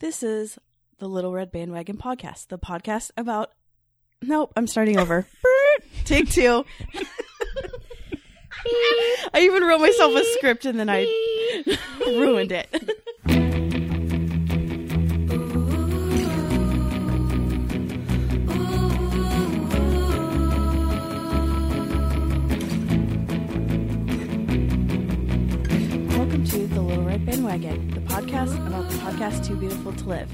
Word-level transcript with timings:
This 0.00 0.22
is 0.22 0.58
the 0.98 1.08
Little 1.08 1.32
Red 1.32 1.50
Bandwagon 1.52 1.96
podcast, 1.96 2.48
the 2.48 2.58
podcast 2.58 3.10
about. 3.16 3.52
Nope, 4.22 4.52
I'm 4.56 4.66
starting 4.66 4.98
over. 4.98 5.26
Take 6.04 6.30
two. 6.30 6.64
I 9.34 9.40
even 9.40 9.62
wrote 9.64 9.80
myself 9.80 10.14
a 10.14 10.24
script 10.36 10.64
and 10.64 10.78
then 10.78 10.88
I 10.88 11.04
ruined 12.06 12.52
it. 12.52 12.68
Bandwagon, 27.24 27.88
the 27.88 28.00
podcast 28.00 28.54
about 28.66 28.86
the 28.90 28.98
podcast 28.98 29.46
Too 29.46 29.56
Beautiful 29.56 29.94
to 29.94 30.04
Live. 30.04 30.30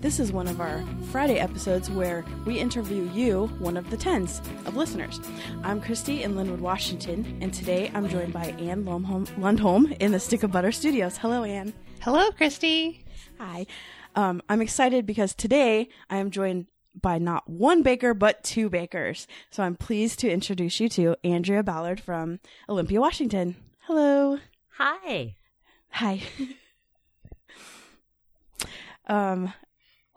This 0.00 0.18
is 0.18 0.32
one 0.32 0.48
of 0.48 0.58
our 0.58 0.82
Friday 1.12 1.38
episodes 1.38 1.90
where 1.90 2.24
we 2.46 2.58
interview 2.58 3.10
you, 3.12 3.48
one 3.58 3.76
of 3.76 3.90
the 3.90 3.98
tens 3.98 4.40
of 4.64 4.74
listeners. 4.74 5.20
I'm 5.62 5.82
Christy 5.82 6.22
in 6.22 6.36
Lynnwood, 6.36 6.60
Washington, 6.60 7.36
and 7.42 7.52
today 7.52 7.90
I'm 7.92 8.08
joined 8.08 8.32
by 8.32 8.46
Anne 8.58 8.84
Lundholm, 8.84 9.26
Lundholm 9.36 9.94
in 10.00 10.12
the 10.12 10.18
Stick 10.18 10.42
of 10.42 10.50
Butter 10.50 10.72
Studios. 10.72 11.18
Hello, 11.18 11.44
Anne. 11.44 11.74
Hello, 12.00 12.30
Christy. 12.30 13.04
Hi. 13.38 13.66
Um, 14.16 14.40
I'm 14.48 14.62
excited 14.62 15.04
because 15.04 15.34
today 15.34 15.90
I 16.08 16.16
am 16.16 16.30
joined 16.30 16.68
by 16.98 17.18
not 17.18 17.50
one 17.50 17.82
baker, 17.82 18.14
but 18.14 18.42
two 18.42 18.70
bakers. 18.70 19.26
So 19.50 19.62
I'm 19.62 19.76
pleased 19.76 20.18
to 20.20 20.30
introduce 20.30 20.80
you 20.80 20.88
to 20.88 21.16
Andrea 21.22 21.62
Ballard 21.62 22.00
from 22.00 22.40
Olympia, 22.66 22.98
Washington. 22.98 23.56
Hello. 23.80 24.38
Hi. 24.78 25.36
Hi. 25.92 26.22
um, 29.06 29.52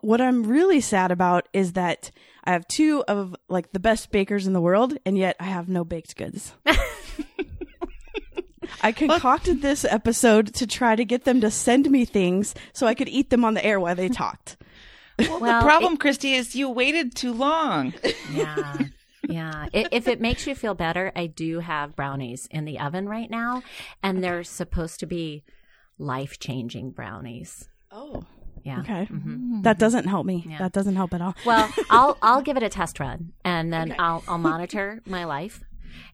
what 0.00 0.20
I'm 0.20 0.44
really 0.44 0.80
sad 0.80 1.10
about 1.10 1.48
is 1.52 1.72
that 1.72 2.10
I 2.44 2.52
have 2.52 2.66
two 2.68 3.02
of 3.08 3.34
like 3.48 3.72
the 3.72 3.80
best 3.80 4.10
bakers 4.12 4.46
in 4.46 4.52
the 4.52 4.60
world, 4.60 4.96
and 5.04 5.16
yet 5.18 5.36
I 5.40 5.44
have 5.44 5.68
no 5.68 5.84
baked 5.84 6.16
goods. 6.16 6.52
I 8.82 8.92
concocted 8.92 9.62
this 9.62 9.84
episode 9.84 10.52
to 10.54 10.66
try 10.66 10.94
to 10.94 11.04
get 11.04 11.24
them 11.24 11.40
to 11.40 11.50
send 11.50 11.90
me 11.90 12.04
things 12.04 12.54
so 12.74 12.86
I 12.86 12.94
could 12.94 13.08
eat 13.08 13.30
them 13.30 13.44
on 13.44 13.54
the 13.54 13.64
air 13.64 13.80
while 13.80 13.94
they 13.94 14.08
talked. 14.08 14.56
Well, 15.18 15.40
Well, 15.40 15.60
the 15.60 15.64
problem, 15.64 15.96
Christy, 15.96 16.34
is 16.34 16.54
you 16.54 16.68
waited 16.68 17.14
too 17.14 17.32
long. 17.32 17.94
Yeah. 18.32 18.78
Yeah. 19.26 19.68
I- 19.72 19.86
If 19.90 20.06
it 20.06 20.20
makes 20.20 20.46
you 20.46 20.54
feel 20.54 20.74
better, 20.74 21.12
I 21.16 21.26
do 21.28 21.60
have 21.60 21.96
brownies 21.96 22.46
in 22.50 22.66
the 22.66 22.78
oven 22.78 23.08
right 23.08 23.30
now, 23.30 23.62
and 24.02 24.22
they're 24.22 24.44
supposed 24.44 25.00
to 25.00 25.06
be 25.06 25.44
life 25.98 26.38
changing 26.38 26.90
brownies. 26.90 27.68
Oh, 27.90 28.24
Yeah. 28.64 28.80
okay. 28.80 29.06
Mhm. 29.06 29.62
That 29.62 29.78
doesn't 29.78 30.06
help 30.06 30.26
me. 30.26 30.44
Yeah. 30.48 30.58
That 30.58 30.72
doesn't 30.72 30.96
help 30.96 31.14
at 31.14 31.20
all. 31.20 31.34
Well, 31.46 31.70
I'll 31.90 32.16
I'll 32.22 32.42
give 32.42 32.56
it 32.56 32.62
a 32.62 32.68
test 32.68 32.98
run, 33.00 33.32
and 33.44 33.72
then 33.72 33.92
Okay. 33.92 33.98
I'll 34.00 34.22
I'll 34.26 34.38
monitor 34.52 35.00
my 35.06 35.24
life, 35.24 35.62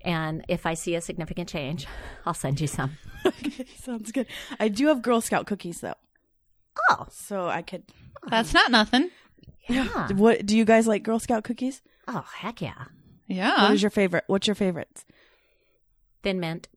and 0.03 0.45
if 0.49 0.67
I 0.67 0.75
see 0.75 0.95
a 0.95 1.01
significant 1.01 1.49
change, 1.49 1.87
I'll 2.27 2.35
send 2.35 2.61
you 2.61 2.67
some. 2.67 2.99
okay, 3.27 3.65
sounds 3.77 4.13
good. 4.13 4.27
I 4.59 4.69
do 4.69 4.87
have 4.89 5.01
Girl 5.03 5.21
Scout 5.21 5.47
cookies 5.47 5.81
though, 5.81 5.95
Oh, 6.91 7.07
so 7.11 7.49
I 7.49 7.63
could. 7.63 7.85
That's 8.29 8.53
not 8.53 8.71
nothing. 8.71 9.11
yeah. 9.69 10.09
What 10.13 10.45
do 10.45 10.57
you 10.57 10.65
guys 10.65 10.87
like? 10.87 11.03
Girl 11.03 11.19
Scout 11.19 11.45
cookies? 11.45 11.81
Oh, 12.09 12.25
heck 12.39 12.61
yeah. 12.61 12.85
Yeah. 13.29 13.63
What 13.63 13.73
is 13.75 13.83
your 13.83 13.91
favorite? 13.91 14.25
What's 14.27 14.47
your 14.49 14.57
favorite? 14.57 15.05
Thin 16.23 16.41
mint 16.41 16.69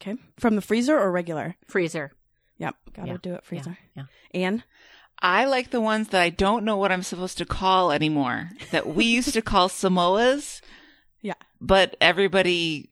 Okay, 0.00 0.16
from 0.38 0.54
the 0.56 0.62
freezer 0.62 0.98
or 0.98 1.10
regular? 1.10 1.56
freezer. 1.66 2.12
Yep, 2.58 2.74
gotta 2.94 3.08
Yeah, 3.08 3.16
do 3.22 3.34
it 3.34 3.44
freezer. 3.44 3.78
Yeah. 3.96 4.04
Anne, 4.34 4.64
I 5.20 5.44
like 5.44 5.70
the 5.70 5.80
ones 5.80 6.08
that 6.08 6.20
I 6.22 6.30
don't 6.30 6.64
know 6.64 6.76
what 6.76 6.90
I'm 6.92 7.02
supposed 7.02 7.38
to 7.38 7.44
call 7.44 7.90
anymore. 7.92 8.50
That 8.72 8.86
we 8.88 9.04
used 9.04 9.32
to 9.34 9.42
call 9.42 9.68
Samoas. 9.68 10.60
Yeah. 11.20 11.34
But 11.60 11.96
everybody 12.00 12.90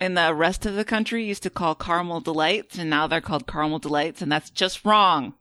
in 0.00 0.14
the 0.14 0.34
rest 0.34 0.64
of 0.64 0.74
the 0.74 0.84
country 0.84 1.24
used 1.26 1.42
to 1.42 1.50
call 1.50 1.74
caramel 1.74 2.20
delights, 2.20 2.78
and 2.78 2.88
now 2.88 3.06
they're 3.06 3.20
called 3.20 3.46
caramel 3.46 3.78
delights, 3.78 4.22
and 4.22 4.32
that's 4.32 4.48
just 4.48 4.82
wrong. 4.86 5.34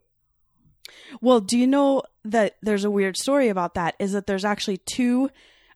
well, 1.21 1.39
do 1.39 1.57
you 1.57 1.65
know 1.65 2.03
that 2.25 2.57
there's 2.61 2.83
a 2.83 2.91
weird 2.91 3.15
story 3.15 3.47
about 3.47 3.73
that? 3.75 3.95
Is 3.99 4.11
that 4.11 4.27
there's 4.27 4.43
actually 4.43 4.77
two 4.77 5.29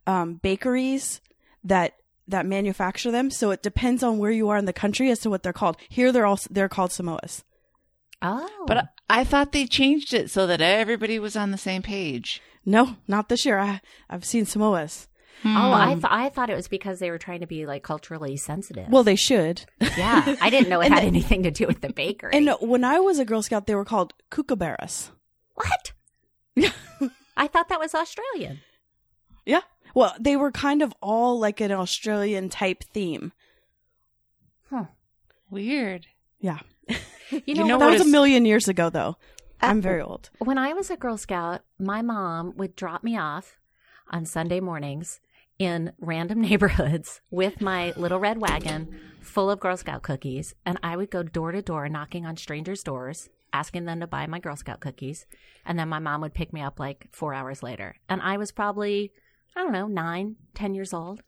um, 0.06 0.36
bakeries 0.36 1.22
that 1.64 1.96
that 2.28 2.46
manufacture 2.46 3.12
them, 3.12 3.30
so 3.30 3.52
it 3.52 3.62
depends 3.64 4.02
on 4.04 4.18
where 4.18 4.32
you 4.32 4.50
are 4.50 4.58
in 4.58 4.66
the 4.66 4.74
country 4.74 5.10
as 5.12 5.20
to 5.20 5.30
what 5.30 5.44
they're 5.44 5.54
called. 5.54 5.78
Here, 5.90 6.12
they're 6.12 6.26
all 6.26 6.40
they're 6.50 6.70
called 6.70 6.92
Samoas. 6.92 7.44
Oh, 8.22 8.64
But 8.68 8.78
I, 8.78 8.84
I 9.10 9.24
thought 9.24 9.52
they 9.52 9.66
changed 9.68 10.14
it 10.14 10.32
so 10.32 10.48
that 10.48 10.62
everybody 10.62 11.20
was 11.20 11.36
on 11.36 11.52
the 11.52 11.58
same 11.58 11.82
page. 11.84 12.42
No, 12.66 12.96
not 13.08 13.30
this 13.30 13.46
year. 13.46 13.60
I, 13.60 13.82
I've 14.10 14.26
seen 14.26 14.46
Samoas. 14.46 15.08
oh, 15.44 15.50
I 15.50 15.92
um, 15.92 16.02
th- 16.02 16.12
I 16.12 16.30
thought 16.30 16.50
it 16.50 16.56
was 16.56 16.68
because 16.68 16.98
they 17.00 17.12
were 17.12 17.20
trying 17.20 17.42
to 17.42 17.46
be 17.48 17.66
like 17.68 17.84
culturally 17.84 18.38
sensitive. 18.38 18.88
Well, 18.90 19.04
they 19.04 19.16
should. 19.18 19.66
Yeah, 19.98 20.36
I 20.42 20.50
didn't 20.50 20.70
know 20.70 20.82
it 20.82 20.90
had 20.92 21.04
the- 21.04 21.08
anything 21.08 21.44
to 21.44 21.52
do 21.52 21.68
with 21.68 21.82
the 21.82 21.94
bakery. 21.94 22.32
And 22.34 22.50
when 22.62 22.84
I 22.84 23.00
was 23.00 23.20
a 23.20 23.26
Girl 23.26 23.44
Scout, 23.44 23.68
they 23.68 23.76
were 23.76 23.86
called 23.86 24.14
kookaburras. 24.32 25.12
what? 25.54 25.92
Yeah. 26.56 26.72
I 27.38 27.48
thought 27.48 27.68
that 27.70 27.80
was 27.82 27.94
Australian. 27.94 28.62
Yeah. 29.46 29.62
Well, 29.96 30.14
they 30.20 30.36
were 30.36 30.52
kind 30.52 30.84
of 30.84 30.94
all 31.02 31.40
like 31.40 31.60
an 31.62 31.72
Australian 31.72 32.50
type 32.50 32.84
theme. 32.94 33.32
Huh. 34.70 34.86
Weird. 35.50 36.08
Yeah. 36.40 36.60
You 37.32 37.42
You 37.48 37.56
know, 37.56 37.66
know 37.66 37.80
that 37.80 37.90
was 37.90 38.02
a 38.02 38.06
million 38.12 38.46
years 38.46 38.68
ago, 38.68 38.92
though. 38.92 39.18
Uh, 39.60 39.66
I'm 39.66 39.82
very 39.82 40.00
old. 40.00 40.30
when 40.38 40.60
I 40.60 40.74
was 40.74 40.92
a 40.92 40.96
Girl 40.96 41.18
Scout, 41.18 41.62
my 41.80 42.04
mom 42.04 42.54
would 42.56 42.76
drop 42.76 43.04
me 43.04 43.18
off 43.18 43.58
on 44.12 44.26
Sunday 44.28 44.60
mornings 44.60 45.20
in 45.58 45.92
random 46.00 46.40
neighborhoods 46.50 47.22
with 47.32 47.62
my 47.62 47.94
little 47.98 48.20
red 48.20 48.38
wagon 48.38 48.96
full 49.22 49.50
of 49.50 49.60
Girl 49.60 49.76
Scout 49.76 50.04
cookies, 50.04 50.54
and 50.68 50.78
I 50.84 50.96
would 50.96 51.10
go 51.10 51.24
door 51.24 51.52
to 51.52 51.64
door 51.64 51.90
knocking 51.90 52.28
on 52.28 52.38
strangers' 52.38 52.84
doors, 52.84 53.28
asking 53.52 53.86
them 53.86 54.02
to 54.02 54.08
buy 54.08 54.28
my 54.28 54.38
Girl 54.40 54.56
Scout 54.56 54.80
cookies, 54.80 55.26
and 55.66 55.80
then 55.80 55.90
my 55.90 56.00
mom 56.00 56.22
would 56.22 56.36
pick 56.36 56.54
me 56.54 56.62
up 56.62 56.80
like 56.80 57.08
four 57.12 57.34
hours 57.34 57.64
later, 57.64 57.96
and 58.08 58.22
I 58.22 58.38
was 58.38 58.52
probably 58.52 59.12
I 59.56 59.62
don't 59.64 59.72
know 59.72 59.88
nine, 59.88 60.36
ten 60.54 60.74
years 60.74 60.94
old. 60.94 61.22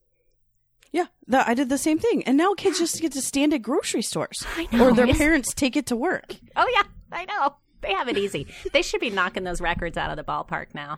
Yeah, 0.91 1.05
the, 1.27 1.47
I 1.47 1.53
did 1.53 1.69
the 1.69 1.77
same 1.77 1.99
thing. 1.99 2.23
And 2.23 2.37
now 2.37 2.53
kids 2.53 2.79
just 2.79 3.01
get 3.01 3.11
to 3.13 3.21
stand 3.21 3.53
at 3.53 3.61
grocery 3.61 4.01
stores, 4.01 4.45
know. 4.71 4.87
or 4.87 4.93
their 4.93 5.05
It's- 5.05 5.17
parents 5.17 5.53
take 5.53 5.75
it 5.75 5.85
to 5.87 5.95
work. 5.95 6.35
Oh 6.55 6.67
yeah, 6.73 6.83
I 7.11 7.25
know. 7.25 7.55
They 7.81 7.93
have 7.93 8.07
it 8.07 8.17
easy. 8.17 8.47
they 8.73 8.81
should 8.81 9.01
be 9.01 9.09
knocking 9.11 9.43
those 9.43 9.61
records 9.61 9.97
out 9.97 10.09
of 10.09 10.17
the 10.17 10.23
ballpark 10.23 10.73
now. 10.73 10.97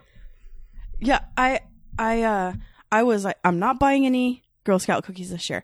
Yeah, 0.98 1.20
I, 1.36 1.60
I, 1.98 2.22
uh, 2.22 2.52
I 2.90 3.02
was 3.02 3.24
like, 3.24 3.36
I'm 3.44 3.58
not 3.58 3.78
buying 3.78 4.06
any 4.06 4.42
Girl 4.64 4.78
Scout 4.78 5.04
cookies 5.04 5.30
this 5.30 5.50
year, 5.50 5.62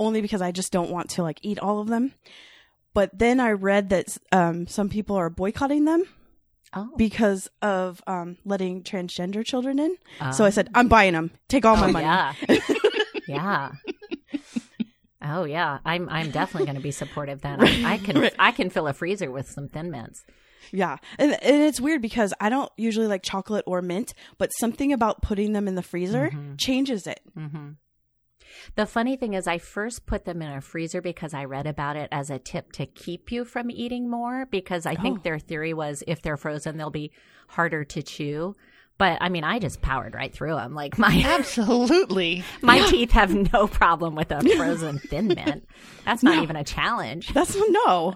only 0.00 0.20
because 0.20 0.40
I 0.42 0.52
just 0.52 0.72
don't 0.72 0.90
want 0.90 1.10
to 1.10 1.22
like 1.22 1.38
eat 1.42 1.58
all 1.58 1.80
of 1.80 1.88
them. 1.88 2.12
But 2.94 3.10
then 3.18 3.40
I 3.40 3.50
read 3.52 3.90
that 3.90 4.16
um, 4.32 4.66
some 4.66 4.88
people 4.88 5.16
are 5.16 5.28
boycotting 5.30 5.84
them 5.84 6.04
Oh, 6.76 6.90
because 6.96 7.48
of 7.62 8.02
um, 8.06 8.36
letting 8.44 8.82
transgender 8.82 9.44
children 9.44 9.78
in. 9.78 9.96
So 10.32 10.44
I 10.44 10.50
said, 10.50 10.68
I'm 10.74 10.88
buying 10.88 11.12
them. 11.12 11.30
Take 11.48 11.64
all 11.64 11.76
my 11.76 11.88
oh, 11.88 11.92
money. 11.92 12.04
Yeah. 12.04 12.32
yeah. 13.28 13.72
Oh 15.26 15.44
yeah, 15.44 15.78
I'm 15.84 16.08
I'm 16.10 16.30
definitely 16.30 16.66
going 16.66 16.76
to 16.76 16.82
be 16.82 16.90
supportive 16.90 17.40
then. 17.40 17.62
I, 17.62 17.94
I 17.94 17.98
can 17.98 18.20
Right. 18.20 18.34
I 18.38 18.52
can 18.52 18.68
fill 18.70 18.86
a 18.88 18.92
freezer 18.92 19.30
with 19.30 19.48
some 19.50 19.68
thin 19.68 19.90
mints. 19.90 20.22
Yeah. 20.70 20.96
And, 21.18 21.32
and 21.42 21.62
it's 21.62 21.80
weird 21.80 22.02
because 22.02 22.34
I 22.40 22.48
don't 22.48 22.70
usually 22.76 23.06
like 23.06 23.22
chocolate 23.22 23.64
or 23.66 23.80
mint, 23.80 24.12
but 24.38 24.50
something 24.58 24.92
about 24.92 25.22
putting 25.22 25.52
them 25.52 25.68
in 25.68 25.74
the 25.76 25.82
freezer 25.82 26.30
changes 26.58 27.06
it. 27.06 27.20
hmm 27.34 27.70
The 28.76 28.86
funny 28.86 29.16
thing 29.16 29.34
is, 29.34 29.46
I 29.46 29.58
first 29.58 30.06
put 30.06 30.24
them 30.24 30.42
in 30.42 30.50
a 30.52 30.60
freezer 30.60 31.00
because 31.00 31.34
I 31.34 31.44
read 31.44 31.66
about 31.66 31.96
it 31.96 32.08
as 32.12 32.30
a 32.30 32.38
tip 32.38 32.72
to 32.72 32.86
keep 32.86 33.30
you 33.32 33.44
from 33.44 33.70
eating 33.70 34.08
more. 34.08 34.46
Because 34.46 34.86
I 34.86 34.94
think 34.94 35.18
Oh. 35.18 35.22
their 35.22 35.38
theory 35.38 35.74
was 35.74 36.02
if 36.06 36.22
they're 36.22 36.36
frozen, 36.36 36.76
they'll 36.76 36.90
be 36.90 37.12
harder 37.48 37.84
to 37.84 38.02
chew. 38.02 38.54
But 38.96 39.18
I 39.20 39.28
mean, 39.28 39.42
I 39.42 39.58
just 39.58 39.82
powered 39.82 40.14
right 40.14 40.32
through 40.32 40.54
them. 40.54 40.72
Like 40.74 40.98
my 40.98 41.20
Absolutely. 41.26 42.44
my 42.62 42.80
teeth 42.88 43.10
have 43.10 43.34
no 43.52 43.66
problem 43.66 44.14
with 44.14 44.30
a 44.30 44.40
frozen 44.56 44.98
thin 45.00 45.26
mint. 45.28 45.66
That's 46.04 46.22
not 46.22 46.36
No. 46.36 46.42
even 46.44 46.54
a 46.54 46.62
challenge. 46.62 47.28
That's 47.34 47.56
no. 47.68 48.14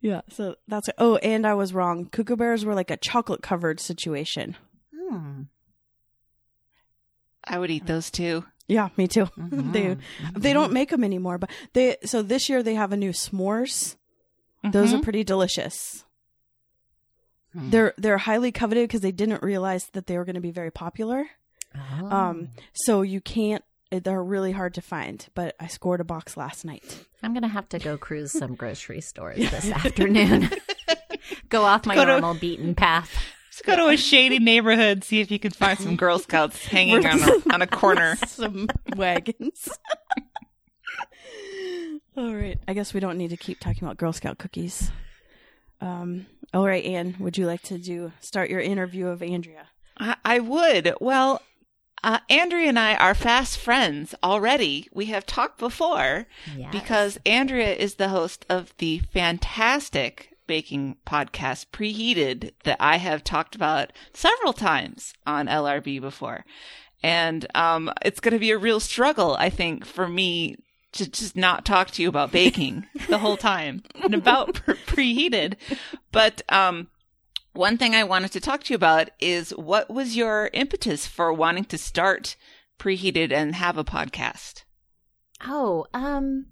yeah. 0.00 0.20
So 0.30 0.54
that's 0.68 0.88
oh, 0.98 1.16
and 1.16 1.46
I 1.46 1.54
was 1.54 1.74
wrong. 1.74 2.06
Kookaburras 2.06 2.64
were 2.64 2.74
like 2.74 2.90
a 2.92 2.96
chocolate 2.96 3.42
covered 3.42 3.80
situation. 3.80 4.56
Hmm. 4.96 5.42
I 7.48 7.58
would 7.58 7.70
eat 7.70 7.86
those 7.86 8.10
too. 8.10 8.44
Yeah, 8.66 8.88
me 8.96 9.08
too. 9.08 9.24
Mhm. 9.38 9.72
they 9.72 9.96
they 10.36 10.52
don't 10.52 10.72
make 10.72 10.90
them 10.90 11.02
anymore, 11.04 11.38
but 11.38 11.50
they 11.72 11.96
so 12.04 12.22
this 12.22 12.48
year 12.48 12.62
they 12.62 12.74
have 12.74 12.92
a 12.92 12.96
new 12.96 13.10
s'mores. 13.12 13.96
Those 14.62 14.92
are 14.92 14.98
Mhm. 14.98 15.02
pretty 15.04 15.24
delicious. 15.24 16.04
Hmm. 17.54 17.70
They're 17.70 17.94
they're 17.96 18.18
highly 18.18 18.52
coveted 18.52 18.88
because 18.88 19.00
they 19.00 19.12
didn't 19.12 19.42
realize 19.42 19.86
that 19.92 20.06
they 20.06 20.18
were 20.18 20.24
going 20.24 20.34
to 20.34 20.40
be 20.40 20.50
very 20.50 20.70
popular. 20.70 21.26
Oh. 21.74 22.10
Um, 22.10 22.48
so 22.74 23.02
you 23.02 23.20
can't 23.20 23.64
they're 23.90 24.22
really 24.22 24.52
hard 24.52 24.74
to 24.74 24.82
find, 24.82 25.26
but 25.34 25.54
I 25.58 25.66
scored 25.66 26.00
a 26.00 26.04
box 26.04 26.36
last 26.36 26.64
night. 26.66 26.84
I'm 27.22 27.32
gonna 27.32 27.48
have 27.48 27.68
to 27.70 27.78
go 27.78 27.96
cruise 27.96 28.32
some 28.32 28.54
grocery 28.54 29.00
stores 29.00 29.38
this 29.50 29.70
afternoon. 29.70 30.50
go 31.48 31.62
off 31.64 31.86
my 31.86 31.94
Go 31.94 32.04
to- 32.04 32.10
normal 32.12 32.34
beaten 32.34 32.74
path. 32.74 33.10
Let's 33.66 33.76
go 33.76 33.86
to 33.88 33.92
a 33.92 33.96
shady 33.96 34.38
neighborhood, 34.38 35.02
see 35.02 35.20
if 35.20 35.30
you 35.32 35.38
can 35.40 35.50
find 35.50 35.76
some 35.78 35.96
Girl 35.96 36.18
Scouts 36.20 36.64
hanging 36.66 37.04
on 37.04 37.20
a, 37.20 37.54
on 37.54 37.62
a 37.62 37.66
corner. 37.66 38.16
Some 38.26 38.68
wagons. 38.96 39.68
all 42.16 42.34
right. 42.34 42.58
I 42.68 42.74
guess 42.74 42.94
we 42.94 43.00
don't 43.00 43.18
need 43.18 43.30
to 43.30 43.36
keep 43.36 43.58
talking 43.58 43.82
about 43.84 43.96
Girl 43.96 44.12
Scout 44.12 44.38
cookies. 44.38 44.92
Um, 45.80 46.26
all 46.54 46.66
right, 46.66 46.84
Anne, 46.84 47.16
would 47.18 47.36
you 47.36 47.46
like 47.46 47.62
to 47.62 47.78
do 47.78 48.12
start 48.20 48.48
your 48.48 48.60
interview 48.60 49.08
of 49.08 49.22
Andrea? 49.22 49.66
I, 49.98 50.16
I 50.24 50.38
would. 50.38 50.94
Well, 51.00 51.42
uh, 52.04 52.18
Andrea 52.30 52.68
and 52.68 52.78
I 52.78 52.94
are 52.96 53.14
fast 53.14 53.58
friends 53.58 54.14
already. 54.22 54.88
We 54.92 55.06
have 55.06 55.26
talked 55.26 55.58
before 55.58 56.26
Yes. 56.56 56.70
because 56.70 57.18
Andrea 57.26 57.74
is 57.74 57.96
the 57.96 58.08
host 58.10 58.46
of 58.48 58.72
the 58.78 59.00
fantastic 59.12 60.36
baking 60.48 60.96
podcast 61.06 61.66
Preheated 61.70 62.50
that 62.64 62.78
I 62.80 62.96
have 62.96 63.22
talked 63.22 63.54
about 63.54 63.92
several 64.12 64.52
times 64.52 65.14
on 65.24 65.46
LRB 65.46 66.00
before. 66.00 66.44
And 67.00 67.46
um, 67.54 67.92
it's 68.04 68.18
going 68.18 68.32
to 68.32 68.40
be 68.40 68.50
a 68.50 68.58
real 68.58 68.80
struggle, 68.80 69.36
I 69.38 69.50
think, 69.50 69.84
for 69.84 70.08
me 70.08 70.56
to 70.92 71.08
just 71.08 71.36
not 71.36 71.64
talk 71.64 71.92
to 71.92 72.02
you 72.02 72.08
about 72.08 72.32
baking 72.32 72.86
the 73.08 73.18
whole 73.18 73.36
time 73.36 73.84
and 74.02 74.14
about 74.14 74.54
preheated. 74.86 75.54
But 76.10 76.42
um, 76.48 76.88
one 77.52 77.78
thing 77.78 77.94
I 77.94 78.04
wanted 78.04 78.32
to 78.32 78.40
talk 78.40 78.64
to 78.64 78.72
you 78.72 78.76
about 78.76 79.10
is 79.20 79.50
what 79.50 79.90
was 79.90 80.16
your 80.16 80.50
impetus 80.52 81.06
for 81.06 81.32
wanting 81.32 81.66
to 81.66 81.78
start 81.78 82.36
preheated 82.78 83.32
and 83.32 83.54
have 83.54 83.76
a 83.76 83.84
podcast? 83.84 84.64
Oh, 85.46 85.86
um, 85.94 86.46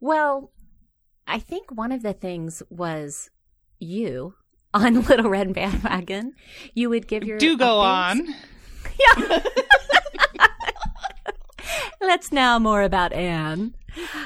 well, 0.00 0.52
I 1.26 1.38
think 1.38 1.70
one 1.70 1.92
of 1.92 2.02
the 2.02 2.12
things 2.12 2.62
was 2.70 3.30
you 3.78 4.34
on 4.74 5.02
Little 5.06 5.30
Red 5.30 5.52
Bandwagon. 5.54 6.34
You 6.74 6.90
would 6.90 7.06
give 7.08 7.24
your 7.24 7.38
Do 7.38 7.56
go 7.56 7.78
updates. 7.78 8.10
on. 8.20 8.34
Yeah. 8.98 9.40
Let's 12.02 12.32
now 12.32 12.58
more 12.58 12.82
about 12.82 13.12
Anne. 13.12 13.74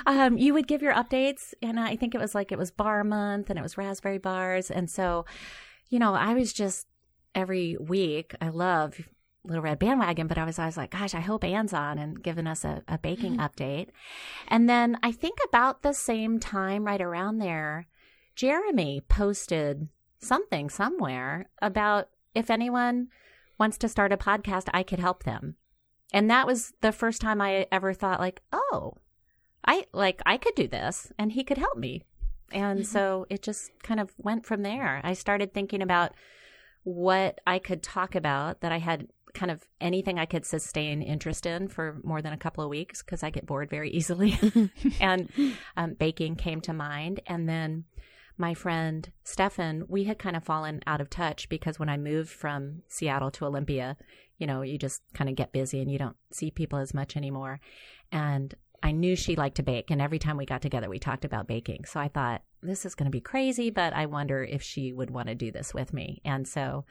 Um, 0.06 0.36
you 0.38 0.52
would 0.54 0.66
give 0.66 0.80
your 0.82 0.94
updates, 0.94 1.54
and 1.62 1.78
I 1.78 1.96
think 1.96 2.14
it 2.14 2.18
was 2.18 2.34
like 2.34 2.50
it 2.52 2.58
was 2.58 2.70
bar 2.70 3.02
month 3.04 3.50
and 3.50 3.58
it 3.58 3.62
was 3.62 3.76
raspberry 3.76 4.18
bars. 4.18 4.70
And 4.70 4.88
so, 4.90 5.26
you 5.90 5.98
know, 5.98 6.14
I 6.14 6.34
was 6.34 6.52
just 6.52 6.86
every 7.34 7.76
week, 7.78 8.34
I 8.40 8.48
love 8.48 9.00
Little 9.44 9.62
Red 9.62 9.78
Bandwagon, 9.78 10.26
but 10.26 10.38
I 10.38 10.44
was 10.44 10.58
always 10.58 10.76
like, 10.76 10.90
gosh, 10.90 11.14
I 11.14 11.20
hope 11.20 11.44
Anne's 11.44 11.74
on 11.74 11.98
and 11.98 12.22
giving 12.22 12.46
us 12.46 12.64
a, 12.64 12.82
a 12.88 12.98
baking 12.98 13.36
mm-hmm. 13.36 13.42
update. 13.42 13.88
And 14.48 14.68
then 14.68 14.98
I 15.02 15.12
think 15.12 15.38
about 15.46 15.82
the 15.82 15.92
same 15.92 16.40
time, 16.40 16.84
right 16.84 17.00
around 17.00 17.38
there, 17.38 17.86
Jeremy 18.34 19.02
posted 19.06 19.88
something 20.18 20.70
somewhere 20.70 21.48
about 21.60 22.08
if 22.34 22.50
anyone 22.50 23.08
wants 23.58 23.78
to 23.78 23.88
start 23.88 24.12
a 24.12 24.16
podcast, 24.16 24.68
I 24.72 24.82
could 24.82 24.98
help 24.98 25.24
them. 25.24 25.56
And 26.12 26.30
that 26.30 26.46
was 26.46 26.72
the 26.80 26.92
first 26.92 27.20
time 27.20 27.40
I 27.40 27.66
ever 27.70 27.92
thought 27.92 28.20
like, 28.20 28.40
oh, 28.52 28.94
I 29.66 29.86
like 29.92 30.20
I 30.26 30.36
could 30.36 30.54
do 30.54 30.68
this 30.68 31.12
and 31.18 31.32
he 31.32 31.44
could 31.44 31.58
help 31.58 31.76
me. 31.76 32.02
And 32.52 32.80
mm-hmm. 32.80 32.86
so 32.86 33.26
it 33.30 33.42
just 33.42 33.70
kind 33.82 34.00
of 34.00 34.12
went 34.18 34.46
from 34.46 34.62
there. 34.62 35.00
I 35.02 35.14
started 35.14 35.52
thinking 35.52 35.82
about 35.82 36.12
what 36.84 37.40
I 37.46 37.58
could 37.58 37.82
talk 37.82 38.14
about 38.14 38.60
that 38.60 38.72
I 38.72 38.78
had 38.78 39.08
kind 39.34 39.50
of 39.50 39.66
anything 39.80 40.18
I 40.18 40.26
could 40.26 40.46
sustain 40.46 41.02
interest 41.02 41.44
in 41.44 41.68
for 41.68 41.98
more 42.04 42.22
than 42.22 42.32
a 42.32 42.38
couple 42.38 42.62
of 42.62 42.70
weeks 42.70 43.02
because 43.02 43.22
I 43.22 43.30
get 43.30 43.46
bored 43.46 43.68
very 43.68 43.90
easily. 43.98 44.38
and 45.00 45.28
um, 45.76 45.94
baking 45.94 46.36
came 46.36 46.60
to 46.62 46.72
mind. 46.72 47.20
And 47.26 47.48
then 47.48 47.84
my 48.38 48.54
friend 48.54 49.10
Stefan, 49.24 49.84
we 49.88 50.04
had 50.04 50.18
kind 50.18 50.36
of 50.36 50.44
fallen 50.44 50.80
out 50.86 51.00
of 51.00 51.10
touch 51.10 51.48
because 51.48 51.78
when 51.78 51.88
I 51.88 51.96
moved 51.96 52.30
from 52.30 52.82
Seattle 52.88 53.30
to 53.32 53.44
Olympia, 53.44 53.96
you 54.38 54.46
know, 54.46 54.62
you 54.62 54.78
just 54.78 55.02
kind 55.14 55.30
of 55.30 55.36
get 55.36 55.52
busy 55.52 55.80
and 55.80 55.90
you 55.90 55.98
don't 55.98 56.16
see 56.32 56.50
people 56.50 56.78
as 56.78 56.94
much 56.94 57.16
anymore. 57.16 57.60
And 58.10 58.54
I 58.82 58.90
knew 58.92 59.16
she 59.16 59.36
liked 59.36 59.56
to 59.56 59.62
bake. 59.62 59.90
And 59.90 60.02
every 60.02 60.18
time 60.18 60.36
we 60.36 60.46
got 60.46 60.62
together, 60.62 60.88
we 60.88 60.98
talked 60.98 61.24
about 61.24 61.46
baking. 61.46 61.84
So 61.86 62.00
I 62.00 62.08
thought, 62.08 62.42
this 62.64 62.84
is 62.84 62.94
going 62.94 63.06
to 63.06 63.10
be 63.10 63.20
crazy, 63.20 63.70
but 63.70 63.92
I 63.92 64.06
wonder 64.06 64.42
if 64.42 64.62
she 64.62 64.92
would 64.92 65.10
want 65.10 65.28
to 65.28 65.34
do 65.34 65.52
this 65.52 65.74
with 65.74 65.92
me. 65.92 66.20
And 66.24 66.48
so 66.48 66.84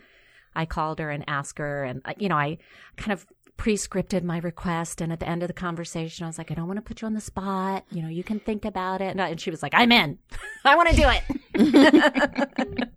I 0.55 0.65
called 0.65 0.99
her 0.99 1.09
and 1.09 1.23
asked 1.27 1.57
her, 1.57 1.83
and 1.83 2.01
uh, 2.05 2.13
you 2.17 2.29
know, 2.29 2.37
I 2.37 2.57
kind 2.97 3.11
of 3.11 3.25
pre-scripted 3.57 4.23
my 4.23 4.39
request. 4.39 5.01
And 5.01 5.11
at 5.11 5.19
the 5.19 5.29
end 5.29 5.43
of 5.43 5.47
the 5.47 5.53
conversation, 5.53 6.23
I 6.23 6.27
was 6.27 6.37
like, 6.37 6.51
I 6.51 6.53
don't 6.53 6.67
want 6.67 6.77
to 6.77 6.81
put 6.81 7.01
you 7.01 7.05
on 7.05 7.13
the 7.13 7.21
spot. 7.21 7.85
You 7.91 8.01
know, 8.01 8.09
you 8.09 8.23
can 8.23 8.39
think 8.39 8.65
about 8.65 9.01
it. 9.01 9.11
And, 9.11 9.21
and 9.21 9.39
she 9.39 9.51
was 9.51 9.61
like, 9.61 9.73
I'm 9.75 9.91
in. 9.91 10.17
I 10.65 10.75
want 10.75 10.89
to 10.89 10.95
do 10.95 11.09
it. 11.55 12.89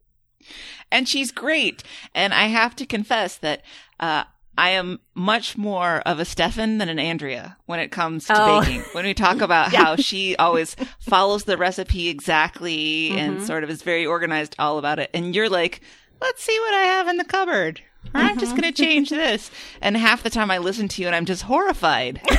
and 0.90 1.08
she's 1.08 1.30
great. 1.30 1.82
And 2.14 2.34
I 2.34 2.46
have 2.46 2.74
to 2.76 2.86
confess 2.86 3.36
that 3.38 3.62
uh, 4.00 4.24
I 4.58 4.70
am 4.70 4.98
much 5.14 5.56
more 5.56 6.02
of 6.04 6.18
a 6.18 6.24
Stefan 6.24 6.78
than 6.78 6.88
an 6.88 6.98
Andrea 6.98 7.56
when 7.66 7.78
it 7.78 7.92
comes 7.92 8.26
to 8.26 8.34
Oh. 8.36 8.60
baking. 8.60 8.80
When 8.92 9.04
we 9.04 9.14
talk 9.14 9.40
about 9.40 9.72
how 9.74 9.94
she 9.96 10.34
always 10.36 10.74
follows 10.98 11.44
the 11.44 11.56
recipe 11.56 12.08
exactly 12.08 13.10
and 13.16 13.40
sort 13.42 13.62
of 13.62 13.70
is 13.70 13.82
very 13.82 14.04
organized 14.04 14.56
all 14.58 14.78
about 14.78 14.98
it, 14.98 15.10
and 15.14 15.32
you're 15.34 15.48
like, 15.48 15.80
let's 16.20 16.42
see 16.42 16.58
what 16.58 16.74
I 16.74 16.82
have 16.86 17.06
in 17.06 17.18
the 17.18 17.24
cupboard. 17.24 17.80
Or 18.14 18.20
I'm 18.20 18.38
just 18.38 18.56
going 18.56 18.72
to 18.72 18.72
change 18.72 19.10
this. 19.10 19.50
And 19.80 19.96
half 19.96 20.22
the 20.24 20.30
time 20.30 20.50
I 20.50 20.58
listen 20.58 20.88
to 20.88 21.02
you 21.02 21.06
and 21.08 21.14
I'm 21.16 21.24
just 21.26 21.42
horrified. 21.42 22.20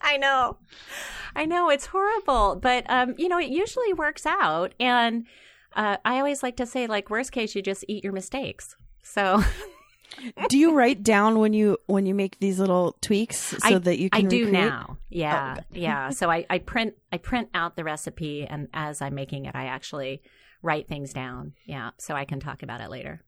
I 0.00 0.16
know. 0.16 0.58
I 1.36 1.46
know 1.46 1.68
it's 1.70 1.86
horrible, 1.86 2.56
but 2.56 2.84
um, 2.88 3.14
you 3.18 3.28
know, 3.28 3.38
it 3.38 3.48
usually 3.48 3.92
works 3.92 4.24
out. 4.26 4.72
And 4.78 5.26
uh, 5.74 5.96
I 6.04 6.18
always 6.18 6.42
like 6.42 6.56
to 6.58 6.66
say, 6.66 6.86
like, 6.86 7.10
worst 7.10 7.32
case, 7.32 7.54
you 7.54 7.62
just 7.62 7.84
eat 7.88 8.04
your 8.04 8.12
mistakes. 8.12 8.76
So 9.04 9.42
Do 10.48 10.58
you 10.58 10.74
write 10.74 11.02
down 11.02 11.38
when 11.38 11.52
you 11.52 11.78
when 11.86 12.06
you 12.06 12.14
make 12.14 12.38
these 12.38 12.58
little 12.58 12.96
tweaks 13.00 13.38
so 13.38 13.58
I, 13.62 13.78
that 13.78 13.98
you 13.98 14.10
can 14.10 14.26
I 14.26 14.28
do 14.28 14.44
recreate? 14.44 14.52
now. 14.52 14.98
Yeah, 15.10 15.56
oh, 15.58 15.62
yeah. 15.72 16.10
So 16.10 16.30
I, 16.30 16.46
I 16.48 16.58
print 16.58 16.94
I 17.12 17.18
print 17.18 17.48
out 17.54 17.76
the 17.76 17.84
recipe, 17.84 18.46
and 18.48 18.68
as 18.72 19.02
I'm 19.02 19.14
making 19.14 19.46
it, 19.46 19.54
I 19.54 19.66
actually 19.66 20.22
write 20.62 20.88
things 20.88 21.12
down. 21.12 21.54
Yeah, 21.66 21.90
so 21.98 22.14
I 22.14 22.24
can 22.24 22.40
talk 22.40 22.62
about 22.62 22.80
it 22.80 22.90
later. 22.90 23.22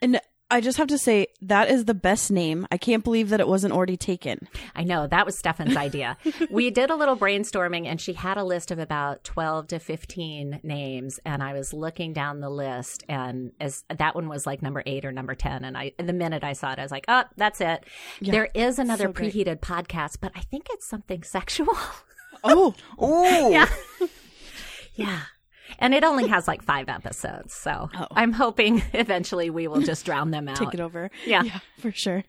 And 0.00 0.20
I 0.54 0.60
just 0.60 0.78
have 0.78 0.86
to 0.86 0.98
say 0.98 1.26
that 1.42 1.68
is 1.68 1.86
the 1.86 1.94
best 1.94 2.30
name. 2.30 2.64
I 2.70 2.76
can't 2.76 3.02
believe 3.02 3.30
that 3.30 3.40
it 3.40 3.48
wasn't 3.48 3.74
already 3.74 3.96
taken. 3.96 4.46
I 4.76 4.84
know 4.84 5.08
that 5.08 5.26
was 5.26 5.36
Stefan's 5.36 5.76
idea. 5.76 6.16
we 6.48 6.70
did 6.70 6.90
a 6.90 6.94
little 6.94 7.16
brainstorming 7.16 7.86
and 7.86 8.00
she 8.00 8.12
had 8.12 8.36
a 8.36 8.44
list 8.44 8.70
of 8.70 8.78
about 8.78 9.24
12 9.24 9.66
to 9.66 9.78
15 9.80 10.60
names 10.62 11.18
and 11.24 11.42
I 11.42 11.54
was 11.54 11.72
looking 11.72 12.12
down 12.12 12.38
the 12.38 12.50
list 12.50 13.02
and 13.08 13.50
as 13.60 13.82
that 13.88 14.14
one 14.14 14.28
was 14.28 14.46
like 14.46 14.62
number 14.62 14.80
8 14.86 15.04
or 15.04 15.10
number 15.10 15.34
10 15.34 15.64
and 15.64 15.76
I 15.76 15.90
the 15.98 16.12
minute 16.12 16.44
I 16.44 16.52
saw 16.52 16.70
it 16.70 16.78
I 16.78 16.82
was 16.82 16.92
like, 16.92 17.06
"Oh, 17.08 17.24
that's 17.36 17.60
it." 17.60 17.84
Yeah, 18.20 18.30
there 18.30 18.48
is 18.54 18.78
another 18.78 19.06
so 19.06 19.12
great. 19.12 19.34
preheated 19.34 19.58
podcast, 19.58 20.18
but 20.20 20.30
I 20.36 20.40
think 20.42 20.68
it's 20.70 20.86
something 20.86 21.22
sexual. 21.24 21.76
Oh, 22.44 22.76
oh, 22.96 23.50
yeah. 23.50 23.68
yeah. 24.94 25.20
And 25.78 25.94
it 25.94 26.04
only 26.04 26.28
has 26.28 26.46
like 26.46 26.62
5 26.62 26.88
episodes. 26.88 27.54
So, 27.54 27.88
Oh. 27.98 28.06
I'm 28.12 28.32
hoping 28.32 28.82
eventually 28.92 29.50
we 29.50 29.66
will 29.68 29.80
just 29.80 30.04
drown 30.04 30.30
them 30.30 30.48
out. 30.48 30.56
take 30.56 30.74
it 30.74 30.80
over. 30.80 31.10
Yeah. 31.26 31.42
yeah, 31.42 31.58
for 31.78 31.90
sure. 31.92 32.24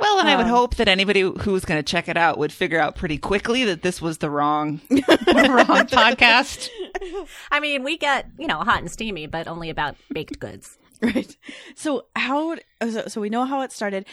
Well, 0.00 0.18
and 0.18 0.28
I 0.28 0.36
would 0.36 0.46
Um, 0.46 0.50
hope 0.50 0.76
that 0.76 0.88
anybody 0.88 1.20
who 1.20 1.52
was 1.52 1.64
going 1.66 1.78
to 1.78 1.82
check 1.82 2.08
it 2.08 2.16
out 2.16 2.38
would 2.38 2.52
figure 2.52 2.80
out 2.80 2.96
pretty 2.96 3.18
quickly 3.18 3.64
that 3.64 3.82
this 3.82 4.00
was 4.00 4.18
the 4.18 4.30
wrong, 4.30 4.80
wrong 4.90 5.06
podcast. 5.86 6.70
I 7.52 7.60
mean, 7.60 7.82
we 7.84 7.98
get, 7.98 8.26
you 8.38 8.46
know, 8.46 8.58
hot 8.60 8.80
and 8.80 8.90
steamy, 8.90 9.26
but 9.26 9.46
only 9.46 9.68
about 9.70 9.96
baked 10.12 10.38
goods. 10.40 10.78
Right. 11.02 11.36
So 11.74 12.06
how? 12.16 12.56
So, 12.82 13.04
so 13.08 13.20
we 13.20 13.28
know 13.28 13.44
how 13.44 13.60
it 13.60 13.72
started. 13.72 14.06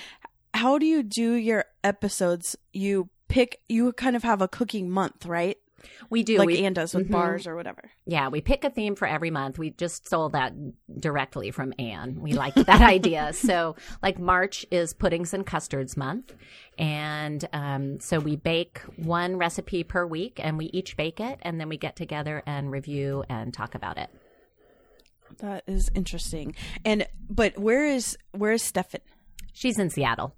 How 0.53 0.77
do 0.77 0.85
you 0.85 1.03
do 1.03 1.33
your 1.33 1.63
episodes? 1.85 2.57
You 2.73 3.09
pick. 3.29 3.61
You 3.69 3.93
kind 3.93 4.17
of 4.17 4.23
have 4.23 4.41
a 4.41 4.49
cooking 4.49 4.89
month, 4.89 5.25
right? 5.25 5.57
We 6.09 6.23
do. 6.23 6.37
like 6.37 6.47
we, 6.47 6.63
Anne 6.65 6.73
does 6.73 6.93
with 6.93 7.07
Mhm. 7.07 7.11
bars 7.11 7.47
or 7.47 7.55
whatever. 7.55 7.91
Yeah, 8.05 8.29
we 8.29 8.41
pick 8.41 8.63
a 8.63 8.69
theme 8.69 8.95
for 8.95 9.07
every 9.07 9.31
month. 9.31 9.57
We 9.57 9.71
just 9.71 10.05
stole 10.07 10.29
that 10.29 10.53
directly 10.99 11.51
from 11.51 11.73
Anne. 11.79 12.19
We 12.19 12.33
liked 12.33 12.65
that 12.65 12.81
idea. 12.81 13.33
So, 13.33 13.75
like 14.01 14.19
March 14.19 14.65
is 14.71 14.93
puddings 14.93 15.33
and 15.33 15.45
custards 15.45 15.95
month, 15.97 16.33
and 16.77 17.47
um, 17.53 17.99
so 17.99 18.19
we 18.19 18.35
bake 18.35 18.79
one 18.97 19.37
recipe 19.37 19.83
per 19.83 20.05
week, 20.05 20.39
and 20.43 20.57
we 20.57 20.65
each 20.67 20.97
bake 20.97 21.19
it, 21.19 21.39
and 21.41 21.59
then 21.59 21.69
we 21.69 21.77
get 21.77 21.95
together 21.95 22.43
and 22.45 22.71
review 22.71 23.23
and 23.29 23.53
talk 23.53 23.75
about 23.75 23.97
it. 23.97 24.09
That 25.39 25.63
is 25.67 25.89
interesting. 25.95 26.55
And 26.83 27.07
but 27.29 27.57
where 27.57 27.85
is 27.85 28.17
where 28.31 28.51
is 28.51 28.63
Stefan? 28.63 29.01
She's 29.53 29.79
in 29.79 29.89
Seattle. 29.89 30.35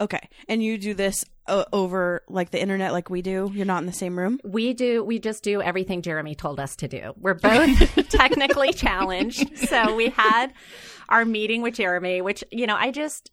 Okay, 0.00 0.28
and 0.48 0.62
you 0.62 0.76
do 0.78 0.92
this 0.94 1.24
uh, 1.48 1.64
over 1.72 2.22
like 2.28 2.50
the 2.50 2.60
internet, 2.60 2.92
like 2.92 3.10
we 3.10 3.22
do. 3.22 3.50
You're 3.54 3.66
not 3.66 3.80
in 3.80 3.86
the 3.86 3.92
same 3.92 4.18
room. 4.18 4.40
We 4.44 4.74
do. 4.74 5.04
We 5.04 5.18
just 5.18 5.42
do 5.42 5.62
everything 5.62 6.02
Jeremy 6.02 6.34
told 6.34 6.60
us 6.60 6.76
to 6.76 6.88
do. 6.88 7.12
We're 7.18 7.34
both 7.34 8.08
technically 8.08 8.72
challenged, 8.72 9.56
so 9.58 9.94
we 9.94 10.08
had 10.10 10.52
our 11.08 11.24
meeting 11.24 11.62
with 11.62 11.74
Jeremy, 11.74 12.20
which 12.22 12.42
you 12.50 12.66
know, 12.66 12.76
I 12.76 12.90
just 12.90 13.30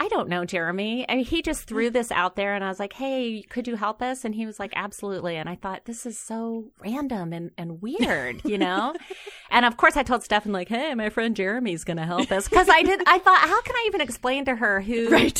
I 0.00 0.08
don't 0.08 0.30
know, 0.30 0.46
Jeremy. 0.46 1.04
I 1.10 1.16
mean, 1.16 1.26
he 1.26 1.42
just 1.42 1.64
threw 1.64 1.90
mm. 1.90 1.92
this 1.92 2.10
out 2.10 2.34
there, 2.34 2.54
and 2.54 2.64
I 2.64 2.68
was 2.68 2.80
like, 2.80 2.94
"Hey, 2.94 3.42
could 3.42 3.68
you 3.68 3.76
help 3.76 4.00
us?" 4.00 4.24
And 4.24 4.34
he 4.34 4.46
was 4.46 4.58
like, 4.58 4.72
"Absolutely." 4.74 5.36
And 5.36 5.46
I 5.46 5.56
thought, 5.56 5.84
this 5.84 6.06
is 6.06 6.18
so 6.18 6.72
random 6.78 7.34
and 7.34 7.50
and 7.58 7.82
weird, 7.82 8.40
you 8.46 8.56
know. 8.56 8.94
and 9.50 9.66
of 9.66 9.76
course, 9.76 9.98
I 9.98 10.02
told 10.02 10.24
Stefan 10.24 10.52
like, 10.52 10.70
"Hey, 10.70 10.94
my 10.94 11.10
friend 11.10 11.36
Jeremy's 11.36 11.84
going 11.84 11.98
to 11.98 12.06
help 12.06 12.32
us," 12.32 12.48
because 12.48 12.70
I 12.70 12.82
did. 12.82 13.02
I 13.06 13.18
thought, 13.18 13.40
how 13.40 13.60
can 13.60 13.76
I 13.76 13.84
even 13.88 14.00
explain 14.00 14.46
to 14.46 14.56
her 14.56 14.80
who 14.80 15.10
Right. 15.10 15.38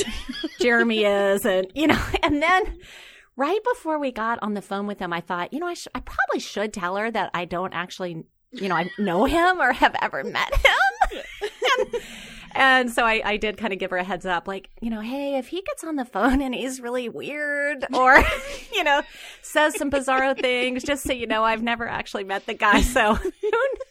Jeremy 0.61 1.05
is, 1.05 1.47
and 1.47 1.67
you 1.75 1.87
know, 1.87 2.02
and 2.23 2.43
then. 2.43 2.79
Right 3.37 3.61
before 3.73 3.99
we 3.99 4.12
got 4.12 4.38
on 4.43 4.52
the 4.52 4.61
phone 4.61 4.87
with 4.87 4.99
him, 4.99 5.14
I 5.14 5.23
thought, 5.23 5.55
you 5.55 5.61
know, 5.61 5.67
I, 5.69 5.73
sh- 5.73 5.88
I 5.95 6.00
probably 6.00 6.40
should 6.40 6.75
tell 6.75 6.97
her 6.97 7.11
that 7.11 7.31
I 7.33 7.47
don't 7.47 7.73
actually, 7.73 8.25
you 8.50 8.69
know, 8.69 8.75
I 8.75 8.90
know 8.99 9.25
him 9.25 9.62
or 9.62 9.73
have 9.73 9.97
ever 10.02 10.25
met 10.25 10.55
him. 10.55 11.23
and, 11.79 12.02
and 12.54 12.90
so 12.90 13.04
I, 13.04 13.23
I 13.25 13.37
did 13.37 13.57
kind 13.57 13.73
of 13.73 13.78
give 13.78 13.90
her 13.90 13.97
a 13.97 14.04
heads 14.04 14.26
up, 14.26 14.49
like, 14.49 14.71
you 14.80 14.90
know, 14.90 15.00
hey, 15.00 15.37
if 15.38 15.49
he 15.49 15.62
gets 15.62 15.85
on 15.85 15.97
the 15.97 16.04
phone 16.04 16.40
and 16.40 16.54
he's 16.54 16.80
really 16.80 17.09
weird 17.09 17.85
or, 17.95 18.19
you 18.75 18.85
know, 18.85 19.02
says 19.42 19.76
some 19.76 19.90
bizarro 19.90 20.38
things, 20.38 20.83
just 20.83 21.04
so 21.04 21.12
you 21.12 21.26
know, 21.26 21.45
I've 21.45 21.62
never 21.62 21.87
actually 21.87 22.25
met 22.25 22.47
the 22.47 22.54
guy. 22.54 22.80
So 22.80 23.14
who, 23.14 23.30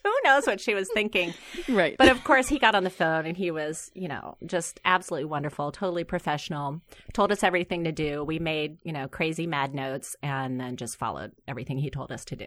who 0.04 0.14
knows 0.24 0.46
what 0.46 0.60
she 0.60 0.74
was 0.74 0.90
thinking. 0.94 1.34
Right. 1.68 1.96
But 1.98 2.10
of 2.10 2.24
course, 2.24 2.48
he 2.48 2.60
got 2.60 2.76
on 2.76 2.84
the 2.84 2.90
phone 2.90 3.26
and 3.26 3.38
he 3.38 3.52
was, 3.52 3.92
you 3.94 4.08
know, 4.08 4.38
just 4.46 4.80
absolutely 4.86 5.26
wonderful, 5.26 5.72
totally 5.72 6.04
professional, 6.04 6.82
told 7.14 7.32
us 7.32 7.44
everything 7.44 7.84
to 7.86 7.92
do. 7.92 8.24
We 8.24 8.40
made, 8.40 8.78
you 8.84 8.94
know, 8.94 9.08
crazy 9.08 9.48
mad 9.48 9.74
notes 9.74 10.16
and 10.22 10.60
then 10.60 10.76
just 10.76 10.98
followed 10.98 11.32
everything 11.48 11.78
he 11.78 11.90
told 11.90 12.12
us 12.12 12.26
to 12.26 12.36
do. 12.36 12.46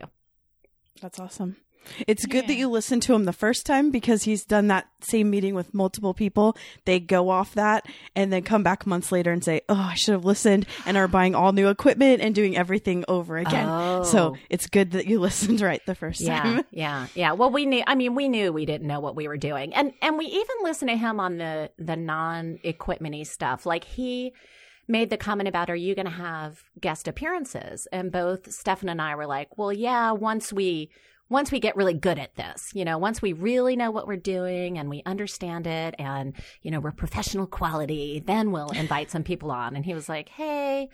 That's 1.00 1.19
awesome. 1.19 1.57
It's 2.07 2.27
good 2.27 2.47
that 2.49 2.55
you 2.55 2.69
listened 2.69 3.03
to 3.05 3.15
him 3.15 3.25
the 3.25 3.33
first 3.33 3.67
time 3.67 3.91
because 3.91 4.23
he's 4.23 4.45
done 4.45 4.69
that 4.69 4.87
same 5.01 5.31
meeting 5.31 5.55
with 5.55 5.75
multiple 5.75 6.15
people. 6.15 6.57
They 6.85 7.01
go 7.01 7.29
off 7.29 7.55
that 7.55 7.87
and 8.15 8.33
then 8.33 8.43
come 8.43 8.62
back 8.62 8.87
months 8.87 9.11
later 9.12 9.33
and 9.33 9.43
say, 9.45 9.62
"Oh, 9.69 9.75
I 9.91 9.95
should 9.95 10.12
have 10.12 10.25
listened," 10.25 10.67
and 10.87 10.97
are 10.97 11.09
buying 11.09 11.35
all 11.35 11.53
new 11.53 11.69
equipment 11.69 12.21
and 12.23 12.35
doing 12.35 12.57
everything 12.57 13.05
over 13.09 13.37
again. 13.37 13.69
Oh. 13.69 14.05
So 14.05 14.37
it's 14.49 14.67
good 14.67 14.93
that 14.93 15.07
you 15.07 15.19
listened 15.21 15.61
right 15.61 15.85
the 15.87 15.95
first 15.95 16.21
Yeah, 16.21 16.43
time. 16.43 16.65
yeah, 16.71 17.07
yeah. 17.15 17.33
Well, 17.33 17.51
we 17.51 17.67
knew. 17.67 17.83
I 17.87 17.95
mean, 17.95 18.15
we 18.15 18.29
knew 18.29 18.53
we 18.53 18.65
didn't 18.67 18.87
know 18.87 19.01
what 19.01 19.17
we 19.17 19.27
were 19.29 19.37
doing, 19.37 19.75
and 19.75 19.93
and 20.01 20.17
we 20.19 20.27
even 20.27 20.57
listened 20.62 20.91
to 20.91 20.97
him 20.97 21.19
on 21.21 21.39
the 21.39 21.71
the 21.79 21.97
non 21.97 22.59
equipmenty 22.65 23.27
stuff. 23.27 23.67
Like 23.67 23.85
he 23.85 24.33
made 24.89 25.11
the 25.11 25.17
comment 25.17 25.49
about, 25.49 25.69
"Are 25.71 25.77
you 25.77 25.95
going 25.95 26.07
to 26.07 26.12
have 26.12 26.62
guest 26.81 27.09
appearances?" 27.09 27.87
And 27.93 28.12
both 28.12 28.53
Stefan 28.53 28.89
and 28.89 29.03
I 29.03 29.15
were 29.17 29.27
like, 29.27 29.57
"Well, 29.59 29.73
yeah. 29.73 30.12
Once 30.12 30.53
we 30.53 30.91
once 31.33 31.51
we 31.51 31.59
get 31.59 31.77
really 31.77 31.95
good 31.95 32.19
at 32.19 32.35
this, 32.37 32.71
you 32.75 32.85
know, 32.85 32.99
once 32.99 33.21
we 33.21 33.33
really 33.33 33.75
know 33.75 33.91
what 33.91 34.07
we're 34.07 34.17
doing 34.17 34.79
and 34.79 34.89
we 34.89 35.03
understand 35.07 35.67
it, 35.67 35.95
and 35.99 36.35
you 36.62 36.71
know, 36.71 36.79
we're 36.81 36.93
professional 36.93 37.47
quality, 37.47 38.23
then 38.25 38.53
we'll 38.53 38.71
invite 38.71 39.11
some 39.11 39.25
people 39.25 39.51
on." 39.51 39.75
And 39.75 39.85
he 39.85 39.95
was 39.95 40.09
like, 40.09 40.29
"Hey." 40.29 40.89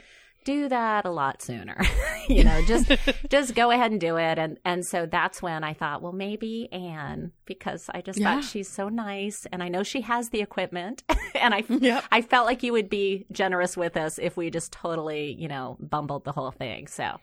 do 0.45 0.67
that 0.69 1.05
a 1.05 1.11
lot 1.11 1.43
sooner. 1.43 1.79
you 2.31 2.43
know, 2.43 2.65
just 2.65 2.91
just 3.29 3.55
go 3.55 3.71
ahead 3.71 3.91
and 3.91 4.01
do 4.01 4.17
it. 4.17 4.39
And 4.39 4.57
and 4.65 4.87
so 4.87 5.05
that's 5.05 5.43
when 5.43 5.63
I 5.63 5.75
thought, 5.75 6.01
well, 6.01 6.13
maybe 6.13 6.73
Anne, 6.73 7.33
because 7.45 7.91
I 7.93 8.01
just 8.01 8.19
Yeah. 8.19 8.37
thought 8.37 8.45
she's 8.45 8.69
so 8.69 8.89
nice, 8.89 9.47
and 9.53 9.63
I 9.63 9.69
know 9.69 9.83
she 9.83 10.01
has 10.03 10.31
the 10.31 10.41
equipment, 10.41 11.03
and 11.35 11.53
I 11.53 11.65
Yep. 11.69 12.05
I 12.11 12.23
felt 12.23 12.47
like 12.47 12.63
you 12.63 12.73
would 12.73 12.89
be 12.89 13.27
generous 13.31 13.77
with 13.77 13.95
us 13.99 14.19
if 14.19 14.39
we 14.39 14.49
just 14.49 14.73
totally, 14.73 15.35
you 15.39 15.49
know, 15.49 15.77
bumbled 15.81 16.25
the 16.25 16.33
whole 16.33 16.53
thing. 16.53 16.87
So, 16.87 17.19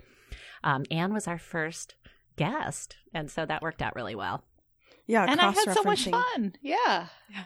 um, 0.63 0.83
Anne 0.91 1.11
was 1.13 1.27
our 1.27 1.39
first 1.39 1.95
guest, 2.35 2.95
and 3.13 3.29
so 3.29 3.45
that 3.45 3.61
worked 3.61 3.81
out 3.81 3.95
really 3.95 4.15
well. 4.15 4.43
Yeah, 5.07 5.25
and 5.29 5.39
I 5.39 5.51
had 5.51 5.73
so 5.73 5.83
much 5.83 6.09
cross-referencing. 6.09 6.33
fun. 6.33 6.55
Yeah. 6.61 7.07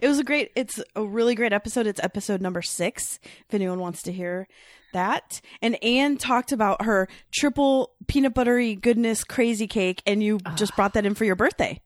It 0.00 0.08
was 0.08 0.18
a 0.18 0.24
great. 0.24 0.50
It's 0.56 0.80
a 0.96 1.04
really 1.04 1.34
great 1.34 1.52
episode. 1.52 1.86
It's 1.86 2.00
episode 2.02 2.40
number 2.40 2.62
six. 2.62 3.20
If 3.46 3.54
anyone 3.54 3.78
wants 3.78 4.02
to 4.04 4.12
hear 4.12 4.48
that, 4.94 5.40
and 5.60 5.80
Anne 5.84 6.16
talked 6.16 6.50
about 6.52 6.82
her 6.86 7.06
triple 7.30 7.92
peanut 8.08 8.32
buttery 8.34 8.74
goodness 8.74 9.24
crazy 9.24 9.66
cake, 9.66 10.02
and 10.06 10.22
you 10.22 10.38
just 10.56 10.74
brought 10.74 10.94
that 10.94 11.04
in 11.04 11.14
for 11.14 11.26
your 11.26 11.36
birthday. 11.36 11.80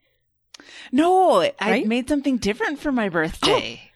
No, 0.92 1.50
I 1.60 1.82
made 1.84 2.08
something 2.08 2.38
different 2.38 2.78
for 2.78 2.92
my 2.92 3.08
birthday. 3.08 3.80
Oh. 3.84 3.88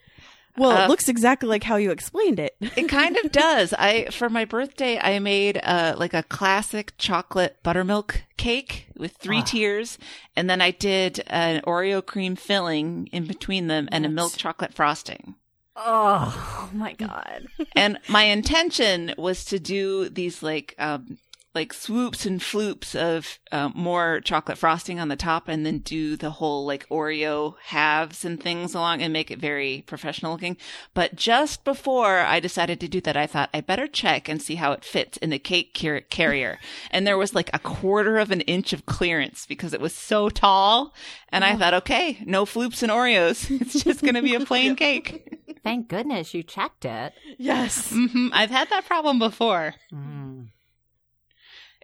Well, 0.59 0.71
Uh, 0.71 0.85
it 0.85 0.89
looks 0.89 1.09
exactly 1.09 1.49
like 1.49 1.63
how 1.65 1.77
you 1.77 1.91
explained 1.91 2.39
it. 2.39 2.57
It 2.61 2.89
kind 2.89 3.17
of 3.19 3.31
does. 3.47 3.73
I 3.79 4.07
for 4.11 4.29
my 4.31 4.45
birthday 4.45 4.99
I 4.99 5.19
made 5.19 5.61
uh 5.63 5.95
like 5.99 6.15
a 6.15 6.23
classic 6.23 6.93
chocolate 6.99 7.59
buttermilk 7.63 8.23
cake 8.37 8.87
with 8.97 9.13
three 9.17 9.39
Ah. 9.41 9.45
tiers 9.45 9.99
and 10.35 10.49
then 10.49 10.61
I 10.61 10.71
did 10.71 11.23
an 11.27 11.61
Oreo 11.67 12.05
cream 12.05 12.37
filling 12.37 13.09
in 13.13 13.27
between 13.27 13.67
them 13.67 13.89
and 13.93 14.07
a 14.07 14.09
milk 14.09 14.35
chocolate 14.37 14.73
frosting. 14.75 15.35
Oh 15.79 16.71
my 16.73 16.95
god! 16.95 17.49
and 17.75 17.99
my 18.09 18.23
intention 18.25 19.15
was 19.19 19.45
to 19.47 19.59
do 19.59 20.09
these 20.09 20.43
like 20.43 20.75
um 20.79 21.19
like 21.57 21.73
swoops 21.73 22.25
and 22.27 22.41
floops 22.41 22.95
of 22.95 23.41
uh, 23.51 23.71
more 23.75 24.21
chocolate 24.21 24.59
frosting 24.59 25.01
on 25.01 25.09
the 25.09 25.17
top 25.17 25.49
and 25.49 25.65
then 25.67 25.79
do 25.79 26.15
the 26.17 26.31
whole 26.31 26.65
like 26.67 26.87
Oreo 26.91 27.55
halves 27.65 28.25
and 28.25 28.41
things 28.41 28.75
along 28.75 29.03
and 29.03 29.13
make 29.13 29.31
it 29.31 29.39
very 29.41 29.83
professional 29.87 30.33
looking. 30.33 30.57
But 30.95 31.17
just 31.17 31.65
before 31.65 32.19
I 32.19 32.39
decided 32.41 32.79
to 32.81 32.89
do 32.89 33.01
that, 33.01 33.17
I 33.17 33.27
thought 33.27 33.51
I 33.55 33.63
better 33.63 33.87
check 33.89 34.29
and 34.29 34.41
see 34.41 34.57
how 34.57 34.73
it 34.73 34.85
fits 34.85 35.17
in 35.17 35.31
the 35.31 35.39
cake 35.39 35.77
car- 35.77 36.03
carrier. 36.03 36.59
and 36.91 37.07
there 37.07 37.19
was 37.19 37.35
like 37.35 37.51
a 37.53 37.59
quarter 37.59 38.19
of 38.19 38.31
an 38.31 38.43
inch 38.43 38.73
of 38.73 38.87
clearance 38.87 39.47
because 39.47 39.73
it 39.73 39.81
was 39.81 39.95
so 39.95 40.29
tall. 40.29 40.95
And 41.31 41.43
I 41.45 41.57
thought, 41.57 41.75
okay, 41.75 42.23
no 42.27 42.45
floops 42.45 42.83
and 42.83 42.93
Oreos. 42.93 43.51
It's 43.67 43.83
just 43.83 44.03
going 44.03 44.15
to 44.15 44.23
be 44.23 44.35
a 44.35 44.41
plain 44.41 44.77
cake. 44.85 45.59
Thank 45.65 45.89
goodness 45.89 46.35
you 46.35 46.43
checked 46.43 46.85
it. 46.85 47.15
Yes. 47.39 47.91
hmm 47.91 48.29
I've 48.33 48.51
had 48.51 48.69
that 48.71 48.85
problem 48.85 49.19
before. 49.19 49.75
Mm. 49.93 50.49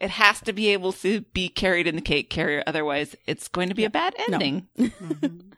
It 0.02 0.10
has 0.10 0.40
to 0.42 0.52
be 0.52 0.68
able 0.68 0.92
to 0.94 1.20
be 1.32 1.48
carried 1.48 1.86
in 1.86 1.94
the 1.96 2.02
cake 2.02 2.28
carrier. 2.28 2.62
Otherwise, 2.66 3.16
it's 3.26 3.48
going 3.48 3.68
to 3.70 3.74
be 3.74 3.84
a 3.84 3.90
bad 3.90 4.14
No. 4.28 4.34
ending. 4.34 4.68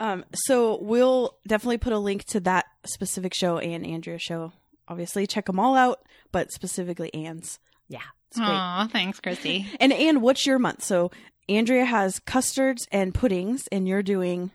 Um. 0.00 0.24
So 0.32 0.78
we'll 0.80 1.36
definitely 1.46 1.78
put 1.78 1.92
a 1.92 1.98
link 1.98 2.24
to 2.26 2.38
that 2.40 2.66
specific 2.86 3.34
show 3.34 3.58
and 3.58 3.84
Andrea's 3.84 4.22
show. 4.22 4.52
Obviously, 4.86 5.26
check 5.26 5.46
them 5.46 5.58
all 5.58 5.74
out, 5.74 5.98
but 6.30 6.52
specifically 6.52 7.12
Anne's. 7.12 7.58
Yeah. 7.88 7.98
It's 8.28 8.36
great. 8.38 8.46
Aw, 8.48 8.86
thanks, 8.92 9.18
Christy. 9.18 9.66
And 9.80 9.92
Anne, 9.92 10.20
what's 10.20 10.46
your 10.46 10.60
month? 10.60 10.84
So 10.84 11.10
Andrea 11.48 11.84
has 11.84 12.20
custards 12.20 12.86
and 12.92 13.12
puddings, 13.12 13.66
and 13.72 13.88
you're 13.88 14.02
doing. 14.04 14.52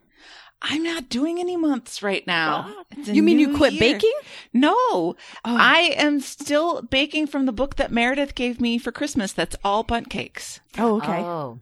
I'm 0.65 0.81
not 0.81 1.09
doing 1.09 1.39
any 1.39 1.57
months 1.57 2.01
right 2.01 2.25
now. 2.25 2.73
It's 2.91 3.09
You 3.09 3.21
mean 3.21 3.37
you 3.37 3.55
quit 3.57 3.73
year. 3.73 3.81
baking? 3.95 4.13
No, 4.53 4.73
Oh. 4.73 5.15
I 5.45 5.93
am 5.97 6.21
still 6.21 6.81
baking 6.81 7.27
from 7.27 7.45
the 7.45 7.51
book 7.51 7.75
that 7.75 7.91
Meredith 7.91 8.33
gave 8.33 8.61
me 8.61 8.77
for 8.77 8.91
Christmas. 8.91 9.33
That's 9.33 9.57
all 9.63 9.83
Bundt 9.83 10.09
cakes. 10.09 10.61
Oh, 10.77 10.97
okay. 10.97 11.19
Oh, 11.19 11.59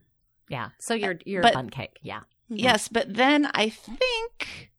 yeah. 0.50 0.70
So 0.80 0.94
you're 0.94 1.14
uh, 1.14 1.26
you're 1.26 1.42
But- 1.42 1.54
a 1.54 1.56
bun 1.56 1.70
cake. 1.72 1.98
Yeah. 2.04 2.20
Mm-hmm. 2.20 2.58
Yes, 2.58 2.88
but 2.90 3.16
then 3.16 3.50
I 3.54 3.70
think 3.70 4.72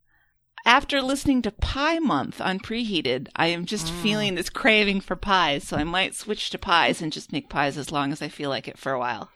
after 0.65 1.03
listening 1.03 1.43
to 1.43 1.51
Pie 1.51 1.99
Month 1.99 2.41
on 2.41 2.61
Preheated, 2.61 3.29
I 3.35 3.47
am 3.49 3.65
just 3.67 3.87
mm. 3.87 4.03
feeling 4.03 4.35
this 4.35 4.51
craving 4.51 5.01
for 5.01 5.17
pies. 5.17 5.67
So 5.67 5.77
I 5.77 5.85
might 5.85 6.15
switch 6.15 6.51
to 6.51 6.59
pies 6.59 7.03
and 7.03 7.13
just 7.13 7.33
make 7.33 7.49
pies 7.49 7.77
as 7.79 7.91
long 7.91 8.13
as 8.13 8.23
I 8.23 8.29
feel 8.29 8.51
like 8.51 8.69
it 8.69 8.79
for 8.79 8.93
a 8.93 8.99
while. 8.99 9.31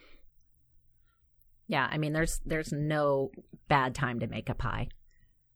Yeah. 1.69 1.89
I 1.91 1.99
mean, 1.99 2.13
there's 2.13 2.41
there's 2.45 2.73
no 2.73 3.31
bad 3.69 3.95
time 3.95 4.21
to 4.21 4.27
make 4.27 4.49
a 4.49 4.55
pie. 4.55 4.89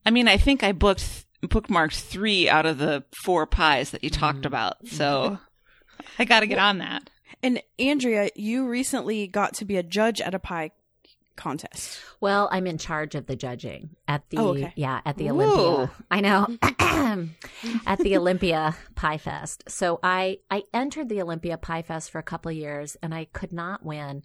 I 0.05 0.11
mean, 0.11 0.29
I 0.29 0.37
think 0.37 0.63
I 0.63 0.73
booked 0.73 1.27
bookmarked 1.43 2.01
three 2.01 2.49
out 2.49 2.67
of 2.67 2.79
the 2.79 3.05
four 3.25 3.47
pies 3.47 3.91
that 3.91 4.05
you 4.05 4.11
mm-hmm. 4.11 4.21
talked 4.21 4.47
about. 4.47 4.85
Mm-hmm. 4.85 4.97
So 4.97 5.39
I 6.19 6.25
got 6.25 6.41
to 6.41 6.47
get 6.47 6.59
on 6.59 6.79
that. 6.79 7.11
And 7.43 7.63
Andrea, 7.79 8.31
you 8.35 8.67
recently 8.67 9.27
got 9.27 9.55
to 9.55 9.65
be 9.65 9.77
a 9.77 9.83
judge 9.83 10.21
at 10.21 10.35
a 10.35 10.39
pie 10.39 10.73
contest. 11.37 12.01
Well, 12.21 12.49
I'm 12.53 12.67
in 12.67 12.79
charge 12.79 13.15
of 13.15 13.27
the 13.27 13.37
judging 13.37 13.91
at 14.07 14.29
the 14.31 14.39
Oh, 14.39 14.49
okay. 14.49 14.73
yeah 14.77 15.01
at 15.05 15.17
the 15.17 15.29
Ooh. 15.29 15.41
Olympia. 15.41 15.91
I 16.11 16.21
know 16.21 16.47
at 17.87 17.99
the 17.99 18.17
Olympia 18.17 18.77
Pie 18.95 19.19
Fest. 19.19 19.65
So 19.69 19.99
I 20.03 20.39
I 20.51 20.65
entered 20.75 21.09
the 21.09 21.23
Olympia 21.23 21.57
Pie 21.57 21.83
Fest 21.83 22.11
for 22.11 22.19
a 22.19 22.23
couple 22.23 22.51
of 22.51 22.57
years 22.57 22.97
and 23.03 23.15
I 23.15 23.27
could 23.27 23.53
not 23.53 23.85
win. 23.85 24.23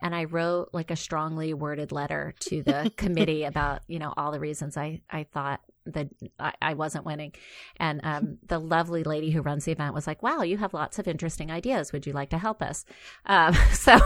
And 0.00 0.14
I 0.14 0.24
wrote 0.24 0.70
like 0.72 0.90
a 0.90 0.96
strongly 0.96 1.54
worded 1.54 1.92
letter 1.92 2.34
to 2.40 2.62
the 2.62 2.92
committee 2.96 3.44
about 3.44 3.82
you 3.86 3.98
know 3.98 4.12
all 4.16 4.32
the 4.32 4.40
reasons 4.40 4.76
I 4.76 5.00
I 5.10 5.24
thought 5.24 5.60
that 5.92 6.08
I, 6.38 6.52
I 6.60 6.74
wasn't 6.74 7.04
winning. 7.04 7.32
And 7.78 8.00
um, 8.04 8.38
the 8.46 8.58
lovely 8.58 9.04
lady 9.04 9.30
who 9.30 9.42
runs 9.42 9.64
the 9.64 9.72
event 9.72 9.94
was 9.94 10.06
like, 10.06 10.22
"Wow, 10.22 10.42
you 10.42 10.58
have 10.58 10.74
lots 10.74 10.98
of 10.98 11.08
interesting 11.08 11.50
ideas. 11.50 11.92
Would 11.92 12.06
you 12.06 12.12
like 12.12 12.30
to 12.30 12.38
help 12.38 12.62
us?" 12.62 12.84
Um, 13.26 13.54
so, 13.72 13.98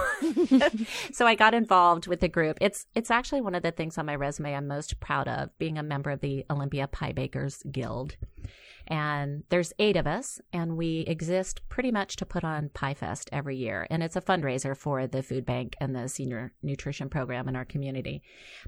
so 1.12 1.26
I 1.26 1.34
got 1.34 1.54
involved 1.54 2.06
with 2.06 2.20
the 2.20 2.28
group. 2.28 2.58
It's 2.60 2.86
it's 2.94 3.10
actually 3.10 3.40
one 3.40 3.54
of 3.54 3.62
the 3.62 3.72
things 3.72 3.98
on 3.98 4.06
my 4.06 4.16
resume 4.16 4.54
I'm 4.54 4.66
most 4.66 5.00
proud 5.00 5.28
of, 5.28 5.56
being 5.58 5.78
a 5.78 5.82
member 5.82 6.10
of 6.10 6.20
the 6.20 6.44
Olympia 6.50 6.86
Pie 6.86 7.12
Bakers 7.12 7.62
Guild. 7.70 8.16
And 8.86 9.44
there's 9.48 9.72
eight 9.78 9.96
of 9.96 10.06
us, 10.06 10.40
and 10.52 10.76
we 10.76 11.00
exist 11.00 11.60
pretty 11.68 11.90
much 11.90 12.16
to 12.16 12.26
put 12.26 12.44
on 12.44 12.70
Pie 12.70 12.94
Fest 12.94 13.28
every 13.32 13.56
year. 13.56 13.86
And 13.90 14.02
it's 14.02 14.16
a 14.16 14.20
fundraiser 14.20 14.76
for 14.76 15.06
the 15.06 15.22
food 15.22 15.44
bank 15.44 15.76
and 15.80 15.94
the 15.94 16.08
senior 16.08 16.52
nutrition 16.62 17.08
program 17.08 17.48
in 17.48 17.56
our 17.56 17.64
community. 17.64 18.22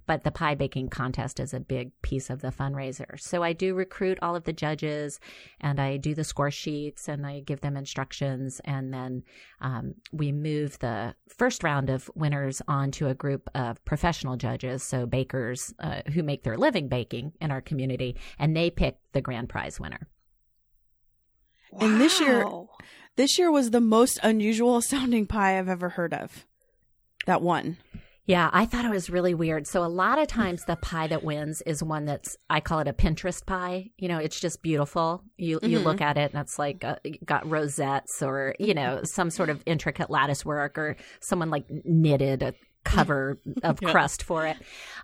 But 0.06 0.24
the 0.24 0.30
pie 0.30 0.54
baking 0.54 0.88
contest 0.88 1.40
is 1.40 1.52
a 1.52 1.60
big 1.60 1.90
piece 2.02 2.30
of 2.30 2.40
the 2.40 2.48
fundraiser. 2.48 3.20
So 3.20 3.42
I 3.42 3.52
do 3.52 3.74
recruit 3.74 4.18
all 4.22 4.36
of 4.36 4.44
the 4.44 4.52
judges, 4.52 5.20
and 5.60 5.80
I 5.80 5.96
do 5.96 6.14
the 6.14 6.24
score 6.24 6.50
sheets, 6.50 7.08
and 7.08 7.26
I 7.26 7.40
give 7.40 7.60
them 7.60 7.76
instructions. 7.76 8.60
And 8.64 8.92
then 8.92 9.22
um, 9.60 9.94
we 10.12 10.32
move 10.32 10.78
the 10.78 11.14
first 11.28 11.64
round 11.64 11.90
of 11.90 12.10
winners 12.14 12.62
on 12.68 12.90
to 12.92 13.08
a 13.08 13.14
group 13.14 13.48
of 13.54 13.84
professional 13.84 14.36
judges, 14.36 14.82
so 14.82 15.06
bakers 15.06 15.74
uh, 15.80 16.02
who 16.12 16.22
make 16.22 16.42
their 16.42 16.56
living 16.56 16.88
baking 16.88 17.32
in 17.40 17.50
our 17.50 17.60
community, 17.60 18.16
and 18.38 18.56
they 18.56 18.70
pick 18.70 18.98
the 19.14 19.22
grand 19.22 19.48
prize 19.48 19.80
winner. 19.80 20.06
And 21.80 22.00
this 22.00 22.20
year, 22.20 22.44
this 23.16 23.38
year 23.38 23.50
was 23.50 23.70
the 23.70 23.80
most 23.80 24.18
unusual 24.22 24.80
sounding 24.82 25.26
pie 25.26 25.58
I've 25.58 25.68
ever 25.68 25.88
heard 25.90 26.14
of. 26.14 26.46
That 27.26 27.42
one. 27.42 27.78
Yeah, 28.26 28.48
I 28.54 28.64
thought 28.64 28.86
it 28.86 28.90
was 28.90 29.10
really 29.10 29.34
weird. 29.34 29.66
So 29.66 29.84
a 29.84 29.86
lot 29.86 30.18
of 30.18 30.28
times 30.28 30.64
the 30.64 30.76
pie 30.76 31.08
that 31.08 31.24
wins 31.24 31.62
is 31.66 31.82
one 31.82 32.06
that's 32.06 32.38
I 32.48 32.60
call 32.60 32.78
it 32.78 32.88
a 32.88 32.92
Pinterest 32.94 33.44
pie. 33.44 33.90
You 33.98 34.08
know, 34.08 34.18
it's 34.18 34.40
just 34.40 34.62
beautiful. 34.62 35.22
You 35.36 35.58
you 35.62 35.76
Mm-hmm. 35.78 35.86
look 35.86 36.00
at 36.00 36.16
it 36.16 36.32
and 36.32 36.40
it's 36.40 36.58
like 36.58 36.84
uh, 36.84 36.96
got 37.24 37.48
rosettes 37.50 38.22
or 38.22 38.54
you 38.58 38.72
know 38.72 39.00
some 39.04 39.28
sort 39.30 39.50
of 39.50 39.62
intricate 39.66 40.08
lattice 40.08 40.42
work 40.44 40.78
or 40.78 40.96
someone 41.20 41.50
like 41.50 41.64
knitted 41.84 42.42
a 42.42 42.54
cover 42.82 43.38
of 43.62 43.78
crust 43.82 44.22
for 44.22 44.46
it. 44.46 44.56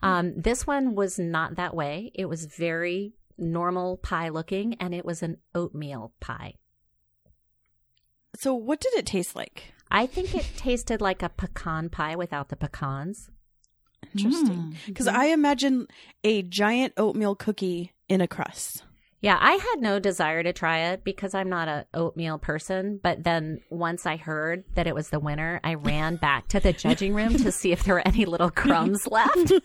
Um, 0.02 0.33
this 0.35 0.67
one 0.67 0.95
was 0.95 1.19
not 1.19 1.57
that 1.57 1.75
way. 1.75 2.12
It 2.14 2.25
was 2.26 2.47
very 2.47 3.12
normal 3.41 3.97
pie 3.97 4.29
looking, 4.29 4.75
and 4.75 4.95
it 4.95 5.05
was 5.05 5.23
an 5.23 5.39
oatmeal 5.55 6.13
pie. 6.21 6.55
So, 8.37 8.55
what 8.55 8.81
did 8.81 8.95
it 8.95 9.07
taste 9.07 9.35
like? 9.35 9.73
I 9.91 10.07
think 10.07 10.35
it 10.35 10.49
tasted 10.57 11.01
like 11.01 11.23
a 11.23 11.29
pecan 11.29 11.89
pie 11.89 12.15
without 12.15 12.49
the 12.49 12.57
pecans. 12.57 13.31
Interesting. 14.17 14.57
Hmm. 14.57 14.73
Because 14.87 15.09
I 15.09 15.27
imagine 15.27 15.89
a 16.25 16.43
giant 16.43 16.95
oatmeal 16.97 17.35
cookie 17.35 17.93
in 18.09 18.21
a 18.21 18.29
crust. 18.29 18.85
Yeah, 19.23 19.37
I 19.39 19.53
had 19.53 19.77
no 19.81 19.99
desire 19.99 20.43
to 20.43 20.53
try 20.55 20.79
it 20.93 21.05
because 21.05 21.35
I'm 21.35 21.51
not 21.51 21.69
a 21.69 21.87
oatmeal 21.93 22.39
person. 22.39 22.99
But 23.03 23.23
then 23.23 23.61
once 23.69 24.07
I 24.07 24.17
heard 24.17 24.65
that 24.75 24.87
it 24.87 24.95
was 24.95 25.11
the 25.11 25.21
winner, 25.21 25.61
I 25.63 25.75
ran 25.75 26.17
back 26.17 26.49
to 26.49 26.61
the 26.61 26.73
judging 26.73 27.13
room 27.13 27.37
to 27.37 27.53
see 27.53 27.73
if 27.73 27.85
there 27.85 27.95
were 27.95 28.09
any 28.09 28.25
little 28.25 28.51
crumbs 28.51 29.07
left. 29.07 29.53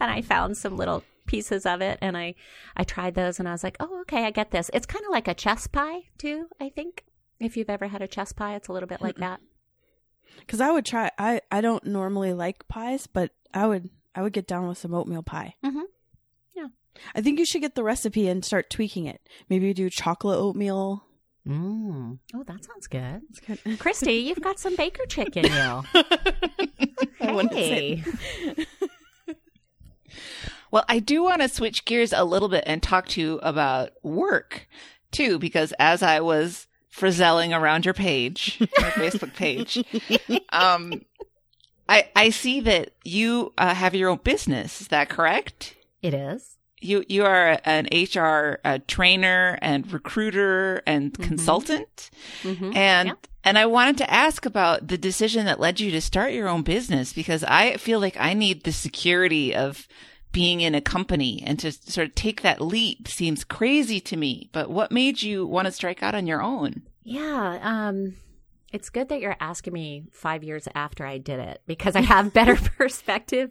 and 0.00 0.10
I 0.10 0.22
found 0.22 0.56
some 0.56 0.76
little 0.76 1.02
pieces 1.28 1.64
of 1.64 1.80
it 1.80 1.98
and 2.00 2.16
I 2.16 2.34
I 2.76 2.82
tried 2.82 3.14
those 3.14 3.38
and 3.38 3.48
I 3.48 3.52
was 3.52 3.62
like, 3.62 3.76
"Oh, 3.78 4.00
okay, 4.00 4.24
I 4.24 4.32
get 4.32 4.50
this." 4.50 4.68
It's 4.74 4.86
kind 4.86 5.04
of 5.04 5.12
like 5.12 5.28
a 5.28 5.34
chess 5.34 5.68
pie, 5.68 6.08
too, 6.18 6.48
I 6.60 6.68
think. 6.70 7.04
If 7.38 7.56
you've 7.56 7.70
ever 7.70 7.86
had 7.86 8.02
a 8.02 8.08
chess 8.08 8.32
pie, 8.32 8.56
it's 8.56 8.66
a 8.66 8.72
little 8.72 8.88
bit 8.88 9.00
like 9.00 9.16
that. 9.18 9.40
Because 10.40 10.60
I 10.60 10.72
would 10.72 10.84
try. 10.84 11.10
I 11.18 11.40
I 11.52 11.60
don't 11.60 11.84
normally 11.84 12.32
like 12.32 12.66
pies, 12.66 13.06
but 13.06 13.30
I 13.54 13.66
would 13.68 13.90
I 14.14 14.22
would 14.22 14.32
get 14.32 14.48
down 14.48 14.66
with 14.66 14.78
some 14.78 14.92
oatmeal 14.94 15.22
pie. 15.22 15.54
Mhm. 15.64 15.82
Yeah. 16.56 16.66
I 17.14 17.20
think 17.20 17.38
you 17.38 17.46
should 17.46 17.60
get 17.60 17.76
the 17.76 17.84
recipe 17.84 18.26
and 18.26 18.44
start 18.44 18.70
tweaking 18.70 19.06
it. 19.06 19.20
Maybe 19.48 19.72
do 19.72 19.88
chocolate 19.88 20.38
oatmeal. 20.38 21.04
Mm. 21.46 22.18
Oh, 22.34 22.42
that 22.42 22.64
sounds 22.64 22.88
good. 22.88 23.22
It's 23.30 23.40
kind 23.40 23.78
Christy, 23.78 24.14
you've 24.14 24.40
got 24.42 24.58
some 24.58 24.76
baker 24.76 25.06
chick 25.06 25.36
in 25.36 25.44
you. 25.44 25.50
I 27.20 27.48
Hey. 27.50 28.04
Well, 30.70 30.84
I 30.88 30.98
do 30.98 31.22
want 31.22 31.42
to 31.42 31.48
switch 31.48 31.84
gears 31.84 32.12
a 32.12 32.24
little 32.24 32.48
bit 32.48 32.64
and 32.66 32.82
talk 32.82 33.08
to 33.08 33.20
you 33.20 33.38
about 33.42 33.90
work 34.02 34.66
too, 35.10 35.38
because 35.38 35.72
as 35.78 36.02
I 36.02 36.20
was 36.20 36.66
frizzling 36.88 37.52
around 37.54 37.84
your 37.84 37.94
page, 37.94 38.56
your 38.60 38.68
Facebook 38.68 39.34
page, 39.34 39.78
um, 40.50 41.04
I 41.88 42.08
I 42.14 42.30
see 42.30 42.60
that 42.60 42.90
you 43.04 43.52
uh, 43.56 43.74
have 43.74 43.94
your 43.94 44.10
own 44.10 44.20
business. 44.22 44.80
Is 44.80 44.88
that 44.88 45.08
correct? 45.08 45.74
It 46.02 46.12
is. 46.14 46.56
You 46.80 47.04
you 47.08 47.24
are 47.24 47.58
an 47.64 47.86
HR 47.92 48.60
uh, 48.64 48.78
trainer 48.86 49.58
and 49.62 49.90
recruiter 49.92 50.82
and 50.86 51.12
consultant, 51.18 52.10
Mhm. 52.44 52.76
and 52.76 53.08
Yeah. 53.08 53.14
and 53.42 53.58
I 53.58 53.66
wanted 53.66 53.98
to 53.98 54.12
ask 54.12 54.44
about 54.46 54.86
the 54.88 54.98
decision 54.98 55.46
that 55.46 55.58
led 55.58 55.80
you 55.80 55.90
to 55.92 56.00
start 56.00 56.32
your 56.34 56.46
own 56.48 56.62
business 56.62 57.12
because 57.12 57.42
I 57.44 57.78
feel 57.78 57.98
like 58.00 58.16
I 58.20 58.32
need 58.34 58.62
the 58.64 58.72
security 58.72 59.54
of 59.54 59.88
being 60.32 60.60
in 60.60 60.74
a 60.74 60.80
company 60.80 61.42
and 61.44 61.58
to 61.60 61.72
sort 61.72 62.08
of 62.08 62.14
take 62.14 62.42
that 62.42 62.60
leap 62.60 63.08
seems 63.08 63.44
crazy 63.44 64.00
to 64.00 64.16
me. 64.16 64.50
But 64.52 64.70
what 64.70 64.92
made 64.92 65.22
you 65.22 65.46
want 65.46 65.66
to 65.66 65.72
strike 65.72 66.02
out 66.02 66.14
on 66.14 66.26
your 66.26 66.42
own? 66.42 66.82
Yeah. 67.02 67.58
Um, 67.62 68.16
it's 68.72 68.90
good 68.90 69.08
that 69.08 69.20
you're 69.20 69.36
asking 69.40 69.72
me 69.72 70.04
five 70.12 70.44
years 70.44 70.68
after 70.74 71.06
I 71.06 71.18
did 71.18 71.40
it 71.40 71.62
because 71.66 71.96
I 71.96 72.02
have 72.02 72.34
better 72.34 72.56
perspective. 72.76 73.50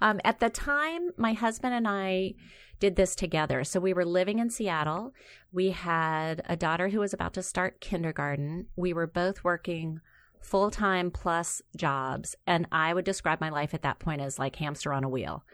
Um, 0.00 0.20
at 0.24 0.40
the 0.40 0.50
time, 0.50 1.10
my 1.16 1.32
husband 1.32 1.74
and 1.74 1.86
I 1.86 2.34
did 2.80 2.96
this 2.96 3.14
together. 3.14 3.64
So 3.64 3.80
we 3.80 3.94
were 3.94 4.04
living 4.04 4.38
in 4.38 4.50
Seattle. 4.50 5.14
We 5.52 5.70
had 5.70 6.42
a 6.46 6.56
daughter 6.56 6.88
who 6.88 7.00
was 7.00 7.14
about 7.14 7.32
to 7.34 7.42
start 7.42 7.80
kindergarten. 7.80 8.66
We 8.76 8.92
were 8.92 9.06
both 9.06 9.44
working 9.44 10.00
full 10.40 10.70
time 10.70 11.10
plus 11.10 11.62
jobs. 11.76 12.36
And 12.46 12.66
I 12.70 12.92
would 12.92 13.04
describe 13.04 13.40
my 13.40 13.50
life 13.50 13.72
at 13.72 13.82
that 13.82 13.98
point 13.98 14.20
as 14.20 14.38
like 14.38 14.56
hamster 14.56 14.92
on 14.92 15.04
a 15.04 15.08
wheel. 15.08 15.44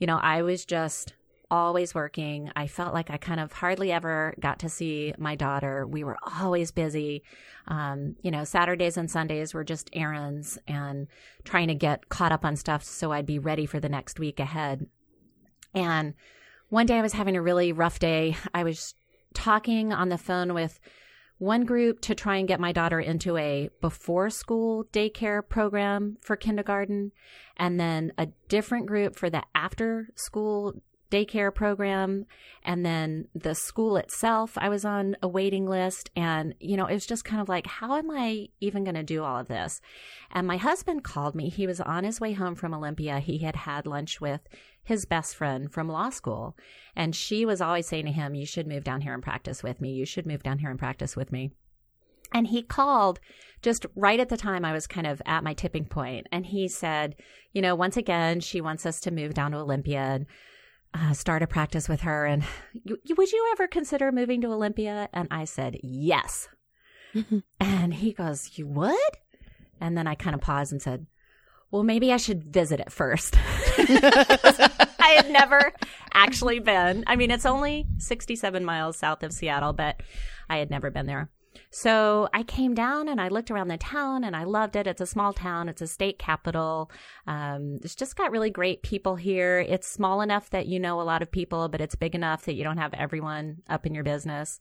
You 0.00 0.08
know, 0.08 0.16
I 0.16 0.42
was 0.42 0.64
just 0.64 1.14
always 1.50 1.94
working. 1.94 2.50
I 2.54 2.66
felt 2.66 2.94
like 2.94 3.10
I 3.10 3.16
kind 3.16 3.40
of 3.40 3.52
hardly 3.52 3.90
ever 3.90 4.34
got 4.40 4.60
to 4.60 4.68
see 4.68 5.12
my 5.18 5.34
daughter. 5.34 5.86
We 5.86 6.04
were 6.04 6.16
always 6.40 6.70
busy. 6.70 7.22
Um, 7.66 8.16
you 8.22 8.30
know, 8.30 8.44
Saturdays 8.44 8.96
and 8.96 9.10
Sundays 9.10 9.52
were 9.52 9.64
just 9.64 9.90
errands 9.92 10.58
and 10.66 11.08
trying 11.44 11.68
to 11.68 11.74
get 11.74 12.08
caught 12.08 12.32
up 12.32 12.44
on 12.44 12.56
stuff 12.56 12.84
so 12.84 13.12
I'd 13.12 13.26
be 13.26 13.38
ready 13.38 13.66
for 13.66 13.80
the 13.80 13.88
next 13.88 14.18
week 14.20 14.40
ahead. 14.40 14.86
And 15.74 16.14
one 16.68 16.86
day 16.86 16.98
I 16.98 17.02
was 17.02 17.12
having 17.12 17.36
a 17.36 17.42
really 17.42 17.72
rough 17.72 17.98
day. 17.98 18.36
I 18.54 18.64
was 18.64 18.94
talking 19.34 19.92
on 19.92 20.08
the 20.08 20.18
phone 20.18 20.54
with 20.54 20.80
one 21.40 21.64
group 21.64 22.02
to 22.02 22.14
try 22.14 22.36
and 22.36 22.46
get 22.46 22.60
my 22.60 22.70
daughter 22.70 23.00
into 23.00 23.34
a 23.38 23.70
before 23.80 24.28
school 24.28 24.84
daycare 24.92 25.42
program 25.46 26.18
for 26.20 26.36
kindergarten, 26.36 27.12
and 27.56 27.80
then 27.80 28.12
a 28.18 28.26
different 28.48 28.84
group 28.84 29.16
for 29.16 29.30
the 29.30 29.42
after 29.54 30.10
school 30.14 30.74
daycare 31.10 31.54
program. 31.54 32.26
And 32.62 32.84
then 32.84 33.28
the 33.34 33.54
school 33.54 33.96
itself, 33.96 34.56
I 34.56 34.68
was 34.68 34.84
on 34.84 35.16
a 35.22 35.28
waiting 35.28 35.66
list. 35.66 36.10
And, 36.14 36.54
you 36.60 36.76
know, 36.76 36.86
it 36.86 36.94
was 36.94 37.06
just 37.06 37.24
kind 37.24 37.40
of 37.40 37.48
like, 37.48 37.66
how 37.66 37.96
am 37.96 38.10
I 38.10 38.48
even 38.60 38.84
going 38.84 38.94
to 38.94 39.02
do 39.02 39.22
all 39.22 39.38
of 39.38 39.48
this? 39.48 39.80
And 40.30 40.46
my 40.46 40.56
husband 40.56 41.04
called 41.04 41.34
me. 41.34 41.48
He 41.48 41.66
was 41.66 41.80
on 41.80 42.04
his 42.04 42.20
way 42.20 42.32
home 42.32 42.54
from 42.54 42.74
Olympia. 42.74 43.18
He 43.18 43.38
had 43.38 43.56
had 43.56 43.86
lunch 43.86 44.20
with 44.20 44.40
his 44.82 45.04
best 45.04 45.36
friend 45.36 45.72
from 45.72 45.88
law 45.88 46.10
school. 46.10 46.56
And 46.96 47.14
she 47.14 47.44
was 47.44 47.60
always 47.60 47.86
saying 47.86 48.06
to 48.06 48.12
him, 48.12 48.34
You 48.34 48.46
should 48.46 48.66
move 48.66 48.84
down 48.84 49.00
here 49.00 49.14
and 49.14 49.22
practice 49.22 49.62
with 49.62 49.80
me. 49.80 49.92
You 49.92 50.04
should 50.04 50.26
move 50.26 50.42
down 50.42 50.58
here 50.58 50.70
and 50.70 50.78
practice 50.78 51.16
with 51.16 51.32
me. 51.32 51.52
And 52.32 52.46
he 52.46 52.62
called 52.62 53.20
just 53.62 53.86
right 53.94 54.20
at 54.20 54.28
the 54.28 54.36
time 54.36 54.64
I 54.64 54.72
was 54.72 54.86
kind 54.86 55.06
of 55.06 55.20
at 55.26 55.44
my 55.44 55.52
tipping 55.52 55.84
point. 55.84 56.26
And 56.30 56.46
he 56.46 56.68
said, 56.68 57.16
You 57.52 57.62
know, 57.62 57.74
once 57.74 57.96
again, 57.96 58.40
she 58.40 58.60
wants 58.60 58.86
us 58.86 59.00
to 59.00 59.10
move 59.10 59.34
down 59.34 59.52
to 59.52 59.58
Olympia 59.58 60.00
and 60.00 60.26
uh, 60.94 61.12
start 61.12 61.42
a 61.42 61.46
practice 61.46 61.88
with 61.88 62.00
her. 62.02 62.26
And 62.26 62.42
"You- 62.72 62.98
you- 63.04 63.14
would 63.16 63.32
you 63.32 63.48
ever 63.52 63.66
consider 63.66 64.10
moving 64.12 64.40
to 64.42 64.48
Olympia? 64.52 65.08
And 65.12 65.28
I 65.30 65.44
said, 65.44 65.78
Yes. 65.82 66.48
and 67.60 67.94
he 67.94 68.12
goes, 68.12 68.58
You 68.58 68.66
would? 68.68 69.12
And 69.80 69.96
then 69.96 70.06
I 70.06 70.14
kind 70.14 70.34
of 70.34 70.40
paused 70.40 70.72
and 70.72 70.82
said, 70.82 71.06
Well, 71.70 71.82
maybe 71.82 72.12
I 72.12 72.16
should 72.16 72.44
visit 72.44 72.80
it 72.80 72.92
first. 72.92 73.34
I 73.78 75.14
had 75.16 75.30
never 75.30 75.72
actually 76.12 76.58
been. 76.60 77.04
I 77.06 77.16
mean, 77.16 77.30
it's 77.30 77.46
only 77.46 77.86
67 77.98 78.64
miles 78.64 78.96
south 78.96 79.22
of 79.22 79.32
Seattle, 79.32 79.72
but 79.72 80.02
I 80.48 80.58
had 80.58 80.70
never 80.70 80.90
been 80.90 81.06
there. 81.06 81.30
So 81.70 82.28
I 82.34 82.42
came 82.42 82.74
down 82.74 83.08
and 83.08 83.20
I 83.20 83.28
looked 83.28 83.50
around 83.50 83.68
the 83.68 83.78
town 83.78 84.24
and 84.24 84.34
I 84.34 84.42
loved 84.44 84.74
it. 84.74 84.88
It's 84.88 85.00
a 85.00 85.06
small 85.06 85.32
town. 85.32 85.68
It's 85.68 85.80
a 85.82 85.86
state 85.86 86.18
capital. 86.18 86.90
Um, 87.28 87.78
it's 87.82 87.94
just 87.94 88.16
got 88.16 88.32
really 88.32 88.50
great 88.50 88.82
people 88.82 89.14
here. 89.14 89.60
It's 89.60 89.86
small 89.86 90.20
enough 90.20 90.50
that 90.50 90.66
you 90.66 90.80
know 90.80 91.00
a 91.00 91.02
lot 91.02 91.22
of 91.22 91.30
people, 91.30 91.68
but 91.68 91.80
it's 91.80 91.94
big 91.94 92.16
enough 92.16 92.44
that 92.44 92.54
you 92.54 92.64
don't 92.64 92.78
have 92.78 92.92
everyone 92.94 93.58
up 93.68 93.86
in 93.86 93.94
your 93.94 94.04
business. 94.04 94.58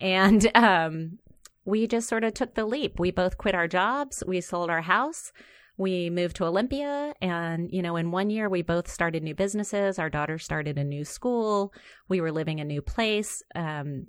And, 0.00 0.50
um, 0.56 1.18
we 1.64 1.86
just 1.86 2.08
sort 2.08 2.24
of 2.24 2.32
took 2.32 2.54
the 2.54 2.64
leap. 2.64 2.98
We 2.98 3.10
both 3.10 3.36
quit 3.36 3.54
our 3.54 3.68
jobs. 3.68 4.24
We 4.26 4.40
sold 4.40 4.70
our 4.70 4.80
house. 4.80 5.32
We 5.76 6.10
moved 6.10 6.36
to 6.36 6.44
Olympia 6.44 7.14
and, 7.20 7.70
you 7.70 7.82
know, 7.82 7.94
in 7.94 8.10
one 8.10 8.30
year 8.30 8.48
we 8.48 8.62
both 8.62 8.90
started 8.90 9.22
new 9.22 9.34
businesses. 9.34 9.98
Our 9.98 10.10
daughter 10.10 10.38
started 10.38 10.76
a 10.76 10.82
new 10.82 11.04
school. 11.04 11.72
We 12.08 12.20
were 12.20 12.32
living 12.32 12.58
a 12.58 12.64
new 12.64 12.82
place. 12.82 13.44
Um, 13.54 14.08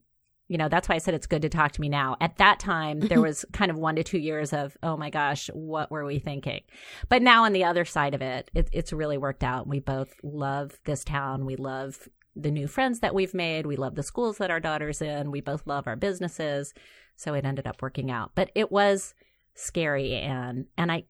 you 0.49 0.57
know, 0.57 0.67
that's 0.67 0.89
why 0.89 0.95
I 0.95 0.97
said 0.97 1.13
it's 1.13 1.27
good 1.27 1.43
to 1.43 1.49
talk 1.49 1.71
to 1.73 1.81
me 1.81 1.87
now. 1.87 2.17
At 2.19 2.37
that 2.37 2.59
time, 2.59 2.99
there 2.99 3.09
mm-hmm. 3.09 3.21
was 3.21 3.45
kind 3.53 3.69
of 3.69 3.77
one 3.77 3.95
to 3.95 4.03
two 4.03 4.17
years 4.17 4.51
of, 4.51 4.75
oh 4.81 4.97
my 4.97 5.11
gosh, 5.11 5.47
what 5.53 5.91
were 5.91 6.03
we 6.03 6.17
thinking? 6.17 6.61
But 7.07 7.21
now 7.21 7.45
on 7.45 7.53
the 7.53 7.63
other 7.63 7.85
side 7.85 8.15
of 8.15 8.21
it, 8.21 8.49
it 8.53 8.67
it's 8.73 8.91
really 8.91 9.17
worked 9.17 9.43
out. 9.43 9.67
We 9.67 9.79
both 9.79 10.11
love 10.23 10.79
this 10.85 11.03
town. 11.03 11.45
We 11.45 11.55
love 11.55 12.09
the 12.35 12.51
new 12.51 12.67
friends 12.67 12.99
that 12.99 13.13
we've 13.13 13.33
made. 13.33 13.67
We 13.67 13.75
love 13.75 13.93
the 13.93 14.03
schools 14.03 14.39
that 14.39 14.51
our 14.51 14.59
daughter's 14.59 15.01
in. 15.01 15.29
We 15.29 15.39
both 15.39 15.67
love 15.67 15.87
our 15.87 15.95
businesses. 15.95 16.73
So 17.15 17.35
it 17.35 17.45
ended 17.45 17.67
up 17.67 17.81
working 17.81 18.09
out. 18.09 18.31
But 18.33 18.49
it 18.55 18.71
was 18.71 19.13
scary 19.53 20.15
and 20.15 20.65
and 20.77 20.91
I 20.91 21.03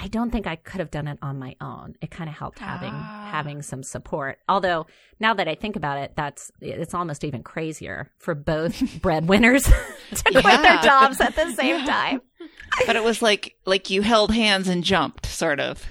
I 0.00 0.06
don't 0.06 0.30
think 0.30 0.46
I 0.46 0.54
could 0.56 0.78
have 0.78 0.92
done 0.92 1.08
it 1.08 1.18
on 1.22 1.38
my 1.40 1.56
own. 1.60 1.96
It 2.00 2.10
kind 2.10 2.30
of 2.30 2.36
helped 2.36 2.60
having 2.60 2.92
Ah. 2.94 3.28
having 3.32 3.62
some 3.62 3.82
support. 3.82 4.38
Although 4.48 4.86
now 5.18 5.34
that 5.34 5.48
I 5.48 5.56
think 5.56 5.74
about 5.74 5.98
it, 5.98 6.12
that's 6.16 6.52
it's 6.60 6.94
almost 6.94 7.24
even 7.24 7.42
crazier 7.42 8.12
for 8.18 8.34
both 8.36 9.00
breadwinners 9.02 9.64
to 10.14 10.22
quit 10.30 10.62
their 10.62 10.78
jobs 10.82 11.20
at 11.20 11.34
the 11.34 11.52
same 11.54 11.84
time. 11.84 12.20
but 12.86 12.94
it 12.96 13.02
was 13.02 13.22
like 13.22 13.56
like 13.66 13.90
you 13.90 14.02
held 14.02 14.32
hands 14.32 14.68
and 14.68 14.84
jumped, 14.84 15.26
sort 15.26 15.58
of. 15.58 15.84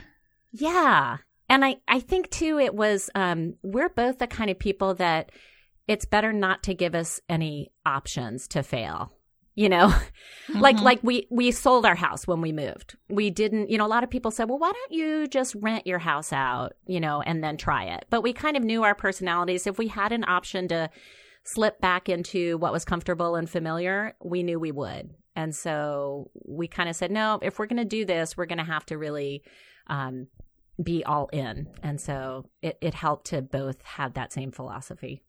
Yeah. 0.54 1.18
And 1.50 1.64
I, 1.64 1.78
I 1.88 2.00
think 2.00 2.30
too, 2.30 2.60
it 2.60 2.74
was, 2.76 3.10
um, 3.16 3.56
we're 3.64 3.88
both 3.90 4.18
the 4.20 4.28
kind 4.28 4.50
of 4.50 4.60
people 4.60 4.96
that 4.96 5.32
it's 5.88 6.04
better 6.06 6.34
not 6.34 6.64
to 6.64 6.74
give 6.74 6.94
us 6.94 7.22
any 7.30 7.72
options 7.86 8.48
to 8.50 8.64
fail. 8.64 9.14
You 9.58 9.70
know, 9.70 9.94
like, 10.56 10.78
Mhm. 10.78 10.84
like 10.84 11.00
we, 11.02 11.28
we 11.32 11.50
sold 11.52 11.84
our 11.86 11.96
house 11.96 12.28
when 12.28 12.42
we 12.42 12.52
moved. 12.52 12.96
We 13.10 13.32
didn't, 13.32 13.70
you 13.72 13.78
know, 13.80 13.86
a 13.86 13.94
lot 13.96 14.04
of 14.04 14.10
people 14.12 14.30
said, 14.32 14.48
well, 14.48 14.60
why 14.60 14.72
don't 14.72 14.92
you 14.94 15.28
just 15.28 15.56
rent 15.56 15.88
your 15.88 15.98
house 16.00 16.32
out, 16.32 16.74
you 16.86 17.00
know, 17.00 17.22
and 17.22 17.44
then 17.44 17.58
try 17.58 17.86
it? 17.86 18.06
But 18.12 18.22
we 18.22 18.34
kind 18.34 18.56
of 18.56 18.64
knew 18.64 18.84
our 18.84 18.94
personalities. 18.94 19.66
If 19.66 19.80
we 19.80 19.88
had 19.88 20.12
an 20.12 20.24
option 20.28 20.68
to 20.68 20.90
slip 21.44 21.82
back 21.82 22.08
into 22.08 22.58
what 22.60 22.72
was 22.72 22.86
comfortable 22.86 23.36
and 23.36 23.50
familiar, 23.50 24.16
we 24.24 24.44
knew 24.44 24.60
we 24.60 24.72
would. 24.72 25.10
And 25.36 25.56
so 25.56 26.30
we 26.46 26.68
kind 26.68 26.88
of 26.88 26.96
said, 26.96 27.10
no, 27.12 27.40
if 27.42 27.58
we're 27.58 27.66
going 27.68 27.78
to 27.78 27.86
do 27.86 28.06
this, 28.06 28.38
we're 28.38 28.46
going 28.46 28.58
to 28.60 28.64
have 28.64 28.86
to 28.88 28.98
really, 28.98 29.44
um, 29.88 30.28
be 30.84 31.04
all 31.04 31.28
in. 31.34 31.68
And 31.82 32.00
so 32.00 32.46
it, 32.62 32.78
it 32.82 32.94
helped 32.94 33.28
to 33.28 33.42
both 33.42 33.82
have 33.84 34.14
that 34.14 34.32
same 34.32 34.52
philosophy. 34.52 35.24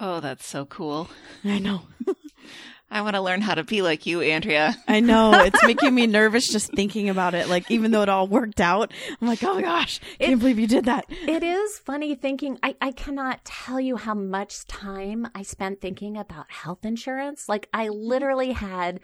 Oh, 0.00 0.20
that's 0.20 0.46
so 0.46 0.64
cool. 0.66 1.08
I 1.44 1.58
know. 1.58 1.82
I 2.90 3.00
want 3.00 3.16
to 3.16 3.22
learn 3.22 3.40
how 3.40 3.54
to 3.54 3.64
be 3.64 3.80
like 3.80 4.04
you, 4.04 4.20
Andrea. 4.20 4.76
I 4.86 5.00
know. 5.00 5.32
It's 5.46 5.62
making 5.64 5.94
me 5.94 6.06
nervous 6.06 6.46
just 6.46 6.72
thinking 6.74 7.08
about 7.08 7.32
it. 7.34 7.48
Like, 7.48 7.70
even 7.70 7.90
though 7.90 8.02
it 8.02 8.10
all 8.10 8.26
worked 8.28 8.60
out, 8.60 8.92
I'm 9.20 9.26
like, 9.26 9.42
oh 9.42 9.54
my 9.54 9.62
gosh, 9.62 9.98
I 10.20 10.24
can't 10.24 10.32
It- 10.34 10.38
believe 10.40 10.58
you 10.58 10.66
did 10.66 10.84
that. 10.84 11.06
It 11.08 11.42
is 11.42 11.78
funny 11.78 12.14
thinking, 12.14 12.58
I, 12.62 12.76
I 12.82 12.92
cannot 12.92 13.44
tell 13.46 13.80
you 13.80 13.96
how 13.96 14.12
much 14.14 14.66
time 14.66 15.26
I 15.34 15.42
spent 15.42 15.80
thinking 15.80 16.18
about 16.18 16.50
health 16.50 16.84
insurance. 16.84 17.48
Like, 17.48 17.68
I 17.72 17.88
literally 17.88 18.52
had 18.52 19.00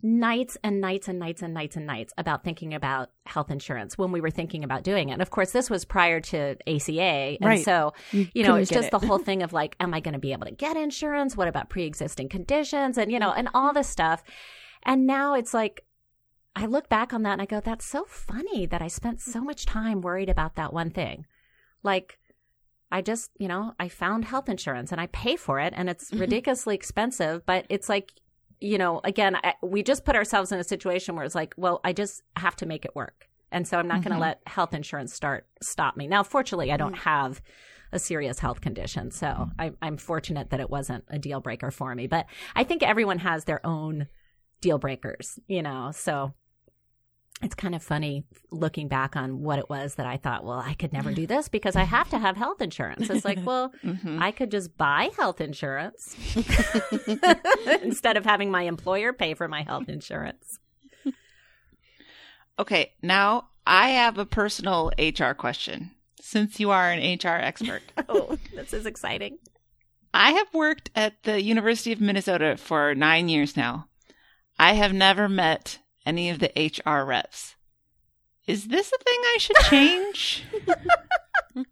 nights 0.00 0.56
and 0.62 0.80
nights 0.80 1.08
and 1.08 1.18
nights 1.18 1.42
and 1.42 1.52
nights 1.52 1.76
and 1.76 1.84
nights 1.86 2.12
about 2.16 2.44
thinking 2.44 2.72
about 2.72 3.10
health 3.26 3.50
insurance 3.50 3.98
when 3.98 4.12
we 4.12 4.20
were 4.20 4.30
thinking 4.30 4.62
about 4.62 4.84
doing 4.84 5.08
it. 5.08 5.12
And 5.14 5.22
of 5.22 5.30
course, 5.30 5.50
this 5.50 5.68
was 5.68 5.84
prior 5.84 6.20
to 6.20 6.56
ACA. 6.68 7.36
And 7.40 7.44
Right. 7.44 7.64
so, 7.64 7.94
You, 8.12 8.28
you 8.32 8.42
know, 8.44 8.54
it's 8.54 8.70
just 8.70 8.88
it. 8.88 8.90
the 8.92 9.00
whole 9.00 9.18
thing 9.28 9.42
of 9.42 9.52
like, 9.52 9.74
am 9.80 9.92
I 9.92 10.00
going 10.00 10.12
to 10.12 10.20
be 10.20 10.32
able 10.32 10.46
to 10.46 10.52
get 10.52 10.76
insurance? 10.76 11.36
What 11.36 11.48
about 11.48 11.68
pre 11.68 11.84
existing 11.84 12.28
conditions? 12.28 12.96
And, 12.96 13.10
you 13.10 13.18
know, 13.18 13.32
and 13.32 13.48
all 13.54 13.72
this 13.72 13.88
stuff. 13.88 14.22
And 14.84 15.06
now 15.06 15.34
it's 15.34 15.52
like, 15.52 15.84
I 16.54 16.66
look 16.66 16.88
back 16.88 17.12
on 17.12 17.22
that 17.24 17.32
and 17.32 17.42
I 17.42 17.46
go, 17.46 17.60
that's 17.60 17.84
so 17.84 18.04
funny 18.04 18.66
that 18.66 18.80
I 18.82 18.88
spent 18.88 19.20
so 19.20 19.40
much 19.42 19.66
time 19.66 20.00
worried 20.00 20.28
about 20.28 20.54
that 20.56 20.72
one 20.72 20.90
thing. 20.90 21.26
Like, 21.82 22.18
I 22.90 23.02
just, 23.02 23.30
you 23.38 23.48
know, 23.48 23.74
I 23.78 23.88
found 23.88 24.24
health 24.24 24.48
insurance 24.48 24.92
and 24.92 25.00
I 25.00 25.08
pay 25.08 25.36
for 25.36 25.60
it 25.60 25.72
and 25.76 25.90
it's 25.90 26.10
Mhm. 26.10 26.20
ridiculously 26.20 26.74
expensive, 26.74 27.44
but 27.44 27.66
it's 27.68 27.88
like, 27.88 28.12
you 28.60 28.78
know, 28.78 29.00
again, 29.04 29.36
I, 29.36 29.54
we 29.62 29.82
just 29.82 30.04
put 30.04 30.16
ourselves 30.16 30.52
in 30.52 30.58
a 30.58 30.64
situation 30.64 31.14
where 31.16 31.24
it's 31.24 31.34
like, 31.34 31.54
well, 31.56 31.80
I 31.84 31.92
just 31.92 32.22
have 32.36 32.56
to 32.56 32.66
make 32.66 32.84
it 32.84 32.94
work. 32.94 33.28
And 33.50 33.66
so 33.66 33.78
I'm 33.78 33.88
not 33.88 34.02
going 34.02 34.12
Mhm. 34.12 34.16
to 34.16 34.20
let 34.20 34.40
health 34.46 34.74
insurance 34.74 35.14
start 35.14 35.46
stop 35.62 35.96
me. 35.96 36.06
Now, 36.06 36.22
fortunately, 36.22 36.70
I 36.70 36.76
don't 36.76 36.94
have 36.98 37.40
a 37.92 37.98
serious 37.98 38.38
health 38.38 38.60
condition, 38.60 39.10
so 39.10 39.48
I, 39.58 39.72
I'm 39.80 39.96
fortunate 39.96 40.50
that 40.50 40.60
it 40.60 40.68
wasn't 40.68 41.04
a 41.08 41.18
deal 41.18 41.40
breaker 41.40 41.70
for 41.70 41.94
me. 41.94 42.06
But 42.06 42.26
I 42.54 42.64
think 42.64 42.82
everyone 42.82 43.18
has 43.20 43.44
their 43.44 43.64
own 43.66 44.08
deal 44.60 44.76
breakers, 44.78 45.38
you 45.46 45.62
know. 45.62 45.90
So 45.94 46.34
it's 47.42 47.54
kind 47.54 47.74
of 47.74 47.82
funny 47.82 48.24
looking 48.50 48.88
back 48.88 49.16
on 49.16 49.40
what 49.40 49.58
it 49.58 49.68
was 49.70 49.94
that 49.96 50.06
I 50.06 50.16
thought, 50.16 50.44
well, 50.44 50.58
I 50.58 50.74
could 50.74 50.92
never 50.92 51.12
do 51.12 51.26
this 51.26 51.48
because 51.48 51.76
I 51.76 51.84
have 51.84 52.10
to 52.10 52.18
have 52.18 52.36
health 52.36 52.60
insurance. 52.60 53.08
It's 53.10 53.24
like, 53.24 53.38
well, 53.44 53.72
hmm 53.82 54.20
I 54.20 54.32
could 54.32 54.50
just 54.50 54.76
buy 54.76 55.10
health 55.16 55.40
insurance 55.40 56.16
instead 57.82 58.16
of 58.16 58.24
having 58.24 58.50
my 58.50 58.62
employer 58.62 59.12
pay 59.12 59.34
for 59.34 59.48
my 59.48 59.62
health 59.62 59.88
insurance. 59.88 60.58
Okay, 62.58 62.92
now 63.02 63.50
I 63.66 63.90
have 63.90 64.18
a 64.18 64.26
personal 64.26 64.90
HR 64.98 65.32
question. 65.32 65.92
Since 66.20 66.58
you 66.58 66.70
are 66.70 66.90
an 66.90 67.18
HR 67.22 67.38
expert, 67.40 67.82
Oh, 68.08 68.36
this 68.54 68.72
is 68.72 68.84
exciting. 68.84 69.38
I 70.12 70.32
have 70.32 70.52
worked 70.52 70.90
at 70.96 71.22
the 71.22 71.40
University 71.40 71.92
of 71.92 72.00
Minnesota 72.00 72.56
for 72.56 72.94
nine 72.94 73.28
years 73.28 73.56
now. 73.56 73.86
I 74.58 74.72
have 74.72 74.92
never 74.92 75.28
met 75.28 75.78
any 76.08 76.30
of 76.30 76.38
the 76.38 76.50
HR 76.56 77.04
reps. 77.04 77.54
Is 78.46 78.68
this 78.68 78.88
a 78.92 78.98
thing 79.04 79.20
I 79.22 79.36
should 79.38 79.56
change? 79.68 80.44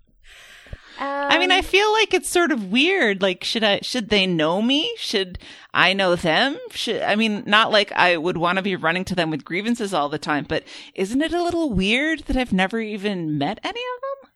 I 0.98 1.38
mean, 1.38 1.50
I 1.50 1.58
Um, 1.58 1.64
feel 1.64 1.92
like 1.92 2.14
it's 2.14 2.28
sort 2.28 2.50
of 2.52 2.70
weird. 2.72 3.20
Like, 3.20 3.44
should 3.44 3.62
I, 3.62 3.80
should 3.80 4.08
they 4.08 4.26
know 4.26 4.62
me? 4.62 4.94
Should 4.96 5.38
I 5.74 5.92
know 5.92 6.16
them? 6.16 6.58
Should, 6.70 7.02
I 7.02 7.16
mean, 7.16 7.42
not 7.46 7.70
like 7.70 7.92
I 7.92 8.16
would 8.16 8.38
want 8.38 8.56
to 8.56 8.62
be 8.62 8.76
running 8.76 9.04
to 9.06 9.14
them 9.14 9.30
with 9.30 9.44
grievances 9.44 9.92
all 9.92 10.08
the 10.08 10.18
time, 10.18 10.46
but 10.48 10.64
isn't 10.94 11.20
it 11.20 11.34
a 11.34 11.42
little 11.42 11.70
weird 11.70 12.20
that 12.20 12.36
I've 12.36 12.52
never 12.52 12.80
even 12.80 13.36
met 13.38 13.58
any 13.62 13.80
of 13.80 14.00
them? 14.00 14.30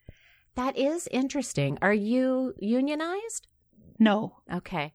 that 0.57 0.77
is 0.77 1.09
interesting. 1.11 1.79
Are 1.81 1.95
you 1.95 2.53
unionized? 2.59 3.47
No. 3.99 4.37
Okay. 4.53 4.93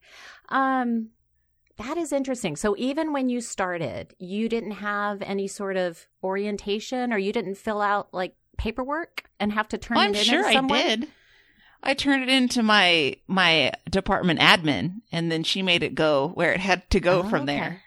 Um 0.49 1.09
that 1.77 1.97
is 1.97 2.11
interesting. 2.11 2.55
So 2.55 2.75
even 2.77 3.11
when 3.13 3.29
you 3.29 3.41
started, 3.41 4.15
you 4.17 4.47
didn't 4.49 4.71
have 4.71 5.21
any 5.21 5.47
sort 5.47 5.77
of 5.77 6.07
orientation 6.23 7.11
or 7.11 7.17
you 7.17 7.33
didn't 7.33 7.55
fill 7.55 7.81
out 7.81 8.13
like 8.13 8.35
paperwork 8.57 9.23
and 9.39 9.51
have 9.51 9.67
to 9.69 9.77
turn 9.77 9.95
Well, 9.97 10.05
I'm 10.05 10.13
it 10.13 10.17
in 10.17 10.23
sure 10.23 10.45
I 10.45 10.61
did. 10.61 11.07
I 11.83 11.93
turned 11.93 12.23
it 12.23 12.29
into 12.29 12.63
my 12.63 13.17
my 13.27 13.71
department 13.89 14.39
admin, 14.39 15.01
and 15.11 15.31
then 15.31 15.43
she 15.43 15.61
made 15.61 15.83
it 15.83 15.93
go 15.93 16.29
where 16.33 16.51
it 16.51 16.59
had 16.59 16.89
to 16.91 16.99
go 16.99 17.19
Oh, 17.19 17.29
from 17.29 17.43
okay. 17.43 17.57
there. 17.57 17.81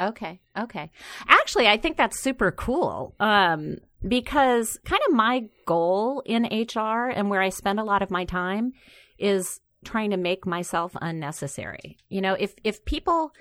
Okay. 0.00 0.40
Okay. 0.56 0.90
Actually, 1.28 1.66
I 1.66 1.76
think 1.76 1.96
that's 1.96 2.20
super 2.20 2.50
cool. 2.52 3.14
Um, 3.18 3.78
because 4.06 4.78
kind 4.84 5.00
of 5.08 5.14
my 5.14 5.44
goal 5.66 6.22
in 6.26 6.44
HR 6.44 7.08
and 7.08 7.30
where 7.30 7.40
I 7.42 7.48
spend 7.48 7.80
a 7.80 7.84
lot 7.84 8.02
of 8.02 8.10
my 8.10 8.24
time 8.24 8.72
is 9.18 9.60
trying 9.84 10.10
to 10.10 10.16
make 10.16 10.46
myself 10.46 10.96
unnecessary. 11.00 11.96
You 12.08 12.20
know, 12.20 12.34
if 12.34 12.54
if 12.64 12.84
people 12.84 13.32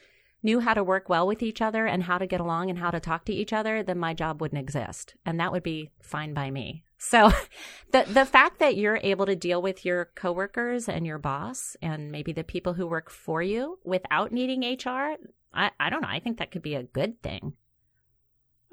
knew 0.44 0.60
how 0.60 0.74
to 0.74 0.84
work 0.84 1.10
well 1.10 1.26
with 1.28 1.42
each 1.42 1.62
other 1.62 1.86
and 1.86 2.04
how 2.04 2.18
to 2.18 2.28
get 2.28 2.40
along 2.40 2.70
and 2.70 2.80
how 2.80 2.92
to 2.92 3.00
talk 3.00 3.26
to 3.26 3.34
each 3.34 3.52
other, 3.52 3.84
then 3.84 3.98
my 3.98 4.14
job 4.14 4.40
wouldn't 4.40 4.62
exist. 4.62 5.16
And 5.26 5.40
that 5.40 5.52
would 5.52 5.64
be 5.64 5.90
fine 6.02 6.34
by 6.34 6.52
me. 6.52 6.84
So 6.98 7.32
the 7.92 8.06
the 8.08 8.26
fact 8.26 8.60
that 8.60 8.78
you're 8.78 9.00
able 9.02 9.26
to 9.26 9.36
deal 9.36 9.62
with 9.62 9.86
your 9.86 10.06
coworkers 10.16 10.88
and 10.88 11.06
your 11.06 11.18
boss 11.18 11.76
and 11.82 12.12
maybe 12.12 12.34
the 12.34 12.44
people 12.44 12.74
who 12.74 12.88
work 12.88 13.10
for 13.10 13.42
you 13.42 13.80
without 13.84 14.32
needing 14.32 14.62
HR, 14.62 15.16
I, 15.54 15.72
I 15.80 15.90
don't 15.90 16.02
know. 16.02 16.10
I 16.10 16.20
think 16.20 16.38
that 16.38 16.52
could 16.52 16.62
be 16.62 16.76
a 16.76 16.84
good 16.84 17.22
thing. 17.22 17.54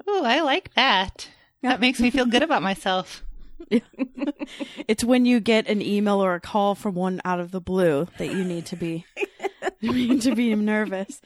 Oh, 0.07 0.23
I 0.23 0.41
like 0.41 0.73
that. 0.75 1.29
That 1.61 1.79
makes 1.79 1.99
me 1.99 2.11
feel 2.11 2.25
good 2.25 2.43
about 2.43 2.61
myself. 2.61 3.23
it's 4.87 5.03
when 5.03 5.25
you 5.25 5.39
get 5.39 5.67
an 5.67 5.81
email 5.81 6.23
or 6.23 6.35
a 6.35 6.39
call 6.39 6.75
from 6.75 6.95
one 6.95 7.21
out 7.25 7.39
of 7.39 7.51
the 7.51 7.61
blue 7.61 8.07
that 8.17 8.27
you 8.27 8.43
need 8.43 8.65
to 8.67 8.75
be 8.75 9.05
need 9.81 10.21
to 10.21 10.35
be 10.35 10.53
nervous. 10.55 11.21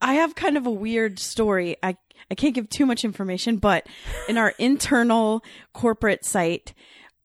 I 0.00 0.14
have 0.14 0.34
kind 0.34 0.56
of 0.56 0.66
a 0.66 0.70
weird 0.70 1.18
story. 1.18 1.76
I 1.82 1.96
I 2.30 2.34
can't 2.34 2.54
give 2.54 2.68
too 2.68 2.84
much 2.84 3.04
information, 3.04 3.56
but 3.56 3.86
in 4.28 4.36
our 4.36 4.54
internal 4.58 5.42
corporate 5.72 6.24
site 6.24 6.74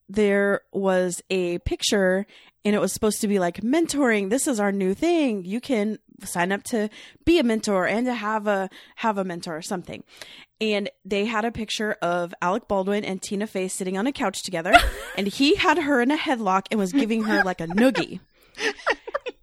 there 0.10 0.62
was 0.72 1.22
a 1.30 1.58
picture 1.60 2.26
and 2.65 2.76
it 2.76 2.80
was 2.80 2.93
supposed 2.93 3.21
to 3.21 3.28
be 3.28 3.39
like 3.39 3.62
mentoring. 3.62 4.30
This 4.30 4.47
is 4.47 4.60
our 4.60 4.71
new 4.71 4.93
thing. 4.93 5.45
You 5.45 5.60
can 5.60 5.99
sign 6.23 6.52
up 6.52 6.63
to 6.63 6.89
be 7.26 7.39
a 7.39 7.43
mentor 7.43 7.86
and 7.86 8.06
to 8.06 8.13
have 8.13 8.47
a 8.47 8.69
have 8.95 9.17
a 9.17 9.23
mentor 9.23 9.58
or 9.58 9.62
something. 9.62 10.04
And 10.62 10.89
they 11.04 11.26
had 11.26 11.43
a 11.43 11.52
picture 11.52 11.97
of 12.02 12.34
Alec 12.41 12.67
Baldwin 12.67 13.04
and 13.04 13.21
Tina 13.21 13.47
Fey 13.47 13.67
sitting 13.67 13.97
on 13.97 14.08
a 14.08 14.12
couch 14.12 14.43
together 14.43 14.73
and 15.17 15.28
he 15.28 15.56
had 15.56 15.78
her 15.78 16.02
in 16.02 16.12
a 16.12 16.17
headlock 16.17 16.67
and 16.71 16.80
was 16.80 16.93
giving 16.93 17.23
her 17.23 17.43
like 17.43 17.60
a 17.60 17.67
noogie. 17.67 18.19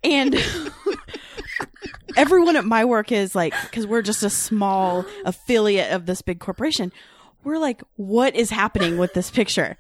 And 0.03 0.35
everyone 2.17 2.57
at 2.57 2.65
my 2.65 2.85
work 2.85 3.13
is 3.13 3.35
like 3.35 3.55
because 3.65 3.87
we're 3.87 4.03
just 4.03 4.23
a 4.23 4.31
small 4.31 5.05
affiliate 5.25 5.93
of 5.93 6.07
this 6.07 6.23
big 6.23 6.41
corporation 6.41 6.93
we're 7.45 7.59
like 7.59 7.83
what 7.97 8.35
is 8.35 8.51
happening 8.51 8.99
with 8.99 9.15
this 9.15 9.31
picture? 9.31 9.77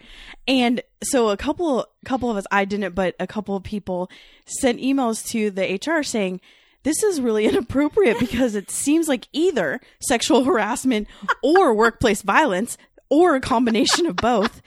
And 0.46 0.82
so 1.02 1.30
a 1.30 1.36
couple 1.36 1.86
couple 2.04 2.30
of 2.30 2.36
us 2.36 2.44
i 2.50 2.64
didn't 2.64 2.94
but 2.94 3.14
a 3.18 3.26
couple 3.26 3.56
of 3.56 3.62
people 3.62 4.10
sent 4.46 4.80
emails 4.80 5.26
to 5.26 5.50
the 5.50 5.78
hr 5.86 6.02
saying 6.02 6.40
this 6.82 7.02
is 7.02 7.20
really 7.20 7.44
inappropriate 7.46 8.18
because 8.18 8.54
it 8.54 8.70
seems 8.70 9.08
like 9.08 9.28
either 9.32 9.80
sexual 10.00 10.44
harassment 10.44 11.08
or 11.42 11.74
workplace 11.74 12.22
violence 12.22 12.76
or 13.08 13.34
a 13.34 13.40
combination 13.40 14.06
of 14.06 14.16
both. 14.16 14.62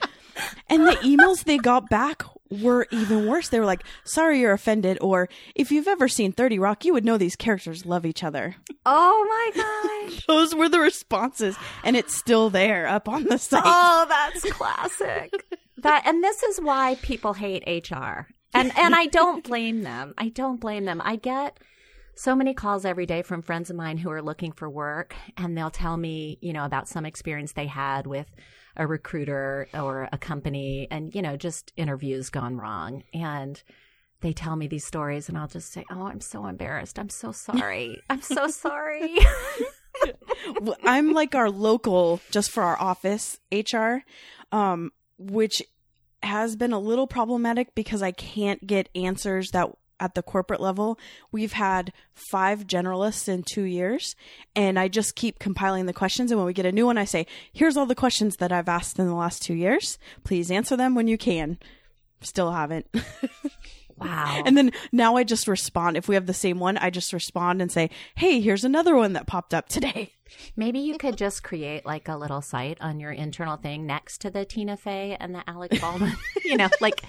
And 0.68 0.86
the 0.86 0.92
emails 0.96 1.44
they 1.44 1.58
got 1.58 1.88
back 1.88 2.22
were 2.50 2.86
even 2.90 3.26
worse. 3.26 3.48
They 3.48 3.58
were 3.58 3.66
like, 3.66 3.84
"Sorry, 4.04 4.40
you're 4.40 4.52
offended," 4.52 4.98
or 5.00 5.28
"If 5.54 5.70
you've 5.72 5.88
ever 5.88 6.08
seen 6.08 6.32
Thirty 6.32 6.58
Rock, 6.58 6.84
you 6.84 6.92
would 6.92 7.04
know 7.04 7.16
these 7.18 7.36
characters 7.36 7.86
love 7.86 8.04
each 8.06 8.22
other." 8.22 8.56
Oh 8.86 9.50
my 9.54 10.08
gosh. 10.10 10.24
Those 10.28 10.54
were 10.54 10.68
the 10.68 10.80
responses, 10.80 11.56
and 11.82 11.96
it's 11.96 12.14
still 12.14 12.50
there 12.50 12.86
up 12.86 13.08
on 13.08 13.24
the 13.24 13.38
site. 13.38 13.62
Oh, 13.64 14.06
that's 14.08 14.42
classic. 14.52 15.32
that 15.78 16.02
and 16.06 16.22
this 16.22 16.42
is 16.42 16.60
why 16.60 16.96
people 17.02 17.34
hate 17.34 17.64
HR. 17.66 18.26
And 18.52 18.72
and 18.76 18.94
I 18.94 19.06
don't 19.06 19.42
blame 19.42 19.82
them. 19.82 20.14
I 20.16 20.28
don't 20.28 20.60
blame 20.60 20.84
them. 20.84 21.02
I 21.04 21.16
get 21.16 21.58
so 22.16 22.36
many 22.36 22.54
calls 22.54 22.84
every 22.84 23.06
day 23.06 23.22
from 23.22 23.42
friends 23.42 23.70
of 23.70 23.76
mine 23.76 23.98
who 23.98 24.10
are 24.10 24.22
looking 24.22 24.52
for 24.52 24.70
work 24.70 25.16
and 25.36 25.58
they'll 25.58 25.70
tell 25.70 25.96
me, 25.96 26.38
you 26.40 26.52
know, 26.52 26.64
about 26.64 26.88
some 26.88 27.04
experience 27.04 27.52
they 27.52 27.66
had 27.66 28.06
with 28.06 28.28
a 28.76 28.86
recruiter 28.86 29.68
or 29.74 30.08
a 30.12 30.18
company 30.18 30.88
and, 30.90 31.14
you 31.14 31.22
know, 31.22 31.36
just 31.36 31.72
interviews 31.76 32.30
gone 32.30 32.56
wrong. 32.56 33.04
And 33.12 33.62
they 34.20 34.32
tell 34.32 34.56
me 34.56 34.66
these 34.66 34.86
stories 34.86 35.28
and 35.28 35.36
I'll 35.36 35.48
just 35.48 35.72
say, 35.72 35.84
Oh, 35.90 36.06
I'm 36.06 36.20
so 36.20 36.46
embarrassed. 36.46 36.98
I'm 36.98 37.10
so 37.10 37.32
sorry. 37.32 38.02
I'm 38.08 38.22
so 38.22 38.48
sorry. 38.48 39.18
Well, 40.60 40.76
I'm 40.82 41.12
like 41.12 41.34
our 41.34 41.50
local, 41.50 42.20
just 42.30 42.50
for 42.50 42.62
our 42.62 42.80
office 42.80 43.38
HR, 43.52 43.98
um, 44.52 44.92
which 45.18 45.62
has 46.22 46.56
been 46.56 46.72
a 46.72 46.78
little 46.78 47.06
problematic 47.06 47.74
because 47.74 48.02
I 48.02 48.10
can't 48.12 48.66
get 48.66 48.88
answers 48.94 49.50
that 49.50 49.70
at 50.00 50.14
the 50.14 50.22
corporate 50.22 50.60
level. 50.60 50.98
We've 51.32 51.52
had 51.52 51.92
five 52.30 52.66
generalists 52.66 53.28
in 53.28 53.42
two 53.42 53.62
years, 53.62 54.14
and 54.54 54.78
I 54.78 54.88
just 54.88 55.16
keep 55.16 55.38
compiling 55.38 55.86
the 55.86 55.92
questions. 55.92 56.30
And 56.30 56.38
when 56.38 56.46
we 56.46 56.52
get 56.52 56.66
a 56.66 56.72
new 56.72 56.86
one, 56.86 56.98
I 56.98 57.04
say, 57.04 57.26
Here's 57.52 57.76
all 57.76 57.86
the 57.86 57.94
questions 57.94 58.36
that 58.36 58.52
I've 58.52 58.68
asked 58.68 58.98
in 58.98 59.06
the 59.06 59.14
last 59.14 59.42
two 59.42 59.54
years. 59.54 59.98
Please 60.24 60.50
answer 60.50 60.76
them 60.76 60.94
when 60.94 61.08
you 61.08 61.18
can. 61.18 61.58
Still 62.20 62.52
haven't. 62.52 62.86
wow. 64.04 64.42
and 64.44 64.56
then 64.56 64.72
now 64.92 65.16
I 65.16 65.24
just 65.24 65.48
respond. 65.48 65.96
If 65.96 66.08
we 66.08 66.14
have 66.14 66.26
the 66.26 66.34
same 66.34 66.58
one, 66.58 66.76
I 66.78 66.90
just 66.90 67.12
respond 67.12 67.62
and 67.62 67.70
say, 67.70 67.90
Hey, 68.16 68.40
here's 68.40 68.64
another 68.64 68.96
one 68.96 69.12
that 69.14 69.26
popped 69.26 69.54
up 69.54 69.68
today. 69.68 70.12
Maybe 70.56 70.78
you 70.80 70.98
could 70.98 71.16
just 71.16 71.42
create 71.42 71.84
like 71.84 72.08
a 72.08 72.16
little 72.16 72.40
site 72.42 72.80
on 72.80 72.98
your 72.98 73.12
internal 73.12 73.56
thing 73.56 73.86
next 73.86 74.18
to 74.22 74.30
the 74.30 74.44
Tina 74.44 74.76
Fey 74.76 75.16
and 75.18 75.34
the 75.34 75.48
Alec 75.48 75.72
Baldwin. 75.80 76.16
you 76.44 76.56
know, 76.56 76.68
like 76.80 77.02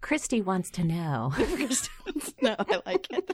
Christy 0.00 0.42
wants 0.42 0.70
to 0.72 0.84
know. 0.84 1.32
no, 2.42 2.56
I 2.58 2.80
like 2.84 3.06
it. 3.10 3.32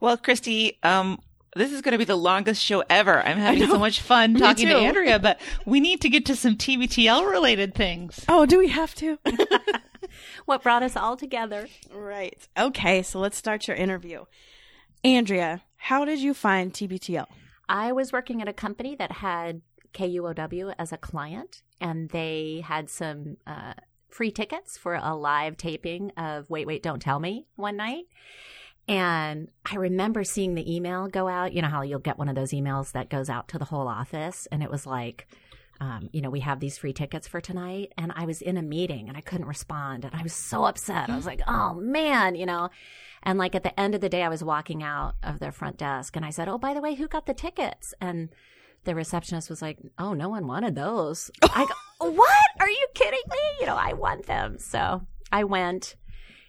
Well, 0.00 0.16
Christy, 0.16 0.78
um, 0.82 1.20
this 1.56 1.72
is 1.72 1.80
going 1.82 1.92
to 1.92 1.98
be 1.98 2.04
the 2.04 2.16
longest 2.16 2.62
show 2.62 2.82
ever. 2.88 3.20
I'm 3.20 3.38
having 3.38 3.66
so 3.66 3.78
much 3.78 4.00
fun 4.00 4.34
talking 4.38 4.68
to. 4.68 4.76
Andrea, 4.76 5.18
but 5.18 5.40
we 5.66 5.80
need 5.80 6.00
to 6.02 6.08
get 6.08 6.26
to 6.26 6.36
some 6.36 6.56
TBTL 6.56 7.28
related 7.30 7.74
things. 7.74 8.24
Oh, 8.28 8.46
do 8.46 8.58
we 8.58 8.68
have 8.68 8.94
to? 8.96 9.18
What 10.44 10.62
brought 10.62 10.82
us 10.82 10.96
all 10.96 11.16
together? 11.16 11.68
right. 11.92 12.36
Okay, 12.58 13.02
so 13.02 13.18
let's 13.20 13.36
start 13.36 13.68
your 13.68 13.76
interview. 13.76 14.24
Andrea, 15.04 15.62
how 15.76 16.04
did 16.04 16.18
you 16.18 16.34
find 16.34 16.72
TBTL? 16.72 17.26
I 17.68 17.92
was 17.92 18.12
working 18.12 18.42
at 18.42 18.48
a 18.48 18.52
company 18.52 18.96
that 18.96 19.12
had 19.12 19.62
KUOW 19.94 20.74
as 20.78 20.92
a 20.92 20.98
client, 20.98 21.62
and 21.80 22.10
they 22.10 22.64
had 22.66 22.90
some 22.90 23.36
uh, 23.46 23.74
free 24.08 24.30
tickets 24.30 24.76
for 24.76 24.94
a 24.94 25.14
live 25.14 25.56
taping 25.56 26.10
of 26.16 26.50
Wait, 26.50 26.66
Wait, 26.66 26.82
Don't 26.82 27.00
Tell 27.00 27.20
Me 27.20 27.46
one 27.56 27.76
night. 27.76 28.04
And 28.90 29.46
I 29.64 29.76
remember 29.76 30.24
seeing 30.24 30.56
the 30.56 30.74
email 30.74 31.06
go 31.06 31.28
out. 31.28 31.52
You 31.52 31.62
know 31.62 31.68
how 31.68 31.82
you'll 31.82 32.00
get 32.00 32.18
one 32.18 32.28
of 32.28 32.34
those 32.34 32.50
emails 32.50 32.90
that 32.92 33.08
goes 33.08 33.30
out 33.30 33.46
to 33.48 33.58
the 33.58 33.64
whole 33.64 33.86
office, 33.86 34.48
and 34.50 34.64
it 34.64 34.70
was 34.70 34.84
like, 34.84 35.28
um, 35.80 36.10
you 36.12 36.20
know, 36.20 36.28
we 36.28 36.40
have 36.40 36.58
these 36.58 36.76
free 36.76 36.92
tickets 36.92 37.28
for 37.28 37.40
tonight. 37.40 37.92
And 37.96 38.12
I 38.16 38.26
was 38.26 38.42
in 38.42 38.56
a 38.56 38.62
meeting 38.62 39.08
and 39.08 39.16
I 39.16 39.22
couldn't 39.22 39.46
respond. 39.46 40.04
And 40.04 40.14
I 40.14 40.22
was 40.22 40.34
so 40.34 40.64
upset. 40.64 41.08
I 41.08 41.16
was 41.16 41.24
like, 41.24 41.40
oh 41.48 41.74
man, 41.74 42.34
you 42.34 42.46
know. 42.46 42.68
And 43.22 43.38
like 43.38 43.54
at 43.54 43.62
the 43.62 43.78
end 43.78 43.94
of 43.94 44.00
the 44.00 44.08
day, 44.08 44.22
I 44.22 44.28
was 44.28 44.44
walking 44.44 44.82
out 44.82 45.14
of 45.22 45.38
their 45.38 45.52
front 45.52 45.78
desk 45.78 46.16
and 46.16 46.24
I 46.24 46.30
said, 46.30 46.48
oh, 46.48 46.58
by 46.58 46.74
the 46.74 46.82
way, 46.82 46.94
who 46.94 47.08
got 47.08 47.26
the 47.26 47.32
tickets? 47.32 47.94
And 48.00 48.28
the 48.84 48.94
receptionist 48.94 49.48
was 49.48 49.62
like, 49.62 49.78
oh, 49.98 50.12
no 50.12 50.28
one 50.28 50.46
wanted 50.46 50.74
those. 50.74 51.30
I 51.42 51.64
go, 51.64 52.10
what? 52.10 52.46
Are 52.58 52.68
you 52.68 52.86
kidding 52.94 53.22
me? 53.30 53.38
You 53.60 53.66
know, 53.66 53.76
I 53.76 53.94
want 53.94 54.26
them. 54.26 54.58
So 54.58 55.02
I 55.32 55.44
went 55.44 55.96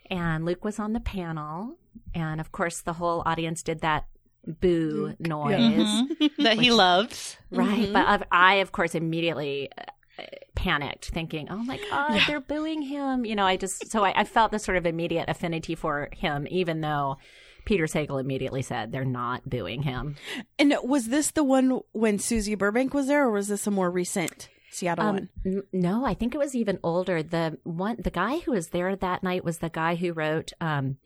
and 0.10 0.44
Luke 0.44 0.66
was 0.66 0.80
on 0.80 0.92
the 0.92 1.00
panel. 1.00 1.78
And 2.14 2.40
of 2.42 2.52
course, 2.52 2.82
the 2.82 2.94
whole 2.94 3.24
audience 3.26 3.64
did 3.64 3.82
that 3.82 4.06
boo 4.46 5.16
noise. 5.20 5.56
Mm-hmm. 5.60 6.26
That 6.44 6.58
he 6.60 6.72
loves. 6.72 7.38
Right. 7.52 7.92
But 7.94 8.28
I, 8.32 8.56
of 8.56 8.72
course, 8.72 8.96
immediately 8.96 9.70
uh, 9.78 10.24
panicked, 10.56 11.10
thinking, 11.10 11.48
oh 11.52 11.58
my 11.64 11.80
God, 11.90 12.20
they're 12.28 12.40
booing 12.40 12.82
him. 12.82 13.26
You 13.26 13.36
know, 13.36 13.46
I 13.46 13.58
just, 13.58 13.92
so 13.92 14.04
I, 14.04 14.22
I 14.22 14.24
felt 14.24 14.52
this 14.52 14.64
sort 14.64 14.78
of 14.78 14.86
immediate 14.88 15.30
affinity 15.30 15.76
for 15.76 16.10
him, 16.14 16.48
even 16.50 16.82
though 16.82 17.18
Peter 17.66 17.86
Sagal 17.86 18.20
immediately 18.20 18.64
said 18.64 18.92
they're 18.92 19.06
not 19.06 19.48
booing 19.48 19.84
him. 19.84 20.16
And 20.58 20.74
was 20.84 21.10
this 21.10 21.30
the 21.32 21.44
one 21.44 21.82
when 21.92 22.18
Susie 22.18 22.56
Burbank 22.56 22.94
was 22.96 23.06
there, 23.08 23.28
or 23.28 23.32
was 23.32 23.48
this 23.50 23.68
a 23.68 23.72
more 23.72 23.92
recent 23.92 24.50
Seattle 24.72 25.06
Um, 25.06 25.14
one? 25.16 25.30
n- 25.46 25.64
no, 25.72 26.06
I 26.06 26.16
think 26.16 26.34
it 26.34 26.40
was 26.40 26.56
even 26.56 26.80
older. 26.84 27.22
The 27.22 27.60
one, 27.64 27.98
the 28.00 28.10
guy 28.10 28.40
who 28.40 28.54
was 28.54 28.70
there 28.70 28.96
that 28.96 29.22
night 29.22 29.44
was 29.46 29.60
the 29.60 29.70
guy 29.70 29.94
who 29.96 30.12
wrote, 30.14 30.54
um, 30.60 30.98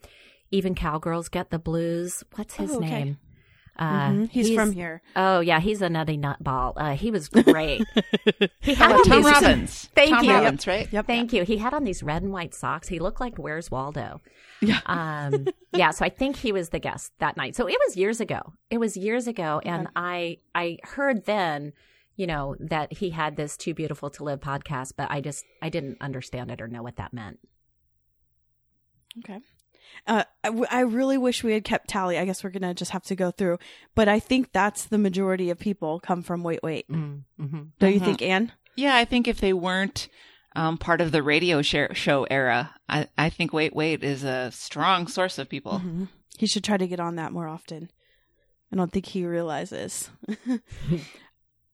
even 0.56 0.76
cowgirls 0.76 1.30
get 1.30 1.50
the 1.50 1.60
blues. 1.60 2.24
What's 2.36 2.56
his 2.56 2.72
Oh, 2.72 2.78
okay. 2.78 2.90
name? 2.90 3.18
Uh, 3.78 4.10
Mhm. 4.10 4.30
He's, 4.30 4.56
from 4.56 4.72
here. 4.72 5.02
Oh 5.18 5.42
yeah, 5.42 5.60
he's 5.60 5.82
a 5.82 5.90
nutty 5.90 6.18
nutball. 6.18 6.72
Uh, 6.78 6.94
he 6.96 7.12
was 7.12 7.28
great. 7.28 7.84
he 8.62 8.74
had 8.74 8.92
Oh, 8.94 9.00
on 9.00 9.04
Tom 9.04 9.18
these- 9.24 9.26
Robbins. 9.34 9.90
Thank 9.94 10.12
Tom 10.12 10.24
you. 10.24 10.32
Robbins, 10.34 10.66
right? 10.66 10.88
Yep. 10.94 11.06
Thank 11.08 11.34
you. 11.34 11.44
He 11.44 11.58
had 11.58 11.74
on 11.74 11.84
these 11.84 12.02
red 12.02 12.24
and 12.24 12.32
white 12.32 12.54
socks. 12.54 12.88
He 12.88 13.00
looked 13.00 13.20
like 13.20 13.36
Where's 13.38 13.70
Waldo. 13.70 14.22
Yeah. 14.62 14.80
Um, 14.86 15.48
yeah. 15.74 15.92
So 15.92 16.06
I 16.06 16.10
think 16.10 16.38
he 16.38 16.54
was 16.54 16.70
the 16.70 16.80
guest 16.80 17.12
that 17.20 17.36
night. 17.36 17.58
So 17.58 17.68
it 17.68 17.78
was 17.86 17.98
years 17.98 18.22
ago. 18.22 18.54
It 18.70 18.78
was 18.78 18.96
years 18.96 19.28
ago, 19.28 19.62
and 19.66 19.90
I 19.94 20.38
I 20.56 20.78
heard 20.84 21.26
then, 21.26 21.74
you 22.16 22.28
know, 22.28 22.56
that 22.62 22.94
he 22.94 23.10
had 23.10 23.36
this 23.36 23.58
"Too 23.58 23.74
Beautiful 23.74 24.10
to 24.12 24.24
Live" 24.24 24.40
podcast, 24.40 24.94
but 24.96 25.12
I 25.12 25.20
just 25.20 25.44
I 25.62 25.68
didn't 25.68 25.98
understand 26.00 26.50
it 26.50 26.62
or 26.62 26.70
know 26.70 26.82
what 26.82 26.96
that 26.96 27.12
meant. 27.12 27.40
Okay. 29.20 29.40
Uh, 30.08 30.24
I, 30.44 30.48
w- 30.50 30.66
I 30.70 30.82
really 30.82 31.18
wish 31.18 31.44
we 31.44 31.54
had 31.54 31.64
kept 31.64 31.88
tally. 31.90 32.18
I 32.18 32.26
guess 32.26 32.44
we're 32.44 32.50
gonna 32.52 32.74
just 32.74 32.92
have 32.92 33.04
to 33.06 33.16
go 33.16 33.32
through, 33.32 33.58
but 33.96 34.08
I 34.08 34.20
think 34.20 34.52
that's 34.52 34.86
the 34.86 34.98
majority 34.98 35.50
of 35.50 35.60
people 35.60 36.00
come 36.00 36.22
from 36.24 36.44
Wait 36.44 36.62
Wait. 36.64 36.90
Mm-hmm. 36.90 37.64
Don't 37.80 37.94
you 37.94 38.00
Mhm. 38.00 38.06
think, 38.06 38.22
Anne? 38.22 38.52
Yeah, 38.76 38.96
I 38.96 39.06
think 39.06 39.28
if 39.28 39.40
they 39.40 39.54
weren't 39.54 40.08
um, 40.56 40.78
part 40.78 41.02
of 41.02 41.12
the 41.12 41.22
radio 41.24 41.62
share, 41.62 41.94
show 41.96 42.24
era, 42.26 42.74
I, 42.88 43.08
I 43.18 43.30
think 43.30 43.52
Wait 43.52 43.76
Wait 43.76 44.04
is 44.04 44.24
a 44.24 44.52
strong 44.52 45.08
source 45.08 45.38
of 45.38 45.50
people. 45.50 45.82
Mhm. 45.84 46.08
He 46.38 46.48
should 46.48 46.64
try 46.64 46.78
to 46.78 46.88
get 46.88 47.00
on 47.00 47.16
that 47.16 47.32
more 47.34 47.48
often. 47.48 47.90
I 48.72 48.76
don't 48.78 48.92
think 48.92 49.06
he 49.08 49.26
realizes. 49.26 50.10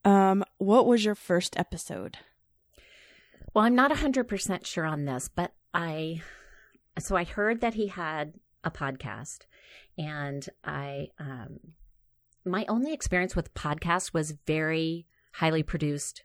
um, 0.04 0.44
what 0.58 0.86
was 0.86 1.04
your 1.04 1.14
first 1.14 1.56
episode? 1.58 2.18
Well, 3.54 3.64
I'm 3.64 3.74
not 3.74 3.90
100% 3.90 4.64
sure 4.66 4.84
on 4.84 5.04
this, 5.04 5.28
but 5.34 5.52
I 5.74 6.22
so 6.98 7.16
I 7.16 7.24
heard 7.24 7.60
that 7.60 7.74
he 7.74 7.88
had 7.88 8.34
a 8.64 8.70
podcast 8.70 9.40
and 9.98 10.46
I 10.64 11.08
um 11.18 11.58
my 12.44 12.64
only 12.68 12.92
experience 12.92 13.36
with 13.36 13.54
podcasts 13.54 14.12
was 14.12 14.32
very 14.46 15.06
highly 15.34 15.62
produced 15.62 16.22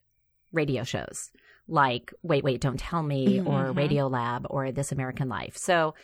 radio 0.51 0.84
shows 0.84 1.32
like 1.67 2.13
Wait 2.23 2.43
Wait 2.43 2.62
Don't 2.62 2.80
Tell 2.80 3.03
Me 3.03 3.39
or 3.39 3.65
Mhm. 3.73 3.77
Radio 3.77 4.08
Lab 4.08 4.47
or 4.49 4.71
This 4.71 4.91
American 4.91 5.27
Life. 5.30 5.58
So 5.58 5.95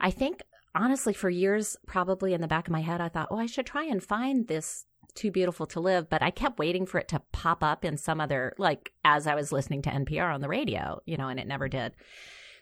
I 0.00 0.10
think 0.10 0.42
honestly 0.74 1.12
for 1.12 1.30
years 1.30 1.76
probably 1.86 2.32
in 2.34 2.40
the 2.40 2.48
back 2.48 2.66
of 2.66 2.72
my 2.72 2.80
head 2.80 3.00
I 3.00 3.08
thought, 3.08 3.28
"Oh, 3.30 3.38
I 3.38 3.46
should 3.46 3.66
try 3.66 3.84
and 3.84 4.02
find 4.02 4.48
this 4.48 4.86
too 5.14 5.30
beautiful 5.30 5.66
to 5.66 5.78
live 5.78 6.08
but 6.08 6.22
i 6.22 6.30
kept 6.30 6.58
waiting 6.58 6.86
for 6.86 6.98
it 6.98 7.06
to 7.06 7.20
pop 7.32 7.62
up 7.62 7.84
in 7.84 7.98
some 7.98 8.18
other 8.18 8.54
like 8.56 8.92
as 9.04 9.26
i 9.26 9.34
was 9.34 9.52
listening 9.52 9.82
to 9.82 9.90
npr 9.90 10.32
on 10.32 10.40
the 10.40 10.48
radio 10.48 10.98
you 11.04 11.18
know 11.18 11.28
and 11.28 11.38
it 11.38 11.46
never 11.46 11.68
did 11.68 11.92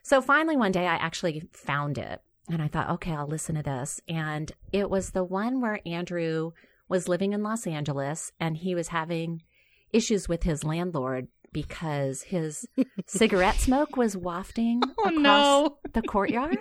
so 0.03 0.21
finally 0.21 0.57
one 0.57 0.73
day 0.73 0.87
i 0.87 0.95
actually 0.97 1.43
found 1.53 1.99
it 1.99 2.21
and 2.51 2.61
i 2.63 2.69
thought 2.69 2.91
okay 2.91 3.13
i'll 3.13 3.27
listen 3.27 3.55
to 3.55 3.63
this 3.63 4.01
and 4.09 4.53
it 4.73 4.89
was 4.91 5.11
the 5.11 5.25
one 5.25 5.61
where 5.61 5.81
andrew 5.87 6.51
was 6.89 7.09
living 7.09 7.33
in 7.33 7.43
los 7.43 7.67
angeles 7.67 8.33
and 8.41 8.57
he 8.59 8.75
was 8.75 8.89
having 8.89 9.43
issues 9.93 10.29
with 10.29 10.43
his 10.45 10.65
landlord 10.65 11.29
because 11.53 12.23
his 12.23 12.67
cigarette 13.07 13.57
smoke 13.57 13.97
was 13.97 14.17
wafting 14.17 14.81
Oh, 14.99 15.09
across 15.09 15.15
no. 15.21 15.79
the 15.93 16.03
courtyard 16.03 16.59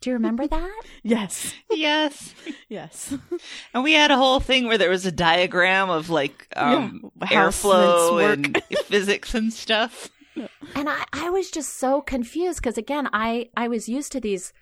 do 0.00 0.10
you 0.10 0.14
remember 0.14 0.46
that 0.46 0.80
Yes, 1.02 1.54
Yes. 1.70 2.34
yes. 2.68 3.14
And 3.72 3.82
we 3.84 3.92
had 3.94 4.10
a 4.10 4.16
whole 4.16 4.38
thing 4.40 4.66
where 4.66 4.76
there 4.76 4.90
was 4.90 5.06
a 5.06 5.12
diagram 5.12 5.88
of 5.88 6.10
like 6.10 6.46
um, 6.56 7.10
Yeah, 7.22 7.28
airflow 7.28 8.20
cements 8.20 8.60
and 8.68 8.78
physics 8.86 9.34
and 9.34 9.50
stuff. 9.52 10.10
And 10.74 10.88
I, 10.88 11.04
I 11.12 11.30
was 11.30 11.50
just 11.50 11.78
so 11.78 12.00
confused 12.00 12.60
because 12.60 12.76
again, 12.76 13.08
I, 13.12 13.50
I 13.56 13.68
was 13.68 13.88
used 13.88 14.10
to 14.12 14.20
these 14.20 14.52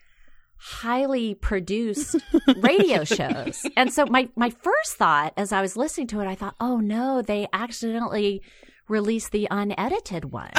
highly 0.56 1.34
produced 1.34 2.16
radio 2.58 3.04
shows. 3.04 3.64
And 3.76 3.92
so 3.92 4.06
my, 4.06 4.28
my 4.36 4.50
first 4.50 4.96
thought 4.96 5.32
as 5.36 5.52
I 5.52 5.62
was 5.62 5.76
listening 5.76 6.06
to 6.08 6.20
it, 6.20 6.26
I 6.26 6.34
thought, 6.34 6.54
oh 6.60 6.78
no, 6.78 7.22
they 7.22 7.48
accidentally 7.52 8.42
released 8.88 9.32
the 9.32 9.48
unedited 9.50 10.26
one. 10.26 10.50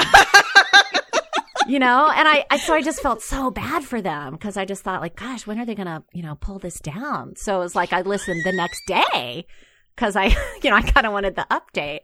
you 1.66 1.78
know, 1.78 2.10
and 2.14 2.28
I, 2.28 2.44
I, 2.50 2.58
so 2.58 2.74
I 2.74 2.82
just 2.82 3.00
felt 3.00 3.22
so 3.22 3.50
bad 3.50 3.84
for 3.84 4.02
them 4.02 4.32
because 4.32 4.56
I 4.56 4.64
just 4.64 4.82
thought 4.82 5.00
like, 5.00 5.16
gosh, 5.16 5.46
when 5.46 5.58
are 5.58 5.64
they 5.64 5.74
going 5.74 5.86
to, 5.86 6.02
you 6.12 6.22
know, 6.22 6.34
pull 6.34 6.58
this 6.58 6.80
down? 6.80 7.36
So 7.36 7.56
it 7.56 7.60
was 7.60 7.74
like 7.74 7.92
I 7.92 8.02
listened 8.02 8.42
the 8.44 8.52
next 8.52 8.82
day 8.86 9.46
because 9.94 10.16
I, 10.16 10.26
you 10.62 10.70
know, 10.70 10.76
I 10.76 10.82
kind 10.82 11.06
of 11.06 11.12
wanted 11.12 11.36
the 11.36 11.46
update. 11.50 12.00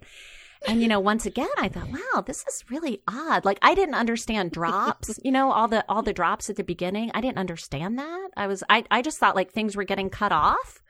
And 0.66 0.82
you 0.82 0.88
know, 0.88 1.00
once 1.00 1.26
again, 1.26 1.48
I 1.58 1.68
thought, 1.68 1.90
wow, 1.90 2.20
this 2.20 2.44
is 2.46 2.64
really 2.70 3.02
odd. 3.08 3.44
Like 3.44 3.58
I 3.62 3.74
didn't 3.74 3.94
understand 3.94 4.50
drops, 4.52 5.18
you 5.24 5.32
know, 5.32 5.52
all 5.52 5.68
the 5.68 5.84
all 5.88 6.02
the 6.02 6.12
drops 6.12 6.50
at 6.50 6.56
the 6.56 6.64
beginning. 6.64 7.10
I 7.14 7.20
didn't 7.20 7.38
understand 7.38 7.98
that. 7.98 8.28
I 8.36 8.46
was 8.46 8.62
I 8.68 8.84
I 8.90 9.02
just 9.02 9.18
thought 9.18 9.36
like 9.36 9.52
things 9.52 9.76
were 9.76 9.84
getting 9.84 10.10
cut 10.10 10.32
off. 10.32 10.82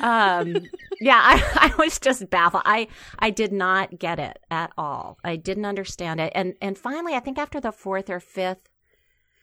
Um 0.00 0.56
yeah, 1.00 1.20
I, 1.22 1.70
I 1.72 1.74
was 1.76 1.98
just 1.98 2.30
baffled. 2.30 2.62
I 2.64 2.88
I 3.18 3.30
did 3.30 3.52
not 3.52 3.98
get 3.98 4.18
it 4.18 4.38
at 4.50 4.72
all. 4.78 5.18
I 5.22 5.36
didn't 5.36 5.66
understand 5.66 6.20
it. 6.20 6.32
And 6.34 6.54
and 6.62 6.78
finally, 6.78 7.14
I 7.14 7.20
think 7.20 7.38
after 7.38 7.60
the 7.60 7.72
fourth 7.72 8.08
or 8.08 8.20
fifth 8.20 8.68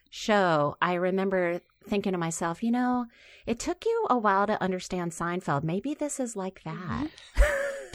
show, 0.09 0.75
I 0.81 0.93
remember 0.95 1.61
thinking 1.87 2.13
to 2.13 2.17
myself, 2.17 2.63
you 2.63 2.71
know, 2.71 3.05
it 3.45 3.59
took 3.59 3.85
you 3.85 4.07
a 4.09 4.17
while 4.17 4.47
to 4.47 4.61
understand 4.61 5.11
Seinfeld. 5.11 5.63
Maybe 5.63 5.93
this 5.93 6.19
is 6.19 6.35
like 6.35 6.63
that. 6.63 7.09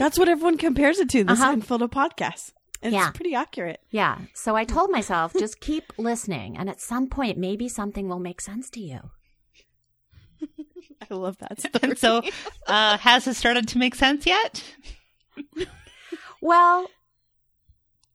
That's 0.01 0.17
what 0.17 0.27
everyone 0.29 0.57
compares 0.57 0.97
it 0.97 1.09
to, 1.09 1.23
the 1.23 1.33
Uh-huh. 1.33 1.53
Seinfeld 1.55 1.81
of 1.81 1.91
podcasts. 1.91 2.53
And 2.81 2.91
Yeah. 2.91 3.09
It's 3.09 3.15
pretty 3.17 3.35
accurate. 3.35 3.81
Yeah. 3.91 4.17
So 4.33 4.55
I 4.55 4.63
told 4.65 4.89
myself, 4.89 5.31
just 5.37 5.59
keep 5.59 5.93
listening. 5.99 6.57
And 6.57 6.67
at 6.69 6.81
some 6.81 7.07
point, 7.07 7.37
maybe 7.37 7.69
something 7.69 8.09
will 8.09 8.19
make 8.19 8.41
sense 8.41 8.71
to 8.71 8.79
you. 8.79 9.11
I 11.11 11.13
love 11.13 11.37
that 11.37 11.59
story. 11.59 11.73
And 11.83 11.97
so, 11.99 12.23
uh, 12.65 12.97
has 12.97 13.27
it 13.27 13.35
started 13.35 13.67
to 13.67 13.77
make 13.77 13.93
sense 13.93 14.25
yet? 14.25 14.63
Well, 16.41 16.87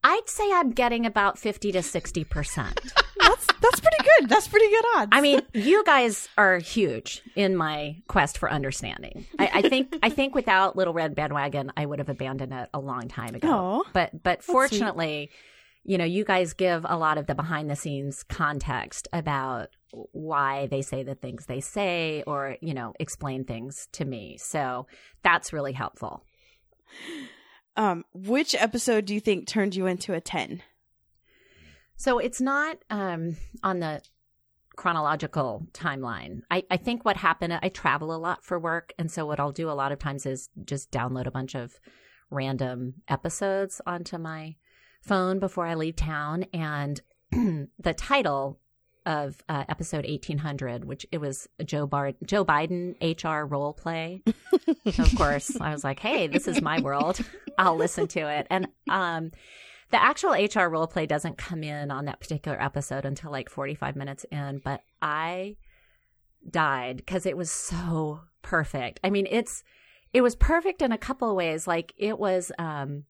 I'd 0.09 0.29
say 0.29 0.49
I'm 0.53 0.71
getting 0.71 1.05
about 1.05 1.37
50 1.37 1.73
to 1.73 1.79
60%. 1.79 2.25
that's 3.19 3.45
that's 3.59 3.79
pretty 3.81 4.03
good. 4.03 4.29
That's 4.29 4.47
pretty 4.47 4.69
good 4.69 4.85
odds. 4.95 5.09
I 5.11 5.19
mean, 5.19 5.41
you 5.53 5.83
guys 5.83 6.29
are 6.37 6.59
huge 6.59 7.21
in 7.35 7.57
my 7.57 7.97
quest 8.07 8.37
for 8.37 8.49
understanding. 8.49 9.25
I, 9.37 9.49
I 9.55 9.61
think 9.63 9.97
I 10.03 10.09
think 10.09 10.33
without 10.33 10.77
Little 10.77 10.93
Red 10.93 11.13
Bandwagon, 11.13 11.73
I 11.75 11.85
would 11.85 11.99
have 11.99 12.07
abandoned 12.07 12.53
it 12.53 12.69
a 12.73 12.79
long 12.79 13.09
time 13.09 13.35
ago. 13.35 13.49
Aw. 13.49 13.83
but 13.91 14.23
but 14.23 14.43
fortunately, 14.43 15.29
you 15.83 15.97
know, 15.97 16.05
you 16.05 16.23
guys 16.23 16.53
give 16.53 16.85
a 16.87 16.97
lot 16.97 17.17
of 17.17 17.27
the 17.27 17.35
behind 17.35 17.69
the 17.69 17.75
scenes 17.75 18.23
context 18.23 19.09
about 19.11 19.67
why 19.91 20.67
they 20.67 20.83
say 20.83 21.03
the 21.03 21.15
things 21.15 21.47
they 21.47 21.59
say, 21.59 22.23
or 22.25 22.55
you 22.61 22.73
know, 22.73 22.93
explain 22.97 23.43
things 23.43 23.89
to 23.91 24.05
me. 24.05 24.37
So 24.39 24.87
that's 25.21 25.51
really 25.51 25.73
helpful. 25.73 26.23
um, 27.77 28.03
which 28.13 28.55
episode 28.55 29.05
do 29.05 29.13
you 29.13 29.19
think 29.19 29.47
turned 29.47 29.75
you 29.75 29.85
into 29.85 30.13
a 30.13 30.21
ten? 30.21 30.61
So 31.95 32.19
it's 32.19 32.41
not 32.41 32.77
um, 32.89 33.37
on 33.63 33.79
the 33.79 34.01
chronological 34.75 35.67
timeline. 35.73 36.41
I, 36.49 36.63
I 36.69 36.77
think 36.77 37.03
what 37.03 37.17
happened, 37.17 37.59
I 37.61 37.69
travel 37.69 38.15
a 38.15 38.17
lot 38.17 38.45
for 38.45 38.59
work. 38.59 38.93
And 38.97 39.11
so 39.11 39.25
what 39.25 39.39
I'll 39.39 39.51
do 39.51 39.69
a 39.69 39.73
lot 39.73 39.91
of 39.91 39.99
times 39.99 40.25
is 40.25 40.49
just 40.63 40.91
download 40.91 41.25
a 41.25 41.31
bunch 41.31 41.55
of 41.55 41.79
random 42.29 42.95
episodes 43.07 43.81
onto 43.85 44.17
my 44.17 44.55
phone 45.01 45.39
before 45.39 45.65
I 45.65 45.73
leave 45.73 45.95
town. 45.95 46.45
And 46.53 47.01
the 47.31 47.93
title 47.95 48.59
of 49.07 49.41
uh, 49.47 49.63
episode 49.69 50.05
1800, 50.05 50.83
which 50.83 51.05
it 51.13 51.19
was 51.19 51.47
a 51.59 51.63
Joe, 51.63 51.87
Bar- 51.87 52.13
Joe 52.25 52.43
Biden 52.43 52.95
HR 53.01 53.45
role 53.45 53.73
play. 53.73 54.21
of 54.85 55.15
course, 55.15 55.59
I 55.61 55.71
was 55.71 55.85
like, 55.85 55.99
hey, 55.99 56.27
this 56.27 56.45
is 56.45 56.61
my 56.61 56.81
world. 56.81 57.21
I'll 57.57 57.77
listen 57.77 58.07
to 58.09 58.19
it. 58.19 58.47
And 58.49 58.67
um, 58.89 59.31
the 59.91 60.03
actual 60.03 60.31
HR 60.31 60.67
role 60.67 60.87
play 60.87 61.05
doesn't 61.05 61.37
come 61.37 61.63
in 61.63 61.89
on 61.89 62.05
that 62.05 62.19
particular 62.19 62.61
episode 62.61 63.05
until 63.05 63.31
like 63.31 63.49
45 63.49 63.95
minutes 63.95 64.25
in, 64.29 64.59
but 64.63 64.81
I 65.01 65.55
died 66.47 66.97
because 66.97 67.25
it 67.25 67.37
was 67.37 67.49
so 67.49 68.19
perfect. 68.41 68.99
I 69.05 69.09
mean, 69.09 69.25
it's 69.29 69.63
it 70.13 70.21
was 70.21 70.35
perfect 70.35 70.81
in 70.81 70.91
a 70.91 70.97
couple 70.97 71.29
of 71.29 71.35
ways. 71.35 71.65
Like 71.65 71.93
it 71.97 72.19
was 72.19 72.51
um 72.59 73.05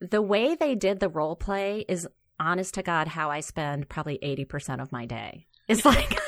the 0.00 0.22
way 0.22 0.54
they 0.54 0.74
did 0.74 1.00
the 1.00 1.08
role 1.08 1.36
play 1.36 1.84
is 1.86 2.08
honest 2.40 2.74
to 2.74 2.82
God 2.82 3.08
how 3.08 3.30
I 3.30 3.40
spend 3.40 3.88
probably 3.88 4.18
80% 4.18 4.80
of 4.82 4.92
my 4.92 5.06
day. 5.06 5.46
It's 5.68 5.84
like 5.84 6.18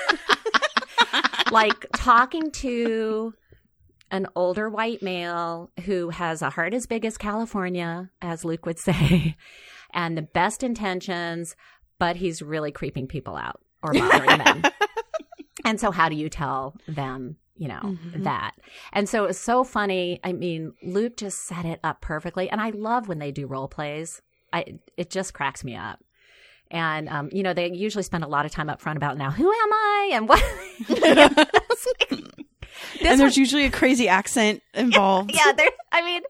like 1.51 1.87
talking 1.95 2.51
to 2.51 3.35
an 4.11 4.27
older 4.37 4.69
white 4.71 5.03
male 5.03 5.71
who 5.85 6.11
has 6.11 6.43
a 6.43 6.51
heart 6.51 6.75
as 6.75 6.87
big 6.87 7.05
as 7.05 7.19
California, 7.19 8.11
as 8.23 8.45
Luke 8.45 8.65
would 8.67 8.79
say, 8.79 9.37
and 9.95 10.17
the 10.17 10.23
best 10.23 10.63
intentions, 10.63 11.57
but 11.99 12.17
he's 12.17 12.43
really 12.43 12.71
creeping 12.73 13.07
people 13.09 13.37
out 13.37 13.61
or 13.83 13.93
bothering 13.93 14.39
them. 14.39 14.63
And 15.65 15.81
so, 15.81 15.91
how 15.91 16.09
do 16.09 16.15
you 16.15 16.29
tell 16.29 16.77
them, 16.87 17.39
you 17.57 17.67
know, 17.67 17.81
Mhm. 17.83 18.23
that? 18.23 18.53
And 18.93 19.09
so, 19.09 19.25
it 19.25 19.29
was 19.29 19.39
so 19.41 19.65
funny. 19.65 20.21
I 20.23 20.33
mean, 20.33 20.75
Luke 20.81 21.17
just 21.17 21.41
set 21.41 21.65
it 21.65 21.81
up 21.83 22.01
perfectly. 22.01 22.49
And 22.49 22.61
I 22.61 22.71
love 22.71 23.09
when 23.09 23.19
they 23.19 23.33
do 23.33 23.49
role 23.49 23.67
plays, 23.67 24.23
I, 24.53 24.79
it 24.97 25.11
just 25.11 25.35
cracks 25.35 25.63
me 25.65 25.77
up. 25.77 26.01
And, 26.71 27.09
um, 27.09 27.29
you 27.33 27.43
know, 27.45 27.55
they 27.55 27.71
usually 27.71 28.03
spend 28.03 28.25
a 28.25 28.29
lot 28.29 28.45
of 28.45 28.51
time 28.53 28.69
up 28.69 28.81
front 28.81 28.97
about 28.97 29.17
now, 29.17 29.31
who 29.31 29.45
am 29.51 29.73
I? 29.73 30.11
And 30.15 30.29
what? 30.29 30.43
And 33.01 33.21
there's 33.21 33.21
was- 33.21 33.37
usually 33.39 33.65
a 33.65 33.71
crazy 33.71 34.09
accent 34.09 34.63
involved. 34.75 35.31
yeah, 35.35 35.53
there. 35.53 35.71
I 35.93 36.03
mean, 36.03 36.23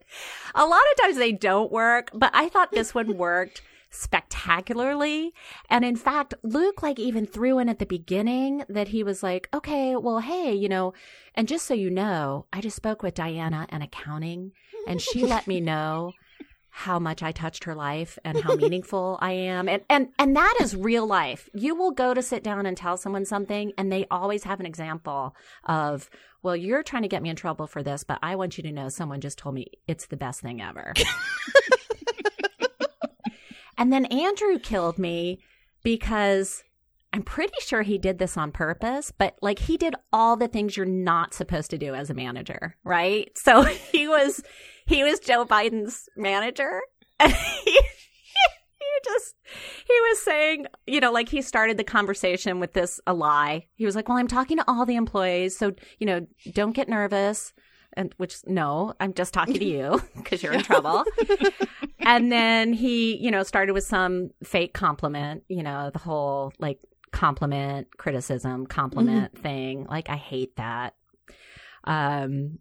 a 0.54 0.64
lot 0.64 0.80
of 0.92 1.02
times 1.02 1.16
they 1.16 1.32
don't 1.32 1.72
work, 1.72 2.10
but 2.14 2.30
I 2.34 2.48
thought 2.48 2.70
this 2.70 2.94
one 2.94 3.16
worked 3.16 3.62
spectacularly. 3.90 5.32
And 5.70 5.84
in 5.84 5.96
fact, 5.96 6.34
Luke 6.42 6.82
like 6.82 6.98
even 6.98 7.26
threw 7.26 7.58
in 7.58 7.68
at 7.68 7.78
the 7.78 7.86
beginning 7.86 8.64
that 8.68 8.88
he 8.88 9.02
was 9.02 9.22
like, 9.22 9.48
"Okay, 9.54 9.96
well, 9.96 10.20
hey, 10.20 10.54
you 10.54 10.68
know, 10.68 10.92
and 11.34 11.48
just 11.48 11.66
so 11.66 11.74
you 11.74 11.90
know, 11.90 12.46
I 12.52 12.60
just 12.60 12.76
spoke 12.76 13.02
with 13.02 13.14
Diana 13.14 13.66
and 13.70 13.82
accounting, 13.82 14.52
and 14.86 15.00
she 15.00 15.24
let 15.24 15.46
me 15.46 15.60
know." 15.60 16.12
How 16.76 16.98
much 16.98 17.22
I 17.22 17.32
touched 17.32 17.64
her 17.64 17.74
life 17.74 18.18
and 18.22 18.38
how 18.38 18.54
meaningful 18.54 19.18
I 19.22 19.32
am. 19.32 19.66
And, 19.66 19.82
and, 19.88 20.08
and 20.18 20.36
that 20.36 20.58
is 20.60 20.76
real 20.76 21.06
life. 21.06 21.48
You 21.54 21.74
will 21.74 21.90
go 21.90 22.12
to 22.12 22.20
sit 22.20 22.44
down 22.44 22.66
and 22.66 22.76
tell 22.76 22.98
someone 22.98 23.24
something 23.24 23.72
and 23.78 23.90
they 23.90 24.04
always 24.10 24.44
have 24.44 24.60
an 24.60 24.66
example 24.66 25.34
of, 25.64 26.10
well, 26.42 26.54
you're 26.54 26.82
trying 26.82 27.00
to 27.00 27.08
get 27.08 27.22
me 27.22 27.30
in 27.30 27.36
trouble 27.36 27.66
for 27.66 27.82
this, 27.82 28.04
but 28.04 28.18
I 28.22 28.36
want 28.36 28.58
you 28.58 28.62
to 28.62 28.72
know 28.72 28.90
someone 28.90 29.22
just 29.22 29.38
told 29.38 29.54
me 29.54 29.68
it's 29.88 30.08
the 30.08 30.18
best 30.18 30.42
thing 30.42 30.60
ever. 30.60 30.92
and 33.78 33.90
then 33.90 34.04
Andrew 34.04 34.58
killed 34.58 34.98
me 34.98 35.38
because 35.82 36.62
I'm 37.14 37.22
pretty 37.22 37.58
sure 37.60 37.80
he 37.80 37.96
did 37.96 38.18
this 38.18 38.36
on 38.36 38.52
purpose, 38.52 39.10
but 39.16 39.38
like 39.40 39.60
he 39.60 39.78
did 39.78 39.94
all 40.12 40.36
the 40.36 40.46
things 40.46 40.76
you're 40.76 40.84
not 40.84 41.32
supposed 41.32 41.70
to 41.70 41.78
do 41.78 41.94
as 41.94 42.10
a 42.10 42.14
manager, 42.14 42.76
right? 42.84 43.30
So 43.34 43.62
he 43.92 44.06
was 44.06 44.42
he 44.86 45.02
was 45.04 45.20
Joe 45.20 45.44
Biden's 45.44 46.08
manager. 46.16 46.80
And 47.18 47.32
he, 47.32 47.70
he 47.70 48.86
just 49.04 49.34
he 49.86 49.94
was 50.10 50.22
saying, 50.22 50.66
you 50.86 51.00
know, 51.00 51.12
like 51.12 51.30
he 51.30 51.40
started 51.40 51.78
the 51.78 51.84
conversation 51.84 52.60
with 52.60 52.74
this 52.74 53.00
a 53.06 53.14
lie. 53.14 53.66
He 53.74 53.86
was 53.86 53.96
like, 53.96 54.08
"Well, 54.08 54.18
I'm 54.18 54.28
talking 54.28 54.58
to 54.58 54.64
all 54.68 54.84
the 54.84 54.96
employees, 54.96 55.56
so, 55.56 55.72
you 55.98 56.06
know, 56.06 56.26
don't 56.52 56.72
get 56.72 56.88
nervous." 56.90 57.54
And 57.94 58.12
which 58.18 58.36
no, 58.46 58.92
I'm 59.00 59.14
just 59.14 59.32
talking 59.32 59.54
to 59.54 59.64
you 59.64 60.02
because 60.16 60.42
you're 60.42 60.52
in 60.52 60.62
trouble. 60.62 61.04
and 62.00 62.30
then 62.30 62.74
he, 62.74 63.16
you 63.16 63.30
know, 63.30 63.42
started 63.42 63.72
with 63.72 63.84
some 63.84 64.28
fake 64.44 64.74
compliment, 64.74 65.44
you 65.48 65.62
know, 65.62 65.90
the 65.90 65.98
whole 65.98 66.52
like 66.58 66.78
compliment, 67.12 67.88
criticism, 67.96 68.66
compliment 68.66 69.38
thing. 69.38 69.86
Like 69.88 70.10
I 70.10 70.16
hate 70.16 70.56
that. 70.56 70.94
Um 71.84 72.58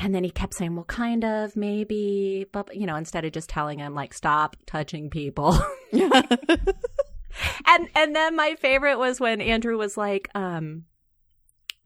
and 0.00 0.14
then 0.14 0.24
he 0.24 0.30
kept 0.30 0.54
saying, 0.54 0.74
"Well, 0.74 0.86
kind 0.86 1.24
of, 1.24 1.54
maybe," 1.56 2.46
but 2.52 2.74
you 2.74 2.86
know, 2.86 2.96
instead 2.96 3.24
of 3.24 3.32
just 3.32 3.50
telling 3.50 3.78
him 3.78 3.94
like, 3.94 4.14
"Stop 4.14 4.56
touching 4.66 5.10
people." 5.10 5.58
and 5.92 7.88
and 7.94 8.16
then 8.16 8.34
my 8.34 8.56
favorite 8.58 8.98
was 8.98 9.20
when 9.20 9.40
Andrew 9.42 9.76
was 9.76 9.98
like, 9.98 10.28
um, 10.34 10.84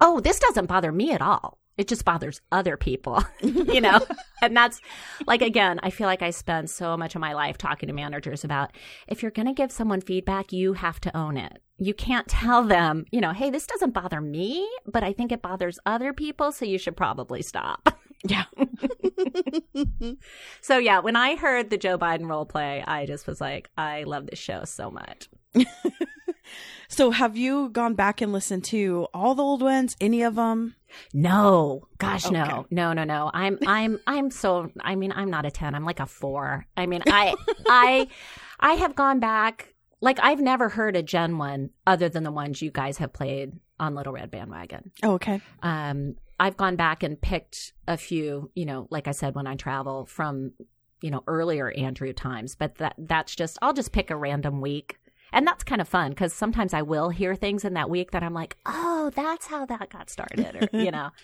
"Oh, 0.00 0.20
this 0.20 0.38
doesn't 0.38 0.66
bother 0.66 0.92
me 0.92 1.11
at 1.12 1.20
all. 1.20 1.59
It 1.77 1.88
just 1.88 2.05
bothers 2.05 2.40
other 2.53 2.77
people." 2.77 3.24
you 3.42 3.81
know? 3.81 4.00
And 4.42 4.57
that's 4.57 4.81
like 5.27 5.42
again, 5.42 5.81
I 5.83 5.90
feel 5.90 6.07
like 6.07 6.22
I 6.22 6.31
spend 6.31 6.70
so 6.70 6.96
much 6.96 7.16
of 7.16 7.20
my 7.20 7.33
life 7.33 7.59
talking 7.59 7.88
to 7.88 7.92
managers 7.92 8.44
about 8.44 8.70
if 9.09 9.22
you're 9.22 9.32
going 9.32 9.49
to 9.49 9.55
give 9.55 9.72
someone 9.72 10.01
feedback, 10.01 10.53
you 10.53 10.74
have 10.74 11.01
to 11.01 11.16
own 11.16 11.36
it. 11.36 11.61
You 11.78 11.95
can't 11.95 12.28
tell 12.28 12.62
them, 12.62 13.07
you 13.11 13.20
know, 13.20 13.32
"Hey, 13.32 13.51
this 13.51 13.66
doesn't 13.66 13.93
bother 13.93 14.20
me, 14.20 14.70
but 14.86 15.03
I 15.03 15.12
think 15.12 15.32
it 15.32 15.43
bothers 15.43 15.80
other 15.84 16.12
people, 16.12 16.53
so 16.53 16.64
you 16.64 16.78
should 16.78 16.97
probably 16.97 17.43
stop." 17.43 17.89
Yeah. 18.27 18.45
So 20.61 20.79
yeah, 20.79 21.01
when 21.01 21.14
I 21.16 21.37
heard 21.37 21.68
the 21.70 21.77
Joe 21.77 21.99
Biden 21.99 22.29
role 22.29 22.47
play, 22.47 22.83
I 22.87 23.05
just 23.07 23.27
was 23.27 23.41
like, 23.41 23.68
I 23.77 24.05
love 24.05 24.27
this 24.27 24.39
show 24.39 24.64
so 24.64 24.91
much. 24.91 25.29
So, 26.89 27.11
have 27.11 27.37
you 27.39 27.70
gone 27.70 27.95
back 27.95 28.20
and 28.20 28.31
listened 28.33 28.64
to 28.64 29.09
all 29.14 29.35
the 29.35 29.43
old 29.43 29.62
ones? 29.62 29.97
Any 30.01 30.22
of 30.22 30.35
them? 30.35 30.77
No, 31.14 31.89
gosh, 31.97 32.27
Okay. 32.27 32.35
no, 32.35 32.66
no, 32.70 32.93
no, 32.93 33.03
no. 33.03 33.31
I'm, 33.33 33.59
I'm, 33.66 33.99
I'm 34.07 34.31
so. 34.31 34.70
I 34.83 34.95
mean, 34.95 35.11
I'm 35.16 35.31
not 35.31 35.47
a 35.47 35.51
ten. 35.51 35.75
I'm 35.75 35.85
like 35.87 35.99
a 36.01 36.07
four. 36.07 36.66
I 36.77 36.85
mean, 36.87 37.03
I, 37.07 37.35
I, 37.66 38.09
I 38.61 38.75
have 38.75 38.95
gone 38.95 39.18
back. 39.20 39.75
Like 40.03 40.18
I've 40.22 40.41
never 40.41 40.68
heard 40.68 40.95
a 40.97 41.03
Gen 41.03 41.39
one 41.39 41.70
other 41.87 42.11
than 42.11 42.22
the 42.22 42.31
ones 42.31 42.61
you 42.61 42.70
guys 42.70 42.99
have 42.99 43.12
played 43.14 43.53
on 43.81 43.95
Little 43.95 44.12
Red 44.12 44.31
Bandwagon. 44.31 44.93
Oh, 45.03 45.12
okay. 45.14 45.41
Um, 45.62 46.16
I've 46.39 46.57
gone 46.57 46.76
back 46.76 47.03
and 47.03 47.20
picked 47.20 47.72
a 47.87 47.97
few. 47.97 48.51
You 48.55 48.66
know, 48.66 48.87
like 48.91 49.09
I 49.09 49.12
said, 49.12 49.35
when 49.35 49.47
I 49.47 49.57
travel 49.57 50.07
from, 50.07 50.53
you 51.01 51.11
know, 51.11 51.22
earlier 51.26 51.70
Andrew 51.70 52.12
times. 52.12 52.55
But 52.55 52.76
that 52.76 52.95
that's 52.99 53.35
just. 53.35 53.59
I'll 53.62 53.72
just 53.72 53.93
pick 53.93 54.11
a 54.11 54.16
random 54.16 54.61
week. 54.61 54.99
And 55.32 55.45
that's 55.45 55.64
kind 55.64 55.80
of 55.80 55.89
fun 55.89 56.11
because 56.11 56.32
sometimes 56.32 56.72
I 56.72 56.82
will 56.82 57.09
hear 57.09 57.35
things 57.35 57.64
in 57.64 57.74
that 57.74 57.91
week 57.91 58.12
that 58.12 58.22
I'm 58.22 58.35
like, 58.35 58.57
oh, 58.66 59.11
that's 59.16 59.49
how 59.49 59.66
that 59.66 59.91
got 59.91 60.09
started, 60.09 60.68
or 60.72 60.78
you 60.78 60.91
know. 60.91 61.11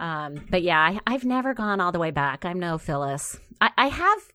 Um, 0.00 0.46
but 0.48 0.62
yeah, 0.62 0.78
I, 0.78 1.00
I've 1.12 1.24
never 1.24 1.54
gone 1.54 1.80
all 1.80 1.90
the 1.90 1.98
way 1.98 2.12
back. 2.12 2.44
I'm 2.44 2.60
no 2.60 2.78
Phyllis. 2.78 3.36
I, 3.60 3.70
I 3.76 3.88
have 3.88 4.28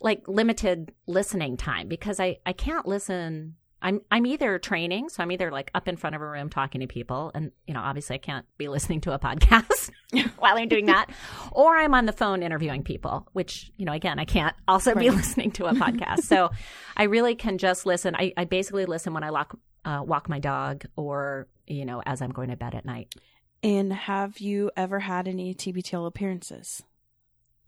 like 0.00 0.26
limited 0.26 0.92
listening 1.06 1.58
time 1.58 1.88
because 1.88 2.18
I, 2.18 2.38
I 2.46 2.54
can't 2.54 2.86
listen. 2.86 3.56
I'm 3.82 4.00
I'm 4.10 4.26
either 4.26 4.58
training, 4.58 5.08
so 5.08 5.22
I'm 5.22 5.32
either 5.32 5.50
like 5.50 5.70
up 5.74 5.88
in 5.88 5.96
front 5.96 6.16
of 6.16 6.22
a 6.22 6.26
room 6.26 6.50
talking 6.50 6.80
to 6.80 6.86
people, 6.86 7.30
and 7.34 7.50
you 7.66 7.74
know, 7.74 7.80
obviously 7.80 8.14
I 8.14 8.18
can't 8.18 8.46
be 8.58 8.68
listening 8.76 9.00
to 9.02 9.12
a 9.12 9.18
podcast 9.18 9.90
while 10.38 10.56
I'm 10.56 10.68
doing 10.68 10.86
that, 10.86 11.10
or 11.52 11.76
I'm 11.76 11.94
on 11.94 12.06
the 12.06 12.12
phone 12.12 12.42
interviewing 12.42 12.82
people, 12.82 13.28
which 13.32 13.72
you 13.76 13.84
know, 13.84 13.92
again, 13.92 14.18
I 14.18 14.24
can't 14.24 14.54
also 14.68 14.94
be 14.94 15.10
listening 15.10 15.50
to 15.52 15.66
a 15.66 15.72
podcast. 15.72 16.22
so 16.22 16.50
I 16.96 17.04
really 17.04 17.34
can 17.34 17.58
just 17.58 17.86
listen. 17.86 18.14
I, 18.14 18.32
I 18.36 18.44
basically 18.44 18.86
listen 18.86 19.14
when 19.14 19.24
I 19.24 19.30
lock, 19.30 19.58
uh, 19.84 20.02
walk 20.04 20.28
my 20.28 20.38
dog, 20.38 20.84
or 20.96 21.48
you 21.66 21.84
know, 21.84 22.02
as 22.04 22.20
I'm 22.20 22.30
going 22.30 22.50
to 22.50 22.56
bed 22.56 22.74
at 22.74 22.84
night. 22.84 23.14
And 23.62 23.92
have 23.92 24.38
you 24.38 24.70
ever 24.76 25.00
had 25.00 25.28
any 25.28 25.54
TBTL 25.54 26.06
appearances? 26.06 26.82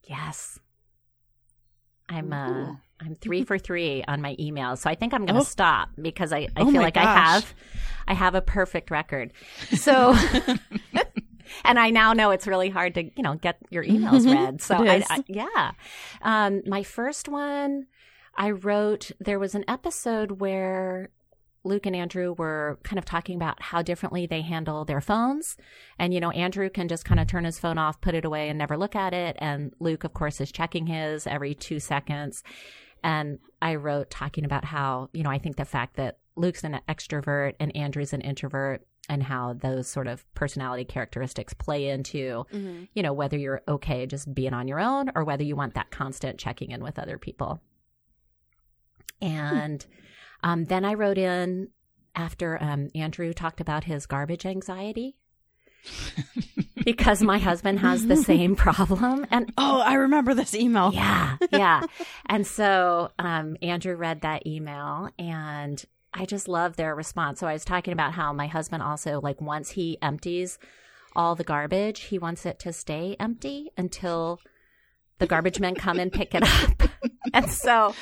Yes. 0.05 0.59
I'm 2.13 2.33
uh 2.33 2.75
I'm 3.01 3.17
three 3.17 3.43
for 3.45 3.59
three 3.59 4.05
on 4.07 4.21
my 4.23 4.37
emails. 4.37 4.79
So 4.79 4.91
I 4.91 4.95
think 4.95 5.13
I'm 5.15 5.27
gonna 5.27 5.41
Oh. 5.41 5.45
stop 5.45 5.89
because 6.01 6.33
I, 6.33 6.49
I 6.57 6.63
Oh 6.63 6.71
feel 6.71 6.81
like 6.83 6.97
I 6.97 7.03
have 7.05 7.55
I 8.07 8.15
have 8.15 8.35
a 8.35 8.41
perfect 8.43 8.91
record. 8.91 9.33
So 9.75 10.15
and 11.65 11.79
I 11.79 11.91
now 11.91 12.13
know 12.13 12.31
it's 12.31 12.47
really 12.47 12.71
hard 12.71 12.95
to, 12.95 13.05
you 13.05 13.23
know, 13.23 13.35
get 13.35 13.59
your 13.71 13.85
emails 13.85 14.23
Mhm. 14.27 14.33
read. 14.35 14.63
So 14.63 14.77
I. 14.77 15.05
I 15.09 15.25
yeah. 15.27 15.73
Um 16.23 16.63
my 16.67 16.83
first 16.83 17.29
one 17.29 17.87
I 18.37 18.51
wrote 18.51 19.11
there 19.21 19.39
was 19.39 19.55
an 19.55 19.65
episode 19.69 20.41
where 20.41 21.11
Luke 21.65 21.87
and 21.87 21.95
Andrew 21.95 22.35
were 22.37 22.79
kind 22.83 22.99
of 22.99 23.05
talking 23.05 23.37
about 23.37 23.63
how 23.63 23.83
differently 23.83 24.27
they 24.27 24.41
handle 24.41 24.85
their 24.85 25.01
phones. 25.01 25.57
And, 25.99 26.13
you 26.13 26.21
know, 26.21 26.31
Andrew 26.31 26.69
can 26.69 26.89
just 26.89 27.05
kind 27.05 27.21
of 27.21 27.29
turn 27.29 27.45
his 27.45 27.59
phone 27.59 27.79
off, 27.79 28.01
put 28.01 28.15
it 28.15 28.25
away, 28.25 28.49
and 28.49 28.59
never 28.59 28.77
look 28.77 28.97
at 28.97 29.15
it. 29.15 29.37
And 29.39 29.73
Luke, 29.79 30.05
of 30.05 30.13
course, 30.13 30.41
is 30.41 30.51
checking 30.51 30.87
his 30.87 31.27
every 31.27 31.55
two 31.55 31.79
seconds. 31.79 32.43
And 33.05 33.39
I 33.61 33.77
wrote 33.77 34.11
talking 34.11 34.45
about 34.45 34.65
how, 34.65 35.09
you 35.13 35.23
know, 35.23 35.31
I 35.31 35.39
think 35.39 35.57
the 35.57 35.65
fact 35.65 35.97
that 35.97 36.19
Luke's 36.37 36.65
an 36.65 36.81
extrovert 36.89 37.55
and 37.61 37.75
Andrew's 37.77 38.13
an 38.13 38.23
introvert 38.23 38.87
and 39.09 39.23
how 39.23 39.53
those 39.55 39.89
sort 39.89 40.07
of 40.07 40.25
personality 40.35 40.85
characteristics 40.85 41.53
play 41.55 41.89
into, 41.89 42.45
Mm-hmm. 42.53 42.85
you 42.95 43.03
know, 43.03 43.13
whether 43.13 43.37
you're 43.37 43.63
okay 43.67 44.07
just 44.07 44.33
being 44.33 44.55
on 44.55 44.69
your 44.69 44.81
own 44.81 45.11
or 45.15 45.25
whether 45.25 45.43
you 45.43 45.57
want 45.57 45.75
that 45.75 45.91
constant 45.91 46.39
checking 46.39 46.71
in 46.71 46.83
with 46.83 46.99
other 46.99 47.19
people. 47.19 47.61
And 49.21 49.85
um, 50.43 50.65
then 50.65 50.85
I 50.85 50.95
wrote 50.95 51.19
in 51.19 51.69
after 52.15 52.63
um, 52.63 52.89
Andrew 52.95 53.33
talked 53.33 53.61
about 53.61 53.85
his 53.85 54.07
garbage 54.07 54.45
anxiety 54.45 55.17
because 56.85 57.23
my 57.23 57.39
husband 57.39 57.81
has 57.81 58.07
the 58.07 58.17
same 58.17 58.55
problem. 58.57 59.27
And 59.31 59.53
Oh, 59.59 59.81
I 59.81 59.95
remember 59.95 60.35
this 60.35 60.55
email. 60.55 60.93
yeah, 60.93 61.37
yeah. 61.53 61.83
And 62.27 62.47
so 62.47 63.11
um, 63.19 63.57
Andrew 63.63 63.95
read 63.97 64.23
that 64.23 64.47
email 64.47 65.09
and 65.19 65.83
I 66.15 66.27
just 66.27 66.47
love 66.49 66.77
their 66.77 66.95
response. 66.95 67.41
So 67.41 67.47
I 67.47 67.55
was 67.55 67.65
talking 67.65 67.93
about 67.93 68.13
how 68.13 68.33
my 68.33 68.47
husband 68.47 68.83
also, 68.83 69.21
like, 69.21 69.41
once 69.41 69.71
he 69.71 69.97
empties 70.03 70.59
all 71.17 71.35
the 71.35 71.45
garbage, 71.45 72.01
he 72.03 72.19
wants 72.19 72.45
it 72.45 72.59
to 72.61 72.73
stay 72.73 73.17
empty 73.19 73.71
until 73.79 74.39
the 75.19 75.27
garbage 75.27 75.59
men 75.59 75.75
come 75.75 75.99
and 75.99 76.13
pick 76.13 76.35
it 76.35 76.43
up. 76.43 76.91
and 77.33 77.51
so, 77.51 77.95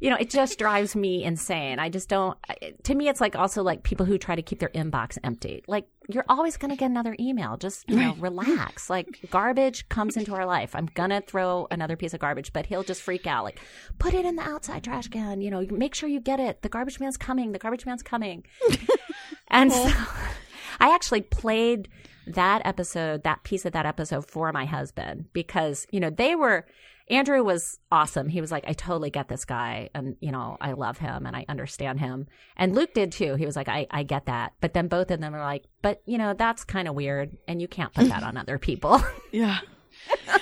you 0.00 0.10
know, 0.10 0.16
it 0.16 0.30
just 0.30 0.58
drives 0.58 0.94
me 0.94 1.24
insane. 1.24 1.78
I 1.78 1.88
just 1.88 2.08
don't, 2.08 2.38
to 2.84 2.94
me, 2.94 3.08
it's 3.08 3.20
like 3.20 3.34
also 3.34 3.62
like 3.62 3.82
people 3.82 4.06
who 4.06 4.16
try 4.16 4.36
to 4.36 4.42
keep 4.42 4.60
their 4.60 4.68
inbox 4.68 5.18
empty. 5.24 5.64
Like, 5.66 5.88
you're 6.08 6.24
always 6.28 6.56
going 6.56 6.70
to 6.70 6.76
get 6.76 6.90
another 6.90 7.16
email. 7.20 7.56
Just, 7.56 7.88
you 7.88 7.96
know, 7.96 8.14
relax. 8.18 8.88
Like, 8.98 9.18
garbage 9.30 9.88
comes 9.90 10.16
into 10.16 10.34
our 10.34 10.46
life. 10.46 10.74
I'm 10.74 10.86
going 10.86 11.10
to 11.10 11.20
throw 11.20 11.66
another 11.70 11.94
piece 11.94 12.14
of 12.14 12.20
garbage, 12.20 12.52
but 12.52 12.66
he'll 12.66 12.82
just 12.82 13.02
freak 13.02 13.26
out. 13.26 13.44
Like, 13.44 13.60
put 13.98 14.14
it 14.14 14.24
in 14.24 14.36
the 14.36 14.42
outside 14.42 14.82
trash 14.82 15.08
can. 15.08 15.40
You 15.42 15.50
know, 15.50 15.66
make 15.70 15.94
sure 15.94 16.08
you 16.08 16.20
get 16.20 16.40
it. 16.40 16.62
The 16.62 16.68
garbage 16.68 16.98
man's 16.98 17.16
coming. 17.16 17.52
The 17.52 17.58
garbage 17.58 17.84
man's 17.84 18.02
coming. 18.02 18.44
and 19.48 19.70
so 19.70 19.84
I 20.80 20.94
actually 20.94 21.20
played 21.20 21.88
that 22.26 22.62
episode, 22.64 23.24
that 23.24 23.42
piece 23.42 23.66
of 23.66 23.72
that 23.72 23.84
episode 23.84 24.26
for 24.26 24.52
my 24.52 24.64
husband 24.64 25.26
because, 25.32 25.86
you 25.90 26.00
know, 26.00 26.10
they 26.10 26.34
were, 26.34 26.66
Andrew 27.10 27.42
was 27.42 27.78
awesome. 27.90 28.28
He 28.28 28.40
was 28.40 28.52
like, 28.52 28.64
I 28.66 28.72
totally 28.74 29.10
get 29.10 29.28
this 29.28 29.44
guy. 29.44 29.88
And, 29.94 30.16
you 30.20 30.30
know, 30.30 30.58
I 30.60 30.72
love 30.72 30.98
him 30.98 31.26
and 31.26 31.34
I 31.34 31.46
understand 31.48 32.00
him. 32.00 32.26
And 32.56 32.74
Luke 32.74 32.92
did 32.92 33.12
too. 33.12 33.34
He 33.34 33.46
was 33.46 33.56
like, 33.56 33.68
I, 33.68 33.86
I 33.90 34.02
get 34.02 34.26
that. 34.26 34.52
But 34.60 34.74
then 34.74 34.88
both 34.88 35.10
of 35.10 35.20
them 35.20 35.32
were 35.32 35.38
like, 35.40 35.64
but, 35.80 36.02
you 36.04 36.18
know, 36.18 36.34
that's 36.34 36.64
kind 36.64 36.86
of 36.86 36.94
weird. 36.94 37.36
And 37.46 37.62
you 37.62 37.68
can't 37.68 37.92
put 37.94 38.08
that 38.08 38.22
on 38.22 38.36
other 38.36 38.58
people. 38.58 39.02
Yeah. 39.30 39.58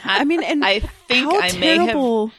I 0.04 0.24
mean, 0.24 0.44
and 0.44 0.64
I 0.64 0.78
think 0.78 1.24
how 1.32 1.40
I 1.40 1.52
may 1.58 1.76
have. 1.78 2.30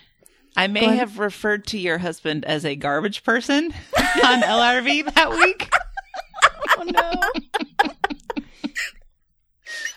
I 0.55 0.67
may 0.67 0.95
have 0.95 1.19
referred 1.19 1.67
to 1.67 1.77
your 1.77 1.97
husband 1.97 2.45
as 2.45 2.63
a 2.63 2.75
garbage 2.75 3.23
person 3.23 3.65
on 4.23 4.41
LRB 4.41 5.13
that 5.13 5.29
week. 5.31 5.69
Oh 6.77 6.83
no. 6.83 7.93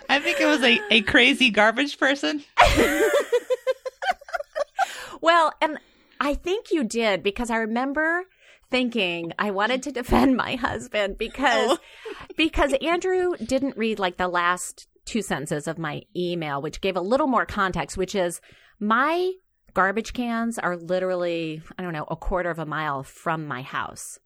I 0.09 0.18
think 0.18 0.41
it 0.41 0.47
was 0.47 0.62
a, 0.62 0.81
a 0.91 1.03
crazy 1.03 1.51
garbage 1.51 1.99
person. 1.99 2.43
Well, 5.21 5.53
and 5.61 5.79
I 6.21 6.35
think 6.35 6.71
you 6.71 6.85
did 6.85 7.23
because 7.23 7.51
I 7.51 7.57
remember 7.57 8.25
thinking 8.71 9.33
I 9.39 9.51
wanted 9.51 9.83
to 9.85 9.93
defend 9.93 10.37
my 10.37 10.55
husband 10.57 11.18
because 11.18 11.79
oh. 11.79 11.79
because 12.37 12.73
Andrew 12.81 13.35
didn't 13.37 13.77
read 13.77 13.99
like 13.99 14.16
the 14.16 14.29
last 14.29 14.87
two 15.05 15.23
sentences 15.23 15.66
of 15.66 15.79
my 15.79 16.03
email, 16.16 16.62
which 16.62 16.81
gave 16.81 16.97
a 16.97 17.01
little 17.01 17.27
more 17.27 17.47
context, 17.47 17.97
which 17.97 18.14
is 18.14 18.41
my 18.79 19.33
garbage 19.75 20.12
cans 20.12 20.59
are 20.59 20.77
literally, 20.77 21.62
I 21.79 21.83
don't 21.83 21.93
know, 21.93 22.07
a 22.09 22.16
quarter 22.16 22.51
of 22.51 22.59
a 22.59 22.66
mile 22.66 23.03
from 23.03 23.47
my 23.47 23.62
house. 23.62 24.18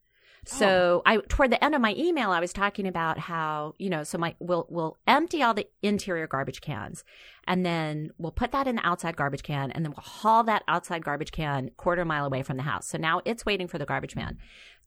Oh. 0.52 0.56
So 0.56 1.02
I 1.06 1.16
toward 1.28 1.50
the 1.50 1.62
end 1.62 1.74
of 1.74 1.80
my 1.80 1.94
email 1.96 2.30
I 2.30 2.40
was 2.40 2.52
talking 2.52 2.86
about 2.86 3.18
how, 3.18 3.74
you 3.78 3.90
know, 3.90 4.02
so 4.02 4.18
my 4.18 4.34
we'll 4.38 4.66
we'll 4.68 4.96
empty 5.06 5.42
all 5.42 5.54
the 5.54 5.68
interior 5.82 6.26
garbage 6.26 6.60
cans 6.60 7.04
and 7.46 7.64
then 7.64 8.10
we'll 8.18 8.32
put 8.32 8.52
that 8.52 8.66
in 8.66 8.76
the 8.76 8.86
outside 8.86 9.16
garbage 9.16 9.42
can 9.42 9.70
and 9.70 9.84
then 9.84 9.92
we'll 9.92 10.04
haul 10.04 10.44
that 10.44 10.62
outside 10.68 11.04
garbage 11.04 11.32
can 11.32 11.70
quarter 11.76 12.04
mile 12.04 12.26
away 12.26 12.42
from 12.42 12.56
the 12.56 12.62
house. 12.62 12.86
So 12.86 12.98
now 12.98 13.20
it's 13.24 13.46
waiting 13.46 13.68
for 13.68 13.78
the 13.78 13.86
garbage 13.86 14.16
man. 14.16 14.38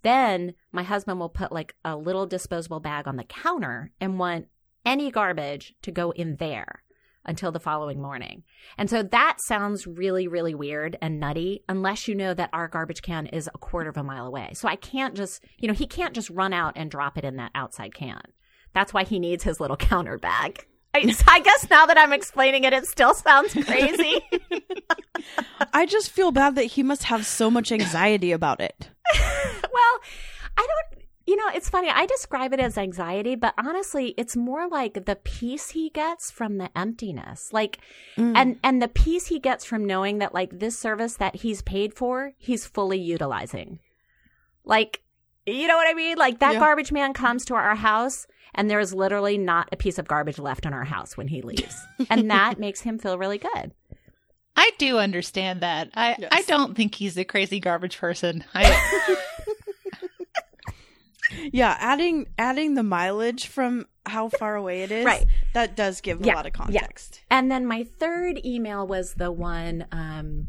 Then 0.04 0.54
my 0.72 0.84
husband 0.84 1.20
will 1.20 1.30
put 1.30 1.52
like 1.52 1.76
a 1.84 1.96
little 1.96 2.26
disposable 2.26 2.80
bag 2.80 3.08
on 3.08 3.18
the 3.18 3.24
counter 3.24 3.92
and 4.00 4.20
want 4.20 4.48
any 4.86 5.12
garbage 5.12 5.76
to 5.82 5.92
go 5.92 6.12
in 6.12 6.38
there 6.38 6.84
until 7.28 7.52
the 7.52 7.60
following 7.60 8.02
morning. 8.02 8.44
And 8.78 8.90
so 8.90 9.04
that 9.04 9.38
sounds 9.40 9.86
really, 9.86 10.28
really 10.28 10.56
weird 10.56 10.98
and 11.02 11.20
nutty 11.20 11.64
unless 11.68 12.08
you 12.08 12.16
know 12.16 12.34
that 12.34 12.50
our 12.54 12.68
garbage 12.68 13.02
can 13.02 13.28
is 13.28 13.50
a 13.54 13.58
quarter 13.58 13.90
of 13.90 13.98
a 13.98 14.04
mile 14.04 14.26
away. 14.26 14.52
So 14.54 14.68
I 14.68 14.76
can't 14.76 15.16
just, 15.16 15.44
you 15.58 15.68
know, 15.68 15.74
he 15.74 15.88
can't 15.88 16.14
just 16.14 16.30
run 16.30 16.54
out 16.54 16.74
and 16.76 16.90
drop 16.90 17.18
it 17.18 17.26
in 17.26 17.38
that 17.38 17.52
outside 17.56 17.94
can. 17.94 18.22
That's 18.74 18.94
why 18.94 19.04
he 19.04 19.20
needs 19.20 19.44
his 19.44 19.60
little 19.60 19.78
counter 19.78 20.18
bag. 20.18 20.66
I, 20.94 21.00
I 21.28 21.40
guess 21.42 21.70
now 21.70 21.86
that 21.86 21.98
I'm 21.98 22.14
explaining 22.14 22.64
it, 22.64 22.74
it 22.74 22.86
still 22.86 23.14
sounds 23.14 23.54
crazy. 23.54 24.22
I 25.74 25.86
just 25.86 26.12
feel 26.12 26.32
bad 26.32 26.56
that 26.56 26.66
he 26.66 26.84
must 26.84 27.04
have 27.04 27.26
so 27.26 27.50
much 27.52 27.72
anxiety 27.72 28.32
about 28.32 28.62
it. 28.62 28.90
well, 29.16 30.00
I 30.58 30.68
don't, 30.68 30.97
you 31.28 31.36
know, 31.36 31.50
it's 31.54 31.70
funny. 31.70 31.90
I 31.90 32.06
describe 32.06 32.54
it 32.54 32.60
as 32.62 32.78
anxiety, 32.78 33.36
but 33.36 33.54
honestly, 33.58 34.14
it's 34.18 34.36
more 34.38 34.68
like 34.70 35.06
the 35.06 35.18
peace 35.18 35.72
he 35.72 35.90
gets 35.90 36.32
from 36.32 36.58
the 36.58 36.70
emptiness. 36.76 37.52
Like, 37.52 37.80
Mm. 38.18 38.34
and, 38.36 38.60
and 38.64 38.82
the 38.82 38.88
peace 38.88 39.28
he 39.28 39.38
gets 39.40 39.66
from 39.66 39.86
knowing 39.86 40.20
that, 40.20 40.34
like, 40.34 40.58
this 40.60 40.80
service 40.80 41.18
that 41.18 41.36
he's 41.38 41.62
paid 41.62 41.94
for, 41.94 42.32
he's 42.38 42.66
fully 42.66 42.98
utilizing. 43.00 43.80
Like, 44.64 45.02
you 45.46 45.68
know 45.68 45.76
what 45.76 45.88
I 45.90 45.94
mean? 45.94 46.18
Like, 46.18 46.40
that 46.40 46.54
Yeah. 46.54 46.60
garbage 46.60 46.92
man 46.92 47.14
comes 47.14 47.44
to 47.46 47.56
our 47.56 47.76
house 47.76 48.26
and 48.56 48.70
there's 48.70 48.94
literally 48.94 49.38
not 49.38 49.68
a 49.72 49.78
piece 49.78 50.00
of 50.00 50.08
garbage 50.08 50.40
left 50.40 50.66
in 50.66 50.74
our 50.74 50.86
house 50.86 51.18
when 51.18 51.28
he 51.28 51.42
leaves. 51.42 51.76
and 52.10 52.32
that 52.32 52.58
makes 52.58 52.82
him 52.82 52.98
feel 53.00 53.18
really 53.18 53.38
good. 53.38 53.74
I 54.56 54.72
do 54.78 54.98
understand 54.98 55.62
that. 55.62 55.90
I 55.94 56.16
Yes. 56.18 56.30
I 56.32 56.42
don't 56.44 56.76
think 56.76 56.96
he's 56.96 57.18
a 57.18 57.24
crazy 57.26 57.60
garbage 57.60 57.98
person. 57.98 58.44
I 58.56 58.64
Yeah, 61.54 61.76
adding 61.80 62.28
adding 62.38 62.74
the 62.76 62.84
mileage 62.84 63.48
from 63.48 63.86
how 64.06 64.30
far 64.30 64.56
away 64.56 64.84
it 64.84 64.92
is, 64.92 65.06
Right. 65.06 65.26
That 65.54 65.76
does 65.76 66.02
give 66.02 66.26
Yeah, 66.26 66.34
a 66.34 66.36
lot 66.36 66.46
of 66.46 66.54
yeah. 66.70 66.80
context. 66.82 67.22
And 67.30 67.52
then 67.52 67.66
my 67.66 67.84
third 67.84 68.40
email 68.46 68.88
was 68.88 69.16
the 69.16 69.32
one 69.32 69.86
um, 69.92 70.48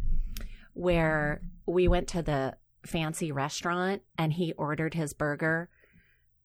where 0.75 1.43
we 1.67 1.89
went 1.89 2.09
to 2.09 2.23
the 2.23 2.57
fancy 2.87 3.33
restaurant 3.33 4.03
and 4.17 4.33
he 4.33 4.53
ordered 4.53 4.95
his 4.95 5.13
burger 5.13 5.69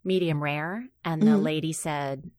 medium 0.04 0.42
rare. 0.44 0.88
And 1.06 1.22
the 1.22 1.32
Mhm. 1.38 1.44
lady 1.44 1.72
said 1.74 2.32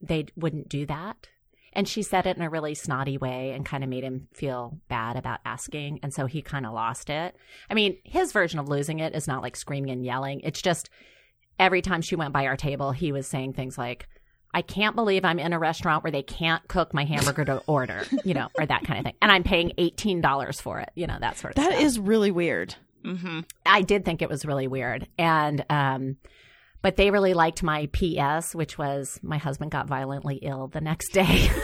they 0.00 0.26
wouldn't 0.36 0.68
do 0.68 0.86
that. 0.86 1.28
And 1.72 1.86
she 1.88 2.02
said 2.02 2.26
it 2.26 2.36
in 2.36 2.42
a 2.42 2.50
really 2.50 2.74
snotty 2.74 3.16
way 3.18 3.52
and 3.52 3.64
kind 3.66 3.84
of 3.84 3.90
made 3.90 4.02
him 4.02 4.28
feel 4.32 4.80
bad 4.88 5.16
about 5.16 5.40
asking. 5.44 6.00
And 6.02 6.12
so 6.12 6.26
he 6.26 6.42
kind 6.42 6.66
of 6.66 6.72
lost 6.72 7.10
it. 7.10 7.36
I 7.68 7.74
mean, 7.74 7.98
his 8.04 8.32
version 8.32 8.58
of 8.58 8.68
losing 8.68 8.98
it 8.98 9.14
is 9.14 9.28
not 9.28 9.42
like 9.42 9.56
screaming 9.56 9.90
and 9.90 10.04
yelling. 10.04 10.40
It's 10.42 10.62
just 10.62 10.88
every 11.60 11.82
time 11.82 12.02
she 12.02 12.16
went 12.16 12.32
by 12.32 12.46
our 12.46 12.56
table, 12.56 12.90
he 12.90 13.12
was 13.12 13.28
saying 13.28 13.52
things 13.52 13.78
like, 13.78 14.08
I 14.52 14.62
can't 14.62 14.96
believe 14.96 15.24
I'm 15.24 15.38
in 15.38 15.52
a 15.52 15.58
restaurant 15.60 16.02
where 16.02 16.10
they 16.10 16.24
can't 16.24 16.66
cook 16.66 16.92
my 16.92 17.04
hamburger 17.04 17.44
to 17.44 17.62
order, 17.68 18.02
you 18.24 18.34
know, 18.34 18.48
or 18.58 18.66
that 18.66 18.82
kind 18.84 18.98
of 18.98 19.04
thing. 19.04 19.14
And 19.22 19.30
I'm 19.30 19.44
paying 19.44 19.70
$18 19.78 20.60
for 20.60 20.80
it, 20.80 20.90
you 20.96 21.06
know, 21.06 21.16
that 21.20 21.38
sort 21.38 21.52
of 21.56 21.62
That 21.62 21.70
stuff. 21.72 21.82
is 21.84 22.00
really 22.00 22.32
weird. 22.32 22.74
Mm-hmm. 23.04 23.40
I 23.64 23.82
did 23.82 24.04
think 24.04 24.22
it 24.22 24.28
was 24.28 24.44
really 24.44 24.66
weird. 24.66 25.06
And, 25.18 25.64
um, 25.70 26.16
but 26.82 26.96
they 26.96 27.10
really 27.10 27.34
liked 27.34 27.62
my 27.62 27.86
PS, 27.92 28.54
which 28.54 28.76
was 28.76 29.20
my 29.22 29.38
husband 29.38 29.70
got 29.70 29.86
violently 29.86 30.36
ill 30.36 30.66
the 30.68 30.80
next 30.80 31.12
day. 31.12 31.48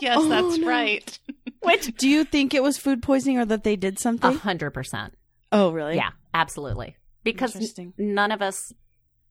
Yes, 0.00 0.18
Oh, 0.20 0.28
that's 0.28 0.58
no. 0.58 0.68
right. 0.68 1.18
which 1.62 1.94
Do 1.96 2.06
you 2.08 2.24
think 2.24 2.52
it 2.52 2.62
was 2.62 2.76
food 2.76 3.02
poisoning 3.02 3.38
or 3.38 3.46
that 3.46 3.62
they 3.64 3.76
did 3.76 3.98
something? 3.98 4.28
a 4.28 4.32
something? 4.32 4.40
hundred 4.42 4.72
percent. 4.72 5.14
oh, 5.52 5.70
really? 5.70 5.94
Yeah, 5.96 6.10
absolutely. 6.34 6.96
Because 7.24 7.56
none 7.96 8.30
of 8.30 8.42
us, 8.42 8.72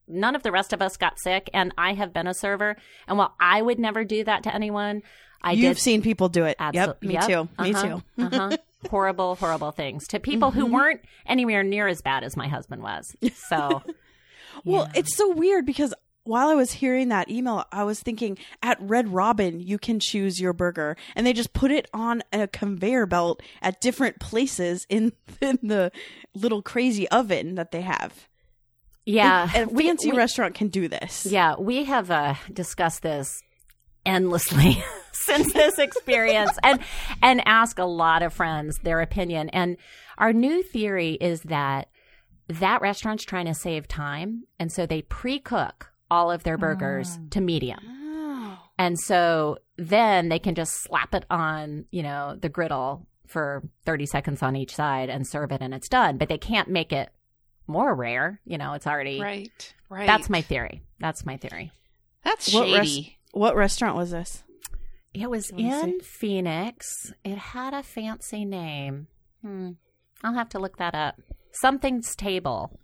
none 0.08 0.34
of 0.36 0.42
the 0.42 0.52
rest 0.52 0.72
of 0.72 0.80
us 0.82 0.96
got 0.96 1.18
sick. 1.18 1.48
And 1.54 1.72
I 1.78 1.94
have 1.94 2.12
been 2.12 2.26
a 2.26 2.34
server. 2.34 2.76
And 3.08 3.18
while 3.18 3.34
I 3.40 3.62
would 3.62 3.78
never 3.78 4.04
do 4.04 4.24
that 4.24 4.42
to 4.44 4.54
anyone, 4.54 5.02
I 5.42 5.52
You've 5.52 5.76
did 5.76 5.78
seen 5.82 6.02
people 6.02 6.28
do 6.28 6.44
it. 6.44 6.56
Absol- 6.58 6.74
Yep, 6.74 7.02
me 7.02 7.14
yep. 7.14 7.26
too. 7.26 7.48
Me 7.62 7.74
Uh-huh. 7.74 7.86
too. 8.18 8.22
uh-huh. 8.22 8.56
horrible, 8.90 9.34
horrible 9.36 9.72
things 9.72 10.06
to 10.08 10.20
people 10.20 10.50
who 10.52 10.66
weren't 10.66 11.00
anywhere 11.26 11.62
near 11.62 11.88
as 11.88 12.02
bad 12.02 12.22
as 12.24 12.36
my 12.36 12.46
husband 12.48 12.82
was. 12.82 13.14
So, 13.48 13.82
Well, 14.64 14.88
yeah. 14.92 15.00
it's 15.00 15.16
so 15.16 15.32
weird 15.32 15.66
because 15.66 15.92
while 16.24 16.48
I 16.48 16.54
was 16.54 16.72
hearing 16.72 17.08
that 17.10 17.30
email, 17.30 17.64
I 17.70 17.84
was 17.84 18.00
thinking 18.00 18.36
at 18.62 18.78
Red 18.80 19.12
Robin, 19.12 19.60
you 19.60 19.78
can 19.78 20.00
choose 20.00 20.40
your 20.40 20.52
burger, 20.52 20.96
and 21.14 21.24
they 21.26 21.32
just 21.32 21.52
put 21.52 21.70
it 21.70 21.88
on 21.94 22.22
a 22.32 22.48
conveyor 22.48 23.06
belt 23.06 23.42
at 23.62 23.80
different 23.80 24.18
places 24.18 24.86
in, 24.88 25.12
in 25.40 25.58
the 25.62 25.92
little 26.34 26.62
crazy 26.62 27.08
oven 27.10 27.54
that 27.56 27.70
they 27.70 27.82
have. 27.82 28.26
Yeah, 29.06 29.48
a 29.62 29.66
we- 29.66 29.86
fancy 29.86 30.10
we- 30.10 30.16
restaurant 30.18 30.54
can 30.54 30.68
do 30.68 30.88
this. 30.88 31.24
Yeah, 31.24 31.54
we 31.58 31.84
have 31.84 32.10
uh, 32.10 32.34
discussed 32.52 33.02
this 33.02 33.42
endlessly 34.04 34.82
since 35.12 35.52
this 35.52 35.78
experience 35.78 36.52
and 36.62 36.80
and 37.22 37.42
ask 37.46 37.78
a 37.78 37.84
lot 37.84 38.22
of 38.22 38.32
friends 38.32 38.78
their 38.82 39.00
opinion. 39.00 39.48
And 39.50 39.76
our 40.18 40.32
new 40.32 40.62
theory 40.62 41.12
is 41.14 41.40
that 41.42 41.88
that 42.48 42.80
restaurant's 42.80 43.24
trying 43.24 43.46
to 43.46 43.54
save 43.54 43.88
time 43.88 44.44
and 44.60 44.70
so 44.70 44.86
they 44.86 45.02
pre-cook 45.02 45.90
all 46.10 46.30
of 46.30 46.44
their 46.44 46.56
burgers 46.56 47.18
to 47.30 47.40
medium. 47.40 47.80
Oh. 47.82 48.58
and 48.78 48.96
so 48.98 49.58
then 49.76 50.28
they 50.28 50.38
can 50.38 50.54
just 50.54 50.72
slap 50.84 51.12
it 51.14 51.24
on 51.28 51.86
you 51.90 52.02
know 52.04 52.36
the 52.40 52.48
griddle 52.48 53.06
for 53.26 53.64
30 53.84 54.06
seconds 54.06 54.42
on 54.44 54.54
each 54.54 54.72
side 54.76 55.10
and 55.10 55.26
serve 55.26 55.50
it 55.50 55.60
and 55.60 55.74
it's 55.74 55.88
done. 55.88 56.16
But 56.16 56.28
they 56.28 56.38
can't 56.38 56.68
make 56.68 56.92
it 56.92 57.08
more 57.66 57.94
rare 57.94 58.40
you 58.44 58.58
know 58.58 58.72
it's 58.74 58.86
already 58.86 59.20
Right. 59.20 59.74
Right. 59.88 60.06
that's 60.06 60.28
my 60.30 60.40
theory 60.42 60.82
that's 61.00 61.24
my 61.26 61.36
theory 61.36 61.72
That's 62.24 62.52
What 62.52 62.66
shady. 62.68 63.18
What 63.32 63.54
restaurant 63.54 63.96
was 63.96 64.10
this? 64.10 64.42
It 65.14 65.30
was 65.30 65.50
Let 65.52 65.56
me 65.60 65.72
in 65.72 66.00
Phoenix. 66.00 66.86
It 67.24 67.38
had 67.38 67.72
a 67.74 67.82
fancy 67.82 68.44
name. 68.44 69.06
Hmm. 69.42 69.72
I'll 70.24 70.34
have 70.34 70.48
to 70.50 70.58
look 70.58 70.78
that 70.78 70.94
up. 70.94 71.20
Something's 71.52 72.16
Table. 72.16 72.78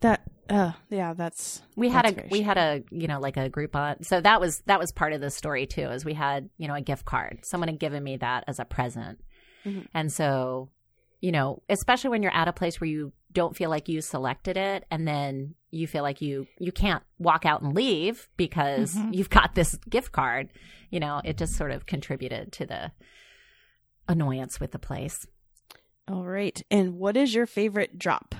That. 0.00 0.22
Uh, 0.48 0.72
yeah, 0.90 1.14
that's. 1.14 1.62
We 1.74 1.88
had 1.88 2.04
That's 2.04 2.12
a 2.12 2.14
very 2.16 2.28
we 2.30 2.42
had 2.42 2.56
a 2.58 2.82
you 2.90 3.08
know 3.08 3.18
like 3.18 3.36
a 3.36 3.50
Groupon. 3.50 4.04
So 4.04 4.20
that 4.20 4.40
was 4.40 4.60
that 4.66 4.78
was 4.78 4.92
part 4.92 5.12
of 5.12 5.20
the 5.20 5.30
story 5.30 5.66
too. 5.66 5.88
Is 5.88 6.04
we 6.04 6.14
had 6.14 6.50
you 6.58 6.68
know 6.68 6.74
a 6.74 6.80
gift 6.82 7.04
card. 7.04 7.40
Someone 7.44 7.68
had 7.68 7.80
given 7.80 8.04
me 8.04 8.16
that 8.18 8.44
as 8.46 8.58
a 8.60 8.64
present, 8.64 9.18
Mhm. 9.64 9.86
and 9.94 10.12
so 10.12 10.68
you 11.20 11.32
know 11.32 11.62
especially 11.68 12.10
when 12.10 12.22
you're 12.22 12.34
at 12.34 12.48
a 12.48 12.52
place 12.52 12.80
where 12.80 12.88
you 12.88 13.12
don't 13.32 13.56
feel 13.56 13.68
like 13.70 13.88
you 13.88 14.00
selected 14.00 14.56
it, 14.56 14.84
and 14.90 15.06
then 15.06 15.54
you 15.70 15.86
feel 15.86 16.02
like 16.02 16.20
you 16.22 16.46
you 16.58 16.72
can't 16.72 17.02
walk 17.18 17.44
out 17.44 17.60
and 17.62 17.74
leave 17.74 18.28
because 18.36 18.94
Mhm. 18.94 19.14
you've 19.14 19.30
got 19.30 19.54
this 19.54 19.76
gift 19.90 20.12
card. 20.12 20.48
You 20.90 21.00
know, 21.00 21.20
it 21.24 21.36
just 21.36 21.54
sort 21.56 21.70
of 21.72 21.84
contributed 21.86 22.52
to 22.52 22.66
the 22.66 22.92
annoyance 24.08 24.58
with 24.60 24.70
the 24.72 24.78
place. 24.78 25.26
All 26.08 26.24
right. 26.24 26.62
And 26.70 26.94
what 26.94 27.16
is 27.16 27.34
your 27.34 27.46
favorite 27.46 27.98
drop? 27.98 28.34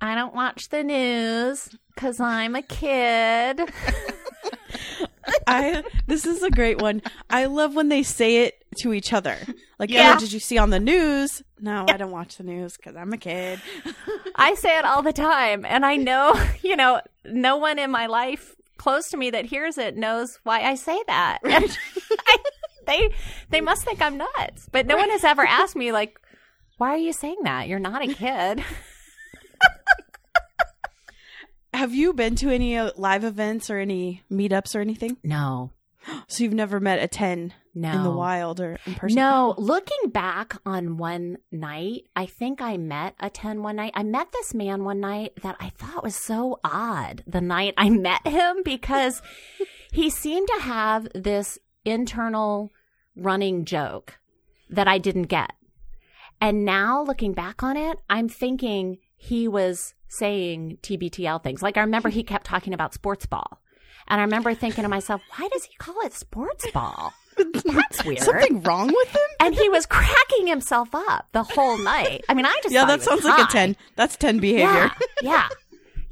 I 0.00 0.14
don't 0.14 0.34
watch 0.34 0.68
the 0.70 0.82
news 0.82 1.68
because 1.94 2.18
I'm 2.20 2.54
a 2.56 2.62
kid. 2.62 3.60
I 5.46 5.82
this 6.06 6.26
is 6.26 6.42
a 6.42 6.50
great 6.50 6.80
one. 6.80 7.02
I 7.30 7.46
love 7.46 7.74
when 7.74 7.88
they 7.88 8.02
say 8.02 8.44
it 8.44 8.64
to 8.78 8.92
each 8.92 9.12
other. 9.12 9.38
Like, 9.78 9.90
Yeah. 9.90 10.14
oh, 10.16 10.18
did 10.18 10.32
you 10.32 10.40
see 10.40 10.56
on 10.56 10.70
the 10.70 10.80
news? 10.80 11.42
No, 11.60 11.84
I 11.86 11.98
don't 11.98 12.10
watch 12.10 12.38
the 12.38 12.44
news 12.44 12.78
because 12.78 12.96
I'm 12.96 13.12
a 13.12 13.18
kid. 13.18 13.60
I 14.34 14.54
say 14.54 14.78
it 14.78 14.86
all 14.86 15.02
the 15.02 15.12
time, 15.12 15.66
and 15.66 15.84
I 15.84 15.96
know, 15.96 16.32
you 16.62 16.76
know, 16.76 17.02
no 17.26 17.58
one 17.58 17.78
in 17.78 17.90
my 17.90 18.06
life 18.06 18.54
close 18.78 19.10
to 19.10 19.18
me 19.18 19.28
that 19.32 19.44
hears 19.44 19.76
it 19.76 19.94
knows 19.94 20.38
why 20.44 20.62
I 20.62 20.76
say 20.76 20.98
that. 21.08 21.40
I, 21.44 22.36
they 22.86 23.10
they 23.50 23.60
must 23.60 23.84
think 23.84 24.00
I'm 24.00 24.16
nuts, 24.16 24.66
but 24.72 24.86
no 24.86 24.96
one 24.96 25.10
has 25.10 25.24
ever 25.24 25.44
asked 25.44 25.76
me 25.76 25.92
like, 25.92 26.18
"Why 26.78 26.90
are 26.94 26.96
you 26.96 27.12
saying 27.12 27.40
that? 27.44 27.68
You're 27.68 27.78
not 27.78 28.02
a 28.02 28.14
kid." 28.14 28.64
Have 31.74 31.94
you 31.94 32.14
been 32.14 32.36
to 32.36 32.48
any 32.48 32.78
uh, 32.78 32.92
live 32.96 33.24
events 33.24 33.68
or 33.68 33.78
any 33.78 34.22
meetups 34.32 34.74
or 34.74 34.80
anything? 34.80 35.18
No, 35.22 35.72
So 36.28 36.44
you've 36.44 36.52
never 36.52 36.80
met 36.80 37.02
a 37.02 37.08
ten 37.08 37.54
no, 37.76 37.92
in 37.92 38.02
the 38.02 38.10
wild 38.10 38.58
or 38.58 38.78
in 38.86 38.94
person? 38.94 39.16
No, 39.16 39.54
looking 39.58 40.10
back 40.10 40.56
on 40.64 40.96
one 40.96 41.36
night, 41.52 42.04
I 42.16 42.24
think 42.24 42.62
I 42.62 42.78
met 42.78 43.14
a 43.20 43.28
10 43.28 43.62
one 43.62 43.76
night. 43.76 43.92
I 43.94 44.02
met 44.02 44.32
this 44.32 44.54
man 44.54 44.82
one 44.82 44.98
night 44.98 45.34
that 45.42 45.56
I 45.60 45.68
thought 45.68 46.02
was 46.02 46.16
so 46.16 46.58
odd 46.64 47.22
the 47.26 47.42
night 47.42 47.74
I 47.76 47.90
met 47.90 48.26
him 48.26 48.62
because 48.64 49.20
he 49.92 50.08
seemed 50.08 50.48
to 50.48 50.62
have 50.62 51.06
this 51.14 51.58
internal 51.84 52.72
running 53.14 53.66
joke 53.66 54.18
that 54.70 54.88
I 54.88 54.96
didn't 54.96 55.24
get. 55.24 55.52
And 56.40 56.64
now 56.64 57.02
looking 57.02 57.34
back 57.34 57.62
on 57.62 57.76
it, 57.76 57.98
I'm 58.08 58.28
thinking 58.28 58.98
he 59.16 59.48
was 59.48 59.94
saying 60.08 60.78
TBTL 60.82 61.42
things. 61.42 61.62
Like 61.62 61.76
I 61.76 61.80
remember 61.80 62.08
he 62.08 62.22
kept 62.22 62.46
talking 62.46 62.72
about 62.72 62.94
sports 62.94 63.26
ball. 63.26 63.60
And 64.08 64.20
I 64.20 64.24
remember 64.24 64.54
thinking 64.54 64.82
to 64.82 64.88
myself, 64.88 65.20
why 65.36 65.48
does 65.52 65.64
he 65.64 65.74
call 65.76 66.00
it 66.04 66.12
sports 66.12 66.70
ball? 66.72 67.12
That's 67.36 68.04
weird. 68.04 68.20
Something 68.20 68.62
wrong 68.62 68.86
with 68.86 69.08
him? 69.08 69.20
and 69.40 69.54
he 69.54 69.68
was 69.68 69.84
cracking 69.86 70.46
himself 70.46 70.88
up 70.94 71.28
the 71.32 71.42
whole 71.42 71.76
night. 71.78 72.24
I 72.28 72.34
mean, 72.34 72.46
I 72.46 72.58
just 72.62 72.72
Yeah, 72.74 72.86
that 72.86 73.02
sounds 73.02 73.24
like 73.24 73.48
a 73.48 73.52
ten. 73.52 73.76
That's 73.94 74.16
ten 74.16 74.38
behavior. 74.38 74.64
Yeah, 74.64 74.90
yeah, 75.20 75.48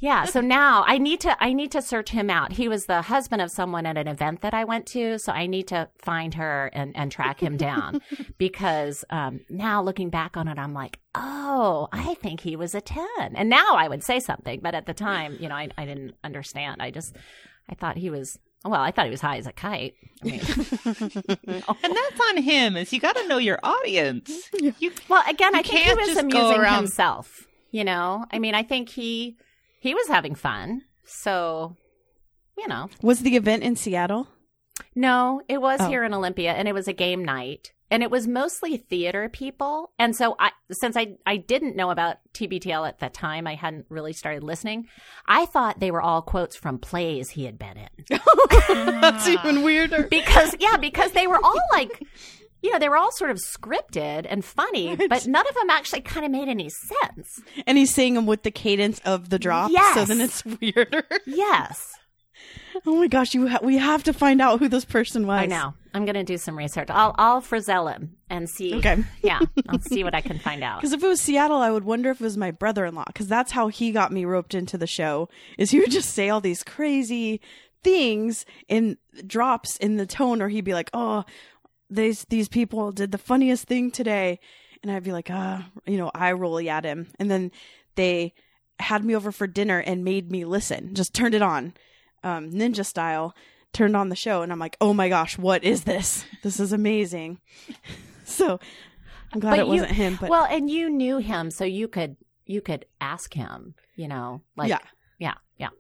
yeah. 0.00 0.24
So 0.26 0.42
now 0.42 0.84
I 0.86 0.98
need 0.98 1.20
to 1.20 1.42
I 1.42 1.54
need 1.54 1.72
to 1.72 1.80
search 1.80 2.10
him 2.10 2.28
out. 2.28 2.52
He 2.52 2.68
was 2.68 2.84
the 2.84 3.00
husband 3.00 3.40
of 3.40 3.50
someone 3.50 3.86
at 3.86 3.96
an 3.96 4.06
event 4.06 4.42
that 4.42 4.52
I 4.52 4.64
went 4.64 4.84
to, 4.88 5.18
so 5.18 5.32
I 5.32 5.46
need 5.46 5.66
to 5.68 5.88
find 5.98 6.34
her 6.34 6.68
and 6.74 6.94
and 6.94 7.10
track 7.10 7.42
him 7.42 7.56
down 7.56 8.02
because 8.38 9.02
um, 9.08 9.40
now 9.48 9.82
looking 9.82 10.10
back 10.10 10.36
on 10.36 10.46
it, 10.46 10.58
I'm 10.58 10.74
like, 10.74 10.98
oh, 11.14 11.88
I 11.90 12.14
think 12.14 12.40
he 12.40 12.54
was 12.54 12.74
a 12.74 12.82
ten. 12.82 13.34
And 13.34 13.48
now 13.48 13.76
I 13.76 13.88
would 13.88 14.04
say 14.04 14.20
something, 14.20 14.60
but 14.62 14.74
at 14.74 14.84
the 14.84 14.94
time, 14.94 15.38
you 15.40 15.48
know, 15.48 15.54
I 15.54 15.68
I 15.78 15.86
didn't 15.86 16.16
understand. 16.22 16.82
I 16.82 16.90
just 16.90 17.16
I 17.68 17.74
thought 17.74 17.96
he 17.96 18.10
was. 18.10 18.38
Well, 18.64 18.80
I 18.80 18.90
thought 18.92 19.04
he 19.04 19.10
was 19.10 19.20
high 19.20 19.36
as 19.36 19.46
a 19.46 19.52
kite. 19.52 19.94
I 20.22 20.26
mean, 20.26 20.40
And 20.86 21.96
that's 21.96 22.20
on 22.30 22.42
him. 22.42 22.76
Is 22.78 22.92
you 22.92 23.00
got 23.00 23.14
to 23.16 23.28
know 23.28 23.36
your 23.38 23.58
audience. 23.62 24.30
You 24.78 24.90
Well, 25.08 25.22
again, 25.28 25.52
You 25.52 25.58
I 25.58 25.62
think 25.62 25.66
he 25.78 25.84
can't 25.84 25.98
was 25.98 26.08
just 26.08 26.20
amusing 26.20 26.60
around- 26.60 26.76
himself. 26.76 27.46
You 27.70 27.84
know, 27.84 28.24
I 28.30 28.38
mean, 28.38 28.54
I 28.54 28.62
think 28.62 28.88
he 28.88 29.36
he 29.80 29.94
was 29.94 30.08
having 30.08 30.34
fun. 30.34 30.82
So, 31.04 31.76
you 32.56 32.66
know, 32.68 32.88
Was 33.02 33.20
the 33.20 33.36
event 33.36 33.62
in 33.64 33.76
Seattle? 33.76 34.28
no, 34.94 35.42
it 35.48 35.60
was 35.60 35.80
Oh. 35.82 35.88
here 35.88 36.04
in 36.04 36.14
Olympia, 36.14 36.52
and 36.52 36.66
it 36.68 36.72
was 36.72 36.88
a 36.88 36.92
game 36.92 37.24
night, 37.24 37.72
and 37.90 38.02
it 38.02 38.10
was 38.10 38.26
mostly 38.26 38.76
theater 38.76 39.28
people. 39.28 39.92
And 39.98 40.16
so, 40.16 40.36
I 40.38 40.50
since 40.72 40.96
I 40.96 41.16
I 41.26 41.36
didn't 41.36 41.76
know 41.76 41.90
about 41.90 42.16
TBTL 42.32 42.86
at 42.88 42.98
the 42.98 43.08
time, 43.08 43.46
I 43.46 43.54
hadn't 43.54 43.86
really 43.88 44.12
started 44.12 44.42
listening. 44.42 44.88
I 45.26 45.46
thought 45.46 45.80
they 45.80 45.90
were 45.90 46.02
all 46.02 46.22
quotes 46.22 46.56
from 46.56 46.78
plays 46.78 47.30
he 47.30 47.44
had 47.44 47.58
been 47.58 47.76
in. 47.76 48.04
That's 48.68 49.28
ah. 49.28 49.30
even 49.44 49.62
weirder. 49.62 50.08
because 50.10 50.54
yeah 50.58 50.76
because 50.76 51.12
they 51.12 51.26
were 51.26 51.38
all 51.42 51.60
like 51.72 52.02
you 52.62 52.72
know, 52.72 52.78
they 52.78 52.88
were 52.88 52.96
all 52.96 53.12
sort 53.12 53.30
of 53.30 53.36
scripted 53.36 54.24
and 54.26 54.42
funny, 54.42 54.96
Right. 54.96 55.06
but 55.10 55.26
none 55.26 55.46
of 55.46 55.54
them 55.54 55.68
actually 55.68 56.00
kind 56.00 56.24
of 56.24 56.32
made 56.32 56.48
any 56.48 56.70
sense. 56.70 57.42
And 57.66 57.76
he's 57.76 57.92
saying 57.94 58.14
them 58.14 58.24
with 58.24 58.42
the 58.42 58.50
cadence 58.50 59.00
of 59.04 59.28
the 59.28 59.38
drop. 59.38 59.70
So 59.92 60.06
then 60.06 60.22
it's 60.22 60.42
weirder. 60.60 61.04
Yes. 61.26 61.92
oh 62.86 62.96
my 62.96 63.06
gosh, 63.08 63.34
you 63.34 63.48
ha- 63.48 63.60
we 63.62 63.76
have 63.78 64.04
to 64.04 64.12
find 64.12 64.40
out 64.40 64.58
who 64.58 64.68
this 64.68 64.84
person 64.84 65.26
was. 65.26 65.40
I 65.40 65.46
know. 65.46 65.74
I'm 65.92 66.04
going 66.04 66.14
to 66.16 66.24
do 66.24 66.36
some 66.38 66.56
research. 66.58 66.88
I'll 66.90 67.14
I'll 67.18 67.40
Frizzell 67.40 67.92
him 67.92 68.16
and 68.28 68.48
see. 68.50 68.74
Okay. 68.76 69.04
Yeah, 69.22 69.40
I'll 69.68 69.80
see 69.80 70.02
what 70.04 70.14
I 70.14 70.20
can 70.20 70.38
find 70.38 70.62
out. 70.62 70.80
Because 70.80 70.92
if 70.92 71.02
it 71.02 71.06
was 71.06 71.20
Seattle, 71.20 71.58
I 71.58 71.70
would 71.70 71.84
wonder 71.84 72.10
if 72.10 72.20
it 72.20 72.24
was 72.24 72.36
my 72.36 72.50
brother-in-law. 72.50 73.04
Because 73.06 73.28
that's 73.28 73.52
how 73.52 73.68
he 73.68 73.90
got 73.92 74.12
me 74.12 74.24
roped 74.24 74.54
into 74.54 74.76
the 74.76 74.86
show. 74.86 75.28
Is 75.56 75.70
he 75.70 75.80
would 75.80 75.90
just 75.90 76.10
say 76.10 76.28
all 76.28 76.40
these 76.40 76.62
crazy 76.62 77.40
things 77.82 78.44
in 78.68 78.96
drops 79.26 79.76
in 79.76 79.96
the 79.96 80.06
tone, 80.06 80.42
or 80.42 80.48
he'd 80.48 80.64
be 80.64 80.74
like, 80.74 80.90
"Oh, 80.92 81.24
these 81.88 82.24
these 82.28 82.48
people 82.48 82.92
did 82.92 83.12
the 83.12 83.18
funniest 83.18 83.66
thing 83.68 83.90
today," 83.90 84.40
and 84.82 84.90
I'd 84.90 85.04
be 85.04 85.12
like, 85.12 85.28
"Ah," 85.30 85.68
you 85.86 85.96
know, 85.96 86.10
eye 86.14 86.32
rolly 86.32 86.68
at 86.68 86.84
him. 86.84 87.08
And 87.18 87.30
then 87.30 87.50
they 87.94 88.34
had 88.80 89.04
me 89.04 89.14
over 89.14 89.30
for 89.30 89.46
dinner 89.46 89.78
and 89.78 90.04
made 90.04 90.30
me 90.30 90.44
listen. 90.44 90.94
Just 90.94 91.14
turned 91.14 91.34
it 91.34 91.42
on, 91.42 91.74
um, 92.24 92.50
ninja 92.50 92.84
style. 92.84 93.34
Turned 93.72 93.96
on 93.96 94.08
the 94.08 94.14
show, 94.16 94.42
and 94.42 94.52
I'm 94.52 94.60
like, 94.60 94.76
"Oh 94.80 94.94
my 94.94 95.08
gosh, 95.08 95.36
what 95.36 95.64
is 95.64 95.82
this? 95.84 96.24
This 96.42 96.60
is 96.60 96.72
amazing." 96.72 97.40
so. 98.24 98.58
I'm 99.32 99.40
glad 99.40 99.50
But 99.50 99.58
it 99.58 99.62
you- 99.66 99.72
wasn't 99.72 99.90
him, 99.90 100.16
but 100.20 100.30
well, 100.30 100.44
and 100.44 100.70
you 100.70 100.88
knew 100.88 101.18
him, 101.18 101.50
so 101.50 101.64
you 101.64 101.88
could 101.88 102.16
you 102.46 102.60
could 102.60 102.84
ask 103.00 103.34
him. 103.34 103.74
You 103.96 104.06
know, 104.06 104.42
like 104.56 104.68
yeah. 104.68 104.78
yeah, 105.18 105.34
yeah. 105.58 105.70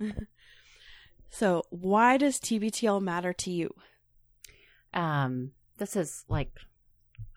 So, 1.30 1.64
why 1.70 2.16
does 2.16 2.38
TBTL 2.38 3.02
matter 3.02 3.32
to 3.32 3.50
you? 3.50 3.74
Um, 4.92 5.50
this 5.78 5.96
is 5.96 6.24
like 6.28 6.50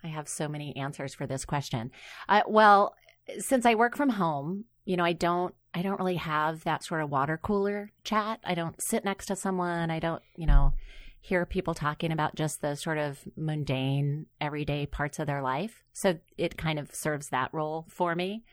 I 0.03 0.07
have 0.07 0.27
so 0.29 0.47
many 0.47 0.75
answers 0.75 1.15
for 1.15 1.25
this 1.25 1.45
question. 1.45 1.91
Uh, 2.29 2.41
well, 2.47 2.93
since 3.39 3.65
I 3.65 3.73
work 3.73 3.97
from 3.97 4.09
home, 4.09 4.65
you 4.85 4.97
know, 4.97 5.03
I 5.03 5.13
don't 5.13 5.55
I 5.73 5.81
don't 5.81 5.99
really 5.99 6.15
have 6.15 6.63
that 6.63 6.83
sort 6.83 7.01
of 7.01 7.09
water 7.09 7.37
cooler 7.37 7.91
chat. 8.03 8.39
I 8.43 8.55
don't 8.55 8.81
sit 8.81 9.05
next 9.05 9.27
to 9.27 9.35
someone. 9.35 9.91
I 9.91 9.99
don't, 9.99 10.21
you 10.35 10.45
know, 10.47 10.73
hear 11.19 11.45
people 11.45 11.73
talking 11.73 12.11
about 12.11 12.35
just 12.35 12.61
the 12.61 12.75
sort 12.75 12.97
of 12.97 13.19
mundane, 13.35 14.27
everyday 14.39 14.85
parts 14.85 15.19
of 15.19 15.27
their 15.27 15.41
life. 15.41 15.83
So 15.93 16.19
it 16.37 16.57
kind 16.57 16.79
of 16.79 16.93
serves 16.95 17.29
that 17.29 17.53
role 17.53 17.85
for 17.89 18.15
me. 18.15 18.43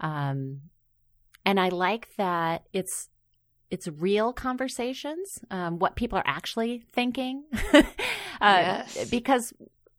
Um, 0.00 0.62
and 1.44 1.58
I 1.58 1.68
like 1.68 2.08
that 2.16 2.64
it's 2.72 3.08
it's 3.70 3.86
real 3.86 4.32
conversations, 4.32 5.40
um, 5.50 5.78
what 5.78 5.94
people 5.94 6.18
are 6.18 6.26
actually 6.26 6.84
thinking. 6.92 7.44
uh, 7.72 7.82
Yes. 8.40 9.10
Because 9.10 9.52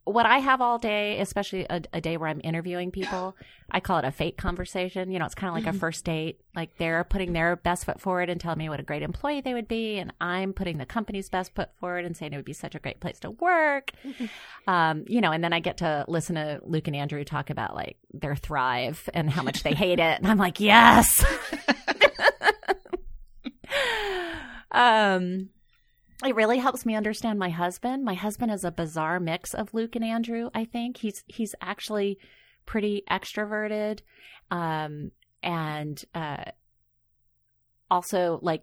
what 0.04 0.26
I 0.26 0.38
have 0.38 0.60
all 0.60 0.78
day, 0.78 1.20
especially 1.20 1.66
a, 1.68 1.82
a 1.92 2.00
day 2.00 2.16
where 2.16 2.28
I'm 2.28 2.40
interviewing 2.42 2.90
people, 2.90 3.36
I 3.70 3.80
call 3.80 3.98
it 3.98 4.04
a 4.04 4.10
fake 4.10 4.36
conversation. 4.36 5.10
You 5.10 5.18
know, 5.18 5.24
it's 5.24 5.34
kind 5.34 5.48
of 5.48 5.54
like 5.54 5.72
a 5.72 5.78
first 5.78 6.04
date. 6.04 6.40
Like 6.56 6.76
they're 6.78 7.04
putting 7.04 7.32
their 7.32 7.56
best 7.56 7.84
foot 7.84 8.00
forward 8.00 8.28
and 8.28 8.40
telling 8.40 8.58
me 8.58 8.68
what 8.68 8.80
a 8.80 8.82
great 8.82 9.02
employee 9.02 9.40
they 9.40 9.54
would 9.54 9.68
be, 9.68 9.98
and 9.98 10.12
I'm 10.20 10.52
putting 10.52 10.78
the 10.78 10.86
company's 10.86 11.28
best 11.28 11.54
foot 11.54 11.70
forward 11.78 12.04
and 12.04 12.16
saying 12.16 12.32
it 12.32 12.36
would 12.36 12.44
be 12.44 12.52
such 12.52 12.74
a 12.74 12.78
great 12.78 13.00
place 13.00 13.20
to 13.20 13.30
work. 13.30 13.92
um, 14.66 15.04
you 15.06 15.20
know, 15.20 15.32
and 15.32 15.44
then 15.44 15.52
I 15.52 15.60
get 15.60 15.76
to 15.78 16.04
listen 16.08 16.34
to 16.34 16.60
Luke 16.64 16.88
and 16.88 16.96
Andrew 16.96 17.22
talk 17.24 17.50
about 17.50 17.74
like 17.74 17.96
their 18.12 18.34
thrive 18.34 19.08
and 19.14 19.30
how 19.30 19.42
much 19.42 19.62
they 19.62 19.74
hate 19.74 19.98
it, 20.00 20.18
and 20.18 20.26
I'm 20.26 20.38
like, 20.38 20.60
yes. 20.60 21.24
um 24.72 25.50
it 26.24 26.34
really 26.34 26.58
helps 26.58 26.84
me 26.84 26.94
understand 26.94 27.38
my 27.38 27.48
husband. 27.50 28.04
My 28.04 28.14
husband 28.14 28.50
is 28.52 28.64
a 28.64 28.70
bizarre 28.70 29.20
mix 29.20 29.54
of 29.54 29.72
Luke 29.74 29.96
and 29.96 30.04
Andrew, 30.04 30.50
I 30.54 30.64
think. 30.64 30.98
He's 30.98 31.24
he's 31.26 31.54
actually 31.60 32.18
pretty 32.66 33.02
extroverted 33.10 34.00
um 34.50 35.10
and 35.42 36.04
uh 36.14 36.44
also 37.90 38.38
like 38.42 38.62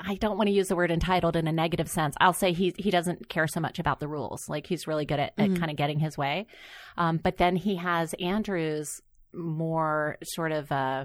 I 0.00 0.14
don't 0.16 0.36
want 0.36 0.48
to 0.48 0.54
use 0.54 0.68
the 0.68 0.76
word 0.76 0.90
entitled 0.90 1.36
in 1.36 1.46
a 1.46 1.52
negative 1.52 1.88
sense. 1.88 2.14
I'll 2.20 2.32
say 2.32 2.52
he 2.52 2.72
he 2.78 2.90
doesn't 2.90 3.28
care 3.28 3.46
so 3.46 3.60
much 3.60 3.78
about 3.78 4.00
the 4.00 4.08
rules. 4.08 4.48
Like 4.48 4.66
he's 4.66 4.86
really 4.86 5.04
good 5.04 5.20
at, 5.20 5.32
at 5.38 5.50
Mhm. 5.50 5.58
kind 5.58 5.70
of 5.70 5.76
getting 5.76 5.98
his 6.00 6.16
way. 6.18 6.46
Um, 6.96 7.18
but 7.18 7.36
then 7.36 7.56
he 7.56 7.76
has 7.76 8.14
Andrew's 8.14 9.00
more 9.32 10.16
sort 10.22 10.52
of 10.52 10.72
uh, 10.72 11.04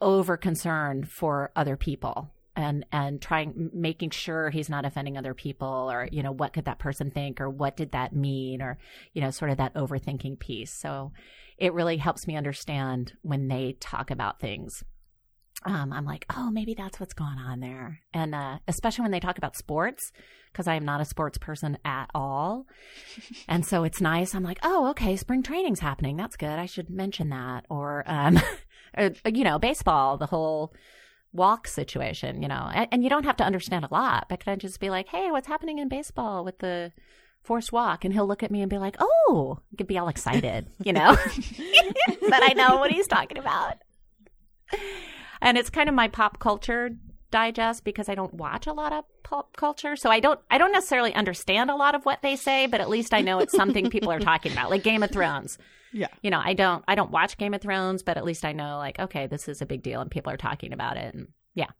over 0.00 0.36
concern 0.36 1.04
for 1.04 1.50
other 1.54 1.76
people 1.76 2.30
and 2.58 2.84
and 2.90 3.22
trying 3.22 3.70
making 3.72 4.10
sure 4.10 4.50
he's 4.50 4.68
not 4.68 4.84
offending 4.84 5.16
other 5.16 5.32
people 5.32 5.88
or 5.90 6.08
you 6.10 6.22
know 6.24 6.32
what 6.32 6.52
could 6.52 6.64
that 6.64 6.80
person 6.80 7.10
think 7.10 7.40
or 7.40 7.48
what 7.48 7.76
did 7.76 7.92
that 7.92 8.12
mean 8.14 8.60
or 8.60 8.76
you 9.12 9.22
know 9.22 9.30
sort 9.30 9.50
of 9.52 9.58
that 9.58 9.74
overthinking 9.74 10.38
piece. 10.40 10.72
So 10.72 11.12
it 11.56 11.72
really 11.72 11.96
helps 11.96 12.26
me 12.26 12.36
understand 12.36 13.12
when 13.22 13.48
they 13.48 13.76
talk 13.80 14.10
about 14.10 14.40
things 14.40 14.82
um, 15.64 15.92
I'm 15.92 16.04
like, 16.04 16.24
oh, 16.36 16.50
maybe 16.52 16.74
that's 16.74 17.00
what's 17.00 17.14
going 17.14 17.38
on 17.38 17.60
there. 17.60 18.00
And 18.14 18.34
uh, 18.34 18.58
especially 18.68 19.02
when 19.02 19.10
they 19.10 19.18
talk 19.18 19.38
about 19.38 19.56
sports, 19.56 20.12
because 20.52 20.68
I 20.68 20.76
am 20.76 20.84
not 20.84 21.00
a 21.00 21.04
sports 21.04 21.36
person 21.36 21.78
at 21.84 22.08
all. 22.14 22.66
and 23.48 23.66
so 23.66 23.82
it's 23.82 24.00
nice. 24.00 24.34
I'm 24.34 24.44
like, 24.44 24.60
oh, 24.62 24.88
okay, 24.90 25.16
spring 25.16 25.42
training's 25.42 25.80
happening. 25.80 26.16
That's 26.16 26.36
good. 26.36 26.58
I 26.60 26.66
should 26.66 26.90
mention 26.90 27.30
that. 27.30 27.66
Or, 27.68 28.04
um, 28.06 28.40
or, 28.96 29.10
you 29.26 29.42
know, 29.42 29.58
baseball, 29.58 30.16
the 30.16 30.26
whole 30.26 30.72
walk 31.32 31.68
situation, 31.68 32.42
you 32.42 32.48
know, 32.48 32.70
and, 32.74 32.88
and 32.90 33.04
you 33.04 33.10
don't 33.10 33.24
have 33.24 33.36
to 33.36 33.44
understand 33.44 33.84
a 33.84 33.92
lot, 33.92 34.26
but 34.28 34.40
can 34.40 34.52
I 34.52 34.56
just 34.56 34.80
be 34.80 34.90
like, 34.90 35.08
hey, 35.08 35.30
what's 35.30 35.46
happening 35.46 35.78
in 35.78 35.88
baseball 35.88 36.44
with 36.44 36.58
the 36.58 36.92
forced 37.42 37.72
walk? 37.72 38.04
And 38.04 38.14
he'll 38.14 38.26
look 38.26 38.42
at 38.42 38.50
me 38.50 38.60
and 38.62 38.70
be 38.70 38.78
like, 38.78 38.96
oh, 38.98 39.60
get 39.76 39.86
be 39.86 39.98
all 39.98 40.08
excited, 40.08 40.66
you 40.84 40.92
know, 40.92 41.14
that 42.28 42.40
I 42.42 42.54
know 42.54 42.78
what 42.78 42.90
he's 42.90 43.06
talking 43.06 43.38
about 43.38 43.76
and 45.40 45.56
it's 45.58 45.70
kind 45.70 45.88
of 45.88 45.94
my 45.94 46.08
pop 46.08 46.38
culture 46.38 46.90
digest 47.30 47.84
because 47.84 48.08
I 48.08 48.14
don't 48.14 48.34
watch 48.34 48.66
a 48.66 48.72
lot 48.72 48.92
of 48.92 49.04
pop 49.22 49.56
culture. 49.56 49.96
So 49.96 50.10
I 50.10 50.20
don't 50.20 50.40
I 50.50 50.58
don't 50.58 50.72
necessarily 50.72 51.14
understand 51.14 51.70
a 51.70 51.76
lot 51.76 51.94
of 51.94 52.04
what 52.04 52.22
they 52.22 52.36
say, 52.36 52.66
but 52.66 52.80
at 52.80 52.88
least 52.88 53.12
I 53.14 53.20
know 53.20 53.38
it's 53.38 53.56
something 53.56 53.90
people 53.90 54.10
are 54.10 54.20
talking 54.20 54.52
about, 54.52 54.70
like 54.70 54.82
Game 54.82 55.02
of 55.02 55.10
Thrones. 55.10 55.58
Yeah. 55.92 56.08
You 56.22 56.30
know, 56.30 56.40
I 56.44 56.54
don't 56.54 56.84
I 56.88 56.94
don't 56.94 57.10
watch 57.10 57.38
Game 57.38 57.54
of 57.54 57.60
Thrones, 57.62 58.02
but 58.02 58.16
at 58.16 58.24
least 58.24 58.44
I 58.44 58.52
know 58.52 58.76
like 58.78 58.98
okay, 58.98 59.26
this 59.26 59.48
is 59.48 59.62
a 59.62 59.66
big 59.66 59.82
deal 59.82 60.00
and 60.00 60.10
people 60.10 60.32
are 60.32 60.36
talking 60.36 60.72
about 60.72 60.96
it 60.96 61.14
and 61.14 61.28
yeah. 61.54 61.70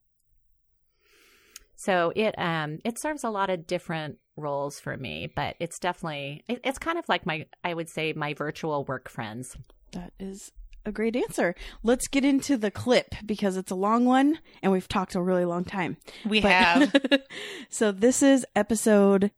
So 1.77 2.13
it 2.17 2.35
um 2.39 2.79
it 2.85 2.99
serves 3.01 3.25
a 3.25 3.31
lot 3.31 3.51
of 3.51 3.67
different 3.67 4.19
roles 4.37 4.81
for 4.81 4.97
me, 4.97 5.31
but 5.35 5.57
it's 5.61 5.79
definitely 5.79 6.43
it, 6.49 6.61
it's 6.65 6.79
kind 6.79 6.99
of 6.99 7.09
like 7.09 7.27
my 7.27 7.47
I 7.63 7.75
would 7.75 7.89
say 7.89 8.13
my 8.13 8.35
virtual 8.35 8.85
work 8.85 9.09
friends. 9.09 9.57
That 9.93 10.13
is 10.19 10.51
a 10.85 10.93
great 10.93 11.17
answer. 11.17 11.55
Let's 11.83 12.09
get 12.09 12.25
into 12.25 12.57
the 12.57 12.71
clip 12.71 13.15
because 13.25 13.57
it's 13.57 13.71
a 13.71 13.75
long 13.77 14.05
one 14.07 14.39
and 14.63 14.73
we've 14.73 14.89
talked 14.89 15.15
a 15.15 15.21
really 15.21 15.45
long 15.45 15.65
time. 15.65 15.99
We 16.27 16.41
But- 16.41 16.51
have. 16.53 16.95
so 17.69 17.93
this 17.93 18.23
is 18.23 18.47
episode 18.57 19.31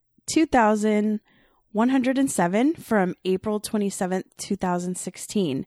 2107 1.73 2.75
from 2.75 3.15
April 3.25 3.61
27th, 3.61 4.25
2016. 4.37 5.67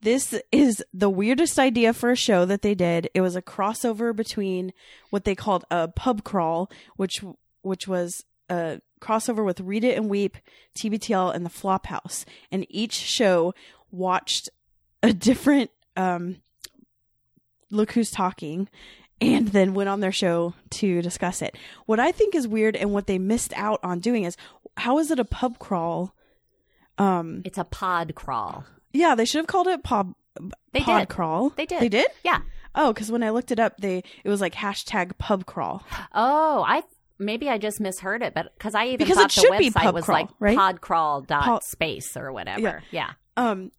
This 0.00 0.38
is 0.52 0.84
the 0.92 1.10
weirdest 1.10 1.58
idea 1.58 1.92
for 1.92 2.10
a 2.10 2.16
show 2.16 2.44
that 2.44 2.62
they 2.62 2.74
did. 2.74 3.10
It 3.14 3.20
was 3.20 3.34
a 3.34 3.42
crossover 3.42 4.14
between 4.14 4.72
what 5.10 5.24
they 5.24 5.34
called 5.34 5.64
a 5.70 5.88
pub 5.88 6.22
crawl, 6.22 6.70
which 6.96 7.24
which 7.62 7.88
was 7.88 8.24
a 8.48 8.80
crossover 9.00 9.44
with 9.44 9.60
Read 9.60 9.82
It 9.82 9.96
and 9.96 10.08
Weep, 10.08 10.36
TBTL, 10.76 11.34
and 11.34 11.44
the 11.44 11.50
Flophouse. 11.50 12.24
And 12.52 12.66
each 12.68 12.92
show 12.92 13.54
watched 13.90 14.50
a 15.02 15.12
different 15.12 15.70
um, 15.96 16.36
look 17.70 17.92
who's 17.92 18.10
talking 18.10 18.68
and 19.20 19.48
then 19.48 19.74
went 19.74 19.88
on 19.88 20.00
their 20.00 20.12
show 20.12 20.54
to 20.70 21.00
discuss 21.00 21.40
it. 21.40 21.56
What 21.86 22.00
I 22.00 22.12
think 22.12 22.34
is 22.34 22.46
weird 22.46 22.76
and 22.76 22.92
what 22.92 23.06
they 23.06 23.18
missed 23.18 23.52
out 23.56 23.80
on 23.82 24.00
doing 24.00 24.24
is 24.24 24.36
how 24.76 24.98
is 24.98 25.10
it 25.10 25.18
a 25.18 25.24
pub 25.24 25.58
crawl? 25.58 26.14
Um, 26.98 27.42
It's 27.44 27.58
a 27.58 27.64
pod 27.64 28.14
crawl. 28.14 28.64
yeah, 28.92 29.14
they 29.14 29.24
should 29.24 29.38
have 29.38 29.46
called 29.46 29.66
it 29.66 29.82
pub 29.82 30.14
They 30.72 30.80
pod 30.80 31.00
did. 31.02 31.08
crawl. 31.08 31.50
They 31.50 31.66
did. 31.66 31.80
They 31.80 31.88
did. 31.88 32.06
Yeah. 32.22 32.40
Oh, 32.74 32.92
because 32.92 33.10
when 33.10 33.22
I 33.22 33.30
looked 33.30 33.52
it 33.52 33.60
up, 33.60 33.76
they 33.78 34.02
it 34.24 34.28
was 34.28 34.40
like 34.40 34.54
hashtag 34.54 35.16
pub 35.18 35.46
crawl. 35.46 35.84
Oh, 36.12 36.64
I 36.66 36.82
maybe 37.18 37.48
I 37.48 37.58
just 37.58 37.80
misheard 37.80 38.22
it, 38.22 38.34
but 38.34 38.52
because 38.56 38.74
I 38.74 38.86
even 38.86 38.98
Because 38.98 39.16
thought 39.16 39.36
it 39.36 39.42
the 39.42 39.70
website 39.70 39.82
pub 39.82 39.94
was 39.94 40.04
crawl, 40.04 40.18
like 40.20 40.28
right? 40.40 40.58
podcrawl 40.58 41.26
dot 41.26 41.44
Pod- 41.44 41.62
space 41.64 42.16
or 42.16 42.32
whatever. 42.32 42.82
Yeah. 42.90 43.10
Yeah. 43.36 43.50
Um, 43.50 43.70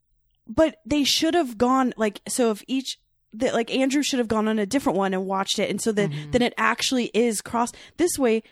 but 0.47 0.77
they 0.85 1.03
should 1.03 1.33
have 1.33 1.57
gone 1.57 1.93
like 1.97 2.21
so. 2.27 2.51
If 2.51 2.63
each 2.67 2.97
that 3.33 3.53
like 3.53 3.73
Andrew 3.73 4.01
should 4.03 4.19
have 4.19 4.27
gone 4.29 4.47
on 4.47 4.59
a 4.59 4.65
different 4.65 4.97
one 4.97 5.13
and 5.13 5.25
watched 5.25 5.59
it, 5.59 5.69
and 5.69 5.81
so 5.81 5.91
then 5.91 6.11
Mhm. 6.11 6.31
then 6.31 6.41
it 6.41 6.53
actually 6.57 7.05
is 7.13 7.41
cross. 7.41 7.71
This 7.97 8.17
way, 8.17 8.43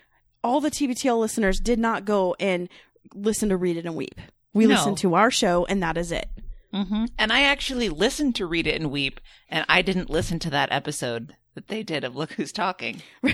all 0.44 0.60
the 0.62 0.72
TBTL 0.72 1.20
listeners 1.20 1.60
did 1.60 1.80
not 1.80 2.06
go 2.06 2.36
and 2.40 2.70
listen 3.14 3.50
to 3.50 3.58
Read 3.58 3.78
It 3.78 3.86
and 3.86 3.96
Weep. 3.96 4.20
We 4.54 4.66
No. 4.66 4.76
listened 4.76 4.98
to 5.00 5.16
our 5.16 5.32
show, 5.32 5.66
and 5.66 5.82
that 5.84 5.98
is 5.98 6.12
it. 6.12 6.30
hmm 6.74 7.06
And 7.18 7.32
I 7.32 7.42
actually 7.44 7.90
listened 7.90 8.36
to 8.36 8.46
Read 8.46 8.68
It 8.68 8.80
and 8.80 8.92
Weep, 8.92 9.20
and 9.50 9.66
I 9.70 9.82
didn't 9.82 10.10
listen 10.10 10.40
to 10.40 10.50
that 10.52 10.72
episode 10.72 11.36
that 11.56 11.68
they 11.68 11.84
did 11.84 12.04
of 12.04 12.16
Look 12.16 12.34
Who's 12.34 12.52
Talking. 12.52 13.02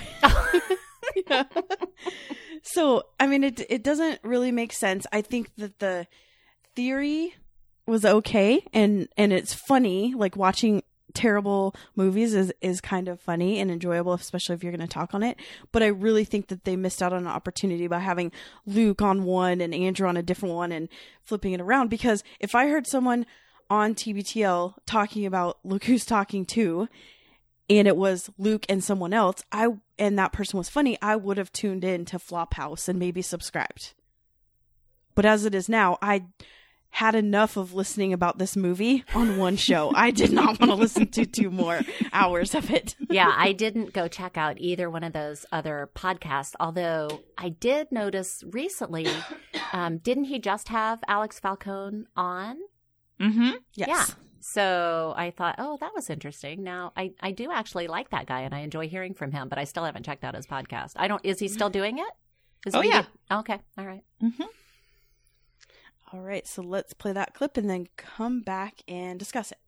So, 2.62 3.04
I 3.18 3.26
mean, 3.26 3.42
it 3.42 3.60
it 3.70 3.82
doesn't 3.82 4.20
really 4.22 4.52
make 4.52 4.72
sense. 4.74 5.06
I 5.12 5.22
think 5.22 5.50
that 5.56 5.78
the 5.78 6.06
theory 6.76 7.34
was 7.86 8.04
okay, 8.04 8.62
and 8.74 9.08
and 9.16 9.32
it's 9.32 9.54
funny. 9.54 10.12
Like 10.14 10.36
watching 10.36 10.82
terrible 11.14 11.74
movies 11.96 12.34
is 12.34 12.52
is 12.60 12.80
kind 12.80 13.08
of 13.08 13.20
funny 13.20 13.58
and 13.58 13.70
enjoyable, 13.70 14.14
especially 14.14 14.54
if 14.54 14.62
you're 14.62 14.72
going 14.72 14.86
to 14.86 14.92
talk 14.92 15.14
on 15.14 15.22
it. 15.22 15.38
But 15.72 15.82
I 15.82 15.88
really 15.88 16.24
think 16.24 16.48
that 16.48 16.64
they 16.64 16.76
missed 16.76 17.02
out 17.02 17.12
on 17.12 17.20
an 17.20 17.26
opportunity 17.28 17.86
by 17.86 17.98
having 17.98 18.32
Luke 18.66 19.02
on 19.02 19.24
one 19.24 19.60
and 19.60 19.74
Andrew 19.74 20.08
on 20.08 20.16
a 20.16 20.22
different 20.22 20.54
one 20.54 20.72
and 20.72 20.88
flipping 21.22 21.52
it 21.52 21.60
around. 21.60 21.88
Because 21.88 22.22
if 22.38 22.54
I 22.54 22.68
heard 22.68 22.86
someone 22.86 23.26
on 23.68 23.94
TBTL 23.94 24.74
talking 24.86 25.26
about 25.26 25.58
Look 25.64 25.84
Who's 25.84 26.04
Talking 26.04 26.44
Too, 26.44 26.88
and 27.68 27.86
it 27.86 27.96
was 27.96 28.30
Luke 28.36 28.66
and 28.68 28.82
someone 28.82 29.12
else, 29.12 29.42
I 29.52 29.68
and 29.98 30.18
that 30.18 30.32
person 30.32 30.58
was 30.58 30.68
funny, 30.68 30.98
I 31.00 31.16
would 31.16 31.38
have 31.38 31.52
tuned 31.52 31.84
in 31.84 32.04
to 32.06 32.18
Flophouse 32.18 32.88
and 32.88 32.98
maybe 32.98 33.22
subscribed. 33.22 33.94
But 35.14 35.24
as 35.24 35.44
it 35.44 35.54
is 35.54 35.68
now, 35.68 35.98
I 36.02 36.24
had 36.92 37.14
enough 37.14 37.56
of 37.56 37.72
listening 37.72 38.12
about 38.12 38.38
this 38.38 38.56
movie 38.56 39.04
on 39.14 39.36
one 39.38 39.56
show. 39.56 39.92
I 39.94 40.10
did 40.10 40.32
not 40.32 40.58
want 40.60 40.70
to 40.70 40.74
listen 40.74 41.06
to 41.08 41.24
two 41.24 41.50
more 41.50 41.80
hours 42.12 42.54
of 42.54 42.70
it. 42.70 42.96
yeah, 43.10 43.32
I 43.36 43.52
didn't 43.52 43.92
go 43.92 44.08
check 44.08 44.36
out 44.36 44.56
either 44.58 44.90
one 44.90 45.04
of 45.04 45.12
those 45.12 45.46
other 45.52 45.88
podcasts. 45.94 46.54
Although 46.60 47.22
I 47.38 47.50
did 47.50 47.92
notice 47.92 48.42
recently, 48.46 49.06
um, 49.72 49.98
didn't 49.98 50.24
he 50.24 50.38
just 50.38 50.68
have 50.68 51.00
Alex 51.08 51.38
Falcone 51.38 52.04
on? 52.16 52.56
Mm-hmm. 53.20 53.50
Yes. 53.74 53.88
Yeah. 53.88 54.04
So 54.42 55.12
I 55.16 55.30
thought, 55.30 55.56
oh, 55.58 55.76
that 55.80 55.94
was 55.94 56.08
interesting. 56.10 56.62
Now 56.64 56.92
I, 56.96 57.12
I 57.20 57.30
do 57.32 57.52
actually 57.52 57.86
like 57.88 58.10
that 58.10 58.26
guy 58.26 58.40
and 58.40 58.54
I 58.54 58.60
enjoy 58.60 58.88
hearing 58.88 59.14
from 59.14 59.32
him, 59.32 59.48
but 59.48 59.58
I 59.58 59.64
still 59.64 59.84
haven't 59.84 60.04
checked 60.06 60.24
out 60.24 60.34
his 60.34 60.46
podcast. 60.46 60.92
I 60.96 61.08
don't. 61.08 61.24
Is 61.24 61.38
he 61.38 61.46
still 61.48 61.70
doing 61.70 61.98
it? 61.98 62.08
Is 62.66 62.74
Oh, 62.74 62.80
he- 62.80 62.88
yeah. 62.88 63.04
Okay. 63.30 63.58
All 63.78 63.86
right. 63.86 64.02
Mm-hmm. 64.22 64.44
All 66.12 66.20
right, 66.20 66.46
so 66.46 66.62
let's 66.62 66.92
play 66.92 67.12
that 67.12 67.34
clip 67.34 67.56
and 67.56 67.70
then 67.70 67.86
come 67.96 68.40
back 68.40 68.82
and 68.88 69.18
discuss 69.18 69.52
it. 69.52 69.58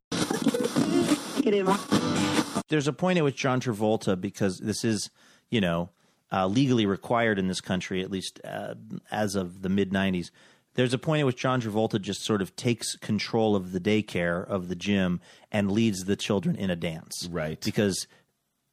there's 2.69 2.89
a 2.89 2.93
point 2.93 3.19
at 3.19 3.25
which 3.25 3.37
John 3.37 3.61
Travolta, 3.61 4.21
because 4.21 4.59
this 4.59 4.85
is, 4.85 5.11
you 5.51 5.61
know, 5.61 5.91
uh, 6.33 6.47
legally 6.47 6.87
required 6.87 7.39
in 7.39 7.47
this 7.47 7.61
country, 7.61 8.03
at 8.03 8.11
least 8.11 8.41
uh, 8.45 8.75
as 9.11 9.37
of 9.37 9.63
the 9.63 9.69
mid 9.69 9.93
90s, 9.93 10.31
there's 10.75 10.95
a 10.95 10.99
point 10.99 11.21
at 11.21 11.27
which 11.27 11.37
John 11.37 11.61
Travolta 11.61 12.01
just 12.01 12.25
sort 12.25 12.41
of 12.41 12.57
takes 12.57 12.97
control 12.97 13.55
of 13.55 13.73
the 13.73 13.81
daycare 13.81 14.45
of 14.49 14.69
the 14.69 14.75
gym 14.75 15.21
and 15.51 15.71
leads 15.71 16.05
the 16.05 16.17
children 16.17 16.57
in 16.57 16.71
a 16.71 16.77
dance. 16.77 17.29
Right. 17.31 17.61
Because 17.61 18.07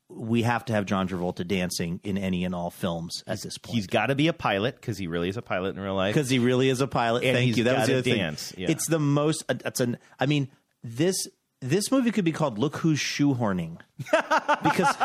we 0.10 0.42
have 0.42 0.66
to 0.66 0.74
have 0.74 0.86
John 0.86 1.08
Travolta 1.08 1.48
dancing 1.48 2.00
in 2.04 2.18
any 2.18 2.44
and 2.44 2.56
all 2.56 2.72
films 2.72 3.24
at 3.28 3.42
this 3.42 3.58
point. 3.60 3.76
He's 3.76 3.88
got 3.88 4.08
to 4.08 4.16
be 4.16 4.28
a 4.28 4.34
pilot 4.34 4.76
because 4.76 4.98
he 4.98 5.08
really 5.08 5.30
is 5.30 5.38
a 5.38 5.42
pilot 5.42 5.76
in 5.76 5.82
real 5.82 5.94
life. 5.96 6.16
because 6.16 6.30
he 6.30 6.40
really 6.40 6.70
is 6.70 6.82
a 6.82 6.88
pilot. 6.88 7.24
And 7.24 7.36
Thank 7.36 7.48
he's 7.48 7.58
you. 7.60 7.64
That 7.66 7.78
was 7.78 7.88
the 7.88 7.94
other 7.94 8.02
thing. 8.02 8.18
dance, 8.18 8.54
yeah. 8.58 8.72
It's 8.72 8.88
the 8.88 9.00
most. 9.00 9.44
uh, 9.50 9.56
It's 9.66 9.80
an. 9.80 9.98
I 10.20 10.26
mean, 10.26 10.50
this 10.84 11.28
this 11.62 11.92
movie 11.92 12.12
could 12.12 12.26
be 12.26 12.32
called 12.32 12.58
"Look 12.58 12.78
Who's 12.78 13.00
Shoehorning," 13.00 13.78
because 14.64 14.96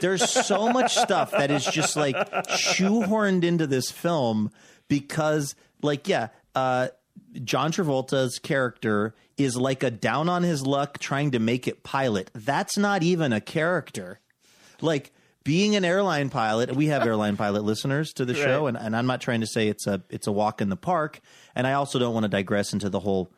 there's 0.00 0.28
so 0.30 0.70
much 0.70 0.94
stuff 0.96 1.32
that 1.32 1.50
is 1.50 1.64
just 1.64 1.96
like 1.96 2.14
shoehorned 2.48 3.44
into 3.44 3.66
this 3.66 3.90
film. 3.90 4.50
Because, 4.88 5.54
like, 5.82 6.08
yeah, 6.08 6.28
uh, 6.54 6.88
John 7.44 7.72
Travolta's 7.72 8.38
character 8.38 9.14
is 9.44 9.56
like 9.56 9.82
a 9.82 9.90
down 9.90 10.28
on 10.28 10.42
his 10.42 10.66
luck 10.66 10.98
trying 10.98 11.32
to 11.32 11.38
make 11.38 11.68
it 11.68 11.82
pilot. 11.82 12.30
That's 12.34 12.76
not 12.76 13.02
even 13.02 13.32
a 13.32 13.40
character. 13.40 14.20
Like 14.80 15.12
being 15.42 15.74
an 15.74 15.86
airline 15.86 16.28
pilot 16.28 16.76
we 16.76 16.88
have 16.88 17.06
airline 17.06 17.36
pilot 17.36 17.64
listeners 17.64 18.12
to 18.12 18.26
the 18.26 18.34
show 18.34 18.66
and, 18.66 18.76
and 18.76 18.94
i'm 18.94 19.06
not 19.06 19.22
trying 19.22 19.40
to 19.40 19.46
say 19.46 19.68
it's 19.68 19.86
a 19.86 20.02
it's 20.10 20.26
a 20.26 20.32
walk 20.32 20.60
in 20.60 20.68
the 20.68 20.76
park 20.76 21.18
and 21.54 21.66
i 21.66 21.72
also 21.72 21.98
don't 21.98 22.12
want 22.12 22.24
to 22.24 22.28
digress 22.28 22.74
into 22.74 22.90
the 22.90 23.00
whole 23.00 23.32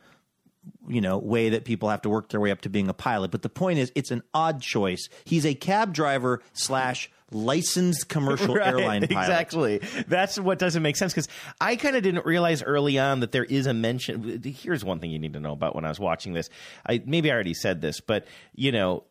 you 0.88 1.00
know 1.00 1.18
way 1.18 1.50
that 1.50 1.64
people 1.64 1.88
have 1.88 2.02
to 2.02 2.08
work 2.08 2.28
their 2.28 2.40
way 2.40 2.50
up 2.50 2.60
to 2.62 2.68
being 2.68 2.88
a 2.88 2.94
pilot. 2.94 3.30
But 3.30 3.42
the 3.42 3.48
point 3.48 3.78
is 3.78 3.92
it's 3.94 4.10
an 4.10 4.22
odd 4.34 4.60
choice. 4.60 5.08
He's 5.24 5.46
a 5.46 5.54
cab 5.54 5.92
driver 5.92 6.42
slash 6.52 7.10
licensed 7.34 8.08
commercial 8.08 8.54
Right, 8.62 8.68
airline 8.68 9.06
pilot 9.08 9.10
Exactly. 9.10 9.78
That's 10.08 10.38
what 10.38 10.58
doesn't 10.58 10.82
make 10.82 10.96
sense 10.96 11.12
because 11.12 11.28
I 11.60 11.76
kind 11.76 11.96
of 11.96 12.02
didn't 12.02 12.26
realize 12.26 12.62
early 12.62 12.98
on 12.98 13.20
that 13.20 13.32
there 13.32 13.44
is 13.44 13.66
a 13.66 13.74
mention. 13.74 14.42
Here's 14.44 14.84
one 14.84 14.98
thing 14.98 15.10
you 15.10 15.18
need 15.18 15.32
to 15.34 15.40
know 15.40 15.52
about 15.52 15.74
when 15.74 15.84
I 15.84 15.88
was 15.88 16.00
watching 16.00 16.32
this. 16.32 16.50
I 16.86 17.02
maybe 17.04 17.30
I 17.30 17.34
already 17.34 17.54
said 17.54 17.80
this, 17.80 18.00
but 18.00 18.26
you 18.54 18.72
know. 18.72 19.04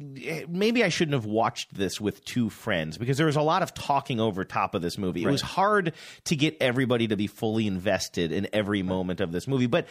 Maybe 0.00 0.84
I 0.84 0.90
shouldn't 0.90 1.14
have 1.14 1.24
watched 1.24 1.74
this 1.74 2.00
with 2.00 2.24
two 2.24 2.50
friends 2.50 2.96
because 2.96 3.16
there 3.16 3.26
was 3.26 3.34
a 3.34 3.42
lot 3.42 3.64
of 3.64 3.74
talking 3.74 4.20
over 4.20 4.44
top 4.44 4.76
of 4.76 4.80
this 4.80 4.96
movie. 4.96 5.24
It 5.24 5.28
was 5.28 5.40
hard 5.40 5.92
to 6.26 6.36
get 6.36 6.56
everybody 6.60 7.08
to 7.08 7.16
be 7.16 7.26
fully 7.26 7.66
invested 7.66 8.30
in 8.30 8.46
every 8.52 8.84
moment 8.84 9.20
of 9.20 9.32
this 9.32 9.48
movie. 9.48 9.66
But 9.66 9.88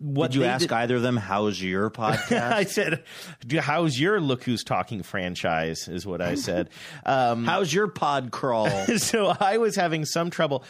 what 0.00 0.32
did 0.32 0.38
you 0.38 0.44
ask 0.44 0.62
did- 0.62 0.72
either 0.72 0.96
of 0.96 1.02
them 1.02 1.16
how's 1.16 1.62
your 1.62 1.90
podcast 1.92 2.52
I 2.52 2.64
said, 2.64 3.04
"How's 3.60 4.00
your 4.00 4.20
Look 4.20 4.42
Who's 4.42 4.64
Talking 4.64 5.02
franchise?" 5.02 5.86
Is 5.88 6.04
what 6.06 6.20
I 6.20 6.34
said. 6.34 6.68
Um, 7.06 7.44
how's 7.44 7.72
your 7.72 7.86
pod 7.88 8.30
crawl 8.30 8.68
so 8.98 9.26
I 9.40 9.58
was 9.58 9.76
having 9.76 10.04
some 10.04 10.30
trouble. 10.30 10.64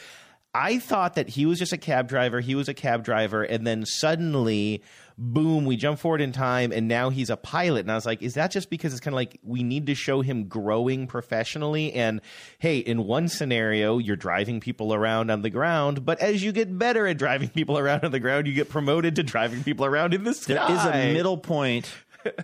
I 0.52 0.78
thought 0.78 1.14
that 1.14 1.28
he 1.28 1.46
was 1.46 1.58
just 1.58 1.72
a 1.72 1.78
cab 1.78 2.08
driver. 2.08 2.40
He 2.40 2.54
was 2.54 2.68
a 2.68 2.74
cab 2.74 3.04
driver, 3.04 3.44
and 3.44 3.64
then 3.64 3.86
suddenly, 3.86 4.82
boom, 5.16 5.64
we 5.64 5.76
jump 5.76 6.00
forward 6.00 6.20
in 6.20 6.32
time, 6.32 6.72
and 6.72 6.88
now 6.88 7.10
he's 7.10 7.30
a 7.30 7.36
pilot. 7.36 7.80
And 7.80 7.92
I 7.92 7.94
was 7.94 8.04
like, 8.04 8.20
is 8.20 8.34
that 8.34 8.50
just 8.50 8.68
because 8.68 8.92
it's 8.92 9.00
kind 9.00 9.14
of 9.14 9.16
like 9.16 9.38
we 9.44 9.62
need 9.62 9.86
to 9.86 9.94
show 9.94 10.22
him 10.22 10.48
growing 10.48 11.06
professionally? 11.06 11.92
And 11.92 12.20
hey, 12.58 12.78
in 12.78 13.04
one 13.04 13.28
scenario, 13.28 13.98
you're 13.98 14.16
driving 14.16 14.58
people 14.58 14.92
around 14.92 15.30
on 15.30 15.42
the 15.42 15.50
ground, 15.50 16.04
but 16.04 16.18
as 16.18 16.42
you 16.42 16.50
get 16.50 16.76
better 16.76 17.06
at 17.06 17.16
driving 17.16 17.48
people 17.48 17.78
around 17.78 18.04
on 18.04 18.10
the 18.10 18.20
ground, 18.20 18.48
you 18.48 18.52
get 18.52 18.68
promoted 18.68 19.14
to 19.16 19.22
driving 19.22 19.62
people 19.62 19.86
around 19.86 20.14
in 20.14 20.24
the 20.24 20.34
sky. 20.34 20.54
There 20.54 20.76
is 20.76 20.84
a 20.84 21.12
middle 21.12 21.38
point 21.38 21.92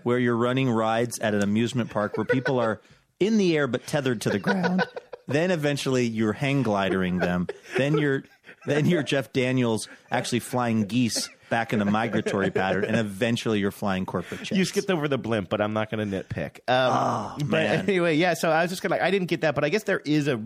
where 0.04 0.18
you're 0.18 0.36
running 0.36 0.70
rides 0.70 1.18
at 1.18 1.34
an 1.34 1.42
amusement 1.42 1.90
park 1.90 2.16
where 2.16 2.24
people 2.24 2.60
are 2.60 2.80
in 3.18 3.36
the 3.36 3.56
air 3.56 3.66
but 3.66 3.86
tethered 3.86 4.20
to 4.22 4.30
the 4.30 4.38
ground. 4.38 4.86
Then 5.26 5.50
eventually 5.50 6.06
you're 6.06 6.32
hang 6.32 6.62
glidering 6.62 7.18
them. 7.18 7.48
Then 7.76 7.98
you're 7.98 8.24
then 8.66 8.86
you're 8.86 9.02
Jeff 9.02 9.32
Daniels 9.32 9.88
actually 10.10 10.40
flying 10.40 10.84
geese 10.86 11.28
back 11.48 11.72
in 11.72 11.80
a 11.80 11.84
migratory 11.84 12.50
pattern, 12.50 12.84
and 12.84 12.96
eventually 12.96 13.60
you're 13.60 13.70
flying 13.70 14.04
corporate 14.04 14.40
jets. 14.40 14.52
You 14.58 14.64
skipped 14.64 14.90
over 14.90 15.08
the 15.08 15.18
blimp, 15.18 15.48
but 15.48 15.60
I'm 15.60 15.72
not 15.72 15.90
going 15.90 16.10
to 16.10 16.22
nitpick. 16.22 16.68
Um, 16.68 17.38
but 17.38 17.48
man. 17.48 17.88
anyway, 17.88 18.16
yeah. 18.16 18.34
So 18.34 18.50
I 18.50 18.62
was 18.62 18.70
just 18.70 18.82
gonna. 18.82 18.98
I 19.00 19.10
didn't 19.10 19.28
get 19.28 19.42
that, 19.42 19.54
but 19.54 19.64
I 19.64 19.68
guess 19.68 19.84
there 19.84 20.00
is 20.04 20.28
a. 20.28 20.40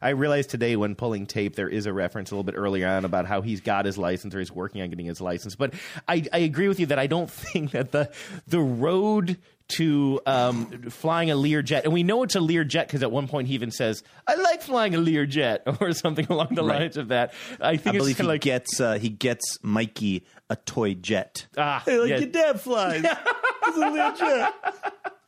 I 0.00 0.10
realized 0.10 0.50
today 0.50 0.76
when 0.76 0.94
pulling 0.94 1.26
tape, 1.26 1.56
there 1.56 1.68
is 1.68 1.86
a 1.86 1.92
reference 1.92 2.30
a 2.30 2.34
little 2.34 2.44
bit 2.44 2.56
earlier 2.56 2.88
on 2.88 3.04
about 3.04 3.26
how 3.26 3.42
he's 3.42 3.60
got 3.60 3.84
his 3.84 3.98
license 3.98 4.34
or 4.34 4.38
he's 4.40 4.52
working 4.52 4.82
on 4.82 4.90
getting 4.90 5.06
his 5.06 5.20
license. 5.20 5.54
But 5.54 5.74
I, 6.08 6.24
I 6.32 6.38
agree 6.38 6.68
with 6.68 6.80
you 6.80 6.86
that 6.86 6.98
I 6.98 7.06
don't 7.06 7.30
think 7.30 7.72
that 7.72 7.92
the 7.92 8.10
the 8.46 8.60
road 8.60 9.38
to 9.68 10.20
um, 10.26 10.66
flying 10.90 11.30
a 11.30 11.34
Learjet, 11.34 11.84
and 11.84 11.92
we 11.92 12.02
know 12.02 12.22
it's 12.22 12.34
a 12.36 12.40
Learjet 12.40 12.86
because 12.86 13.02
at 13.02 13.10
one 13.10 13.28
point 13.28 13.48
he 13.48 13.54
even 13.54 13.70
says, 13.70 14.02
"I 14.26 14.34
like 14.34 14.62
flying 14.62 14.94
a 14.94 14.98
Learjet" 14.98 15.60
or 15.80 15.92
something 15.92 16.26
along 16.28 16.48
the 16.54 16.62
Right. 16.64 16.80
lines 16.80 16.96
of 16.96 17.08
that. 17.08 17.32
I 17.60 17.76
think 17.76 17.94
I 17.94 17.96
it's 17.96 18.02
believe 18.04 18.16
he 18.18 18.22
like 18.24 18.40
gets 18.42 18.80
uh, 18.80 18.94
he 18.94 19.08
gets 19.08 19.58
Mikey 19.62 20.24
a 20.50 20.56
toy 20.56 20.94
jet. 20.94 21.46
ah, 21.56 21.82
like 21.86 22.08
yeah. 22.10 22.18
your 22.18 22.26
dad 22.28 22.60
flies. 22.60 23.04
it's 23.66 23.76
a 23.76 23.80
little 23.80 24.16
jet. 24.16 24.54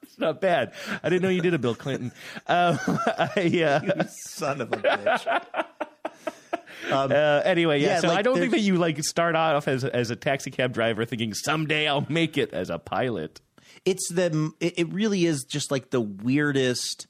It's 0.03 0.19
not 0.19 0.41
bad. 0.41 0.73
I 1.03 1.09
didn't 1.09 1.23
know 1.23 1.29
you 1.31 1.41
did 1.41 1.55
a 1.55 1.59
Bill 1.59 1.75
Clinton. 1.75 2.13
Um, 2.47 2.79
I, 2.87 3.63
uh, 3.99 4.05
Son 4.09 4.61
of 4.61 4.73
a 4.73 4.77
bitch. 4.77 5.27
uh, 6.91 7.43
anyway, 7.45 7.81
yeah. 7.81 7.89
Yeah, 7.89 8.01
so 8.01 8.09
like 8.09 8.19
I 8.19 8.23
don't 8.23 8.39
think 8.39 8.51
that 8.53 8.61
you 8.61 8.77
like 8.77 9.03
start 9.03 9.35
off 9.35 9.67
as 9.69 9.85
as 9.85 10.11
a 10.11 10.17
taxi 10.17 10.51
cab 10.51 10.73
driver 10.73 11.05
thinking 11.05 11.35
someday 11.35 11.89
I'll 11.89 12.07
make 12.09 12.37
it 12.39 12.53
as 12.53 12.71
a 12.71 12.79
pilot. 12.79 13.41
It's 13.85 14.13
the 14.13 14.53
it, 14.61 14.79
it 14.79 14.93
really 14.93 15.27
is 15.27 15.45
just 15.45 15.71
like 15.71 15.91
the 15.91 16.01
weirdest 16.01 17.07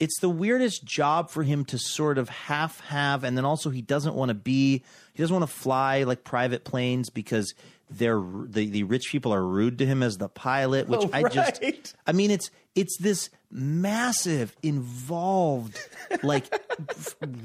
it's 0.00 0.18
the 0.18 0.28
weirdest 0.28 0.84
job 0.84 1.30
for 1.30 1.44
him 1.44 1.64
to 1.66 1.78
sort 1.78 2.18
of 2.18 2.28
half 2.28 2.80
have 2.80 3.22
and 3.22 3.36
then 3.36 3.44
also 3.44 3.70
he 3.70 3.82
doesn't 3.82 4.14
want 4.14 4.30
to 4.30 4.34
be 4.34 4.82
he 5.14 5.22
doesn't 5.22 5.34
want 5.34 5.48
to 5.48 5.54
fly 5.54 6.02
like 6.02 6.24
private 6.24 6.64
planes 6.64 7.08
because 7.10 7.54
they're 7.88 8.22
the, 8.46 8.68
the 8.70 8.82
rich 8.84 9.10
people 9.10 9.32
are 9.34 9.44
rude 9.46 9.78
to 9.78 9.86
him 9.86 10.02
as 10.02 10.16
the 10.16 10.28
pilot 10.28 10.88
which 10.88 11.02
Oh, 11.02 11.10
i 11.12 11.22
just 11.28 11.62
oh, 11.62 11.70
i 12.06 12.12
mean 12.12 12.30
it's 12.30 12.50
it's 12.74 12.96
this 12.98 13.28
massive 13.50 14.56
involved 14.62 15.78
like 16.22 16.46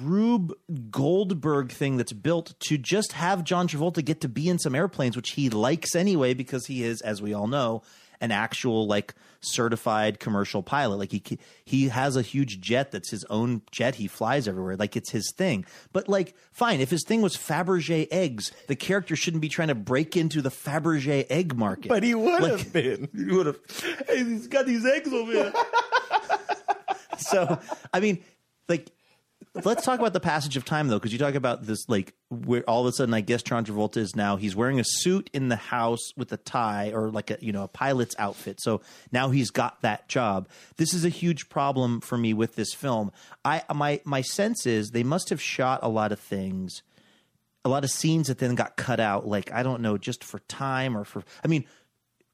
rube 0.02 0.54
goldberg 0.90 1.70
thing 1.72 1.98
that's 1.98 2.14
built 2.14 2.54
to 2.60 2.78
just 2.78 3.12
have 3.12 3.44
john 3.44 3.68
travolta 3.68 4.04
get 4.04 4.22
to 4.22 4.30
be 4.30 4.48
in 4.48 4.58
some 4.58 4.74
airplanes 4.74 5.18
which 5.18 5.32
he 5.32 5.50
likes 5.50 5.96
anyway 5.96 6.34
because 6.34 6.66
he 6.66 6.82
is 6.84 7.02
as 7.02 7.22
we 7.22 7.34
all 7.34 7.48
know 7.48 7.84
an 8.22 8.32
actual 8.32 8.88
like 8.88 9.14
certified 9.40 10.20
commercial 10.20 10.64
pilot 10.64 10.98
like 10.98 11.12
he 11.12 11.22
he 11.64 11.90
has 11.90 12.16
a 12.16 12.22
huge 12.24 12.60
jet 12.60 12.92
that's 12.92 13.12
his 13.12 13.24
own 13.30 13.62
jet 13.72 13.96
he 13.96 14.08
flies 14.08 14.48
everywhere 14.48 14.76
like 14.76 14.96
it's 14.96 15.12
his 15.12 15.32
thing 15.38 15.64
but 15.94 16.10
like 16.10 16.36
fine 16.52 16.82
if 16.82 16.90
his 16.90 17.04
thing 17.06 17.22
was 17.22 17.38
fabergé 17.38 18.08
eggs 18.10 18.52
the 18.68 18.76
character 18.76 19.16
shouldn't 19.16 19.42
be 19.42 19.48
trying 19.50 19.68
to 19.68 19.76
break 19.76 20.18
into 20.18 20.42
the 20.42 20.50
fabergé 20.50 21.26
egg 21.30 21.56
market 21.56 21.88
But 21.90 22.02
he 22.04 22.16
would 22.16 22.42
Like- 22.42 22.52
have 22.52 22.74
been. 22.74 23.10
he 23.16 23.26
would 23.26 23.46
have. 23.46 23.60
Hey, 24.08 24.24
he's 24.24 24.48
got 24.48 24.66
these 24.66 24.86
eggs 24.86 25.14
over 25.14 25.32
here. 25.32 25.54
so, 27.18 27.60
I 27.94 28.00
mean, 28.00 28.24
like, 28.68 28.90
let's 29.64 29.84
talk 29.86 30.00
about 30.00 30.14
the 30.14 30.20
passage 30.20 30.58
of 30.58 30.66
time 30.66 30.88
though, 30.88 30.98
because 30.98 31.14
you 31.14 31.20
talk 31.20 31.36
about 31.36 31.66
this 31.66 31.88
like 31.88 32.14
where 32.30 32.64
all 32.64 32.82
of 32.82 32.88
a 32.88 32.92
sudden 32.92 33.14
I 33.14 33.22
guess 33.22 33.42
John 33.42 33.66
Travolta 33.66 33.98
is 33.98 34.16
now 34.16 34.36
he's 34.36 34.56
wearing 34.56 34.80
a 34.80 34.84
suit 34.84 35.30
in 35.34 35.50
the 35.50 35.56
house 35.56 36.12
with 36.16 36.32
a 36.32 36.38
tie 36.38 36.92
or 36.92 37.10
like 37.10 37.32
a 37.32 37.38
you 37.42 37.52
know 37.52 37.64
a 37.64 37.68
pilot's 37.68 38.16
outfit. 38.20 38.62
So 38.62 38.82
now 39.12 39.30
he's 39.30 39.50
got 39.50 39.82
that 39.82 40.08
job. 40.08 40.48
This 40.78 40.94
is 40.94 41.06
a 41.06 41.10
huge 41.10 41.50
problem 41.50 42.02
for 42.02 42.18
me 42.18 42.34
with 42.34 42.56
this 42.56 42.74
film. 42.74 43.12
I 43.44 43.64
my 43.74 44.02
my 44.04 44.22
sense 44.22 44.66
is 44.66 44.92
they 44.92 45.04
must 45.04 45.30
have 45.30 45.42
shot 45.42 45.80
a 45.84 45.90
lot 45.90 46.12
of 46.12 46.20
things, 46.20 46.84
a 47.64 47.70
lot 47.70 47.84
of 47.84 47.90
scenes 47.90 48.28
that 48.28 48.40
then 48.40 48.56
got 48.56 48.78
cut 48.78 49.00
out. 49.00 49.28
Like 49.28 49.52
I 49.52 49.64
don't 49.64 49.82
know, 49.82 49.98
just 49.98 50.24
for 50.24 50.40
time 50.40 50.98
or 50.98 51.04
for 51.04 51.24
I 51.44 51.48
mean. 51.48 51.66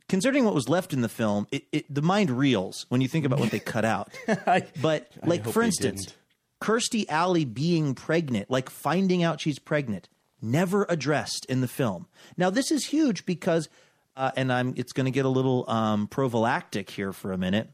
Considering 0.09 0.43
what 0.43 0.53
was 0.53 0.67
left 0.67 0.91
in 0.91 0.99
the 0.99 1.09
film, 1.09 1.47
it, 1.49 1.63
it, 1.71 1.91
the 1.91 2.01
mind 2.01 2.29
reels 2.29 2.85
when 2.89 2.99
you 2.99 3.07
think 3.07 3.25
about 3.25 3.39
what 3.39 3.51
they 3.51 3.59
cut 3.59 3.85
out. 3.85 4.11
But 4.81 5.09
like 5.23 5.47
for 5.47 5.63
instance, 5.63 6.07
didn't. 6.07 6.17
Kirstie 6.63 7.05
Alley 7.09 7.43
being 7.43 7.93
pregnant, 7.93 8.49
like 8.49 8.69
finding 8.69 9.21
out 9.21 9.41
she's 9.41 9.59
pregnant, 9.59 10.07
never 10.41 10.85
addressed 10.87 11.45
in 11.47 11.59
the 11.59 11.67
film. 11.67 12.07
Now 12.37 12.49
this 12.49 12.71
is 12.71 12.85
huge 12.85 13.25
because, 13.25 13.67
uh, 14.15 14.31
and 14.37 14.51
I'm 14.51 14.73
it's 14.77 14.93
going 14.93 15.05
to 15.05 15.11
get 15.11 15.25
a 15.25 15.29
little 15.29 15.69
um, 15.69 16.07
prophylactic 16.07 16.89
here 16.89 17.11
for 17.11 17.33
a 17.33 17.37
minute. 17.37 17.69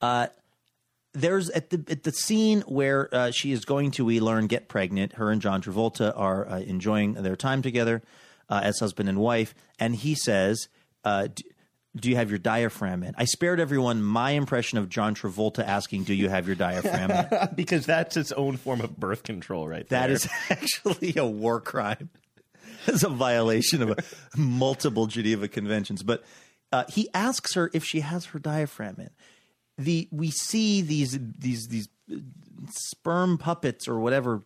Uh, 0.00 0.28
there's 1.14 1.50
at 1.50 1.70
the 1.70 1.84
at 1.88 2.04
the 2.04 2.12
scene 2.12 2.60
where 2.62 3.12
uh, 3.12 3.32
she 3.32 3.50
is 3.50 3.64
going 3.64 3.90
to 3.92 4.04
we 4.04 4.20
learn 4.20 4.46
get 4.46 4.68
pregnant. 4.68 5.14
Her 5.14 5.32
and 5.32 5.42
John 5.42 5.60
Travolta 5.60 6.12
are 6.16 6.48
uh, 6.48 6.60
enjoying 6.60 7.14
their 7.14 7.34
time 7.34 7.60
together 7.60 8.02
uh, 8.48 8.60
as 8.62 8.78
husband 8.78 9.08
and 9.08 9.18
wife, 9.18 9.52
and 9.80 9.96
he 9.96 10.14
says. 10.14 10.68
Do 11.96 12.10
you 12.10 12.16
have 12.16 12.28
your 12.28 12.38
diaphragm 12.40 13.04
in? 13.04 13.14
I 13.16 13.24
spared 13.24 13.60
everyone 13.60 14.02
my 14.02 14.32
impression 14.32 14.78
of 14.78 14.88
John 14.88 15.14
Travolta 15.14 15.64
asking, 15.64 16.04
"Do 16.04 16.14
you 16.14 16.28
have 16.28 16.46
your 16.46 16.56
diaphragm 16.56 17.10
in?" 17.10 17.48
because 17.54 17.86
that's 17.86 18.16
its 18.16 18.32
own 18.32 18.56
form 18.56 18.80
of 18.80 18.96
birth 18.96 19.22
control, 19.22 19.68
right 19.68 19.88
That 19.90 20.08
there. 20.08 20.16
is 20.16 20.28
actually 20.50 21.14
a 21.16 21.24
war 21.26 21.60
crime. 21.60 22.10
It's 22.86 23.04
a 23.04 23.08
violation 23.08 23.80
of 23.82 23.90
a, 23.90 23.96
multiple 24.36 25.06
Geneva 25.06 25.46
conventions. 25.46 26.02
But 26.02 26.24
uh, 26.72 26.84
he 26.88 27.08
asks 27.14 27.54
her 27.54 27.70
if 27.72 27.84
she 27.84 28.00
has 28.00 28.26
her 28.26 28.38
diaphragm 28.40 28.96
in. 28.98 29.10
The 29.78 30.08
we 30.10 30.30
see 30.30 30.82
these 30.82 31.16
these 31.38 31.68
these 31.68 31.88
uh, 32.12 32.16
sperm 32.72 33.38
puppets 33.38 33.86
or 33.86 34.00
whatever 34.00 34.42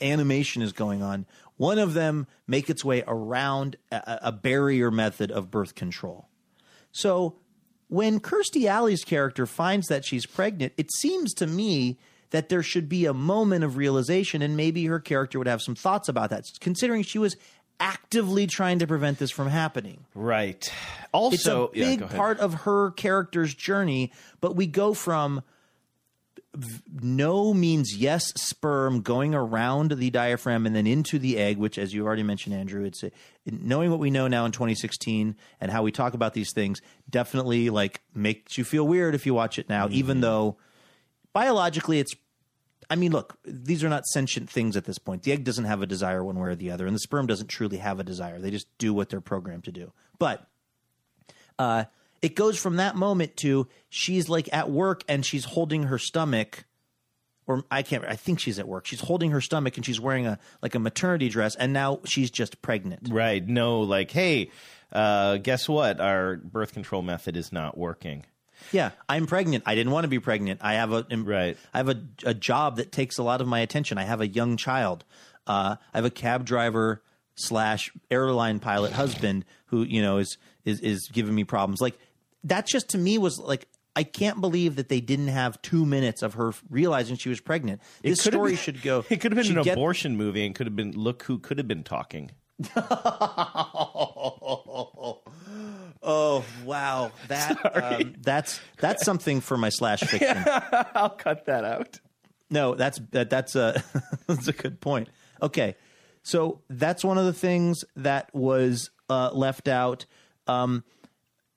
animation 0.00 0.62
is 0.62 0.72
going 0.72 1.02
on. 1.02 1.26
One 1.56 1.78
of 1.78 1.94
them 1.94 2.26
make 2.46 2.68
its 2.70 2.84
way 2.84 3.04
around 3.06 3.76
a, 3.90 4.18
a 4.22 4.32
barrier 4.32 4.90
method 4.90 5.30
of 5.30 5.50
birth 5.50 5.74
control. 5.74 6.28
So 6.92 7.36
when 7.88 8.20
Kirstie 8.20 8.66
Alley's 8.66 9.04
character 9.04 9.46
finds 9.46 9.88
that 9.88 10.04
she's 10.04 10.26
pregnant, 10.26 10.72
it 10.76 10.90
seems 10.94 11.34
to 11.34 11.46
me 11.46 11.98
that 12.30 12.48
there 12.48 12.62
should 12.62 12.88
be 12.88 13.04
a 13.04 13.12
moment 13.12 13.64
of 13.64 13.76
realization, 13.76 14.40
and 14.40 14.56
maybe 14.56 14.86
her 14.86 15.00
character 15.00 15.38
would 15.38 15.46
have 15.48 15.60
some 15.60 15.74
thoughts 15.74 16.08
about 16.08 16.30
that, 16.30 16.44
considering 16.60 17.02
she 17.02 17.18
was 17.18 17.36
actively 17.80 18.46
trying 18.46 18.78
to 18.78 18.86
prevent 18.86 19.18
this 19.18 19.30
from 19.30 19.48
happening. 19.48 20.04
right. 20.14 20.72
Also, 21.12 21.64
It's 21.74 21.76
a 21.76 21.80
big 21.90 22.02
ahead. 22.02 22.16
part 22.16 22.38
of 22.40 22.54
her 22.62 22.92
character's 22.92 23.54
journey, 23.54 24.12
but 24.40 24.56
we 24.56 24.66
go 24.66 24.94
from 24.94 25.42
no 27.00 27.54
means 27.54 27.96
yes 27.96 28.32
sperm 28.36 29.00
going 29.00 29.34
around 29.34 29.92
the 29.92 30.10
diaphragm 30.10 30.66
and 30.66 30.76
then 30.76 30.86
into 30.86 31.18
the 31.18 31.38
egg, 31.38 31.56
which, 31.56 31.78
as 31.78 31.94
you 31.94 32.06
already 32.06 32.22
mentioned, 32.22 32.54
Andrew, 32.54 32.84
it's 32.84 33.02
a, 33.02 33.10
knowing 33.46 33.90
what 33.90 33.98
we 33.98 34.10
know 34.10 34.28
now 34.28 34.44
in 34.44 34.52
2016 34.52 35.34
and 35.60 35.70
how 35.70 35.82
we 35.82 35.90
talk 35.90 36.14
about 36.14 36.34
these 36.34 36.52
things 36.52 36.80
definitely 37.08 37.70
like 37.70 38.02
makes 38.14 38.58
you 38.58 38.64
feel 38.64 38.86
weird 38.86 39.14
if 39.14 39.24
you 39.24 39.32
watch 39.32 39.58
it 39.58 39.68
now, 39.68 39.88
even 39.90 40.20
though 40.20 40.56
biologically 41.32 41.98
it's 41.98 42.14
I 42.90 42.96
mean, 42.96 43.12
look, 43.12 43.38
these 43.46 43.82
are 43.82 43.88
not 43.88 44.04
sentient 44.04 44.50
things 44.50 44.76
at 44.76 44.84
this 44.84 44.98
point. 44.98 45.22
The 45.22 45.32
egg 45.32 45.44
doesn't 45.44 45.64
have 45.64 45.80
a 45.80 45.86
desire 45.86 46.22
one 46.22 46.38
way 46.38 46.50
or 46.50 46.54
the 46.54 46.70
other, 46.70 46.86
and 46.86 46.94
the 46.94 47.00
sperm 47.00 47.26
doesn't 47.26 47.46
truly 47.46 47.78
have 47.78 47.98
a 47.98 48.04
desire. 48.04 48.38
They 48.38 48.50
just 48.50 48.66
do 48.76 48.92
what 48.92 49.08
they're 49.08 49.22
programmed 49.22 49.64
to 49.64 49.72
do. 49.72 49.92
But 50.18 50.46
uh, 51.58 51.84
it 52.22 52.36
goes 52.36 52.56
from 52.58 52.76
that 52.76 52.96
moment 52.96 53.36
to 53.38 53.68
she's 53.90 54.28
like 54.28 54.48
at 54.52 54.70
work 54.70 55.02
and 55.08 55.26
she's 55.26 55.44
holding 55.44 55.84
her 55.84 55.98
stomach, 55.98 56.64
or 57.46 57.64
I 57.70 57.82
can't. 57.82 58.04
I 58.04 58.14
think 58.14 58.38
she's 58.38 58.58
at 58.58 58.68
work. 58.68 58.86
She's 58.86 59.00
holding 59.00 59.32
her 59.32 59.40
stomach 59.40 59.76
and 59.76 59.84
she's 59.84 60.00
wearing 60.00 60.26
a 60.26 60.38
like 60.62 60.74
a 60.74 60.78
maternity 60.78 61.28
dress, 61.28 61.56
and 61.56 61.72
now 61.72 62.00
she's 62.04 62.30
just 62.30 62.62
pregnant. 62.62 63.08
Right. 63.10 63.46
No, 63.46 63.80
like, 63.80 64.12
hey, 64.12 64.50
uh, 64.92 65.38
guess 65.38 65.68
what? 65.68 66.00
Our 66.00 66.36
birth 66.36 66.72
control 66.72 67.02
method 67.02 67.36
is 67.36 67.52
not 67.52 67.76
working. 67.76 68.24
Yeah, 68.70 68.90
I'm 69.08 69.26
pregnant. 69.26 69.64
I 69.66 69.74
didn't 69.74 69.92
want 69.92 70.04
to 70.04 70.08
be 70.08 70.20
pregnant. 70.20 70.60
I 70.62 70.74
have 70.74 70.92
a 70.92 71.04
Right. 71.10 71.56
I 71.74 71.78
have 71.78 71.88
a, 71.88 72.00
a 72.24 72.34
job 72.34 72.76
that 72.76 72.92
takes 72.92 73.18
a 73.18 73.24
lot 73.24 73.40
of 73.40 73.48
my 73.48 73.58
attention. 73.58 73.98
I 73.98 74.04
have 74.04 74.20
a 74.20 74.28
young 74.28 74.56
child. 74.56 75.04
Uh, 75.46 75.76
I 75.92 75.98
have 75.98 76.04
a 76.04 76.10
cab 76.10 76.44
driver 76.44 77.02
slash 77.34 77.90
airline 78.10 78.60
pilot 78.60 78.92
husband 78.92 79.44
who 79.66 79.82
you 79.82 80.00
know 80.02 80.18
is 80.18 80.38
is 80.64 80.80
is 80.80 81.08
giving 81.12 81.34
me 81.34 81.42
problems. 81.44 81.80
Like 81.80 81.98
that 82.44 82.66
just 82.66 82.88
to 82.90 82.98
me 82.98 83.18
was 83.18 83.38
like 83.38 83.66
I 83.94 84.04
can't 84.04 84.40
believe 84.40 84.76
that 84.76 84.88
they 84.88 85.00
didn't 85.00 85.28
have 85.28 85.60
two 85.60 85.84
minutes 85.84 86.22
of 86.22 86.34
her 86.34 86.52
realizing 86.70 87.16
she 87.16 87.28
was 87.28 87.40
pregnant. 87.40 87.82
This 88.02 88.22
story 88.22 88.52
been- 88.52 88.58
should 88.58 88.82
go. 88.82 89.04
It 89.10 89.20
could 89.20 89.32
have 89.36 89.44
been 89.46 89.56
an 89.58 89.62
get- 89.64 89.74
abortion 89.74 90.16
movie 90.16 90.46
and 90.46 90.54
could 90.54 90.66
have 90.66 90.76
been 90.76 90.92
look 90.92 91.24
who 91.24 91.38
could 91.38 91.58
have 91.58 91.68
been 91.68 91.84
talking. 91.84 92.30
Oh 96.04 96.44
wow, 96.64 97.12
that 97.28 97.76
um, 97.76 98.14
that's 98.20 98.60
that's 98.78 99.04
something 99.04 99.40
for 99.40 99.56
my 99.56 99.68
slash 99.68 100.00
fiction. 100.00 100.42
I'll 100.94 101.10
cut 101.10 101.46
that 101.46 101.64
out. 101.64 102.00
No, 102.50 102.74
that's 102.74 102.98
that, 103.12 103.30
that's 103.30 103.54
a 103.54 103.82
that's 104.26 104.48
a 104.48 104.52
good 104.52 104.80
point. 104.80 105.08
Okay, 105.40 105.76
so 106.24 106.60
that's 106.68 107.04
one 107.04 107.18
of 107.18 107.24
the 107.26 107.32
things 107.32 107.84
that 107.94 108.34
was 108.34 108.90
uh, 109.08 109.30
left 109.32 109.68
out. 109.68 110.06
Um, 110.48 110.82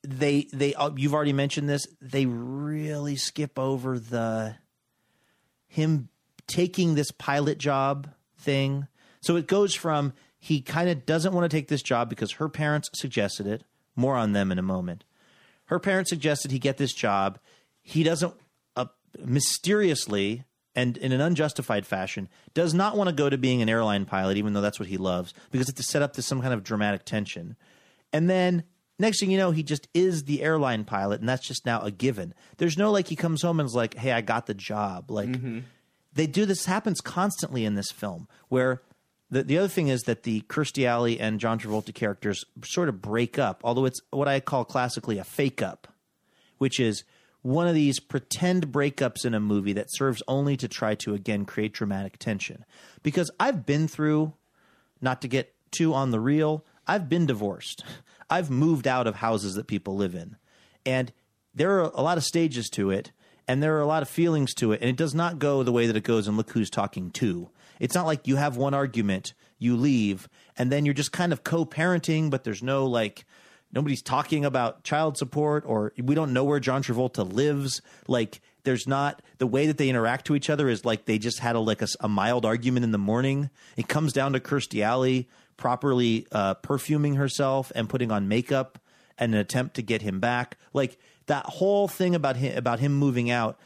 they 0.06 0.48
they 0.54 0.74
uh, 0.74 0.92
you've 0.96 1.14
already 1.14 1.34
mentioned 1.34 1.70
this. 1.70 1.88
They 2.02 2.26
really 2.26 3.16
skip 3.16 3.58
over 3.58 4.00
the 4.00 4.56
him 5.68 6.10
taking 6.48 6.96
this 6.96 7.12
pilot 7.12 7.58
job 7.58 8.10
thing. 8.38 8.88
So 9.22 9.36
it 9.36 9.48
goes 9.48 9.74
from 9.74 10.14
he 10.38 10.62
kind 10.62 10.90
of 10.90 11.06
doesn't 11.06 11.34
want 11.34 11.50
to 11.50 11.56
take 11.56 11.68
this 11.68 11.82
job 11.82 12.10
because 12.10 12.34
her 12.34 12.50
parents 12.50 12.90
suggested 12.94 13.48
it. 13.48 13.64
More 13.96 14.16
on 14.16 14.34
them 14.34 14.52
in 14.52 14.60
a 14.60 14.64
moment. 14.64 15.04
Her 15.66 15.80
parents 15.80 16.10
suggested 16.10 16.52
he 16.52 16.60
get 16.60 16.78
this 16.78 16.94
job. 16.94 17.40
He 17.82 18.04
doesn't 18.04 18.34
uh, 18.76 18.86
mysteriously 19.18 20.44
and 20.76 20.98
in 20.98 21.12
an 21.12 21.22
unjustified 21.22 21.88
fashion 21.88 22.28
does 22.54 22.74
not 22.74 22.98
want 22.98 23.10
to 23.10 23.16
go 23.16 23.30
to 23.30 23.38
being 23.38 23.62
an 23.62 23.70
airline 23.70 24.06
pilot, 24.06 24.38
even 24.38 24.54
though 24.54 24.62
that's 24.62 24.80
what 24.80 24.90
he 24.90 24.98
loves, 24.98 25.34
because 25.50 25.70
it's 25.70 25.78
to 25.78 25.84
set 25.84 26.02
up 26.02 26.16
this 26.16 26.26
some 26.26 26.42
kind 26.42 26.54
of 26.54 26.64
dramatic 26.64 27.06
tension. 27.06 27.56
And 28.12 28.30
then 28.30 28.64
next 29.00 29.20
thing 29.20 29.32
you 29.32 29.38
know, 29.38 29.52
he 29.52 29.64
just 29.64 29.88
is 29.94 30.24
the 30.24 30.42
airline 30.42 30.86
pilot, 30.86 31.20
and 31.20 31.30
that's 31.30 31.48
just 31.48 31.66
now 31.66 31.82
a 31.82 31.92
given. 31.92 32.34
There's 32.58 32.78
no 32.78 32.92
like 32.92 33.08
he 33.08 33.16
comes 33.16 33.42
home 33.42 33.60
and 33.60 33.68
is 33.68 33.76
like, 33.76 33.96
"Hey, 33.96 34.12
I 34.12 34.22
got 34.22 34.46
the 34.46 34.54
job." 34.54 35.12
Like 35.12 35.30
mm-hmm. 35.30 35.60
they 36.14 36.28
do 36.28 36.46
this 36.46 36.66
happens 36.66 37.02
constantly 37.02 37.66
in 37.66 37.76
this 37.76 37.92
film 37.92 38.28
where 38.50 38.82
the 39.30 39.44
the 39.44 39.58
other 39.58 39.68
thing 39.68 39.88
is 39.88 40.04
that 40.04 40.24
the 40.24 40.42
Kirstie 40.42 40.86
Alley 40.86 41.20
and 41.20 41.40
John 41.40 41.60
Travolta 41.60 41.94
characters 41.94 42.44
sort 42.64 42.90
of 42.90 43.02
break 43.02 43.38
up, 43.40 43.62
although 43.64 43.86
it's 43.86 44.00
what 44.12 44.28
I 44.28 44.40
call 44.40 44.66
classically 44.66 45.18
a 45.18 45.24
fake 45.24 45.62
up, 45.62 45.88
which 46.58 46.80
is 46.80 47.04
one 47.42 47.68
of 47.68 47.76
these 47.76 48.00
pretend 48.00 48.72
breakups 48.72 49.24
in 49.24 49.36
a 49.36 49.40
movie 49.40 49.74
that 49.74 49.94
serves 49.94 50.24
only 50.28 50.58
to 50.58 50.68
try 50.68 50.96
to 50.96 51.14
again 51.14 51.46
create 51.46 51.74
dramatic 51.74 52.18
tension. 52.18 52.66
Because 53.04 53.30
I've 53.40 53.66
been 53.66 53.88
through 53.88 54.34
not 55.02 55.22
to 55.22 55.28
get 55.28 55.54
too 55.70 55.94
on 55.94 56.12
the 56.12 56.20
real, 56.20 56.66
I've 56.88 57.10
been 57.10 57.26
divorced. 57.26 57.84
I've 58.30 58.50
moved 58.50 58.88
out 58.88 59.08
of 59.08 59.16
houses 59.16 59.56
that 59.56 59.68
people 59.68 59.96
live 59.96 60.16
in. 60.16 60.38
And 60.86 61.12
there 61.54 61.80
are 61.80 61.92
a 61.94 62.02
lot 62.02 62.18
of 62.18 62.24
stages 62.24 62.70
to 62.70 62.92
it, 62.92 63.12
and 63.48 63.62
there 63.62 63.78
are 63.78 63.82
a 63.82 63.88
lot 63.88 64.02
of 64.02 64.10
feelings 64.10 64.54
to 64.56 64.72
it, 64.72 64.82
and 64.82 64.90
it 64.90 64.98
does 64.98 65.16
not 65.16 65.40
go 65.40 65.64
the 65.64 65.72
way 65.72 65.88
that 65.88 65.96
it 65.96 66.04
goes 66.04 66.28
And 66.28 66.38
Look 66.38 66.52
Who's 66.52 66.70
Talking 66.70 67.12
Too. 67.12 67.50
It's 67.80 67.96
not 67.96 68.06
like 68.06 68.28
you 68.28 68.36
have 68.38 68.58
one 68.58 68.74
argument, 68.74 69.34
you 69.58 69.76
leave, 69.76 70.28
and 70.58 70.72
then 70.72 70.86
you're 70.86 70.94
just 70.94 71.12
kind 71.12 71.34
of 71.34 71.44
co 71.44 71.66
parenting, 71.66 72.30
but 72.30 72.44
there's 72.44 72.64
no 72.64 72.86
like, 72.86 73.26
nobody's 73.74 74.02
talking 74.02 74.46
about 74.46 74.84
child 74.84 75.18
support, 75.18 75.64
or 75.66 75.94
we 76.02 76.16
don't 76.16 76.34
know 76.34 76.44
where 76.44 76.60
John 76.60 76.84
Travolta 76.84 77.32
lives. 77.32 77.82
Like, 78.08 78.42
there's 78.64 78.88
not 78.88 79.22
the 79.38 79.48
way 79.48 79.68
that 79.68 79.78
they 79.78 79.90
interact 79.90 80.26
to 80.26 80.36
each 80.36 80.50
other 80.50 80.68
is 80.68 80.84
like 80.84 81.06
they 81.06 81.18
just 81.18 81.40
had 81.40 81.56
a 81.56 81.60
like 81.60 81.82
a 82.00 82.10
mild 82.10 82.46
argument 82.46 82.84
in 82.84 82.92
the 82.92 82.98
morning. 82.98 83.50
It 83.78 83.88
comes 83.88 84.12
down 84.12 84.34
to 84.34 84.40
Kirstie 84.40 84.82
Alley 84.82 85.30
properly 85.58 86.28
uh, 86.32 86.56
perfuming 86.56 87.16
herself 87.16 87.72
and 87.76 87.90
putting 87.90 88.12
on 88.12 88.28
makeup 88.28 88.80
and 89.18 89.34
an 89.34 89.40
attempt 89.40 89.76
to 89.76 89.82
get 89.82 90.02
him 90.02 90.20
back. 90.20 90.58
Like 90.74 90.98
that 91.28 91.46
whole 91.46 91.88
thing 91.88 92.16
about 92.16 92.36
him 92.36 92.58
about 92.58 92.80
him 92.80 92.94
moving 92.94 93.30
out. 93.32 93.60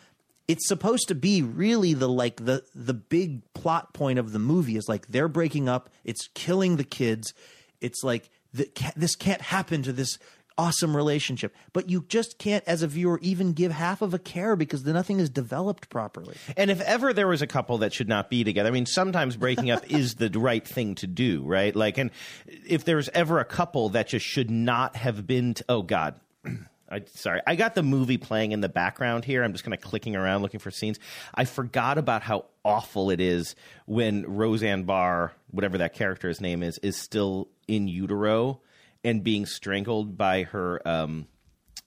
It's 0.47 0.67
supposed 0.67 1.07
to 1.09 1.15
be 1.15 1.41
really 1.41 1.93
the 1.93 2.09
like 2.09 2.43
the 2.43 2.63
the 2.73 2.93
big 2.93 3.41
plot 3.53 3.93
point 3.93 4.19
of 4.19 4.31
the 4.31 4.39
movie 4.39 4.77
is 4.77 4.87
like 4.87 5.07
they're 5.07 5.27
breaking 5.27 5.69
up. 5.69 5.89
It's 6.03 6.29
killing 6.33 6.77
the 6.77 6.83
kids. 6.83 7.33
It's 7.81 8.03
like 8.03 8.29
the, 8.53 8.69
this 8.95 9.15
can't 9.15 9.41
happen 9.41 9.83
to 9.83 9.93
this 9.93 10.17
awesome 10.59 10.95
relationship. 10.95 11.55
But 11.71 11.89
you 11.89 12.03
just 12.09 12.37
can't, 12.37 12.63
as 12.67 12.83
a 12.83 12.87
viewer, 12.87 13.17
even 13.21 13.53
give 13.53 13.71
half 13.71 14.01
of 14.01 14.13
a 14.13 14.19
care 14.19 14.57
because 14.57 14.83
the, 14.83 14.91
nothing 14.91 15.21
is 15.21 15.29
developed 15.29 15.89
properly. 15.89 16.35
And 16.57 16.69
if 16.69 16.81
ever 16.81 17.13
there 17.13 17.27
was 17.27 17.41
a 17.41 17.47
couple 17.47 17.77
that 17.79 17.93
should 17.93 18.09
not 18.09 18.29
be 18.29 18.43
together, 18.43 18.67
I 18.67 18.71
mean, 18.71 18.85
sometimes 18.85 19.37
breaking 19.37 19.71
up 19.71 19.89
is 19.91 20.15
the 20.15 20.29
right 20.29 20.67
thing 20.67 20.95
to 20.95 21.07
do, 21.07 21.43
right? 21.43 21.73
Like, 21.73 21.97
and 21.97 22.11
if 22.45 22.83
there's 22.83 23.07
ever 23.09 23.39
a 23.39 23.45
couple 23.45 23.89
that 23.89 24.09
just 24.09 24.25
should 24.25 24.51
not 24.51 24.97
have 24.97 25.25
been, 25.25 25.53
to, 25.55 25.65
oh 25.69 25.81
God. 25.81 26.19
I, 26.91 27.03
sorry, 27.13 27.39
I 27.45 27.55
got 27.55 27.75
the 27.75 27.83
movie 27.83 28.17
playing 28.17 28.51
in 28.51 28.61
the 28.61 28.69
background 28.69 29.23
here. 29.23 29.43
I'm 29.43 29.51
just 29.51 29.63
kind 29.63 29.75
of 29.75 29.81
clicking 29.81 30.15
around 30.15 30.41
looking 30.41 30.59
for 30.59 30.71
scenes. 30.71 30.99
I 31.35 31.45
forgot 31.45 31.99
about 31.99 32.23
how 32.23 32.45
awful 32.65 33.11
it 33.11 33.21
is 33.21 33.55
when 33.85 34.25
Roseanne 34.25 34.83
Barr, 34.83 35.31
whatever 35.51 35.77
that 35.77 35.93
character's 35.93 36.41
name 36.41 36.63
is, 36.63 36.79
is 36.79 36.97
still 36.97 37.47
in 37.67 37.87
utero 37.87 38.59
and 39.03 39.23
being 39.23 39.45
strangled 39.45 40.17
by 40.17 40.43
her 40.43 40.87
um, 40.87 41.27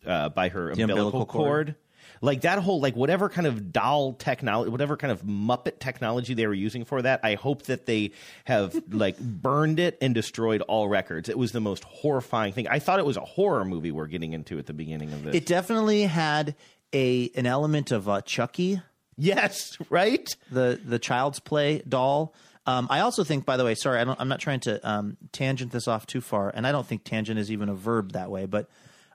uh, 0.06 0.28
by 0.30 0.48
her 0.48 0.70
umbilical, 0.70 0.92
umbilical 0.92 1.26
cord. 1.26 1.66
cord. 1.66 1.76
Like 2.24 2.42
that 2.42 2.60
whole 2.60 2.80
like 2.80 2.94
whatever 2.94 3.28
kind 3.28 3.48
of 3.48 3.72
doll 3.72 4.12
technology, 4.12 4.70
whatever 4.70 4.96
kind 4.96 5.10
of 5.10 5.22
Muppet 5.22 5.80
technology 5.80 6.34
they 6.34 6.46
were 6.46 6.54
using 6.54 6.84
for 6.84 7.02
that. 7.02 7.20
I 7.24 7.34
hope 7.34 7.62
that 7.64 7.86
they 7.86 8.12
have 8.44 8.80
like 8.90 9.18
burned 9.18 9.80
it 9.80 9.98
and 10.00 10.14
destroyed 10.14 10.60
all 10.62 10.88
records. 10.88 11.28
It 11.28 11.36
was 11.36 11.50
the 11.50 11.60
most 11.60 11.82
horrifying 11.82 12.52
thing. 12.52 12.68
I 12.68 12.78
thought 12.78 13.00
it 13.00 13.06
was 13.06 13.16
a 13.16 13.22
horror 13.22 13.64
movie 13.64 13.90
we're 13.90 14.06
getting 14.06 14.34
into 14.34 14.58
at 14.58 14.66
the 14.66 14.72
beginning 14.72 15.12
of 15.12 15.24
this. 15.24 15.34
It 15.34 15.46
definitely 15.46 16.02
had 16.02 16.54
a 16.92 17.30
an 17.34 17.46
element 17.46 17.90
of 17.90 18.08
uh, 18.08 18.20
Chucky, 18.20 18.80
yes, 19.16 19.76
right. 19.90 20.28
the 20.50 20.80
the 20.84 21.00
Child's 21.00 21.40
Play 21.40 21.82
doll. 21.88 22.34
Um, 22.66 22.86
I 22.90 23.00
also 23.00 23.24
think, 23.24 23.44
by 23.44 23.56
the 23.56 23.64
way, 23.64 23.74
sorry, 23.74 23.98
I 23.98 24.04
don't, 24.04 24.20
I'm 24.20 24.28
not 24.28 24.38
trying 24.40 24.60
to 24.60 24.88
um, 24.88 25.16
tangent 25.32 25.72
this 25.72 25.88
off 25.88 26.06
too 26.06 26.20
far, 26.20 26.50
and 26.54 26.66
I 26.66 26.72
don't 26.72 26.86
think 26.86 27.04
tangent 27.04 27.38
is 27.38 27.50
even 27.50 27.68
a 27.68 27.74
verb 27.74 28.12
that 28.12 28.30
way. 28.30 28.46
But 28.46 28.68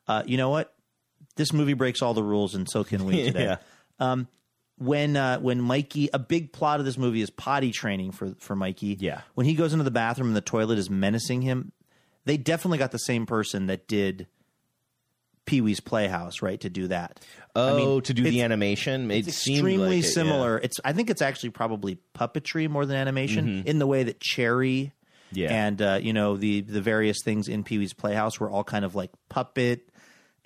uh, 0.08 0.24
you 0.26 0.38
know 0.38 0.50
what? 0.50 0.74
This 1.36 1.54
movie 1.54 1.74
breaks 1.74 2.02
all 2.02 2.14
the 2.14 2.24
rules, 2.24 2.56
and 2.56 2.68
so 2.70 2.84
can 2.84 3.06
we 3.06 3.24
today. 3.26 3.58
Yeah. 4.00 4.16
when 4.78 5.16
uh, 5.16 5.40
when 5.40 5.62
Mikey, 5.62 6.10
a 6.14 6.20
big 6.20 6.52
plot 6.52 6.80
of 6.80 6.86
this 6.86 6.98
movie 6.98 7.22
is 7.22 7.30
potty 7.30 7.72
training 7.72 8.12
for 8.12 8.36
for 8.40 8.56
Mikey. 8.56 8.98
Yeah. 9.00 9.22
When 9.36 9.46
he 9.46 9.54
goes 9.54 9.74
into 9.74 9.84
the 9.84 9.92
bathroom 9.92 10.28
and 10.28 10.36
the 10.36 10.42
toilet 10.42 10.78
is 10.78 10.90
menacing 10.90 11.42
him, 11.42 11.72
they 12.26 12.38
definitely 12.38 12.78
got 12.78 12.92
the 12.92 13.00
same 13.00 13.26
person 13.26 13.68
that 13.68 13.88
did 13.88 14.28
Pee 15.48 15.62
Wee's 15.62 15.80
Playhouse, 15.80 16.44
right, 16.44 16.60
to 16.62 16.70
do 16.70 16.88
that. 16.90 17.20
Oh, 17.56 17.74
I 17.74 17.78
mean, 17.78 18.02
to 18.04 18.14
do 18.14 18.22
the 18.22 18.44
animation, 18.44 19.10
it 19.10 19.20
It's 19.20 19.28
extremely 19.30 19.78
like 19.78 19.92
it, 20.04 20.06
yeah. 20.06 20.12
similar. 20.12 20.58
It's 20.60 20.78
I 20.86 20.94
think 20.94 21.10
it's 21.10 21.24
actually 21.24 21.50
probably 21.50 21.98
puppetry 22.14 22.70
more 22.70 22.86
than 22.86 22.96
animation 22.98 23.64
in 23.66 23.80
the 23.80 23.88
way 23.88 24.04
that 24.04 24.20
Cherry 24.20 24.92
Mm-hmm. 25.30 25.40
Yeah. 25.40 25.68
and 25.68 25.82
uh, 25.82 26.00
you 26.02 26.14
know 26.14 26.38
the 26.38 26.62
the 26.62 26.80
various 26.80 27.18
things 27.22 27.50
in 27.50 27.66
Pee 27.66 27.80
Wee's 27.80 27.92
Playhouse 27.92 28.40
were 28.40 28.50
all 28.50 28.64
kind 28.64 28.86
of 28.86 28.96
like 28.96 29.12
puppet, 29.28 29.90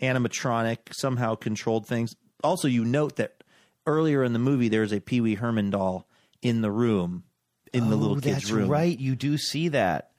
animatronic, 0.02 0.78
somehow 0.92 1.36
controlled 1.36 1.86
things. 1.88 2.16
Also, 2.44 2.68
you 2.68 2.84
note 2.84 3.18
that 3.18 3.44
earlier 3.86 4.24
in 4.24 4.34
the 4.34 4.40
movie 4.40 4.70
there's 4.70 4.92
a 4.92 5.00
Pee 5.00 5.22
Wee 5.22 5.36
Herman 5.36 5.70
doll 5.70 6.08
in 6.42 6.62
the 6.62 6.72
room, 6.72 7.24
in 7.74 7.90
the 7.90 7.96
little 7.96 8.18
Oh, 8.18 8.22
kid's 8.22 8.38
that's 8.38 8.52
room. 8.52 8.70
right. 8.70 8.98
You 9.00 9.16
do 9.16 9.38
see 9.38 9.68
that. 9.70 10.11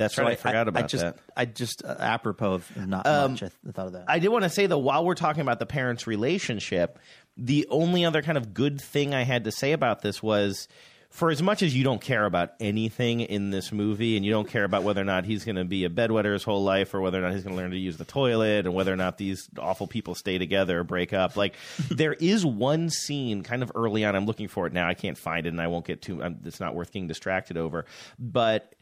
That's 0.00 0.16
right. 0.16 0.28
I, 0.28 0.34
forgot 0.34 0.66
about 0.66 0.84
I 0.84 0.86
just, 0.86 1.04
that. 1.04 1.14
Um, 1.14 1.20
I 1.36 1.44
just 1.44 1.84
uh, 1.84 1.94
apropos 1.98 2.54
of 2.54 2.76
not 2.76 3.04
much. 3.04 3.42
I, 3.42 3.48
th- 3.48 3.74
thought 3.74 3.88
of 3.88 3.92
that. 3.92 4.06
I 4.08 4.18
did 4.18 4.28
want 4.28 4.44
to 4.44 4.50
say 4.50 4.66
though, 4.66 4.78
while 4.78 5.04
we're 5.04 5.14
talking 5.14 5.42
about 5.42 5.58
the 5.58 5.66
parents' 5.66 6.06
relationship, 6.06 6.98
the 7.36 7.66
only 7.68 8.06
other 8.06 8.22
kind 8.22 8.38
of 8.38 8.54
good 8.54 8.80
thing 8.80 9.14
I 9.14 9.24
had 9.24 9.44
to 9.44 9.52
say 9.52 9.72
about 9.72 10.00
this 10.00 10.22
was, 10.22 10.68
for 11.10 11.30
as 11.30 11.42
much 11.42 11.62
as 11.62 11.76
you 11.76 11.84
don't 11.84 12.00
care 12.00 12.24
about 12.24 12.52
anything 12.60 13.20
in 13.20 13.50
this 13.50 13.72
movie, 13.72 14.16
and 14.16 14.24
you 14.24 14.32
don't 14.32 14.48
care 14.48 14.64
about 14.64 14.84
whether 14.84 15.02
or 15.02 15.04
not 15.04 15.24
he's 15.24 15.44
going 15.44 15.56
to 15.56 15.64
be 15.64 15.84
a 15.84 15.90
bedwetter 15.90 16.32
his 16.32 16.44
whole 16.44 16.64
life, 16.64 16.94
or 16.94 17.02
whether 17.02 17.18
or 17.18 17.22
not 17.22 17.34
he's 17.34 17.42
going 17.42 17.54
to 17.54 17.60
learn 17.60 17.72
to 17.72 17.76
use 17.76 17.98
the 17.98 18.04
toilet, 18.06 18.64
and 18.64 18.74
whether 18.74 18.92
or 18.92 18.96
not 18.96 19.18
these 19.18 19.50
awful 19.58 19.86
people 19.86 20.14
stay 20.14 20.38
together 20.38 20.80
or 20.80 20.84
break 20.84 21.12
up, 21.12 21.36
like 21.36 21.56
there 21.90 22.14
is 22.14 22.46
one 22.46 22.88
scene 22.88 23.42
kind 23.42 23.62
of 23.62 23.70
early 23.74 24.04
on. 24.04 24.16
I'm 24.16 24.24
looking 24.24 24.48
for 24.48 24.66
it 24.66 24.72
now. 24.72 24.88
I 24.88 24.94
can't 24.94 25.18
find 25.18 25.44
it, 25.46 25.50
and 25.50 25.60
I 25.60 25.66
won't 25.66 25.84
get 25.84 26.00
too. 26.00 26.22
Um, 26.22 26.38
it's 26.46 26.60
not 26.60 26.74
worth 26.74 26.92
getting 26.92 27.08
distracted 27.08 27.58
over, 27.58 27.84
but 28.18 28.74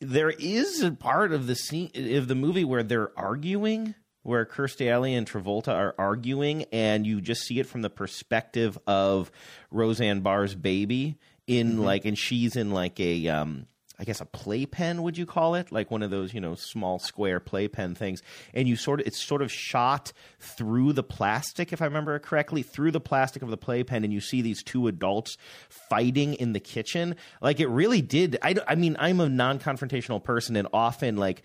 there 0.00 0.30
is 0.30 0.80
a 0.82 0.92
part 0.92 1.32
of 1.32 1.46
the 1.46 1.54
scene 1.54 1.90
of 2.16 2.28
the 2.28 2.34
movie 2.34 2.64
where 2.64 2.82
they're 2.82 3.18
arguing 3.18 3.94
where 4.22 4.44
Kirstie 4.44 4.90
Alley 4.90 5.14
and 5.14 5.26
Travolta 5.26 5.72
are 5.72 5.94
arguing 5.98 6.64
and 6.72 7.06
you 7.06 7.20
just 7.20 7.42
see 7.42 7.58
it 7.58 7.66
from 7.66 7.82
the 7.82 7.90
perspective 7.90 8.78
of 8.86 9.30
Roseanne 9.70 10.20
Barr's 10.20 10.54
baby 10.54 11.18
in 11.46 11.82
like 11.82 12.04
and 12.04 12.18
she's 12.18 12.56
in 12.56 12.70
like 12.70 13.00
a 13.00 13.28
um 13.28 13.66
I 14.00 14.04
guess 14.04 14.22
a 14.22 14.24
playpen 14.24 15.02
would 15.02 15.18
you 15.18 15.26
call 15.26 15.54
it 15.54 15.70
like 15.70 15.90
one 15.90 16.02
of 16.02 16.10
those 16.10 16.32
you 16.32 16.40
know 16.40 16.54
small 16.54 16.98
square 16.98 17.38
playpen 17.38 17.94
things 17.94 18.22
and 18.54 18.66
you 18.66 18.74
sort 18.74 19.00
of 19.00 19.06
it's 19.06 19.22
sort 19.22 19.42
of 19.42 19.52
shot 19.52 20.12
through 20.38 20.94
the 20.94 21.02
plastic 21.02 21.70
if 21.72 21.82
I 21.82 21.84
remember 21.84 22.18
correctly 22.18 22.62
through 22.62 22.92
the 22.92 23.00
plastic 23.00 23.42
of 23.42 23.50
the 23.50 23.58
playpen 23.58 24.02
and 24.02 24.12
you 24.12 24.20
see 24.20 24.40
these 24.40 24.62
two 24.62 24.88
adults 24.88 25.36
fighting 25.68 26.32
in 26.34 26.54
the 26.54 26.60
kitchen 26.60 27.14
like 27.42 27.60
it 27.60 27.68
really 27.68 28.00
did 28.00 28.38
I, 28.42 28.56
I 28.66 28.74
mean 28.74 28.96
I'm 28.98 29.20
a 29.20 29.28
non-confrontational 29.28 30.24
person 30.24 30.56
and 30.56 30.66
often 30.72 31.18
like 31.18 31.42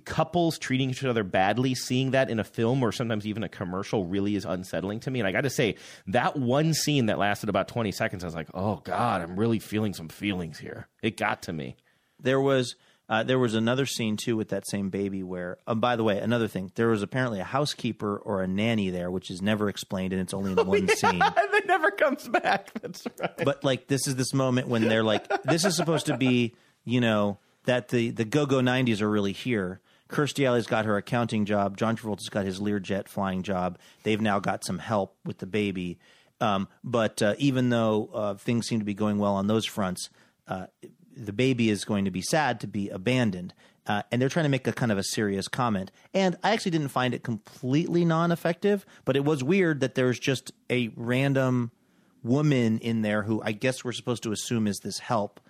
couples 0.00 0.58
treating 0.58 0.90
each 0.90 1.04
other 1.04 1.22
badly, 1.22 1.74
seeing 1.74 2.12
that 2.12 2.30
in 2.30 2.40
a 2.40 2.44
film 2.44 2.82
or 2.82 2.92
sometimes 2.92 3.26
even 3.26 3.42
a 3.42 3.48
commercial 3.48 4.06
really 4.06 4.36
is 4.36 4.44
unsettling 4.44 5.00
to 5.00 5.10
me. 5.10 5.20
And 5.20 5.28
I 5.28 5.32
got 5.32 5.42
to 5.42 5.50
say, 5.50 5.76
that 6.06 6.36
one 6.36 6.72
scene 6.72 7.06
that 7.06 7.18
lasted 7.18 7.48
about 7.48 7.68
20 7.68 7.92
seconds, 7.92 8.24
I 8.24 8.26
was 8.26 8.34
like, 8.34 8.48
oh 8.54 8.76
God, 8.76 9.20
I'm 9.20 9.38
really 9.38 9.58
feeling 9.58 9.92
some 9.92 10.08
feelings 10.08 10.58
here. 10.58 10.88
It 11.02 11.16
got 11.16 11.42
to 11.42 11.52
me. 11.52 11.76
There 12.22 12.40
was 12.40 12.76
uh, 13.08 13.22
there 13.22 13.38
was 13.38 13.54
another 13.54 13.84
scene 13.84 14.16
too 14.16 14.36
with 14.36 14.48
that 14.48 14.66
same 14.66 14.88
baby 14.88 15.22
where, 15.22 15.58
um, 15.66 15.80
by 15.80 15.96
the 15.96 16.04
way, 16.04 16.18
another 16.18 16.48
thing. 16.48 16.72
There 16.76 16.88
was 16.88 17.02
apparently 17.02 17.40
a 17.40 17.44
housekeeper 17.44 18.16
or 18.16 18.42
a 18.42 18.46
nanny 18.46 18.90
there, 18.90 19.10
which 19.10 19.30
is 19.30 19.42
never 19.42 19.68
explained, 19.68 20.12
and 20.12 20.22
it's 20.22 20.32
only 20.32 20.52
in 20.52 20.56
one 20.66 20.88
scene. 20.88 21.20
and 21.22 21.34
it 21.36 21.66
never 21.66 21.90
comes 21.90 22.26
back. 22.28 22.72
That's 22.80 23.04
right. 23.20 23.44
But 23.44 23.64
like, 23.64 23.88
this 23.88 24.06
is 24.06 24.16
this 24.16 24.32
moment 24.32 24.68
when 24.68 24.88
they're 24.88 25.04
like, 25.04 25.28
this 25.44 25.64
is 25.64 25.76
supposed 25.76 26.06
to 26.06 26.16
be, 26.16 26.54
you 26.84 27.00
know, 27.00 27.38
that 27.64 27.88
the 27.88 28.10
the 28.10 28.24
go 28.24 28.46
go 28.46 28.60
nineties 28.60 29.02
are 29.02 29.10
really 29.10 29.32
here. 29.32 29.80
Kirstie 30.08 30.46
Alley's 30.46 30.66
got 30.66 30.84
her 30.84 30.96
accounting 30.96 31.44
job. 31.44 31.76
John 31.76 31.96
Travolta's 31.96 32.28
got 32.28 32.44
his 32.44 32.60
Learjet 32.60 33.08
flying 33.08 33.42
job. 33.42 33.78
They've 34.04 34.20
now 34.20 34.40
got 34.40 34.64
some 34.64 34.78
help 34.78 35.16
with 35.24 35.38
the 35.38 35.46
baby. 35.46 35.98
Um, 36.40 36.68
but 36.82 37.22
uh, 37.22 37.34
even 37.38 37.70
though 37.70 38.10
uh, 38.12 38.34
things 38.34 38.66
seem 38.66 38.78
to 38.78 38.84
be 38.84 38.94
going 38.94 39.18
well 39.18 39.34
on 39.34 39.46
those 39.46 39.64
fronts, 39.64 40.10
uh, 40.48 40.66
the 41.16 41.32
baby 41.32 41.70
is 41.70 41.84
going 41.84 42.04
to 42.04 42.10
be 42.10 42.22
sad 42.22 42.60
to 42.60 42.66
be 42.66 42.88
abandoned. 42.88 43.54
Uh, 43.86 44.02
and 44.12 44.22
they're 44.22 44.28
trying 44.28 44.44
to 44.44 44.48
make 44.48 44.66
a 44.68 44.72
kind 44.72 44.92
of 44.92 44.98
a 44.98 45.02
serious 45.02 45.48
comment. 45.48 45.90
And 46.14 46.36
I 46.44 46.52
actually 46.52 46.70
didn't 46.70 46.88
find 46.88 47.14
it 47.14 47.24
completely 47.24 48.04
non 48.04 48.30
effective, 48.30 48.86
but 49.04 49.16
it 49.16 49.24
was 49.24 49.42
weird 49.42 49.80
that 49.80 49.96
there's 49.96 50.18
just 50.20 50.52
a 50.70 50.92
random 50.96 51.72
woman 52.22 52.78
in 52.78 53.02
there 53.02 53.22
who 53.22 53.42
I 53.42 53.50
guess 53.50 53.84
we're 53.84 53.90
supposed 53.92 54.22
to 54.22 54.30
assume 54.32 54.68
is 54.68 54.78
this 54.78 55.00
help 55.00 55.40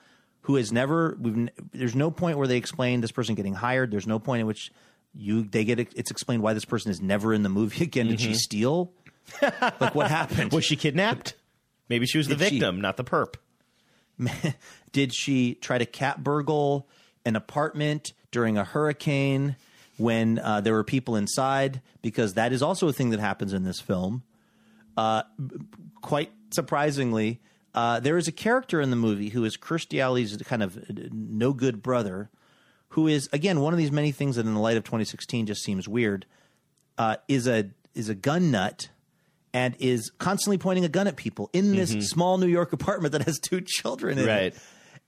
who 0.43 0.57
has 0.57 0.73
never 0.73 1.19
we've 1.21 1.51
there's 1.73 1.95
no 1.95 2.11
point 2.11 2.39
where 2.39 2.47
they 2.47 2.57
explain 2.57 3.03
this 3.03 3.13
person 3.13 3.35
getting 3.35 3.53
hired 3.53 3.91
there's 3.91 4.07
no 4.07 4.19
point 4.19 4.41
in 4.41 4.47
which 4.47 4.73
you 5.15 5.43
they 5.43 5.65
get 5.65 5.79
it's 5.79 6.11
explained 6.11 6.43
why 6.43 6.55
this 6.55 6.65
person 6.65 6.91
is 6.91 7.03
never 7.03 7.35
in 7.35 7.43
the 7.43 7.51
movie 7.51 7.85
again 7.91 8.07
did 8.09 8.19
she 8.23 8.33
steal 8.33 8.91
like 9.43 9.95
what 9.95 10.09
happened 10.11 10.51
Was 10.55 10.65
she 10.65 10.77
kidnapped? 10.77 11.35
Maybe 11.91 12.07
she 12.07 12.17
was 12.17 12.27
the 12.29 12.37
Did 12.37 12.49
she- 12.49 12.59
victim, 12.59 12.81
not 12.81 12.97
the 12.97 13.05
perp. 13.05 13.35
did 14.93 15.14
she 15.14 15.55
try 15.55 15.78
to 15.78 15.86
cat 15.86 16.22
burgle 16.22 16.88
an 17.24 17.36
apartment 17.36 18.12
during 18.30 18.57
a 18.59 18.64
hurricane 18.64 19.57
when 19.97 20.38
uh, 20.38 20.61
there 20.61 20.72
were 20.72 20.84
people 20.84 21.16
inside 21.16 21.80
because 22.03 22.34
that 22.34 22.53
is 22.53 22.62
also 22.62 22.88
a 22.88 22.93
thing 22.93 23.11
that 23.11 23.20
happens 23.20 23.53
in 23.53 23.62
this 23.64 23.80
film 23.80 24.22
uh, 24.97 25.22
quite 26.01 26.30
surprisingly 26.51 27.40
uh, 27.74 28.01
there 28.01 28.18
is 28.18 28.28
a 28.28 28.32
character 28.32 28.80
in 28.80 28.90
the 28.90 28.97
movie 28.97 29.30
who 29.30 29.45
is 29.45 29.57
Kirstie 29.57 30.01
Alley's 30.01 30.36
kind 30.38 30.62
of 30.62 30.78
no 31.12 31.53
good 31.53 31.82
brother 31.82 32.28
who 32.90 33.07
is 33.09 33.28
again 33.32 33.61
one 33.61 33.72
of 33.72 33.78
these 33.78 33.93
many 33.93 34.12
things 34.12 34.36
that 34.36 34.45
in 34.47 34.53
the 34.55 34.61
light 34.61 34.76
of 34.76 34.84
2016 34.84 35.47
just 35.47 35.62
seems 35.62 35.88
weird 35.88 36.26
uh, 36.99 37.16
is 37.28 37.47
a 37.47 37.70
is 37.95 38.09
a 38.09 38.14
gun 38.14 38.51
nut 38.51 38.88
and 39.55 39.74
is 39.78 40.11
constantly 40.18 40.59
pointing 40.59 40.84
a 40.84 40.88
gun 40.88 41.07
at 41.07 41.16
people 41.16 41.51
in 41.53 41.74
this 41.76 41.90
small 42.09 42.38
New 42.38 42.47
York 42.47 42.72
apartment 42.72 43.12
that 43.12 43.22
has 43.22 43.38
two 43.38 43.61
children 43.61 44.18
in 44.18 44.26
Right. 44.26 44.43
it. 44.55 44.57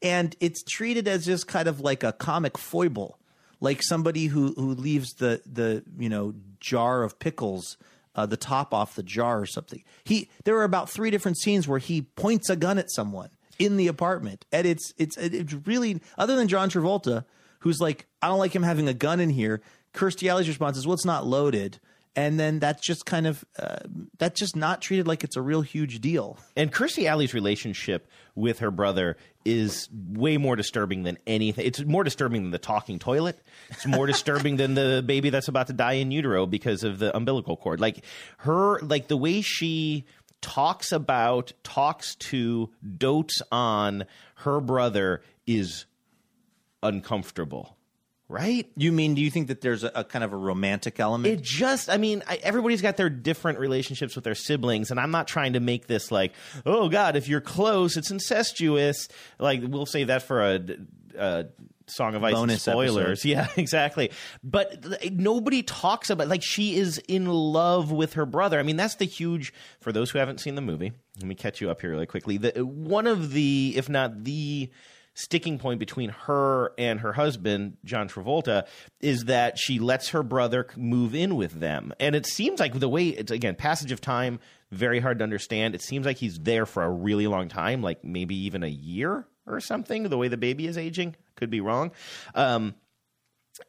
And 0.02 0.36
it's 0.40 0.62
treated 0.62 1.08
as 1.08 1.24
just 1.24 1.46
kind 1.46 1.68
of 1.68 1.80
like 1.80 2.02
a 2.02 2.12
comic 2.12 2.58
foible, 2.58 3.18
like 3.60 3.82
somebody 3.82 4.26
who 4.26 4.52
who 4.54 4.74
leaves 4.74 5.14
the 5.14 5.40
the 5.50 5.82
you 5.98 6.08
know 6.08 6.34
jar 6.60 7.02
of 7.02 7.18
pickles. 7.18 7.76
Uh, 8.16 8.24
the 8.24 8.36
top 8.36 8.72
off 8.72 8.94
the 8.94 9.02
jar 9.02 9.40
or 9.40 9.46
something. 9.46 9.82
He 10.04 10.30
there 10.44 10.56
are 10.58 10.62
about 10.62 10.88
three 10.88 11.10
different 11.10 11.36
scenes 11.36 11.66
where 11.66 11.80
he 11.80 12.02
points 12.02 12.48
a 12.48 12.54
gun 12.54 12.78
at 12.78 12.88
someone 12.92 13.30
in 13.58 13.76
the 13.76 13.88
apartment, 13.88 14.44
and 14.52 14.68
it's 14.68 14.92
it's 14.98 15.16
it's 15.16 15.52
really 15.66 16.00
other 16.16 16.36
than 16.36 16.46
John 16.46 16.70
Travolta, 16.70 17.24
who's 17.60 17.80
like, 17.80 18.06
I 18.22 18.28
don't 18.28 18.38
like 18.38 18.54
him 18.54 18.62
having 18.62 18.86
a 18.86 18.94
gun 18.94 19.18
in 19.18 19.30
here. 19.30 19.62
Kirstie 19.92 20.28
Alley's 20.28 20.46
response 20.46 20.76
is, 20.76 20.86
"Well, 20.86 20.94
it's 20.94 21.04
not 21.04 21.26
loaded," 21.26 21.80
and 22.16 22.38
then 22.38 22.58
that's 22.58 22.80
just 22.84 23.06
kind 23.06 23.26
of 23.26 23.44
uh, 23.58 23.78
that's 24.18 24.38
just 24.38 24.56
not 24.56 24.80
treated 24.80 25.06
like 25.06 25.24
it's 25.24 25.36
a 25.36 25.42
real 25.42 25.62
huge 25.62 26.00
deal. 26.00 26.38
And 26.56 26.72
Kirstie 26.72 27.06
Alley's 27.06 27.34
relationship 27.34 28.08
with 28.34 28.60
her 28.60 28.70
brother 28.70 29.16
is 29.44 29.88
way 29.92 30.36
more 30.36 30.56
disturbing 30.56 31.02
than 31.02 31.18
anything. 31.26 31.66
It's 31.66 31.84
more 31.84 32.04
disturbing 32.04 32.42
than 32.42 32.50
the 32.50 32.58
talking 32.58 32.98
toilet. 32.98 33.38
It's 33.70 33.86
more 33.86 34.06
disturbing 34.06 34.56
than 34.56 34.74
the 34.74 35.02
baby 35.04 35.30
that's 35.30 35.48
about 35.48 35.66
to 35.68 35.72
die 35.72 35.94
in 35.94 36.10
utero 36.10 36.46
because 36.46 36.84
of 36.84 36.98
the 36.98 37.14
umbilical 37.16 37.56
cord. 37.56 37.80
Like 37.80 38.04
her, 38.38 38.78
like 38.80 39.08
the 39.08 39.16
way 39.16 39.40
she 39.40 40.04
talks 40.40 40.92
about, 40.92 41.52
talks 41.62 42.14
to, 42.16 42.70
dotes 42.96 43.42
on 43.50 44.04
her 44.36 44.60
brother 44.60 45.22
is 45.46 45.86
uncomfortable. 46.82 47.76
Right? 48.28 48.70
You 48.76 48.90
mean? 48.90 49.14
Do 49.14 49.20
you 49.20 49.30
think 49.30 49.48
that 49.48 49.60
there's 49.60 49.84
a, 49.84 49.92
a 49.94 50.04
kind 50.04 50.24
of 50.24 50.32
a 50.32 50.36
romantic 50.36 50.98
element? 50.98 51.32
It 51.32 51.42
just, 51.42 51.90
I 51.90 51.98
mean, 51.98 52.22
I, 52.26 52.36
everybody's 52.36 52.80
got 52.80 52.96
their 52.96 53.10
different 53.10 53.58
relationships 53.58 54.14
with 54.14 54.24
their 54.24 54.34
siblings, 54.34 54.90
and 54.90 54.98
I'm 54.98 55.10
not 55.10 55.28
trying 55.28 55.52
to 55.52 55.60
make 55.60 55.86
this 55.86 56.10
like, 56.10 56.32
oh 56.64 56.88
God, 56.88 57.16
if 57.16 57.28
you're 57.28 57.42
close, 57.42 57.96
it's 57.98 58.10
incestuous. 58.10 59.08
Like 59.38 59.60
we'll 59.62 59.84
say 59.84 60.04
that 60.04 60.22
for 60.22 60.42
a, 60.42 60.60
a 61.18 61.46
Song 61.86 62.14
of 62.14 62.24
Ice 62.24 62.32
and 62.32 62.40
Bonus 62.40 62.62
spoilers. 62.62 63.24
episode. 63.24 63.28
Yeah, 63.28 63.48
exactly. 63.56 64.10
But 64.42 64.84
like, 64.84 65.12
nobody 65.12 65.62
talks 65.62 66.08
about 66.10 66.28
like 66.28 66.42
she 66.42 66.76
is 66.76 66.98
in 67.08 67.26
love 67.26 67.92
with 67.92 68.14
her 68.14 68.24
brother. 68.26 68.58
I 68.58 68.62
mean, 68.62 68.76
that's 68.76 68.94
the 68.94 69.04
huge 69.04 69.52
for 69.80 69.92
those 69.92 70.10
who 70.10 70.18
haven't 70.18 70.40
seen 70.40 70.54
the 70.54 70.62
movie. 70.62 70.92
Let 71.18 71.26
me 71.26 71.34
catch 71.34 71.60
you 71.60 71.70
up 71.70 71.80
here 71.82 71.90
really 71.90 72.06
quickly. 72.06 72.38
The 72.38 72.64
one 72.64 73.06
of 73.06 73.32
the, 73.32 73.74
if 73.76 73.88
not 73.88 74.24
the 74.24 74.70
sticking 75.14 75.58
point 75.58 75.78
between 75.78 76.10
her 76.10 76.72
and 76.76 77.00
her 77.00 77.12
husband, 77.12 77.76
John 77.84 78.08
Travolta, 78.08 78.66
is 79.00 79.24
that 79.26 79.58
she 79.58 79.78
lets 79.78 80.10
her 80.10 80.22
brother 80.22 80.66
move 80.76 81.14
in 81.14 81.36
with 81.36 81.60
them. 81.60 81.92
And 82.00 82.14
it 82.14 82.26
seems 82.26 82.60
like 82.60 82.78
the 82.78 82.88
way 82.88 83.08
it's 83.08 83.30
again, 83.30 83.54
passage 83.54 83.92
of 83.92 84.00
time, 84.00 84.40
very 84.70 85.00
hard 85.00 85.18
to 85.18 85.24
understand. 85.24 85.74
It 85.74 85.82
seems 85.82 86.04
like 86.04 86.18
he's 86.18 86.38
there 86.40 86.66
for 86.66 86.82
a 86.82 86.90
really 86.90 87.26
long 87.26 87.48
time, 87.48 87.80
like 87.80 88.04
maybe 88.04 88.34
even 88.34 88.62
a 88.62 88.68
year 88.68 89.26
or 89.46 89.60
something, 89.60 90.04
the 90.04 90.18
way 90.18 90.28
the 90.28 90.36
baby 90.36 90.66
is 90.66 90.76
aging. 90.76 91.16
Could 91.36 91.50
be 91.50 91.60
wrong. 91.60 91.92
Um, 92.34 92.74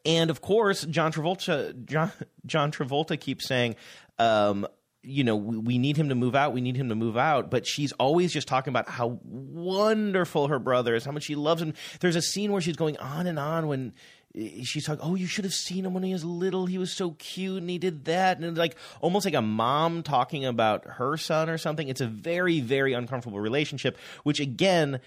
and 0.04 0.30
of 0.30 0.40
course, 0.40 0.84
John 0.84 1.12
Travolta, 1.12 1.84
John, 1.84 2.10
John 2.44 2.72
Travolta 2.72 3.18
keeps 3.18 3.46
saying, 3.46 3.76
um, 4.18 4.66
you 5.06 5.22
know, 5.22 5.36
we, 5.36 5.56
we 5.56 5.78
need 5.78 5.96
him 5.96 6.08
to 6.08 6.14
move 6.14 6.34
out. 6.34 6.52
We 6.52 6.60
need 6.60 6.76
him 6.76 6.88
to 6.88 6.94
move 6.94 7.16
out. 7.16 7.50
But 7.50 7.66
she's 7.66 7.92
always 7.92 8.32
just 8.32 8.48
talking 8.48 8.72
about 8.72 8.88
how 8.88 9.20
wonderful 9.22 10.48
her 10.48 10.58
brother 10.58 10.94
is, 10.94 11.04
how 11.04 11.12
much 11.12 11.24
she 11.24 11.36
loves 11.36 11.62
him. 11.62 11.74
There's 12.00 12.16
a 12.16 12.22
scene 12.22 12.50
where 12.50 12.60
she's 12.60 12.76
going 12.76 12.96
on 12.98 13.26
and 13.26 13.38
on 13.38 13.68
when 13.68 13.94
eh, 14.34 14.64
she's 14.64 14.84
talking, 14.84 15.04
oh, 15.04 15.14
you 15.14 15.26
should 15.26 15.44
have 15.44 15.54
seen 15.54 15.86
him 15.86 15.94
when 15.94 16.02
he 16.02 16.12
was 16.12 16.24
little. 16.24 16.66
He 16.66 16.76
was 16.76 16.92
so 16.92 17.12
cute 17.12 17.60
and 17.60 17.70
he 17.70 17.78
did 17.78 18.06
that. 18.06 18.40
And 18.40 18.58
like 18.58 18.76
almost 19.00 19.24
like 19.24 19.34
a 19.34 19.42
mom 19.42 20.02
talking 20.02 20.44
about 20.44 20.84
her 20.84 21.16
son 21.16 21.48
or 21.48 21.56
something. 21.56 21.88
It's 21.88 22.00
a 22.00 22.08
very, 22.08 22.60
very 22.60 22.92
uncomfortable 22.92 23.38
relationship, 23.38 23.96
which 24.24 24.40
again, 24.40 25.00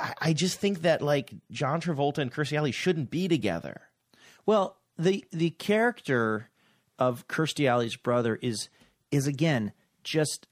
I, 0.00 0.14
I 0.20 0.32
just 0.34 0.60
think 0.60 0.82
that 0.82 1.02
like 1.02 1.34
John 1.50 1.80
Travolta 1.80 2.18
and 2.18 2.32
Kirstie 2.32 2.56
Alley 2.56 2.72
shouldn't 2.72 3.10
be 3.10 3.26
together. 3.26 3.82
Well, 4.46 4.76
the 4.96 5.24
the 5.32 5.50
character 5.50 6.48
of 6.96 7.26
Kirstie 7.26 7.68
Alley's 7.68 7.96
brother 7.96 8.38
is 8.40 8.68
is 9.12 9.28
again 9.28 9.72
just 10.02 10.48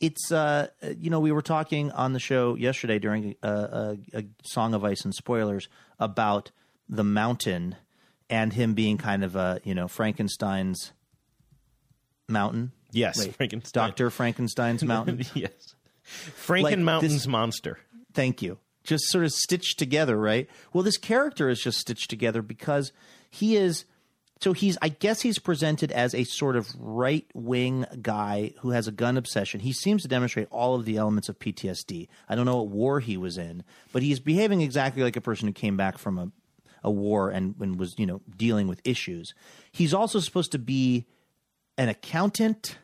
it's 0.00 0.32
uh 0.32 0.68
you 0.96 1.10
know 1.10 1.20
we 1.20 1.30
were 1.32 1.42
talking 1.42 1.90
on 1.90 2.14
the 2.14 2.18
show 2.18 2.54
yesterday 2.54 2.98
during 2.98 3.34
a, 3.42 3.48
a, 3.48 3.96
a 4.14 4.24
song 4.42 4.72
of 4.72 4.82
ice 4.84 5.04
and 5.04 5.14
spoilers 5.14 5.68
about 5.98 6.50
the 6.88 7.04
mountain 7.04 7.76
and 8.30 8.52
him 8.54 8.72
being 8.72 8.96
kind 8.96 9.22
of 9.24 9.36
a 9.36 9.60
you 9.64 9.74
know 9.74 9.86
Frankenstein's 9.88 10.92
mountain. 12.28 12.72
Yes, 12.92 13.18
Wait, 13.18 13.34
Frankenstein. 13.36 13.88
Doctor 13.88 14.10
Frankenstein's 14.10 14.82
mountain. 14.82 15.20
yes. 15.34 15.74
Franken 16.46 16.62
Like, 16.62 16.78
Mountain's 16.78 17.12
this- 17.14 17.26
monster. 17.26 17.78
Thank 18.14 18.42
you. 18.42 18.58
Just 18.82 19.04
sort 19.08 19.24
of 19.24 19.32
stitched 19.32 19.78
together, 19.78 20.16
right? 20.16 20.48
Well, 20.72 20.82
this 20.82 20.96
character 20.96 21.48
is 21.50 21.60
just 21.60 21.78
stitched 21.78 22.08
together 22.10 22.42
because 22.42 22.92
he 23.30 23.56
is. 23.56 23.84
So 24.40 24.54
he's, 24.54 24.78
I 24.80 24.88
guess 24.88 25.20
he's 25.20 25.38
presented 25.38 25.92
as 25.92 26.14
a 26.14 26.24
sort 26.24 26.56
of 26.56 26.74
right 26.78 27.26
wing 27.34 27.84
guy 28.00 28.54
who 28.60 28.70
has 28.70 28.88
a 28.88 28.92
gun 28.92 29.18
obsession. 29.18 29.60
He 29.60 29.72
seems 29.72 30.00
to 30.02 30.08
demonstrate 30.08 30.48
all 30.50 30.74
of 30.74 30.86
the 30.86 30.96
elements 30.96 31.28
of 31.28 31.38
PTSD. 31.38 32.08
I 32.26 32.34
don't 32.34 32.46
know 32.46 32.56
what 32.56 32.68
war 32.68 33.00
he 33.00 33.18
was 33.18 33.36
in, 33.36 33.64
but 33.92 34.02
he's 34.02 34.18
behaving 34.18 34.62
exactly 34.62 35.02
like 35.02 35.16
a 35.16 35.20
person 35.20 35.46
who 35.46 35.52
came 35.52 35.76
back 35.76 35.98
from 35.98 36.18
a, 36.18 36.32
a 36.82 36.90
war 36.90 37.28
and, 37.28 37.54
and 37.60 37.78
was, 37.78 37.98
you 37.98 38.06
know, 38.06 38.22
dealing 38.34 38.66
with 38.66 38.80
issues. 38.82 39.34
He's 39.72 39.92
also 39.92 40.20
supposed 40.20 40.52
to 40.52 40.58
be 40.58 41.06
an 41.76 41.90
accountant 41.90 42.78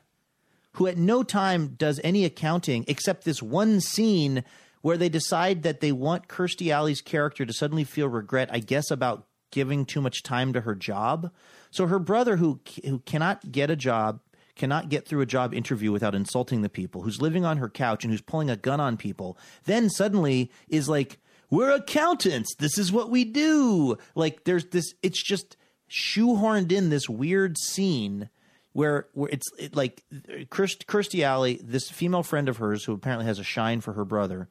who 0.72 0.86
at 0.86 0.98
no 0.98 1.22
time 1.22 1.68
does 1.68 2.00
any 2.04 2.26
accounting 2.26 2.84
except 2.86 3.24
this 3.24 3.42
one 3.42 3.80
scene 3.80 4.44
where 4.82 4.98
they 4.98 5.09
decide 5.09 5.62
that 5.62 5.80
they 5.80 5.90
want 5.90 6.28
Kirstie 6.28 6.70
Alley's 6.70 7.00
character 7.00 7.46
to 7.46 7.52
suddenly 7.54 7.84
feel 7.84 8.09
regret, 8.09 8.50
I 8.52 8.59
guess, 8.59 8.90
about 8.90 9.26
giving 9.51 9.84
too 9.84 10.01
much 10.01 10.22
time 10.22 10.53
to 10.53 10.62
her 10.62 10.74
job. 10.74 11.32
So 11.70 11.86
her 11.86 11.99
brother, 11.99 12.36
who 12.36 12.61
who 12.84 13.01
cannot 13.01 13.53
get 13.53 13.70
a 13.70 13.76
job, 13.76 14.20
cannot 14.55 14.88
get 14.88 15.07
through 15.07 15.20
a 15.20 15.26
job 15.26 15.55
interview 15.55 15.92
without 15.92 16.14
insulting 16.14 16.62
the 16.62 16.68
people, 16.68 17.03
who's 17.03 17.20
living 17.20 17.44
on 17.44 17.59
her 17.59 17.68
couch 17.68 18.05
and 18.05 18.12
who's 18.12 18.22
pulling 18.22 18.51
a 18.51 18.57
gun 18.57 18.80
on 18.80 18.97
people, 18.97 19.36
then 19.64 19.90
suddenly 19.90 20.51
is 20.68 20.88
like, 20.88 21.18
"We're 21.51 21.70
accountants. 21.70 22.55
This 22.55 22.78
is 22.78 22.92
what 22.92 23.11
we 23.11 23.24
do." 23.24 23.99
Like 24.14 24.44
there's 24.44 24.66
this. 24.66 24.94
It's 25.03 25.22
just 25.22 25.57
shoehorned 25.88 26.72
in 26.72 26.90
this 26.90 27.09
weird 27.09 27.57
scene 27.59 28.28
where 28.72 29.09
where 29.12 29.30
it's 29.30 29.47
it, 29.59 29.74
like 29.74 30.05
Kirstie 30.51 31.22
Alley, 31.22 31.61
this 31.62 31.90
female 31.90 32.22
friend 32.22 32.49
of 32.49 32.59
hers 32.59 32.84
who 32.84 32.92
apparently 32.92 33.26
has 33.26 33.38
a 33.38 33.44
shine 33.44 33.80
for 33.80 33.94
her 33.94 34.05
brother, 34.05 34.49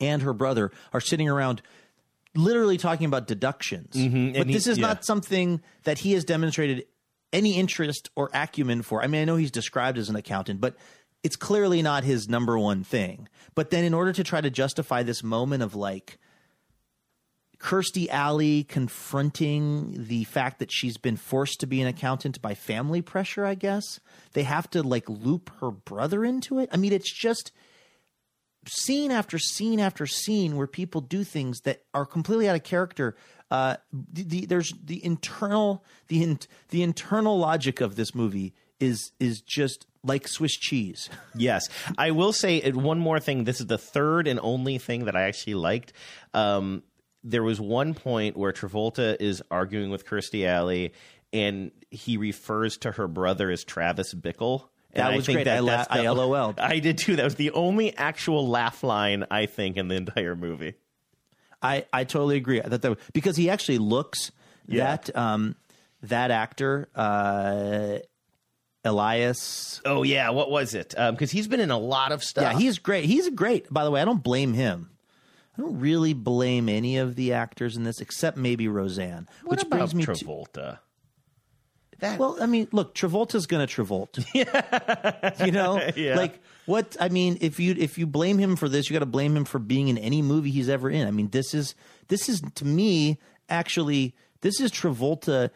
and 0.00 0.22
her 0.22 0.32
brother 0.32 0.70
are 0.92 1.00
sitting 1.00 1.28
around 1.28 1.60
literally 2.34 2.76
talking 2.78 3.06
about 3.06 3.26
deductions. 3.26 3.88
But 3.92 4.00
Mm-hmm. 4.00 4.36
And 4.36 4.48
he- 4.48 4.54
this 4.54 4.66
is 4.66 4.78
yeah. 4.78 4.86
not 4.88 5.04
something 5.04 5.60
that 5.84 5.98
he 5.98 6.12
has 6.12 6.24
demonstrated 6.24 6.86
any 7.32 7.56
interest 7.56 8.10
or 8.16 8.30
acumen 8.32 8.82
for. 8.82 9.02
I 9.02 9.06
mean, 9.08 9.22
I 9.22 9.24
know 9.24 9.36
he's 9.36 9.50
described 9.50 9.98
as 9.98 10.08
an 10.08 10.16
accountant, 10.16 10.60
but 10.60 10.76
it's 11.22 11.36
clearly 11.36 11.82
not 11.82 12.04
his 12.04 12.28
number 12.28 12.58
one 12.58 12.84
thing. 12.84 13.28
But 13.54 13.70
then 13.70 13.84
in 13.84 13.94
order 13.94 14.12
to 14.12 14.22
try 14.24 14.40
to 14.40 14.50
justify 14.50 15.02
this 15.02 15.22
moment 15.22 15.62
of 15.62 15.74
like 15.74 16.18
Kirstie 17.58 18.08
Alley 18.08 18.62
confronting 18.64 19.94
the 20.06 20.24
fact 20.24 20.58
that 20.58 20.70
she's 20.70 20.98
been 20.98 21.16
forced 21.16 21.60
to 21.60 21.66
be 21.66 21.80
an 21.80 21.86
accountant 21.88 22.42
by 22.42 22.54
family 22.54 23.00
pressure, 23.00 23.46
I 23.46 23.54
guess. 23.54 24.00
They 24.34 24.42
have 24.42 24.68
to 24.70 24.82
like 24.82 25.08
loop 25.08 25.50
her 25.60 25.70
brother 25.70 26.24
into 26.24 26.58
it. 26.58 26.68
I 26.72 26.76
mean, 26.76 26.92
it's 26.92 27.10
just 27.12 27.52
scene 28.68 29.10
after 29.10 29.38
scene 29.38 29.80
after 29.80 30.06
scene 30.06 30.56
where 30.56 30.66
people 30.66 31.00
do 31.00 31.24
things 31.24 31.60
that 31.60 31.82
are 31.92 32.06
completely 32.06 32.48
out 32.48 32.56
of 32.56 32.64
character. 32.64 33.16
Uh, 33.50 33.76
the, 33.92 34.22
the, 34.22 34.46
there's 34.46 34.72
the 34.82 35.04
internal 35.04 35.84
the 36.08 36.22
in, 36.22 36.38
the 36.70 36.82
internal 36.82 37.38
logic 37.38 37.80
of 37.80 37.96
this 37.96 38.14
movie 38.14 38.54
is 38.80 39.12
is 39.20 39.40
just 39.40 39.86
like 40.02 40.28
Swiss 40.28 40.52
cheese. 40.52 41.08
Yes, 41.36 41.68
I 41.98 42.12
will 42.12 42.32
say 42.32 42.70
one 42.70 43.00
more 43.00 43.18
thing. 43.18 43.44
This 43.44 43.60
is 43.60 43.66
the 43.66 43.78
third 43.78 44.28
and 44.28 44.38
only 44.40 44.78
thing 44.78 45.06
that 45.06 45.16
I 45.16 45.22
actually 45.22 45.54
liked. 45.54 45.92
Um, 46.32 46.84
there 47.24 47.42
was 47.42 47.60
one 47.60 47.94
point 47.94 48.36
where 48.36 48.52
Travolta 48.52 49.16
is 49.18 49.42
arguing 49.50 49.90
with 49.90 50.06
Kirstie 50.06 50.46
Alley, 50.46 50.92
and 51.32 51.72
he 51.90 52.16
refers 52.16 52.76
to 52.78 52.92
her 52.92 53.08
brother 53.08 53.50
as 53.50 53.64
Travis 53.64 54.14
Bickle. 54.14 54.68
And 54.94 55.04
That 55.06 55.16
was 55.16 55.26
think 55.26 55.36
great. 55.38 55.48
I 55.48 55.58
la- 55.60 55.66
that's- 55.84 55.86
I 55.90 56.08
LOL'd. 56.08 56.58
I 56.60 56.78
did 56.78 56.98
too. 56.98 57.16
That 57.16 57.24
was 57.24 57.34
the 57.34 57.50
only 57.50 57.96
actual 57.96 58.46
laugh 58.48 58.82
line 58.82 59.24
I 59.30 59.46
think 59.46 59.76
in 59.76 59.88
the 59.88 59.96
entire 59.96 60.36
movie. 60.36 60.74
I, 61.62 61.86
I 61.92 62.04
totally 62.04 62.36
agree. 62.36 62.60
I 62.60 62.68
thought 62.68 62.82
that 62.82 62.90
was, 62.90 62.98
because 63.12 63.36
he 63.36 63.48
actually 63.50 63.78
looks 63.78 64.30
Yeah. 64.66 64.96
that 64.96 65.16
um, 65.16 65.56
that 66.02 66.30
actor 66.30 66.88
uh, 66.94 67.98
Elias. 68.84 69.80
Oh 69.84 70.02
yeah, 70.02 70.30
what 70.30 70.50
was 70.50 70.74
it? 70.74 70.94
Because 70.96 71.30
he's 71.30 71.48
been 71.48 71.60
in 71.60 71.70
a 71.70 71.78
lot 71.78 72.12
of 72.12 72.22
stuff. 72.22 72.52
Yeah, 72.52 72.58
he's 72.58 72.78
great. 72.78 73.06
He's 73.06 73.28
great. 73.30 73.72
By 73.72 73.84
the 73.84 73.90
way, 73.90 74.00
I 74.00 74.04
don't 74.04 74.22
blame 74.22 74.52
him. 74.52 74.90
I 75.56 75.62
don't 75.62 75.78
really 75.80 76.12
blame 76.14 76.68
any 76.68 76.98
of 76.98 77.14
the 77.14 77.32
actors 77.32 77.76
in 77.76 77.84
this 77.84 78.00
except 78.00 78.36
maybe 78.36 78.66
Roseanne, 78.68 79.28
What 79.44 79.50
which 79.52 79.62
about 79.62 79.90
brings 79.90 79.94
me 79.94 80.04
to 80.04 80.12
Travolta? 80.12 80.78
That 82.00 82.18
Well, 82.18 82.36
I 82.40 82.46
mean, 82.46 82.68
look, 82.72 82.94
Travolta's 82.94 83.46
gonna 83.46 83.66
Travolta. 83.66 84.24
you 85.46 85.52
know, 85.52 85.80
Yeah. 85.96 86.16
like 86.16 86.40
what? 86.66 86.96
I 87.00 87.08
mean, 87.08 87.38
if 87.40 87.60
you 87.60 87.74
if 87.78 87.98
you 87.98 88.06
blame 88.06 88.38
him 88.38 88.56
for 88.56 88.68
this, 88.68 88.88
you 88.88 88.94
got 88.94 89.00
to 89.00 89.06
blame 89.06 89.36
him 89.36 89.44
for 89.44 89.58
being 89.58 89.88
in 89.88 89.98
any 89.98 90.22
movie 90.22 90.50
he's 90.50 90.68
ever 90.68 90.88
in. 90.90 91.06
I 91.06 91.10
mean, 91.10 91.28
this 91.30 91.54
is 91.54 91.74
this 92.08 92.28
is 92.28 92.42
to 92.56 92.64
me 92.64 93.18
actually 93.48 94.14
this 94.40 94.60
is 94.60 94.70
Travolta 94.70 95.50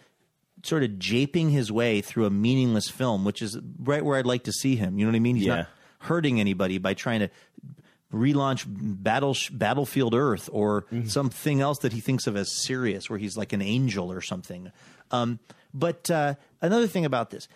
sort 0.65 0.83
of 0.83 0.91
japing 0.93 1.51
his 1.51 1.71
way 1.71 2.01
through 2.01 2.27
a 2.27 2.31
meaningless 2.31 2.89
film, 2.89 3.25
which 3.25 3.41
is 3.43 3.59
right 3.79 4.05
where 4.05 4.19
I'd 4.19 4.27
like 4.27 4.45
to 4.45 4.53
see 4.53 4.77
him. 4.77 4.99
You 4.99 5.07
know 5.07 5.13
what 5.13 5.17
I 5.17 5.21
mean? 5.21 5.37
He's 5.37 5.47
Yeah. 5.47 5.55
not 5.57 5.69
hurting 6.01 6.41
anybody 6.41 6.79
by 6.79 6.95
trying 6.95 7.21
to 7.21 7.31
relaunch 8.13 8.65
battle 8.67 9.37
battlefield 9.53 10.15
earth 10.15 10.49
or 10.53 10.87
something 11.07 11.61
else 11.61 11.79
that 11.81 11.93
he 11.93 12.01
thinks 12.01 12.27
of 12.27 12.37
as 12.37 12.51
serious 12.51 13.11
where 13.11 13.19
he's 13.19 13.37
like 13.37 13.53
an 13.53 13.61
angel 13.61 14.11
or 14.11 14.23
something 14.23 14.73
um, 15.11 15.39
but 15.75 16.11
uh, 16.11 16.35
another 16.63 16.87
thing 16.87 17.05
about 17.05 17.31
this 17.31 17.49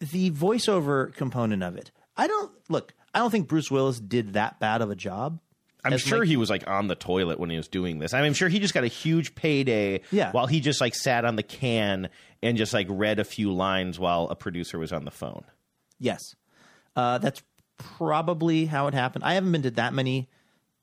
the 0.00 0.30
voiceover 0.30 1.12
component 1.14 1.62
of 1.62 1.76
it. 1.76 1.90
I 2.16 2.26
don't 2.26 2.52
look. 2.68 2.94
I 3.14 3.18
don't 3.20 3.30
think 3.30 3.48
Bruce 3.48 3.70
Willis 3.70 3.98
did 3.98 4.34
that 4.34 4.60
bad 4.60 4.80
of 4.82 4.90
a 4.90 4.94
job. 4.94 5.40
I'm 5.84 5.92
as 5.92 6.00
sure 6.02 6.20
Mike- 6.20 6.28
he 6.28 6.36
was 6.36 6.50
like 6.50 6.68
on 6.68 6.88
the 6.88 6.94
toilet 6.94 7.38
when 7.38 7.50
he 7.50 7.56
was 7.56 7.68
doing 7.68 7.98
this. 7.98 8.12
I 8.12 8.18
mean, 8.18 8.26
I'm 8.28 8.34
sure 8.34 8.48
he 8.48 8.58
just 8.58 8.74
got 8.74 8.84
a 8.84 8.88
huge 8.88 9.34
payday 9.34 10.00
Yeah. 10.10 10.32
while 10.32 10.46
he 10.46 10.60
just 10.60 10.80
like 10.80 10.94
sat 10.94 11.24
on 11.24 11.36
the 11.36 11.42
can 11.42 12.08
and 12.42 12.56
just 12.58 12.72
like 12.72 12.86
read 12.90 13.18
a 13.20 13.24
few 13.24 13.52
lines 13.52 13.98
while 13.98 14.24
a 14.28 14.34
producer 14.36 14.78
was 14.78 14.92
on 14.92 15.04
the 15.04 15.10
phone. 15.10 15.44
Yes, 16.00 16.34
uh, 16.96 17.18
that's 17.18 17.42
probably 17.76 18.66
how 18.66 18.88
it 18.88 18.94
happened. 18.94 19.24
I 19.24 19.34
haven't 19.34 19.52
been 19.52 19.62
to 19.62 19.70
that 19.72 19.94
many, 19.94 20.28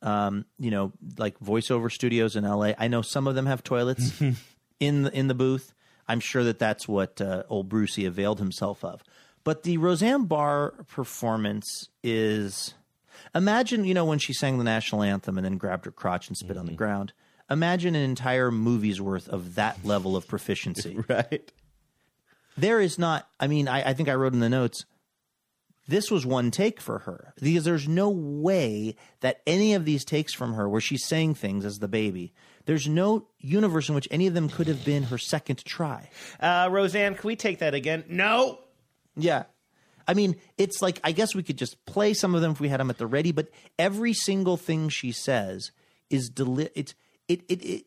um, 0.01 0.45
you 0.59 0.71
know, 0.71 0.93
like 1.17 1.37
voiceover 1.39 1.91
studios 1.91 2.35
in 2.37 2.43
LA. 2.45 2.71
I 2.77 2.87
know 2.87 3.01
some 3.01 3.27
of 3.27 3.35
them 3.35 3.45
have 3.45 3.63
toilets 3.63 4.21
in 4.79 5.03
the 5.03 5.17
in 5.17 5.27
the 5.27 5.35
booth. 5.35 5.73
I'm 6.07 6.19
sure 6.19 6.43
that 6.43 6.59
that's 6.59 6.87
what 6.87 7.19
uh, 7.19 7.43
old 7.49 7.67
Brucey 7.69 8.05
availed 8.05 8.39
himself 8.39 8.83
of. 8.83 9.03
But 9.43 9.63
the 9.63 9.77
Roseanne 9.77 10.25
Barr 10.25 10.71
performance 10.87 11.89
is 12.03 12.73
imagine, 13.33 13.85
you 13.85 13.93
know, 13.93 14.05
when 14.05 14.19
she 14.19 14.33
sang 14.33 14.57
the 14.57 14.63
national 14.63 15.03
anthem 15.03 15.37
and 15.37 15.45
then 15.45 15.57
grabbed 15.57 15.85
her 15.85 15.91
crotch 15.91 16.27
and 16.27 16.37
spit 16.37 16.57
on 16.57 16.65
the 16.65 16.73
ground. 16.73 17.13
Imagine 17.49 17.93
an 17.95 18.01
entire 18.01 18.49
movie's 18.49 18.99
worth 18.99 19.27
of 19.29 19.55
that 19.55 19.85
level 19.85 20.15
of 20.15 20.27
proficiency. 20.27 20.97
Right. 21.07 21.51
there 22.57 22.79
is 22.79 22.97
not 22.97 23.27
i 23.39 23.47
mean 23.47 23.67
I, 23.67 23.89
I 23.89 23.93
think 23.93 24.09
i 24.09 24.15
wrote 24.15 24.33
in 24.33 24.39
the 24.39 24.49
notes 24.49 24.85
this 25.87 26.09
was 26.09 26.25
one 26.25 26.51
take 26.51 26.81
for 26.81 26.99
her 26.99 27.33
because 27.39 27.63
there's 27.63 27.87
no 27.87 28.09
way 28.09 28.95
that 29.19 29.41
any 29.45 29.73
of 29.73 29.85
these 29.85 30.03
takes 30.03 30.33
from 30.33 30.53
her 30.53 30.67
where 30.67 30.81
she's 30.81 31.05
saying 31.05 31.35
things 31.35 31.65
as 31.65 31.79
the 31.79 31.87
baby 31.87 32.33
there's 32.65 32.87
no 32.87 33.27
universe 33.39 33.89
in 33.89 33.95
which 33.95 34.07
any 34.11 34.27
of 34.27 34.33
them 34.33 34.49
could 34.49 34.67
have 34.67 34.83
been 34.85 35.03
her 35.03 35.17
second 35.17 35.63
try 35.65 36.09
Uh, 36.39 36.67
Roseanne, 36.71 37.15
can 37.15 37.27
we 37.27 37.35
take 37.35 37.59
that 37.59 37.73
again? 37.73 38.03
No. 38.09 38.59
yeah 39.15 39.43
i 40.07 40.13
mean 40.13 40.35
it's 40.57 40.81
like 40.81 40.99
i 41.03 41.11
guess 41.11 41.33
we 41.33 41.41
could 41.41 41.57
just 41.57 41.83
play 41.85 42.13
some 42.13 42.35
of 42.35 42.41
them 42.41 42.51
if 42.51 42.59
we 42.59 42.69
had 42.69 42.79
them 42.79 42.89
at 42.91 42.97
the 42.97 43.07
ready 43.07 43.31
but 43.31 43.47
every 43.79 44.13
single 44.13 44.55
thing 44.57 44.87
she 44.89 45.11
says 45.11 45.71
is 46.11 46.29
deli- 46.29 46.69
it's 46.75 46.93
it, 47.27 47.41
it 47.49 47.63
it 47.65 47.85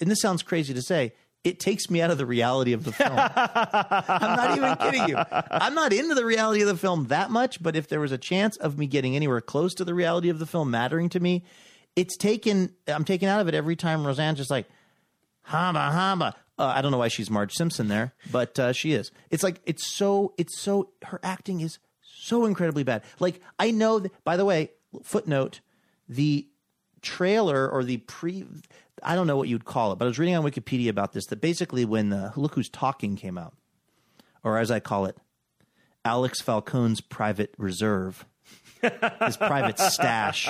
and 0.00 0.10
this 0.10 0.20
sounds 0.20 0.42
crazy 0.42 0.72
to 0.74 0.80
say 0.82 1.12
it 1.44 1.60
takes 1.60 1.90
me 1.90 2.00
out 2.00 2.10
of 2.10 2.16
the 2.16 2.24
reality 2.24 2.72
of 2.72 2.84
the 2.84 2.92
film. 2.92 3.12
I'm 3.18 4.36
not 4.36 4.56
even 4.56 4.76
kidding 4.76 5.08
you. 5.10 5.18
I'm 5.50 5.74
not 5.74 5.92
into 5.92 6.14
the 6.14 6.24
reality 6.24 6.62
of 6.62 6.68
the 6.68 6.76
film 6.76 7.08
that 7.08 7.30
much, 7.30 7.62
but 7.62 7.76
if 7.76 7.86
there 7.88 8.00
was 8.00 8.12
a 8.12 8.16
chance 8.18 8.56
of 8.56 8.78
me 8.78 8.86
getting 8.86 9.14
anywhere 9.14 9.42
close 9.42 9.74
to 9.74 9.84
the 9.84 9.92
reality 9.92 10.30
of 10.30 10.38
the 10.38 10.46
film 10.46 10.70
mattering 10.70 11.10
to 11.10 11.20
me, 11.20 11.44
it's 11.96 12.16
taken. 12.16 12.74
I'm 12.86 13.04
taken 13.04 13.28
out 13.28 13.40
of 13.40 13.48
it 13.48 13.54
every 13.54 13.76
time 13.76 14.06
Roseanne's 14.06 14.38
just 14.38 14.50
like, 14.50 14.66
"Hamba, 15.42 15.90
hamba." 15.90 16.34
Uh, 16.58 16.66
I 16.66 16.82
don't 16.82 16.92
know 16.92 16.98
why 16.98 17.08
she's 17.08 17.30
Marge 17.30 17.52
Simpson 17.52 17.88
there, 17.88 18.12
but 18.30 18.58
uh, 18.58 18.72
she 18.72 18.92
is. 18.92 19.10
It's 19.30 19.42
like 19.42 19.60
it's 19.66 19.86
so. 19.86 20.34
It's 20.36 20.58
so. 20.58 20.90
Her 21.04 21.20
acting 21.22 21.60
is 21.60 21.78
so 22.02 22.44
incredibly 22.44 22.84
bad. 22.84 23.02
Like 23.18 23.40
I 23.58 23.70
know. 23.70 23.98
That, 23.98 24.12
by 24.24 24.36
the 24.36 24.44
way, 24.44 24.70
footnote: 25.02 25.60
the 26.08 26.46
trailer 27.02 27.68
or 27.68 27.84
the 27.84 27.98
pre 27.98 28.46
I 29.02 29.14
don't 29.14 29.26
know 29.26 29.36
what 29.36 29.48
you'd 29.48 29.64
call 29.64 29.92
it, 29.92 29.96
but 29.98 30.06
I 30.06 30.08
was 30.08 30.18
reading 30.18 30.36
on 30.36 30.44
Wikipedia 30.44 30.88
about 30.88 31.12
this 31.12 31.26
that 31.26 31.40
basically 31.40 31.84
when 31.84 32.10
the 32.10 32.32
Look 32.36 32.54
Who's 32.54 32.68
Talking 32.68 33.16
came 33.16 33.36
out, 33.36 33.54
or 34.42 34.58
as 34.58 34.70
I 34.70 34.80
call 34.80 35.06
it, 35.06 35.16
Alex 36.04 36.40
Falcone's 36.40 37.00
private 37.00 37.54
reserve, 37.58 38.24
his 38.80 39.36
private 39.36 39.78
stash, 39.78 40.48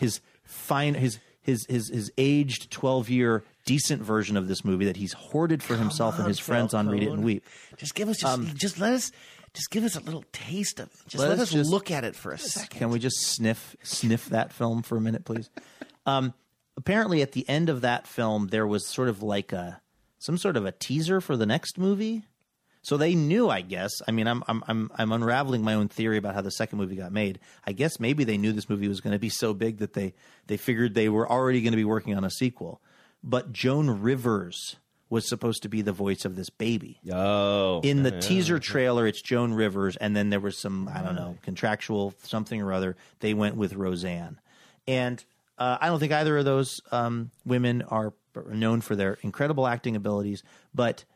his 0.00 0.20
fine 0.48 0.94
his 0.94 1.18
his 1.40 1.64
his 1.68 1.88
his 1.88 2.10
aged 2.18 2.70
12-year 2.72 3.44
decent 3.64 4.02
version 4.02 4.36
of 4.36 4.48
this 4.48 4.64
movie 4.64 4.86
that 4.86 4.96
he's 4.96 5.12
hoarded 5.12 5.62
for 5.62 5.76
himself 5.76 6.18
and 6.18 6.26
his 6.26 6.38
friends 6.38 6.74
on 6.74 6.88
Read 6.88 7.02
It 7.02 7.10
and 7.12 7.22
Weep. 7.22 7.44
Just 7.76 7.94
give 7.94 8.08
us 8.08 8.18
just 8.18 8.56
just 8.56 8.78
let 8.80 8.92
us 8.94 9.12
just 9.54 9.70
give 9.70 9.84
us 9.84 9.96
a 9.96 10.00
little 10.00 10.24
taste 10.32 10.78
of 10.80 10.88
it. 10.88 10.92
Just 11.08 11.20
Let 11.22 11.30
let, 11.30 11.38
us 11.38 11.42
us 11.48 11.52
just- 11.52 11.70
look 11.70 11.90
at 11.90 12.04
it 12.04 12.14
for 12.16 12.32
a 12.32 12.38
second. 12.38 12.78
Can 12.78 12.90
we 12.90 12.98
just 12.98 13.16
sniff 13.20 13.76
sniff 13.82 14.26
that 14.30 14.52
film 14.52 14.82
for 14.82 14.96
a 14.96 15.00
minute, 15.00 15.24
please? 15.24 15.48
Um, 16.06 16.34
apparently, 16.76 17.22
at 17.22 17.32
the 17.32 17.48
end 17.48 17.68
of 17.68 17.80
that 17.82 18.06
film, 18.06 18.48
there 18.48 18.66
was 18.66 18.86
sort 18.86 19.08
of 19.08 19.22
like 19.22 19.52
a 19.52 19.80
some 20.18 20.36
sort 20.36 20.56
of 20.56 20.66
a 20.66 20.72
teaser 20.72 21.20
for 21.20 21.36
the 21.36 21.46
next 21.46 21.78
movie. 21.78 22.24
So 22.88 22.96
they 22.96 23.14
knew, 23.14 23.50
I 23.50 23.60
guess. 23.60 24.00
I 24.08 24.12
mean, 24.12 24.26
I'm 24.26 24.42
I'm 24.48 24.64
I'm 24.66 24.90
I'm 24.96 25.12
unraveling 25.12 25.62
my 25.62 25.74
own 25.74 25.88
theory 25.88 26.16
about 26.16 26.34
how 26.34 26.40
the 26.40 26.50
second 26.50 26.78
movie 26.78 26.96
got 26.96 27.12
made. 27.12 27.38
I 27.66 27.72
guess 27.72 28.00
maybe 28.00 28.24
they 28.24 28.38
knew 28.38 28.50
this 28.50 28.70
movie 28.70 28.88
was 28.88 29.02
going 29.02 29.12
to 29.12 29.18
be 29.18 29.28
so 29.28 29.52
big 29.52 29.76
that 29.78 29.92
they 29.92 30.14
they 30.46 30.56
figured 30.56 30.94
they 30.94 31.10
were 31.10 31.30
already 31.30 31.60
going 31.60 31.74
to 31.74 31.76
be 31.76 31.84
working 31.84 32.16
on 32.16 32.24
a 32.24 32.30
sequel. 32.30 32.80
But 33.22 33.52
Joan 33.52 34.00
Rivers 34.00 34.76
was 35.10 35.28
supposed 35.28 35.64
to 35.64 35.68
be 35.68 35.82
the 35.82 35.92
voice 35.92 36.24
of 36.24 36.34
this 36.34 36.48
baby 36.48 36.98
Oh, 37.12 37.80
in 37.82 38.04
the 38.04 38.20
teaser 38.20 38.58
trailer 38.58 39.06
it's 39.06 39.22
joan 39.22 39.54
rivers 39.54 39.96
and 39.96 40.14
then 40.14 40.28
there 40.28 40.38
was 40.38 40.60
some 40.60 40.86
i 40.94 41.00
don't 41.00 41.14
know 41.14 41.38
contractual 41.40 42.12
something 42.24 42.60
or 42.60 42.74
other 42.74 42.94
they 43.20 43.32
went 43.32 43.56
with 43.56 43.72
roseanne 43.72 44.38
and 44.86 45.24
uh, 45.56 45.78
i 45.80 45.86
don't 45.86 45.98
think 45.98 46.12
either 46.12 46.36
of 46.36 46.44
those 46.44 46.82
um, 46.92 47.30
women 47.46 47.80
are 47.88 48.12
known 48.50 48.82
for 48.82 48.96
their 48.96 49.16
incredible 49.22 49.66
acting 49.66 49.96
abilities 49.96 50.42
but 50.74 51.06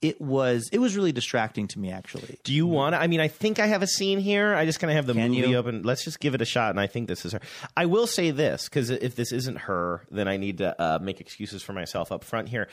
it 0.00 0.20
was 0.20 0.68
it 0.72 0.78
was 0.78 0.96
really 0.96 1.12
distracting 1.12 1.66
to 1.68 1.78
me 1.78 1.90
actually 1.90 2.38
Do 2.44 2.54
you 2.54 2.66
want 2.66 2.94
to? 2.94 3.00
I 3.00 3.06
mean, 3.08 3.20
I 3.20 3.28
think 3.28 3.58
I 3.58 3.66
have 3.66 3.82
a 3.82 3.86
scene 3.86 4.18
here. 4.20 4.54
I 4.54 4.64
just 4.64 4.78
kind 4.80 4.90
of 4.90 4.96
have 4.96 5.06
the 5.06 5.14
Can 5.14 5.30
movie 5.30 5.48
you? 5.50 5.56
open. 5.56 5.82
Let's 5.82 6.04
just 6.04 6.20
give 6.20 6.34
it 6.34 6.40
a 6.40 6.44
shot. 6.44 6.70
And 6.70 6.78
I 6.80 6.86
think 6.86 7.08
this 7.08 7.24
is 7.24 7.32
her. 7.32 7.40
I 7.76 7.86
will 7.86 8.06
say 8.06 8.30
this 8.30 8.68
because 8.68 8.90
if 8.90 9.16
this 9.16 9.32
isn't 9.32 9.58
her, 9.58 10.02
then 10.10 10.28
I 10.28 10.36
need 10.36 10.58
to 10.58 10.80
uh, 10.80 10.98
make 11.00 11.20
excuses 11.20 11.62
for 11.62 11.72
myself 11.72 12.12
up 12.12 12.22
front 12.24 12.48
here. 12.48 12.68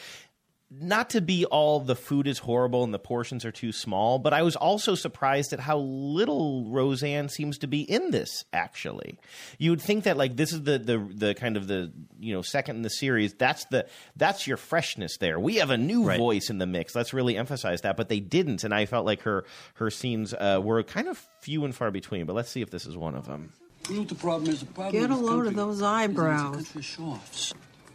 Not 0.72 1.12
to 1.12 1.22
be 1.22 1.46
all 1.46 1.80
the 1.80 1.96
food 1.96 2.26
is 2.28 2.40
horrible 2.40 2.84
and 2.84 2.92
the 2.92 2.98
portions 3.00 3.46
are 3.46 3.52
too 3.52 3.72
small, 3.72 4.18
but 4.18 4.34
I 4.34 4.42
was 4.42 4.56
also 4.56 4.96
surprised 4.96 5.54
at 5.54 5.60
how 5.60 5.78
little 5.78 6.66
Roseanne 6.72 7.30
seems 7.30 7.60
to 7.60 7.68
be 7.68 7.82
in 7.82 8.10
this. 8.10 8.44
Actually, 8.52 9.20
you 9.60 9.70
would 9.70 9.82
think 9.82 10.06
that 10.06 10.18
like 10.18 10.36
this 10.36 10.52
is 10.52 10.64
the 10.64 10.80
the 10.80 10.98
the 10.98 11.36
kind 11.36 11.56
of 11.56 11.68
the 11.68 11.94
you 12.20 12.34
know 12.34 12.42
second 12.42 12.78
in 12.78 12.82
the 12.82 12.90
series. 12.90 13.36
That's 13.36 13.66
the 13.66 13.86
that's 14.16 14.48
your 14.48 14.58
freshness 14.58 15.18
there. 15.18 15.40
We 15.40 15.58
have 15.58 15.70
a 15.70 15.78
new 15.78 16.04
Right. 16.04 16.18
voice 16.18 16.50
in 16.50 16.58
the 16.58 16.66
mix. 16.66 16.96
Let's 16.96 17.14
really 17.14 17.38
emphasize 17.38 17.82
that, 17.82 17.96
but 17.96 18.10
they 18.10 18.20
didn't, 18.20 18.64
and 18.64 18.74
I 18.74 18.88
felt 18.88 19.06
like 19.06 19.22
her 19.22 19.46
her 19.76 19.92
scenes 19.92 20.34
uh, 20.34 20.60
were 20.64 20.82
kind 20.82 21.08
of 21.08 21.24
few 21.42 21.64
and 21.64 21.76
far 21.76 21.92
between. 21.92 22.26
But 22.26 22.34
let's 22.36 22.50
see 22.50 22.62
if 22.62 22.72
this 22.72 22.88
is 22.88 22.98
one 22.98 23.14
of 23.14 23.28
them. 23.28 23.54
You 23.88 23.94
know 23.96 24.00
what 24.02 24.10
the 24.10 24.16
problem 24.16 24.50
is? 24.50 24.62
The 24.62 24.66
problem 24.66 25.00
Get 25.00 25.12
a 25.12 25.16
load 25.16 25.46
country 25.46 25.48
of 25.50 25.56
those 25.58 25.76
is 25.76 25.80
it's 25.82 25.84
a 25.84 25.86
eyebrows. 25.90 26.56
country 26.56 26.80
of 26.80 26.86
show-offs. 26.86 27.54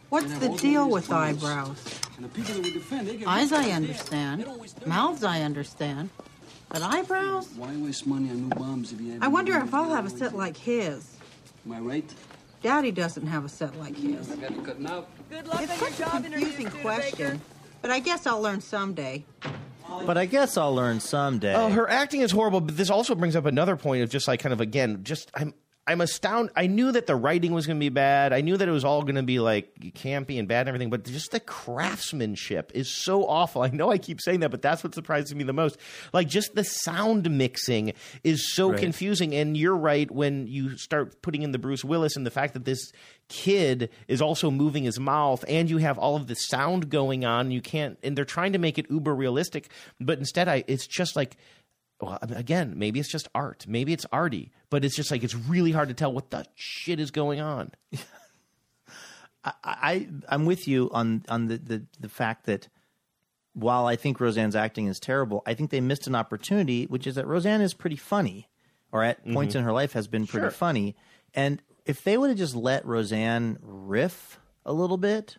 What's 0.08 0.38
the 0.38 0.48
deal 0.56 0.88
with 0.88 1.08
problems. 1.08 1.42
eyebrows? 1.44 2.00
And 2.20 2.28
the 2.28 2.34
people 2.34 2.52
that 2.52 2.62
we 2.62 2.70
defend, 2.70 3.08
they 3.08 3.16
get 3.16 3.26
Eyes 3.26 3.50
I 3.50 3.70
understand. 3.70 4.42
They 4.42 4.44
don't 4.44 4.60
waste 4.60 4.78
their 4.78 4.86
Mouths. 4.86 5.24
I 5.24 5.40
understand. 5.40 6.10
But 6.68 6.82
eyebrows? 6.82 7.48
Why 7.56 7.74
waste 7.76 8.06
money 8.06 8.28
on 8.28 8.42
new 8.42 8.48
bombs 8.50 8.92
if 8.92 9.00
you 9.00 9.12
have 9.12 9.22
I 9.22 9.28
wonder 9.28 9.56
if 9.56 9.72
I'll 9.72 9.88
have 9.88 10.04
a 10.04 10.10
set 10.10 10.36
like 10.36 10.54
his. 10.54 11.16
Am 11.64 11.72
I 11.72 11.78
right? 11.80 12.14
Daddy 12.62 12.90
doesn't 12.90 13.26
have 13.26 13.46
a 13.46 13.48
set 13.48 13.74
like 13.78 13.96
his. 13.96 14.30
I 14.30 14.36
got 14.36 14.54
to 14.54 14.60
cut 14.60 14.78
now. 14.78 15.06
It's 15.30 15.78
such 15.78 16.00
a 16.00 16.10
confusing 16.10 16.68
question, 16.82 17.40
but 17.80 17.90
I 17.90 18.00
guess 18.00 18.26
I'll 18.26 18.42
learn 18.42 18.60
someday. 18.60 19.24
but 20.06 20.18
i 20.18 20.26
guess 20.26 20.56
i'll 20.58 20.74
learn 20.74 21.00
someday 21.00 21.54
Oh, 21.54 21.70
her 21.70 21.88
acting 21.88 22.20
is 22.20 22.30
horrible, 22.32 22.60
but 22.60 22.76
this 22.76 22.90
also 22.90 23.14
brings 23.14 23.34
up 23.34 23.46
another 23.46 23.76
point 23.76 24.02
of 24.02 24.10
just 24.10 24.28
like 24.28 24.40
kind 24.40 24.52
of 24.52 24.60
again, 24.60 25.04
just 25.04 25.30
I'm 25.34 25.54
I'm 25.90 26.00
astounded. 26.00 26.52
I 26.56 26.66
knew 26.68 26.92
that 26.92 27.06
the 27.06 27.16
writing 27.16 27.52
was 27.52 27.66
going 27.66 27.76
to 27.78 27.80
be 27.80 27.88
bad. 27.88 28.32
I 28.32 28.40
knew 28.42 28.56
that 28.56 28.68
it 28.68 28.70
was 28.70 28.84
all 28.84 29.02
going 29.02 29.16
to 29.16 29.22
be 29.24 29.40
like 29.40 29.74
campy 29.94 30.38
and 30.38 30.46
bad 30.46 30.60
and 30.60 30.68
everything, 30.68 30.88
but 30.90 31.04
just 31.04 31.32
the 31.32 31.40
craftsmanship 31.40 32.70
is 32.74 32.88
so 32.88 33.26
awful. 33.26 33.62
I 33.68 33.68
know 33.70 33.90
I 33.90 33.98
keep 33.98 34.20
saying 34.20 34.40
that, 34.40 34.50
but 34.50 34.62
that's 34.62 34.84
what 34.84 34.94
surprises 34.94 35.34
me 35.34 35.44
the 35.44 35.52
most. 35.52 35.78
Like 36.12 36.28
just 36.28 36.54
the 36.54 36.64
sound 36.64 37.28
mixing 37.30 37.92
is 38.24 38.54
so 38.54 38.70
Right. 38.70 38.78
confusing. 38.78 39.34
And 39.34 39.56
you're 39.56 39.76
right 39.76 40.10
when 40.10 40.46
you 40.46 40.76
start 40.76 41.20
putting 41.22 41.42
in 41.42 41.50
the 41.52 41.58
Bruce 41.58 41.84
Willis 41.84 42.16
and 42.16 42.24
the 42.24 42.30
fact 42.30 42.54
that 42.54 42.64
this 42.64 42.92
kid 43.28 43.90
is 44.08 44.20
also 44.22 44.50
moving 44.50 44.84
his 44.84 44.98
mouth 45.00 45.44
and 45.48 45.68
you 45.70 45.78
have 45.78 45.98
all 45.98 46.16
of 46.16 46.26
the 46.28 46.34
sound 46.36 46.90
going 46.90 47.24
on. 47.24 47.50
You 47.50 47.60
can't, 47.60 47.98
and 48.02 48.16
they're 48.16 48.24
trying 48.24 48.52
to 48.52 48.58
make 48.58 48.78
it 48.78 48.90
uber 48.90 49.14
realistic, 49.14 49.68
but 50.00 50.18
instead, 50.18 50.48
I 50.48 50.64
it's 50.66 50.86
just 50.86 51.16
like 51.16 51.36
well, 52.00 52.18
again, 52.22 52.74
maybe 52.76 53.00
it's 53.00 53.10
just 53.10 53.28
art. 53.34 53.66
Maybe 53.68 53.92
it's 53.92 54.06
arty, 54.12 54.52
but 54.70 54.84
it's 54.84 54.96
just 54.96 55.10
like 55.10 55.22
it's 55.22 55.34
really 55.34 55.72
hard 55.72 55.88
to 55.88 55.94
tell 55.94 56.12
what 56.12 56.30
the 56.30 56.44
shit 56.54 57.00
is 57.00 57.10
going 57.10 57.40
on. 57.40 57.72
I 59.44 60.08
I'm 60.28 60.44
with 60.44 60.68
you 60.68 60.90
on 60.92 61.24
on 61.28 61.48
the, 61.48 61.56
the 61.58 61.86
the 61.98 62.08
fact 62.08 62.46
that 62.46 62.68
while 63.54 63.86
I 63.86 63.96
think 63.96 64.20
Roseanne's 64.20 64.56
acting 64.56 64.86
is 64.86 65.00
terrible, 65.00 65.42
I 65.46 65.54
think 65.54 65.70
they 65.70 65.80
missed 65.80 66.06
an 66.06 66.14
opportunity, 66.14 66.84
which 66.84 67.06
is 67.06 67.14
that 67.16 67.26
Roseanne 67.26 67.60
is 67.60 67.74
pretty 67.74 67.96
funny, 67.96 68.48
or 68.92 69.02
at 69.02 69.20
mm-hmm. 69.20 69.34
points 69.34 69.54
in 69.54 69.64
her 69.64 69.72
life 69.72 69.92
has 69.94 70.06
been 70.06 70.26
pretty 70.26 70.44
Sure. 70.44 70.50
funny. 70.50 70.94
And 71.34 71.62
if 71.84 72.04
they 72.04 72.16
would 72.16 72.30
have 72.30 72.38
just 72.38 72.54
let 72.54 72.84
Roseanne 72.84 73.58
riff 73.62 74.38
a 74.64 74.72
little 74.72 74.98
bit, 74.98 75.38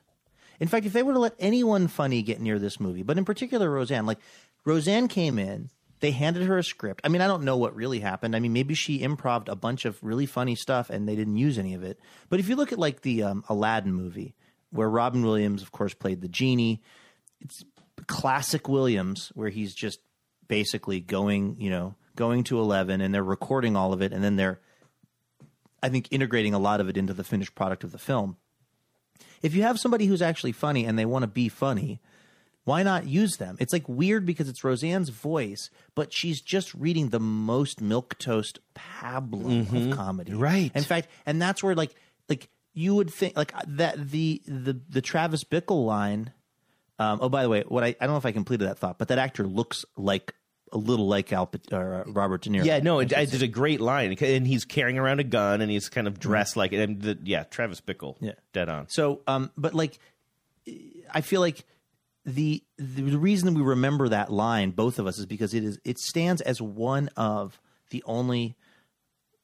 in 0.60 0.68
fact, 0.68 0.86
if 0.86 0.94
they 0.94 1.04
would 1.04 1.14
have 1.14 1.22
let 1.22 1.36
anyone 1.40 1.88
funny 1.88 2.22
get 2.22 2.42
near 2.42 2.60
this 2.60 2.80
movie, 2.80 3.04
but 3.04 3.18
in 3.18 3.26
particular 3.26 3.70
Roseanne, 3.70 4.06
like 4.06 4.20
Roseanne 4.66 5.08
came 5.08 5.40
in, 5.40 5.70
they 6.02 6.12
handed 6.12 6.44
her 6.48 6.58
a 6.58 6.64
script. 6.64 7.02
I 7.04 7.08
mean, 7.08 7.22
I 7.22 7.28
don't 7.28 7.44
know 7.44 7.58
what 7.58 7.76
really 7.76 8.00
happened. 8.00 8.36
I 8.36 8.40
mean, 8.40 8.54
maybe 8.54 8.74
she 8.74 9.02
improved 9.02 9.48
a 9.48 9.56
bunch 9.56 9.86
of 9.86 9.98
really 10.04 10.26
funny 10.26 10.56
stuff 10.56 10.90
and 10.90 11.08
they 11.08 11.16
didn't 11.16 11.38
use 11.38 11.58
any 11.58 11.74
of 11.74 11.84
it. 11.84 12.00
But 12.30 12.40
if 12.40 12.50
you 12.50 12.56
look 12.56 12.74
at 12.74 12.80
like 12.80 13.02
the 13.02 13.24
um, 13.24 13.44
Aladdin 13.48 13.94
movie, 13.94 14.36
where 14.72 14.90
Robin 14.90 15.24
Williams, 15.24 15.62
of 15.62 15.72
course, 15.72 15.94
played 15.94 16.22
the 16.22 16.28
genie, 16.28 16.82
it's 17.40 17.64
classic 18.08 18.68
Williams, 18.68 19.32
where 19.36 19.50
he's 19.50 19.74
just 19.74 20.00
basically 20.48 21.00
going, 21.00 21.56
you 21.60 21.70
know, 21.70 21.96
going 22.16 22.44
to 22.46 22.60
eleven, 22.60 23.02
and 23.02 23.14
they're 23.14 23.24
recording 23.24 23.76
all 23.76 23.94
of 23.94 24.02
it, 24.02 24.12
and 24.12 24.24
then 24.24 24.36
they're, 24.36 24.60
I 25.84 25.90
think, 25.90 26.08
integrating 26.12 26.54
a 26.54 26.60
lot 26.60 26.82
of 26.82 26.90
it 26.90 26.98
into 26.98 27.14
the 27.14 27.24
finished 27.24 27.56
product 27.56 27.84
of 27.84 27.92
the 27.92 27.98
film. 27.98 28.38
If 29.42 29.56
you 29.56 29.64
have 29.64 29.80
somebody 29.80 30.06
who's 30.06 30.22
actually 30.22 30.52
funny 30.52 30.86
and 30.86 30.98
they 30.98 31.06
want 31.06 31.24
to 31.24 31.28
be 31.28 31.50
funny, 31.50 32.00
why 32.64 32.84
not 32.84 33.08
use 33.08 33.38
them? 33.38 33.58
It's 33.60 33.74
like 33.74 33.88
weird 33.90 34.26
because 34.26 34.48
it's 34.48 34.64
Roseanne's 34.64 35.10
voice, 35.10 35.70
but 35.96 36.14
she's 36.14 36.42
just 36.42 36.74
reading 36.76 37.10
the 37.10 37.20
most 37.20 37.82
milk 37.82 38.18
toast 38.20 38.60
pablum 38.76 39.92
of 39.92 39.98
comedy. 39.98 40.34
Right. 40.34 40.72
In 40.76 40.84
fact, 40.84 41.08
and 41.26 41.42
that's 41.42 41.64
where 41.64 41.76
like 41.76 41.96
like 42.30 42.50
you 42.74 42.96
would 42.96 43.10
think 43.12 43.36
like 43.36 43.54
that 43.68 44.12
the 44.12 44.42
the 44.46 44.80
the 44.90 45.02
Travis 45.02 45.44
Bickle 45.44 45.86
line. 45.86 46.32
Um, 47.00 47.18
oh, 47.22 47.30
by 47.30 47.42
the 47.42 47.50
way, 47.50 47.64
what 47.68 47.84
I 47.84 47.88
I 47.88 48.06
don't 48.06 48.12
know 48.12 48.18
if 48.18 48.26
I 48.26 48.32
completed 48.32 48.68
that 48.68 48.78
thought, 48.78 49.00
but 49.00 49.08
that 49.08 49.18
actor 49.18 49.48
looks 49.48 49.84
like 49.98 50.36
a 50.72 50.78
little 50.78 51.08
like 51.08 51.34
Al 51.34 51.50
uh, 51.72 52.04
Robert 52.06 52.44
De 52.44 52.50
Niro. 52.50 52.64
Yeah, 52.64 52.80
no, 52.80 53.00
it, 53.00 53.12
it's 53.12 53.34
a 53.42 53.48
great 53.48 53.82
line, 53.82 54.16
and 54.22 54.48
he's 54.48 54.66
carrying 54.66 54.98
around 54.98 55.20
a 55.20 55.24
gun, 55.24 55.62
and 55.62 55.70
he's 55.72 55.90
kind 55.90 56.08
of 56.08 56.20
dressed 56.20 56.56
like 56.56 56.72
it. 56.74 56.80
And 56.80 57.02
the, 57.02 57.18
yeah, 57.24 57.44
Travis 57.44 57.82
Bickle, 57.82 58.16
Yeah. 58.22 58.34
dead 58.54 58.70
on. 58.70 58.88
So, 58.90 59.22
um, 59.28 59.52
but 59.58 59.74
like, 59.74 60.00
I 61.14 61.22
feel 61.22 61.42
like 61.42 61.66
the 62.26 62.64
the 62.78 63.18
reason 63.18 63.54
we 63.54 63.62
remember 63.62 64.10
that 64.10 64.32
line, 64.32 64.72
both 64.72 65.00
of 65.00 65.08
us, 65.08 65.18
is 65.18 65.26
because 65.26 65.54
it 65.54 65.64
is 65.64 65.80
it 65.84 65.98
stands 65.98 66.42
as 66.42 66.62
one 66.62 67.10
of 67.18 67.60
the 67.90 68.04
only 68.06 68.56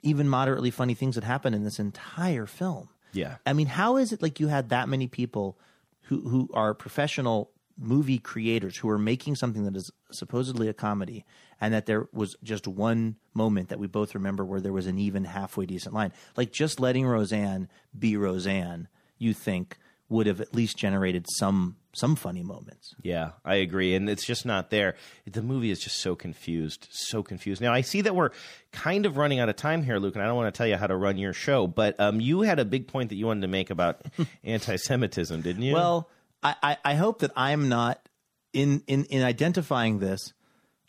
even 0.03 0.29
moderately 0.29 0.71
funny 0.71 0.93
things 0.93 1.15
that 1.15 1.23
happen 1.23 1.53
in 1.53 1.63
this 1.63 1.79
entire 1.79 2.45
film. 2.45 2.89
Yeah. 3.13 3.37
I 3.45 3.53
mean, 3.53 3.67
how 3.67 3.97
is 3.97 4.11
it 4.13 4.21
like 4.21 4.39
you 4.39 4.47
had 4.47 4.69
that 4.69 4.89
many 4.89 5.07
people 5.07 5.57
who 6.03 6.21
who 6.29 6.49
are 6.53 6.73
professional 6.73 7.51
movie 7.79 8.17
creators 8.17 8.77
who 8.77 8.89
are 8.89 8.97
making 8.97 9.35
something 9.35 9.63
that 9.63 9.75
is 9.75 9.91
supposedly 10.11 10.67
a 10.67 10.73
comedy 10.73 11.23
and 11.61 11.73
that 11.73 11.85
there 11.85 12.07
was 12.11 12.35
just 12.43 12.67
one 12.67 13.15
moment 13.33 13.69
that 13.69 13.79
we 13.79 13.87
both 13.87 14.15
remember 14.15 14.43
where 14.43 14.59
there 14.59 14.73
was 14.73 14.87
an 14.87 14.97
even 14.97 15.25
halfway 15.25 15.65
decent 15.65 15.93
line. 15.93 16.11
Like 16.35 16.51
just 16.51 16.79
letting 16.79 17.05
Roseanne 17.05 17.69
be 17.97 18.17
Roseanne, 18.17 18.87
you 19.17 19.33
think 19.33 19.77
would 20.09 20.27
have 20.27 20.39
at 20.39 20.53
least 20.55 20.77
generated 20.77 21.25
some 21.29 21.75
some 21.93 22.15
funny 22.15 22.43
moments. 22.43 22.93
Yeah, 23.01 23.31
I 23.43 23.55
agree, 23.55 23.95
and 23.95 24.07
it's 24.07 24.25
just 24.25 24.45
not 24.45 24.69
there. 24.69 24.95
The 25.25 25.41
movie 25.41 25.71
is 25.71 25.79
just 25.79 25.97
so 25.99 26.15
confused, 26.15 26.87
so 26.91 27.23
confused. 27.23 27.59
Now 27.61 27.73
I 27.73 27.81
see 27.81 28.01
that 28.01 28.15
we're 28.15 28.29
kind 28.71 29.05
of 29.07 29.17
running 29.17 29.39
out 29.39 29.49
of 29.49 29.55
time 29.55 29.83
here, 29.83 29.97
Luke, 29.97 30.13
and 30.15 30.23
I 30.23 30.27
don't 30.27 30.35
want 30.35 30.53
to 30.53 30.57
tell 30.57 30.67
you 30.67 30.77
how 30.77 30.87
to 30.87 30.95
run 30.95 31.17
your 31.17 31.33
show, 31.33 31.65
but 31.65 31.99
um, 31.99 32.21
you 32.21 32.41
had 32.41 32.59
a 32.59 32.65
big 32.65 32.87
point 32.87 33.09
that 33.09 33.15
you 33.15 33.25
wanted 33.25 33.41
to 33.41 33.47
make 33.47 33.69
about 33.71 34.01
anti-Semitism, 34.43 35.41
didn't 35.41 35.63
you? 35.63 35.73
Well, 35.73 36.09
I, 36.43 36.55
I, 36.61 36.77
I 36.85 36.93
hope 36.95 37.19
that 37.19 37.31
I'm 37.35 37.67
not 37.67 38.07
in, 38.53 38.83
in 38.87 39.05
in 39.05 39.23
identifying 39.23 39.99
this. 39.99 40.33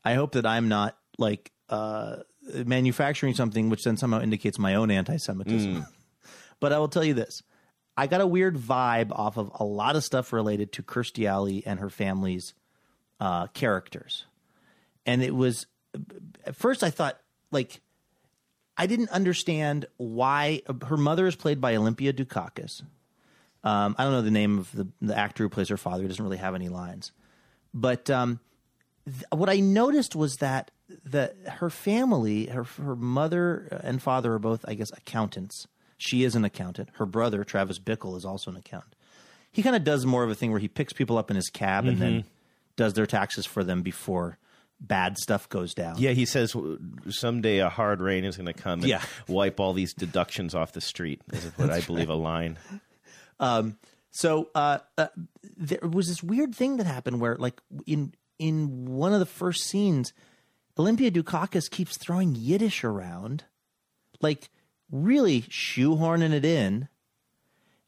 I 0.04 0.14
hope 0.14 0.32
that 0.32 0.46
I'm 0.46 0.68
not 0.68 0.96
like 1.18 1.50
uh, 1.70 2.16
manufacturing 2.66 3.34
something 3.34 3.70
which 3.70 3.84
then 3.84 3.96
somehow 3.96 4.20
indicates 4.20 4.58
my 4.58 4.74
own 4.74 4.90
anti-Semitism. 4.90 5.86
but 6.60 6.72
I 6.72 6.78
will 6.78 6.88
tell 6.88 7.04
you 7.04 7.14
this: 7.14 7.42
I 7.98 8.06
got 8.06 8.20
a 8.20 8.26
weird 8.26 8.56
vibe 8.56 9.10
off 9.10 9.36
of 9.36 9.50
a 9.56 9.64
lot 9.64 9.96
of 9.96 10.04
stuff 10.04 10.32
related 10.32 10.72
to 10.74 10.84
Kirstie 10.84 11.26
Alley 11.26 11.64
and 11.66 11.80
her 11.80 11.90
family's 11.90 12.54
uh, 13.18 13.48
characters, 13.48 14.24
and 15.04 15.20
it 15.20 15.34
was 15.34 15.66
at 16.46 16.54
first 16.54 16.84
I 16.84 16.90
thought 16.90 17.18
like 17.50 17.80
I 18.76 18.86
didn't 18.86 19.10
understand 19.10 19.86
why 19.96 20.62
her 20.86 20.96
mother 20.96 21.26
is 21.26 21.34
played 21.34 21.60
by 21.60 21.74
Olympia 21.74 22.12
Dukakis. 22.12 22.82
Um, 23.64 23.96
I 23.98 24.04
don't 24.04 24.12
know 24.12 24.22
the 24.22 24.30
name 24.30 24.60
of 24.60 24.70
the, 24.70 24.86
the 25.02 25.18
actor 25.18 25.42
who 25.42 25.48
plays 25.48 25.68
her 25.68 25.76
father. 25.76 26.02
He 26.02 26.08
doesn't 26.08 26.24
really 26.24 26.36
have 26.36 26.54
any 26.54 26.68
lines. 26.68 27.10
But 27.74 28.08
um, 28.08 28.38
th- 29.04 29.24
what 29.32 29.50
I 29.50 29.58
noticed 29.58 30.14
was 30.14 30.36
that 30.36 30.70
the 31.04 31.34
her 31.46 31.68
family, 31.68 32.46
her 32.46 32.62
her 32.62 32.94
mother 32.94 33.80
and 33.82 34.00
father 34.00 34.34
are 34.34 34.38
both, 34.38 34.64
I 34.68 34.74
guess, 34.74 34.92
accountants. 34.92 35.66
She 35.98 36.24
is 36.24 36.34
an 36.34 36.44
accountant. 36.44 36.88
Her 36.94 37.06
brother, 37.06 37.44
Travis 37.44 37.78
Bickle, 37.78 38.16
is 38.16 38.24
also 38.24 38.50
an 38.50 38.56
accountant. 38.56 38.94
He 39.52 39.62
kind 39.62 39.76
of 39.76 39.84
does 39.84 40.06
more 40.06 40.24
of 40.24 40.30
a 40.30 40.34
thing 40.34 40.50
where 40.50 40.60
he 40.60 40.68
picks 40.68 40.92
people 40.92 41.18
up 41.18 41.30
in 41.30 41.36
his 41.36 41.48
cab 41.50 41.84
and 41.86 41.98
then 41.98 42.24
does 42.76 42.94
their 42.94 43.06
taxes 43.06 43.44
for 43.46 43.64
them 43.64 43.82
before 43.82 44.38
bad 44.80 45.18
stuff 45.18 45.48
goes 45.48 45.74
down. 45.74 45.96
yeah, 45.98 46.12
he 46.12 46.24
says 46.24 46.54
someday 47.08 47.58
a 47.58 47.68
hard 47.68 48.00
rain 48.00 48.24
is 48.24 48.36
going 48.36 48.46
to 48.46 48.52
come 48.52 48.78
and 48.80 48.88
Yeah. 48.88 49.02
wipe 49.26 49.58
all 49.58 49.72
these 49.72 49.92
deductions 49.92 50.54
off 50.54 50.70
the 50.72 50.80
street. 50.80 51.20
Is 51.32 51.46
what 51.56 51.70
I 51.70 51.80
believe 51.80 52.08
a 52.10 52.14
line. 52.14 52.58
So 54.10 54.48
uh, 54.54 54.78
uh, 54.96 55.08
there 55.56 55.80
was 55.82 56.08
this 56.08 56.22
weird 56.22 56.54
thing 56.54 56.76
that 56.78 56.86
happened 56.86 57.20
where, 57.20 57.36
like 57.36 57.60
in 57.86 58.14
in 58.38 58.86
one 58.86 59.12
of 59.12 59.20
the 59.20 59.26
first 59.26 59.64
scenes, 59.64 60.12
Olympia 60.78 61.10
Dukakis 61.10 61.70
keeps 61.70 61.96
throwing 61.98 62.34
Yiddish 62.34 62.84
around, 62.84 63.44
like 64.20 64.48
really 64.90 65.42
shoehorning 65.42 66.32
it 66.32 66.44
in. 66.44 66.88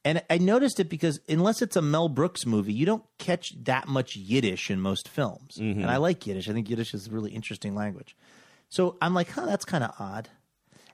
And 0.04 0.22
I 0.30 0.38
noticed 0.38 0.80
it 0.80 0.88
because 0.88 1.20
unless 1.28 1.60
it's 1.60 1.76
a 1.76 1.82
Mel 1.82 2.08
Brooks 2.08 2.46
movie, 2.46 2.72
you 2.72 2.86
don't 2.86 3.04
catch 3.18 3.52
that 3.64 3.86
much 3.86 4.16
Yiddish 4.16 4.70
in 4.70 4.80
most 4.80 5.08
films. 5.08 5.56
Mm-hmm. 5.58 5.82
And 5.82 5.90
I 5.90 5.98
like 5.98 6.26
Yiddish. 6.26 6.48
I 6.48 6.52
think 6.52 6.70
Yiddish 6.70 6.94
is 6.94 7.06
a 7.06 7.10
really 7.10 7.32
interesting 7.32 7.74
language. 7.74 8.16
So 8.70 8.96
I'm 9.02 9.12
like, 9.12 9.30
huh, 9.30 9.44
that's 9.44 9.64
kind 9.64 9.84
of 9.84 9.92
odd. 9.98 10.30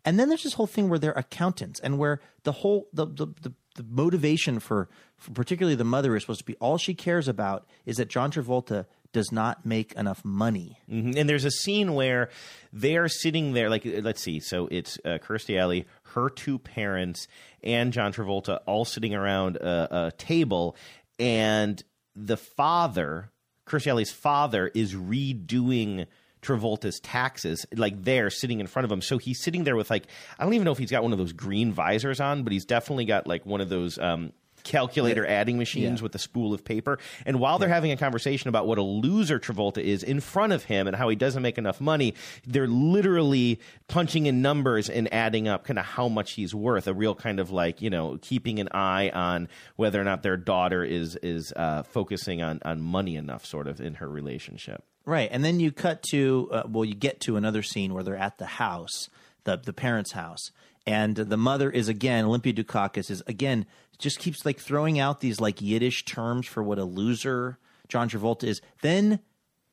And 0.04 0.18
then 0.18 0.28
there's 0.28 0.44
this 0.44 0.54
whole 0.54 0.66
thing 0.66 0.88
where 0.88 0.98
they're 0.98 1.12
accountants 1.12 1.80
and 1.80 1.98
where 1.98 2.20
the 2.44 2.52
whole 2.52 2.88
the 2.92 3.06
the, 3.06 3.26
the, 3.42 3.52
the 3.74 3.84
motivation 3.88 4.60
for, 4.60 4.88
for 5.16 5.32
particularly 5.32 5.74
the 5.74 5.84
mother 5.84 6.16
is 6.16 6.22
supposed 6.22 6.40
to 6.40 6.44
be 6.44 6.54
all 6.56 6.78
she 6.78 6.94
cares 6.94 7.28
about 7.28 7.66
is 7.84 7.96
that 7.96 8.08
John 8.08 8.30
Travolta 8.30 8.86
does 9.16 9.32
not 9.32 9.64
make 9.64 9.94
enough 9.94 10.22
money. 10.24 10.78
Mhm. 10.88 11.16
And 11.16 11.26
there's 11.28 11.46
a 11.46 11.50
scene 11.50 11.94
where 11.94 12.28
they're 12.70 13.08
sitting 13.08 13.54
there, 13.54 13.70
like, 13.70 13.82
let's 14.02 14.22
see. 14.22 14.40
So 14.40 14.68
it's 14.70 14.98
uh, 15.06 15.16
Kirstie 15.26 15.58
Alley, 15.58 15.86
her 16.14 16.28
two 16.28 16.58
parents, 16.58 17.26
and 17.64 17.94
John 17.94 18.12
Travolta 18.12 18.60
all 18.66 18.84
sitting 18.84 19.14
around 19.14 19.56
a, 19.56 20.06
a 20.08 20.12
table. 20.12 20.76
And 21.18 21.82
the 22.14 22.36
father, 22.36 23.30
Kirstie 23.66 23.86
Alley's 23.86 24.12
father, 24.12 24.70
is 24.74 24.94
redoing 24.94 26.06
Travolta's 26.42 27.00
taxes, 27.00 27.64
like 27.74 28.04
there 28.04 28.28
sitting 28.28 28.60
in 28.60 28.66
front 28.66 28.84
of 28.84 28.92
him. 28.92 29.00
So 29.00 29.16
he's 29.16 29.42
sitting 29.42 29.64
there 29.64 29.76
with, 29.76 29.88
like, 29.90 30.06
I 30.38 30.44
don't 30.44 30.52
even 30.52 30.66
know 30.66 30.72
if 30.72 30.78
he's 30.78 30.90
got 30.90 31.02
one 31.02 31.12
of 31.12 31.18
those 31.18 31.32
green 31.32 31.72
visors 31.72 32.20
on, 32.20 32.44
but 32.44 32.52
he's 32.52 32.66
definitely 32.66 33.06
got, 33.06 33.26
like, 33.26 33.46
one 33.46 33.62
of 33.62 33.70
those. 33.70 33.98
Um, 33.98 34.32
calculator 34.66 35.26
adding 35.26 35.56
machines 35.56 36.00
Yeah. 36.00 36.02
with 36.02 36.14
a 36.14 36.18
spool 36.18 36.52
of 36.52 36.64
paper. 36.64 36.98
And 37.24 37.40
while 37.40 37.58
they're 37.58 37.68
having 37.68 37.92
a 37.92 37.96
conversation 37.96 38.48
about 38.48 38.66
what 38.66 38.76
a 38.78 38.82
loser 38.82 39.38
Travolta 39.38 39.78
is 39.78 40.02
in 40.02 40.20
front 40.20 40.52
of 40.52 40.64
him 40.64 40.86
and 40.86 40.94
how 40.96 41.08
he 41.08 41.16
doesn't 41.16 41.42
make 41.42 41.56
enough 41.56 41.80
money, 41.80 42.12
they're 42.46 42.66
literally 42.66 43.60
punching 43.88 44.26
in 44.26 44.42
numbers 44.42 44.90
and 44.90 45.12
adding 45.12 45.48
up 45.48 45.64
kind 45.64 45.78
of 45.78 45.84
how 45.86 46.08
much 46.08 46.32
he's 46.32 46.54
worth. 46.54 46.86
A 46.86 46.94
real 46.94 47.14
kind 47.14 47.40
of 47.40 47.50
like, 47.50 47.80
you 47.80 47.88
know, 47.90 48.18
keeping 48.20 48.58
an 48.60 48.68
eye 48.72 49.10
on 49.14 49.48
whether 49.76 50.00
or 50.00 50.04
not 50.04 50.22
their 50.22 50.36
daughter 50.36 50.84
is 50.84 51.16
is 51.22 51.52
uh, 51.56 51.82
focusing 51.84 52.42
on 52.42 52.60
on 52.64 52.80
money 52.82 53.16
enough 53.16 53.46
sort 53.46 53.68
of 53.68 53.80
in 53.80 53.94
her 53.94 54.08
relationship. 54.08 54.82
Right, 55.04 55.28
and 55.30 55.44
then 55.44 55.60
you 55.60 55.70
cut 55.70 56.02
to 56.10 56.48
uh, 56.52 56.62
well, 56.68 56.84
you 56.84 56.94
get 56.94 57.20
to 57.20 57.36
another 57.36 57.62
scene 57.62 57.94
where 57.94 58.02
they're 58.02 58.16
at 58.16 58.38
the 58.38 58.46
house, 58.46 59.08
the 59.44 59.56
the 59.56 59.72
parents' 59.72 60.12
house, 60.12 60.50
and 60.84 61.14
the 61.14 61.36
mother 61.36 61.70
is 61.70 61.88
again 61.88 62.24
Olympia 62.24 62.52
Dukakis 62.52 63.08
is 63.10 63.22
again 63.28 63.66
just 63.98 64.18
keeps 64.18 64.44
like 64.44 64.58
throwing 64.58 64.98
out 64.98 65.20
these 65.20 65.40
like 65.40 65.62
Yiddish 65.62 66.04
terms 66.04 66.46
for 66.46 66.62
what 66.62 66.78
a 66.78 66.84
loser 66.84 67.58
John 67.88 68.08
Travolta 68.08 68.44
is. 68.44 68.60
Then 68.82 69.20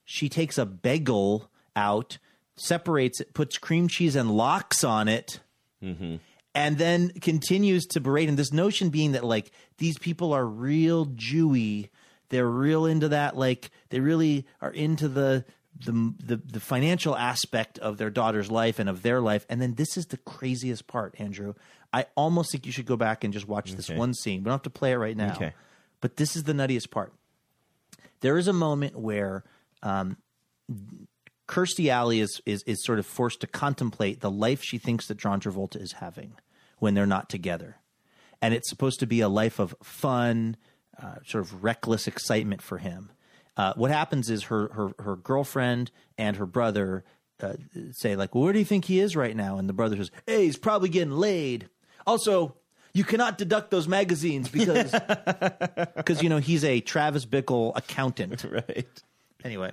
she 0.06 0.30
takes 0.30 0.58
a 0.58 0.66
bagel 0.66 1.50
out, 1.76 2.18
separates 2.56 3.20
it, 3.22 3.34
puts 3.34 3.58
cream 3.58 3.88
cheese 3.88 4.16
and 4.16 4.32
lox 4.32 4.84
on 4.84 5.08
it, 5.08 5.40
mm-hmm. 5.84 6.18
and 6.54 6.78
then 6.78 7.10
continues 7.22 7.86
to 7.88 8.00
berate 8.00 8.30
him. 8.30 8.36
This 8.36 8.54
notion 8.54 8.90
being 8.90 9.14
that 9.14 9.24
like 9.24 9.52
these 9.78 9.98
people 9.98 10.34
are 10.34 10.46
real 10.46 11.06
Jewy, 11.08 11.90
they're 12.30 12.50
real 12.50 12.86
into 12.86 13.10
that. 13.10 13.36
Like 13.36 13.72
they 13.90 14.00
really 14.00 14.46
are 14.62 14.72
into 14.72 15.08
the 15.08 15.46
the 15.86 16.14
the, 16.24 16.36
the 16.38 16.60
financial 16.60 17.16
aspect 17.16 17.80
of 17.80 17.98
their 17.98 18.10
daughter's 18.10 18.52
life 18.52 18.80
and 18.80 18.90
of 18.90 19.02
their 19.02 19.22
life. 19.22 19.46
And 19.50 19.62
then 19.62 19.76
this 19.76 19.98
is 19.98 20.08
the 20.08 20.18
craziest 20.18 20.88
part, 20.88 21.16
Andrew. 21.20 21.54
I 21.94 22.08
almost 22.16 22.52
think 22.52 22.66
you 22.66 22.72
should 22.72 22.88
go 22.88 22.98
back 22.98 23.24
and 23.24 23.32
just 23.32 23.48
watch 23.48 23.74
this 23.74 23.90
one 23.90 24.14
scene. 24.14 24.42
We 24.42 24.46
don't 24.46 24.54
have 24.54 24.64
to 24.64 24.70
play 24.70 24.94
it 24.94 24.98
right 24.98 25.16
now. 25.16 25.34
Okay. 25.34 25.54
But 26.02 26.18
this 26.18 26.36
is 26.36 26.44
the 26.44 26.54
nuttiest 26.54 26.90
part. 26.90 27.14
There 28.22 28.38
is 28.38 28.48
a 28.48 28.54
moment 28.54 28.98
where 28.98 29.44
um, 29.84 30.18
Kirstie 31.48 31.90
Alley 31.90 32.20
is, 32.20 32.42
is 32.46 32.64
is 32.64 32.84
sort 32.84 33.00
of 33.00 33.06
forced 33.06 33.42
to 33.42 33.48
contemplate 33.48 34.22
the 34.22 34.32
life 34.32 34.64
she 34.64 34.78
thinks 34.78 35.08
that 35.08 35.18
John 35.18 35.40
Travolta 35.40 35.80
is 35.80 35.94
having 35.94 36.34
when 36.80 36.94
they're 36.94 37.06
not 37.06 37.30
together, 37.30 37.78
and 38.42 38.54
it's 38.54 38.70
supposed 38.70 39.00
to 39.02 39.08
be 39.08 39.22
a 39.22 39.30
life 39.30 39.60
of 39.60 39.76
fun, 39.84 40.58
uh, 41.02 41.16
sort 41.26 41.44
of 41.44 41.64
reckless 41.64 42.08
excitement 42.08 42.62
for 42.62 42.80
him. 42.80 43.12
Uh, 43.56 43.74
what 43.76 43.92
happens 43.92 44.30
is 44.30 44.44
her 44.44 44.70
her 44.74 44.92
her 45.00 45.16
girlfriend 45.16 45.92
and 46.18 46.38
her 46.38 46.46
brother 46.46 47.04
uh, 47.42 47.54
say 47.92 48.16
like, 48.16 48.34
well, 48.34 48.46
"Where 48.46 48.54
do 48.54 48.60
you 48.60 48.66
think 48.66 48.86
he 48.86 49.00
is 49.00 49.16
right 49.16 49.36
now?" 49.36 49.58
And 49.58 49.70
the 49.70 49.74
brother 49.74 49.98
says, 49.98 50.12
"Hey, 50.26 50.46
he's 50.46 50.58
probably 50.58 50.90
getting 50.90 51.14
laid." 51.14 51.70
Also, 52.06 52.56
you 52.94 53.04
cannot 53.04 53.38
deduct 53.38 53.72
those 53.72 53.88
magazines 53.88 54.50
because 54.50 54.92
because 55.96 56.22
you 56.22 56.30
know 56.30 56.38
he's 56.38 56.64
a 56.64 56.80
Travis 56.80 57.26
Bickle 57.26 57.76
accountant. 57.76 58.44
right. 58.50 58.88
Anyway, 59.44 59.72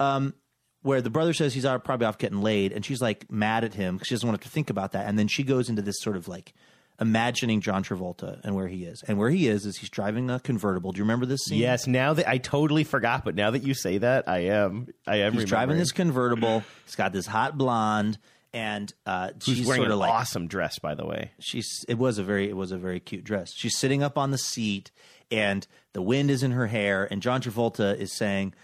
um, 0.00 0.34
where 0.82 1.00
the 1.00 1.10
brother 1.10 1.34
says 1.34 1.54
he's 1.54 1.66
out, 1.66 1.84
probably 1.84 2.06
off 2.06 2.18
getting 2.18 2.40
laid, 2.40 2.72
and 2.72 2.84
she's 2.84 3.00
like 3.00 3.30
mad 3.30 3.64
at 3.64 3.74
him 3.74 3.96
because 3.96 4.08
she 4.08 4.14
doesn't 4.14 4.28
want 4.28 4.40
to 4.40 4.48
think 4.48 4.70
about 4.70 4.92
that, 4.92 5.06
and 5.06 5.18
then 5.18 5.28
she 5.28 5.42
goes 5.42 5.68
into 5.68 5.82
this 5.82 6.00
sort 6.00 6.16
of 6.16 6.28
like 6.28 6.54
imagining 7.00 7.60
John 7.60 7.82
Travolta 7.82 8.40
and 8.44 8.54
where 8.54 8.68
he 8.68 8.84
is, 8.84 9.02
and 9.06 9.18
where 9.18 9.28
he 9.30 9.48
is 9.48 9.66
is 9.66 9.76
he's 9.76 9.90
driving 9.90 10.30
a 10.30 10.40
convertible. 10.40 10.92
Do 10.92 10.98
you 10.98 11.04
remember 11.04 11.26
this 11.26 11.44
scene? 11.44 11.58
Yes. 11.58 11.86
Now 11.86 12.14
that 12.14 12.28
I 12.28 12.38
totally 12.38 12.84
forgot, 12.84 13.24
but 13.24 13.34
now 13.34 13.50
that 13.50 13.62
you 13.62 13.74
say 13.74 13.98
that, 13.98 14.28
I 14.28 14.46
am. 14.46 14.88
I 15.06 15.16
am. 15.16 15.34
he's 15.34 15.44
driving 15.44 15.76
this 15.76 15.92
convertible. 15.92 16.64
He's 16.86 16.96
got 16.96 17.12
this 17.12 17.26
hot 17.26 17.58
blonde, 17.58 18.18
and 18.52 18.92
uh, 19.06 19.30
She's 19.40 19.58
she's 19.58 19.66
wearing 19.66 19.80
sort 19.80 19.88
an 19.88 19.92
of 19.92 19.98
like 20.00 20.10
awesome 20.10 20.46
dress, 20.46 20.78
by 20.78 20.94
the 20.94 21.06
way. 21.06 21.32
she's 21.38 21.84
it 21.88 21.98
was 21.98 22.18
a 22.18 22.22
very 22.22 22.48
it 22.48 22.56
was 22.56 22.72
a 22.72 22.78
very 22.78 23.00
cute 23.00 23.24
dress. 23.24 23.52
She's 23.54 23.76
sitting 23.78 24.02
up 24.02 24.18
on 24.18 24.30
the 24.30 24.38
seat 24.38 24.90
and 25.30 25.66
the 25.94 26.02
wind 26.02 26.30
is 26.30 26.42
in 26.42 26.52
her 26.52 26.66
hair 26.66 27.08
and 27.10 27.22
John 27.22 27.40
Travolta 27.40 27.96
is 27.96 28.12
saying, 28.16 28.54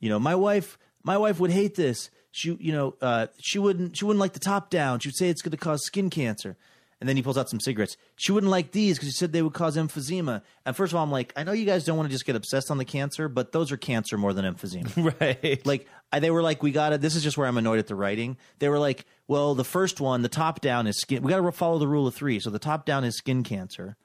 you 0.00 0.08
know, 0.08 0.18
my 0.18 0.34
wife 0.34 0.78
my 1.02 1.16
wife 1.16 1.40
would 1.40 1.50
hate 1.50 1.74
this. 1.74 2.10
She 2.30 2.56
you 2.60 2.72
know, 2.72 2.94
uh, 3.00 3.28
she 3.40 3.58
wouldn't 3.58 3.96
she 3.96 4.04
wouldn't 4.04 4.20
like 4.20 4.34
the 4.34 4.40
top 4.40 4.70
down. 4.70 5.00
She 5.00 5.08
would 5.08 5.16
say 5.16 5.28
it's 5.28 5.42
going 5.42 5.52
to 5.52 5.56
cause 5.56 5.84
skin 5.84 6.10
cancer. 6.10 6.56
And 7.00 7.08
then 7.08 7.16
he 7.16 7.22
pulls 7.22 7.38
out 7.38 7.48
some 7.48 7.60
cigarettes. 7.60 7.96
She 8.16 8.32
wouldn't 8.32 8.50
like 8.50 8.72
these 8.72 8.96
because 8.96 9.10
she 9.10 9.14
said 9.14 9.32
they 9.32 9.42
would 9.42 9.52
cause 9.52 9.76
emphysema. 9.76 10.42
And 10.66 10.74
first 10.74 10.92
of 10.92 10.96
all, 10.96 11.04
I'm 11.04 11.12
like, 11.12 11.32
I 11.36 11.44
know 11.44 11.52
you 11.52 11.64
guys 11.64 11.84
don't 11.84 11.96
want 11.96 12.08
to 12.08 12.12
just 12.12 12.26
get 12.26 12.34
obsessed 12.34 12.72
on 12.72 12.78
the 12.78 12.84
cancer, 12.84 13.28
but 13.28 13.52
those 13.52 13.70
are 13.70 13.76
cancer 13.76 14.18
more 14.18 14.32
than 14.32 14.44
emphysema. 14.44 15.14
Right. 15.20 15.64
Like 15.64 15.86
I, 16.12 16.18
they 16.18 16.30
were 16.30 16.42
like, 16.42 16.62
we 16.62 16.72
got 16.72 16.90
to 16.90 16.98
This 16.98 17.14
is 17.14 17.22
just 17.22 17.38
where 17.38 17.46
I'm 17.46 17.56
annoyed 17.56 17.78
at 17.78 17.86
the 17.86 17.94
writing. 17.94 18.36
They 18.58 18.68
were 18.68 18.78
like, 18.80 19.06
well, 19.28 19.54
the 19.54 19.64
first 19.64 20.00
one, 20.00 20.22
the 20.22 20.28
top 20.28 20.60
down 20.60 20.86
is 20.86 20.98
skin. 20.98 21.22
We 21.22 21.30
got 21.30 21.40
to 21.40 21.52
follow 21.52 21.78
the 21.78 21.88
rule 21.88 22.06
of 22.06 22.14
three. 22.14 22.40
So 22.40 22.50
the 22.50 22.58
top 22.58 22.84
down 22.84 23.04
is 23.04 23.16
skin 23.16 23.42
cancer. 23.44 23.96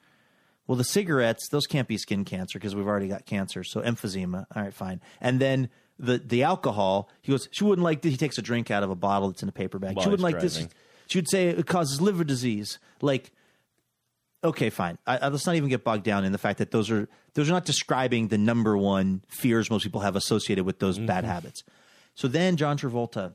Well, 0.66 0.76
the 0.76 0.84
cigarettes, 0.84 1.48
those 1.50 1.66
can't 1.66 1.88
be 1.88 1.98
skin 1.98 2.24
cancer 2.24 2.58
because 2.58 2.74
we've 2.74 2.86
already 2.86 3.08
got 3.08 3.26
cancer. 3.26 3.64
So 3.64 3.80
emphysema. 3.82 4.46
All 4.54 4.62
right, 4.62 4.72
fine. 4.72 5.00
And 5.20 5.40
then 5.40 5.68
the 5.98 6.18
the 6.18 6.42
alcohol. 6.42 7.08
He 7.22 7.32
goes. 7.32 7.48
She 7.52 7.64
wouldn't 7.64 7.84
like 7.84 8.02
this. 8.02 8.12
He 8.12 8.16
takes 8.18 8.38
a 8.38 8.42
drink 8.42 8.70
out 8.70 8.82
of 8.82 8.90
a 8.90 8.94
bottle 8.96 9.28
that's 9.28 9.42
in 9.42 9.48
a 9.48 9.52
paper 9.52 9.78
bag. 9.78 9.96
While 9.96 10.04
she 10.04 10.10
wouldn't 10.10 10.24
like 10.24 10.40
this. 10.40 10.54
driving. 10.54 10.70
She 10.70 10.76
would 11.18 11.28
say 11.28 11.48
it 11.48 11.66
causes 11.66 12.00
liver 12.00 12.24
disease. 12.24 12.78
Like 13.00 13.32
okay, 14.44 14.70
fine. 14.70 14.98
I, 15.06 15.18
I, 15.18 15.28
let's 15.28 15.46
not 15.46 15.56
even 15.56 15.70
get 15.70 15.82
bogged 15.82 16.04
down 16.04 16.24
in 16.24 16.32
the 16.32 16.38
fact 16.38 16.58
that 16.58 16.70
those 16.70 16.90
are 16.90 17.08
those 17.32 17.48
are 17.48 17.52
not 17.52 17.64
describing 17.64 18.28
the 18.28 18.38
number 18.38 18.76
one 18.76 19.24
fears 19.28 19.70
most 19.70 19.82
people 19.82 20.02
have 20.02 20.14
associated 20.14 20.64
with 20.64 20.78
those 20.78 20.98
bad 20.98 21.24
mm-hmm. 21.24 21.32
habits. 21.32 21.64
So 22.14 22.28
then 22.28 22.56
John 22.56 22.78
Travolta 22.78 23.34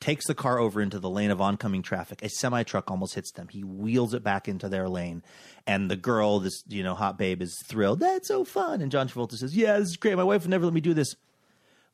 takes 0.00 0.26
the 0.26 0.34
car 0.34 0.58
over 0.58 0.80
into 0.80 0.98
the 0.98 1.10
lane 1.10 1.30
of 1.30 1.40
oncoming 1.40 1.82
traffic. 1.82 2.22
A 2.22 2.28
semi 2.28 2.62
truck 2.62 2.90
almost 2.90 3.14
hits 3.14 3.32
them. 3.32 3.48
He 3.48 3.64
wheels 3.64 4.14
it 4.14 4.22
back 4.22 4.46
into 4.46 4.68
their 4.68 4.88
lane, 4.88 5.22
and 5.66 5.90
the 5.90 5.96
girl, 5.96 6.38
this 6.40 6.62
you 6.68 6.82
know 6.82 6.94
hot 6.94 7.18
babe, 7.18 7.42
is 7.42 7.56
thrilled. 7.68 8.00
That's 8.00 8.28
so 8.28 8.44
fun. 8.44 8.82
And 8.82 8.92
John 8.92 9.08
Travolta 9.08 9.36
says, 9.36 9.56
"Yeah, 9.56 9.78
this 9.78 9.88
is 9.88 9.96
great. 9.96 10.16
My 10.16 10.24
wife 10.24 10.42
would 10.42 10.50
never 10.50 10.64
let 10.64 10.74
me 10.74 10.80
do 10.80 10.94
this. 10.94 11.14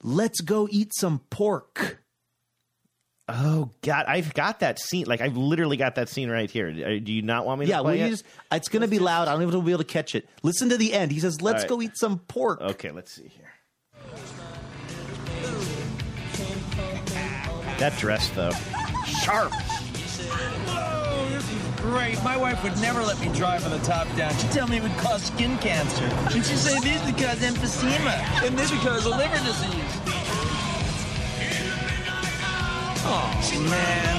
Let's 0.02 0.40
go 0.40 0.68
eat 0.70 0.92
some 0.94 1.20
pork." 1.30 2.02
Oh 3.28 3.70
God, 3.82 4.06
I've 4.08 4.32
got 4.34 4.60
that 4.60 4.78
scene. 4.78 5.06
Like 5.06 5.20
I've 5.20 5.36
literally 5.36 5.76
got 5.76 5.94
that 5.96 6.08
scene 6.08 6.30
right 6.30 6.50
here. 6.50 6.68
Uh, 6.68 6.98
Do 7.02 7.12
you 7.12 7.22
not 7.22 7.44
want 7.46 7.60
me 7.60 7.66
to 7.66 7.70
Yeah, 7.70 7.80
play 7.80 7.98
well, 7.98 8.06
it? 8.06 8.10
just, 8.10 8.24
it's 8.50 8.68
going 8.68 8.82
to 8.82 8.88
be 8.88 8.98
loud. 8.98 9.28
I 9.28 9.32
don't 9.32 9.42
even 9.42 9.52
know 9.52 9.58
if 9.58 9.64
we'll 9.64 9.66
be 9.66 9.72
able 9.72 9.84
to 9.84 9.92
catch 9.92 10.14
it. 10.14 10.28
Listen 10.42 10.68
to 10.70 10.76
the 10.76 10.92
end. 10.94 11.12
He 11.12 11.20
says, 11.20 11.42
"Let's 11.42 11.56
All 11.56 11.60
right. 11.62 11.68
go 11.68 11.82
eat 11.82 11.96
some 11.96 12.18
pork." 12.20 12.60
Okay, 12.60 12.90
let's 12.90 13.12
see 13.14 13.28
here. 13.28 13.52
That 17.78 17.96
dress, 17.98 18.28
though, 18.30 18.50
sharp. 19.22 19.52
Oh, 19.54 21.28
this 21.30 21.48
is 21.48 21.80
great. 21.80 22.20
My 22.24 22.36
wife 22.36 22.60
would 22.64 22.76
never 22.80 23.02
let 23.02 23.20
me 23.20 23.28
drive 23.32 23.62
with 23.62 23.80
the 23.80 23.86
top 23.86 24.08
down. 24.16 24.34
She'd 24.38 24.50
tell 24.50 24.66
me 24.66 24.78
it 24.78 24.82
would 24.82 24.96
cause 24.96 25.22
skin 25.22 25.56
cancer. 25.58 26.02
And 26.34 26.44
she'd 26.44 26.56
say 26.56 26.80
this 26.80 27.00
because 27.06 27.38
emphysema. 27.38 28.18
And 28.44 28.58
this 28.58 28.72
because 28.72 29.06
of 29.06 29.16
liver 29.16 29.36
disease. 29.44 30.07
Oh, 33.10 33.30
man. 33.70 34.16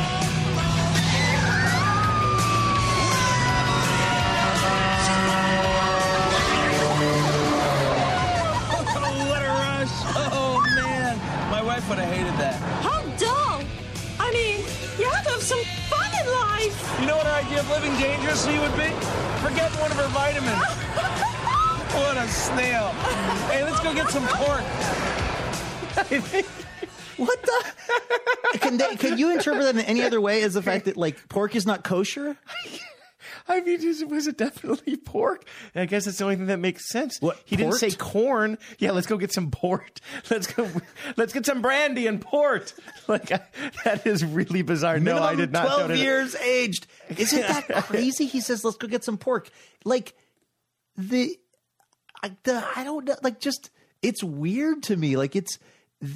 Oh, 10.32 10.64
man. 10.76 11.18
My 11.52 11.62
wife 11.62 11.88
would 11.88 12.00
have 12.00 12.12
hated 12.12 12.34
that. 12.40 12.56
How 12.82 13.02
dull! 13.18 13.62
I 14.20 14.32
mean, 14.32 14.66
you 14.98 15.08
have 15.12 15.24
to 15.26 15.32
have 15.34 15.44
some 15.44 15.64
fun 15.88 16.10
in 16.20 16.26
life! 16.34 17.00
You 17.00 17.06
know 17.06 17.18
what 17.18 17.28
her 17.28 17.46
idea 17.46 17.60
of 17.60 17.70
living 17.70 17.94
dangerously 18.00 18.58
would 18.58 18.74
be? 18.74 18.90
Forget 19.46 19.72
one 19.80 19.92
of 19.92 19.98
her 19.98 20.08
vitamins. 20.10 20.58
what 21.94 22.18
a 22.18 22.28
snail. 22.28 22.88
Hey, 23.52 23.64
let's 23.64 23.80
go 23.82 23.94
get 23.94 24.10
some 24.10 24.26
pork. 24.30 24.64
What 27.20 27.42
the? 27.42 27.74
can, 28.60 28.78
they, 28.78 28.96
can 28.96 29.18
you 29.18 29.32
interpret 29.32 29.64
that 29.64 29.76
in 29.76 29.82
any 29.82 30.04
other 30.04 30.22
way 30.22 30.42
as 30.44 30.54
the 30.54 30.62
fact 30.62 30.86
that 30.86 30.98
like 30.98 31.28
pork 31.30 31.56
is 31.56 31.66
not 31.66 31.84
kosher? 31.84 32.38
I 33.48 33.62
mean, 33.62 33.82
was 34.08 34.28
it 34.28 34.38
definitely 34.38 34.96
pork? 34.96 35.44
I 35.76 35.86
guess 35.86 36.06
that's 36.06 36.20
the 36.20 36.24
only 36.24 36.36
thing 36.36 36.46
that 36.48 36.60
makes 36.60 36.90
sense. 36.90 37.20
What, 37.20 37.42
he 37.46 37.56
didn't 37.56 37.74
say 37.74 37.92
corn. 37.92 38.58
Yeah, 38.78 38.92
let's 38.92 39.08
go 39.08 39.18
get 39.18 39.34
some 39.34 39.52
port. 39.52 40.00
Let's 40.30 40.48
go. 40.48 40.70
Let's 41.18 41.34
get 41.34 41.46
some 41.46 41.62
brandy 41.62 42.08
and 42.08 42.22
port. 42.22 42.74
Like 43.08 43.32
I, 43.32 43.42
that 43.86 44.06
is 44.06 44.24
really 44.24 44.62
bizarre. 44.62 45.00
no, 45.00 45.18
I 45.18 45.34
did 45.34 45.52
not. 45.52 45.66
Twelve 45.66 45.96
years 45.96 46.36
aged. 46.36 46.86
Isn't 47.18 47.42
that 47.42 47.68
crazy? 47.86 48.28
He 48.28 48.40
says, 48.40 48.64
"Let's 48.64 48.78
go 48.78 48.88
get 48.88 49.04
some 49.04 49.18
pork." 49.18 49.50
Like 49.84 50.14
the, 50.96 51.36
I, 52.22 52.36
the 52.44 52.64
I 52.76 52.84
don't 52.84 53.06
know. 53.06 53.16
Like 53.24 53.40
just 53.40 53.72
it's 54.04 54.24
weird 54.24 54.84
to 54.84 54.96
me. 54.96 55.18
Like 55.18 55.36
it's 55.36 55.58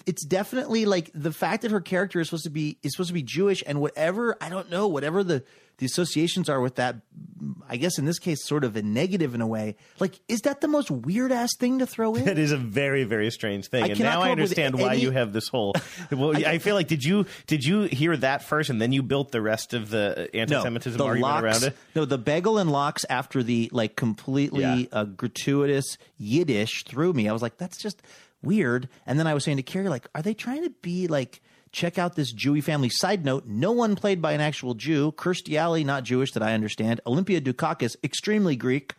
it's 0.06 0.26
definitely 0.26 0.86
like 0.86 1.12
the 1.14 1.32
fact 1.32 1.64
that 1.64 1.72
her 1.72 1.82
character 1.82 2.20
is 2.20 2.28
supposed 2.28 2.46
to 2.46 2.50
be 2.50 2.78
is 2.84 2.94
supposed 2.94 3.10
to 3.10 3.14
be 3.14 3.24
Jewish 3.24 3.64
and 3.66 3.82
whatever 3.82 4.38
I 4.40 4.50
don't 4.50 4.70
know 4.70 4.88
whatever 4.88 5.24
the 5.24 5.44
the 5.78 5.86
associations 5.88 6.50
are 6.50 6.62
with 6.62 6.76
that. 6.76 6.98
I 7.68 7.78
guess 7.78 7.98
in 7.98 8.06
this 8.06 8.20
case, 8.20 8.46
sort 8.46 8.64
of 8.64 8.76
a 8.76 8.84
negative 8.84 9.34
in 9.34 9.42
a 9.42 9.48
way. 9.48 9.76
Like, 10.00 10.20
is 10.28 10.42
that 10.42 10.62
the 10.62 10.68
most 10.68 10.92
weird 10.92 11.32
ass 11.32 11.50
thing 11.60 11.80
to 11.80 11.88
throw 11.88 12.14
in? 12.14 12.26
That 12.26 12.38
is 12.38 12.52
a 12.52 12.58
very, 12.58 13.04
very 13.06 13.32
strange 13.32 13.68
thing, 13.68 13.84
I 13.84 13.88
and 13.88 14.00
now 14.00 14.22
I 14.22 14.32
understand 14.32 14.80
why 14.80 14.94
any- 14.94 15.02
you 15.02 15.12
have 15.12 15.34
this 15.34 15.48
whole. 15.48 15.76
Well, 16.12 16.38
I, 16.46 16.60
feel 16.60 16.76
like 16.76 16.88
did 16.88 17.04
you 17.04 17.26
did 17.48 17.64
you 17.66 17.82
hear 17.84 18.16
that 18.18 18.44
first, 18.44 18.70
and 18.70 18.80
then 18.80 18.94
you 18.94 19.02
built 19.02 19.32
the 19.32 19.42
rest 19.42 19.74
of 19.74 19.90
the 19.90 20.30
anti-Semitism 20.34 20.98
the 20.98 21.04
argument 21.04 21.34
locks, 21.34 21.44
around 21.44 21.72
it? 21.72 21.78
No, 21.96 22.06
the 22.06 22.20
bagel 22.20 22.60
and 22.60 22.72
lox 22.72 23.04
after 23.10 23.42
the 23.42 23.70
like 23.74 23.96
completely 23.96 24.62
Yeah. 24.62 24.84
uh, 24.92 25.06
gratuitous 25.06 25.98
Yiddish 26.18 26.84
threw 26.86 27.12
me. 27.12 27.28
I 27.28 27.34
was 27.34 27.42
like, 27.42 27.58
that's 27.58 27.78
just 27.78 28.02
weird. 28.44 28.90
And 29.06 29.18
then 29.20 29.28
I 29.28 29.34
was 29.34 29.44
saying 29.44 29.58
to 29.58 29.64
Carrie, 29.64 29.90
like, 29.90 30.08
are 30.14 30.22
they 30.22 30.34
trying 30.34 30.64
to 30.64 30.70
be 30.82 31.08
like, 31.08 31.42
check 31.72 31.98
out 31.98 32.16
this 32.16 32.34
Jewy 32.34 32.64
family? 32.64 32.90
Side 32.90 33.26
note: 33.26 33.46
no 33.48 33.72
one 33.72 33.96
played 33.96 34.22
by 34.22 34.34
an 34.34 34.42
actual 34.42 34.74
Jew. 34.74 35.12
Kirstie 35.14 35.56
Alley, 35.56 35.84
not 35.84 36.04
Jewish 36.04 36.32
that 36.34 36.44
I 36.44 36.54
understand. 36.54 37.02
Olympia 37.08 37.42
Dukakis, 37.42 37.96
extremely 38.04 38.56
Greek. 38.56 38.94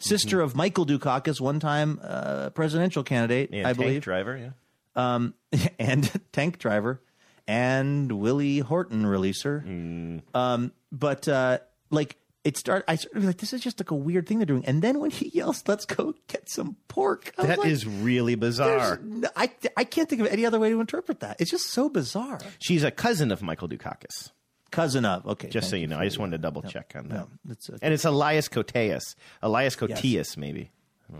Sister 0.00 0.40
of 0.40 0.54
Michael 0.54 0.86
Dukakis, 0.86 1.40
one-time 1.40 1.98
uh, 2.02 2.50
presidential 2.50 3.02
candidate, 3.02 3.50
Yeah, 3.52 3.62
I 3.62 3.72
tank 3.72 3.78
believe, 3.78 4.02
driver. 4.02 4.36
Yeah. 4.36 4.50
um, 4.94 5.34
and 5.80 6.08
tank 6.32 6.58
driver, 6.60 7.00
and 7.48 8.12
Willie 8.12 8.60
Horton 8.60 9.02
releaser. 9.04 9.62
Hmm. 9.64 10.18
Um, 10.34 10.72
but 10.92 11.26
uh, 11.26 11.58
like 11.90 12.16
it 12.48 12.56
started, 12.56 12.84
I 12.90 12.96
started 12.96 13.24
like 13.24 13.36
this 13.38 13.52
is 13.52 13.60
just 13.60 13.78
like 13.78 13.90
a 13.90 13.94
weird 13.94 14.26
thing 14.26 14.38
they're 14.38 14.46
doing. 14.46 14.64
And 14.64 14.80
then 14.82 14.98
when 15.00 15.10
he 15.10 15.28
yells, 15.28 15.62
"Let's 15.66 15.84
go 15.84 16.14
get 16.28 16.48
some 16.48 16.76
pork," 16.88 17.32
I 17.36 17.42
was 17.42 17.48
That 17.48 17.58
like, 17.58 17.68
is 17.68 17.86
really 17.86 18.34
bizarre. 18.34 18.98
no- 19.02 19.28
I 19.36 19.50
I 19.76 19.84
can't 19.84 20.08
think 20.08 20.20
of 20.22 20.28
any 20.28 20.46
other 20.46 20.58
way 20.58 20.70
to 20.70 20.80
interpret 20.80 21.20
that. 21.20 21.36
It's 21.40 21.50
just 21.50 21.66
so 21.66 21.88
bizarre. 21.88 22.40
She's 22.58 22.82
a 22.84 22.90
cousin 22.90 23.30
of 23.30 23.42
Michael 23.42 23.68
Dukakis. 23.68 24.30
Cousin 24.70 25.04
of 25.04 25.26
okay, 25.26 25.48
Just 25.48 25.68
so 25.68 25.72
thank 25.72 25.80
you 25.82 25.86
know, 25.88 25.98
I 25.98 26.04
just 26.04 26.18
wanted 26.18 26.32
to 26.38 26.42
double 26.42 26.62
check 26.62 26.92
on 26.94 27.08
that. 27.08 27.14
no, 27.14 27.28
that's 27.44 27.68
a- 27.70 27.78
and 27.82 27.94
it's 27.94 28.04
Elias 28.04 28.48
Koteas. 28.48 29.14
Elias 29.42 29.76
Koteas, 29.76 30.36
maybe. 30.36 30.70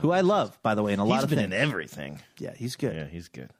who 0.00 0.10
I 0.10 0.20
love 0.20 0.59
by 0.62 0.74
the 0.74 0.82
way 0.82 0.92
in 0.92 0.98
a 0.98 1.05
lot 1.05 1.24
of 1.24 1.30
been 1.30 1.38
things. 1.38 1.55
in 1.55 1.59
everything. 1.60 2.20
yeah, 2.38 2.52
he's 2.55 2.76
good. 2.76 2.94
Yeah, 2.94 3.06
he's 3.06 3.28
good. 3.28 3.50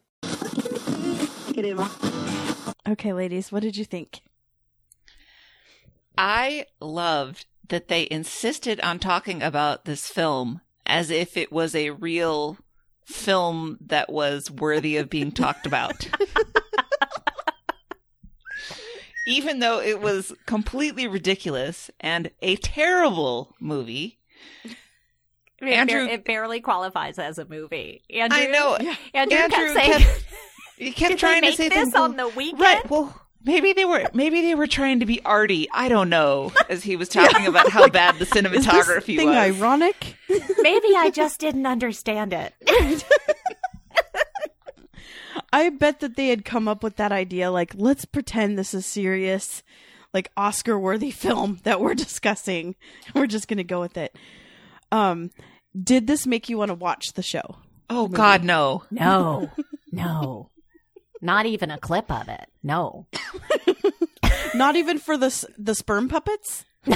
Okay, 2.87 3.13
ladies, 3.13 3.51
what 3.53 3.63
did 3.63 3.77
you 3.77 3.85
think? 3.85 4.21
I 6.17 6.67
loved 6.81 7.47
that 7.69 7.89
they 7.89 8.09
insisted 8.11 8.81
on 8.81 8.99
talking 8.99 9.43
about 9.43 9.85
this 9.85 10.09
film 10.09 10.61
as 10.87 11.11
if 11.11 11.37
it 11.37 11.53
was 11.53 11.75
a 11.75 11.91
real 11.91 12.57
film 13.05 13.79
that 13.87 14.11
was 14.11 14.51
worthy 14.51 14.97
of 14.97 15.11
being 15.11 15.33
talked 15.33 15.67
about. 15.67 16.09
Even 19.27 19.59
though 19.59 19.81
it 19.81 20.01
was 20.01 20.33
completely 20.47 21.07
ridiculous 21.07 21.91
and 22.01 22.31
a 22.41 22.57
terrible 22.57 23.55
movie. 23.61 24.19
It, 25.61 25.69
Andrew- 25.69 26.07
it 26.07 26.25
barely 26.25 26.61
qualifies 26.61 27.19
as 27.19 27.39
a 27.39 27.45
movie. 27.45 28.03
Andrew, 28.11 28.39
I 28.39 28.47
know. 28.47 28.77
Andrew, 28.77 29.37
Andrew 29.37 29.49
kept 29.49 29.75
saying, 29.75 29.93
kept, 29.93 30.25
he 30.79 30.93
kept 30.93 31.19
trying 31.19 31.43
to 31.43 31.53
say 31.53 31.69
this 31.69 31.77
things- 31.77 31.95
on 31.95 32.17
the 32.17 32.29
weekend? 32.29 32.61
Right. 32.61 32.89
Well, 32.91 33.28
Maybe 33.45 33.73
they 33.73 33.85
were 33.85 34.05
maybe 34.15 34.41
they 34.43 34.55
were 34.55 34.67
trying 34.67 35.01
to 35.01 35.07
be 35.07 35.25
arty. 35.25 35.69
I 35.73 35.89
don't 35.89 36.09
know. 36.11 36.53
As 36.69 36.83
he 36.83 36.97
was 36.97 37.09
talking 37.19 37.47
about 37.47 37.71
how 37.71 37.89
bad 37.89 38.17
the 38.17 38.23
Is 38.23 38.31
this 38.31 38.43
cinematography 38.43 39.17
thing 39.17 39.29
was. 39.29 39.37
ironic? 39.37 40.17
Maybe 40.29 40.89
I 40.97 41.11
just 41.15 41.39
didn't 41.41 41.67
understand 41.67 42.33
it. 42.33 42.55
I 45.53 45.71
bet 45.71 46.01
that 46.01 46.17
they 46.17 46.29
had 46.29 46.45
come 46.45 46.69
up 46.69 46.83
with 46.83 46.97
that 46.97 47.13
idea 47.13 47.51
like 47.51 47.73
let's 47.75 48.05
pretend 48.05 48.59
this 48.59 48.75
is 48.75 48.85
serious 48.85 49.63
like 50.13 50.31
Oscar 50.37 50.79
worthy 50.79 51.11
film 51.11 51.61
that 51.63 51.81
we're 51.81 51.95
discussing. 51.95 52.75
We're 53.15 53.27
just 53.27 53.49
going 53.49 53.59
to 53.59 53.65
go 53.65 53.81
with 53.81 53.97
it. 53.97 54.17
Um 54.93 55.31
did 55.81 56.07
this 56.07 56.27
make 56.27 56.49
you 56.49 56.59
want 56.59 56.71
to 56.71 56.75
watch 56.75 57.13
the 57.15 57.23
show? 57.23 57.57
oh 57.91 58.09
God, 58.09 58.45
no. 58.45 58.85
No, 58.91 59.51
no, 59.93 60.51
not 61.21 61.47
even 61.47 61.71
a 61.71 61.79
clip 61.79 62.11
of 62.11 62.29
it. 62.29 62.47
No. 62.63 63.07
Not 64.55 64.77
even 64.77 64.99
for 64.99 65.17
the 65.17 65.47
the 65.59 65.75
sperm 65.75 66.09
puppets? 66.09 66.65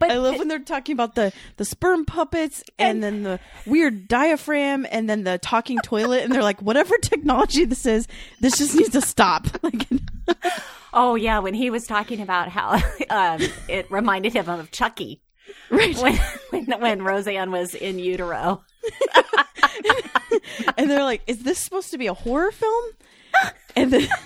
But 0.00 0.12
I 0.12 0.18
love 0.18 0.38
when 0.38 0.46
they're 0.46 0.60
talking 0.60 0.92
about 0.92 1.16
the 1.16 1.32
the 1.56 1.64
sperm 1.64 2.04
puppets 2.04 2.62
and, 2.78 3.02
then 3.02 3.24
the 3.24 3.40
weird 3.66 4.06
diaphragm 4.06 4.86
and 4.90 5.10
then 5.10 5.24
the 5.24 5.38
talking 5.38 5.78
toilet 5.82 6.22
and 6.22 6.32
they're 6.32 6.42
like 6.42 6.62
whatever 6.62 6.96
technology 6.98 7.64
this 7.64 7.84
is 7.84 8.06
this 8.40 8.58
just 8.58 8.74
needs 8.74 8.90
to 8.90 9.00
stop. 9.00 9.46
Like 9.62 9.88
Oh 10.92 11.16
yeah, 11.16 11.40
when 11.40 11.54
he 11.54 11.70
was 11.70 11.84
talking 11.86 12.20
about 12.20 12.48
how 12.48 12.80
um, 13.10 13.40
it 13.68 13.90
reminded 13.90 14.34
him 14.34 14.48
of 14.48 14.70
Chucky 14.70 15.20
right. 15.70 15.96
when, 15.96 16.16
when 16.50 16.80
when 16.80 17.02
Roseanne 17.02 17.50
was 17.50 17.74
in 17.74 17.98
utero. 17.98 18.62
and 20.76 20.90
they're 20.90 21.04
like 21.04 21.22
is 21.26 21.42
this 21.42 21.58
supposed 21.58 21.90
to 21.90 21.98
be 21.98 22.06
a 22.06 22.14
horror 22.14 22.52
film? 22.52 22.84
And 23.76 23.92
then 23.92 24.08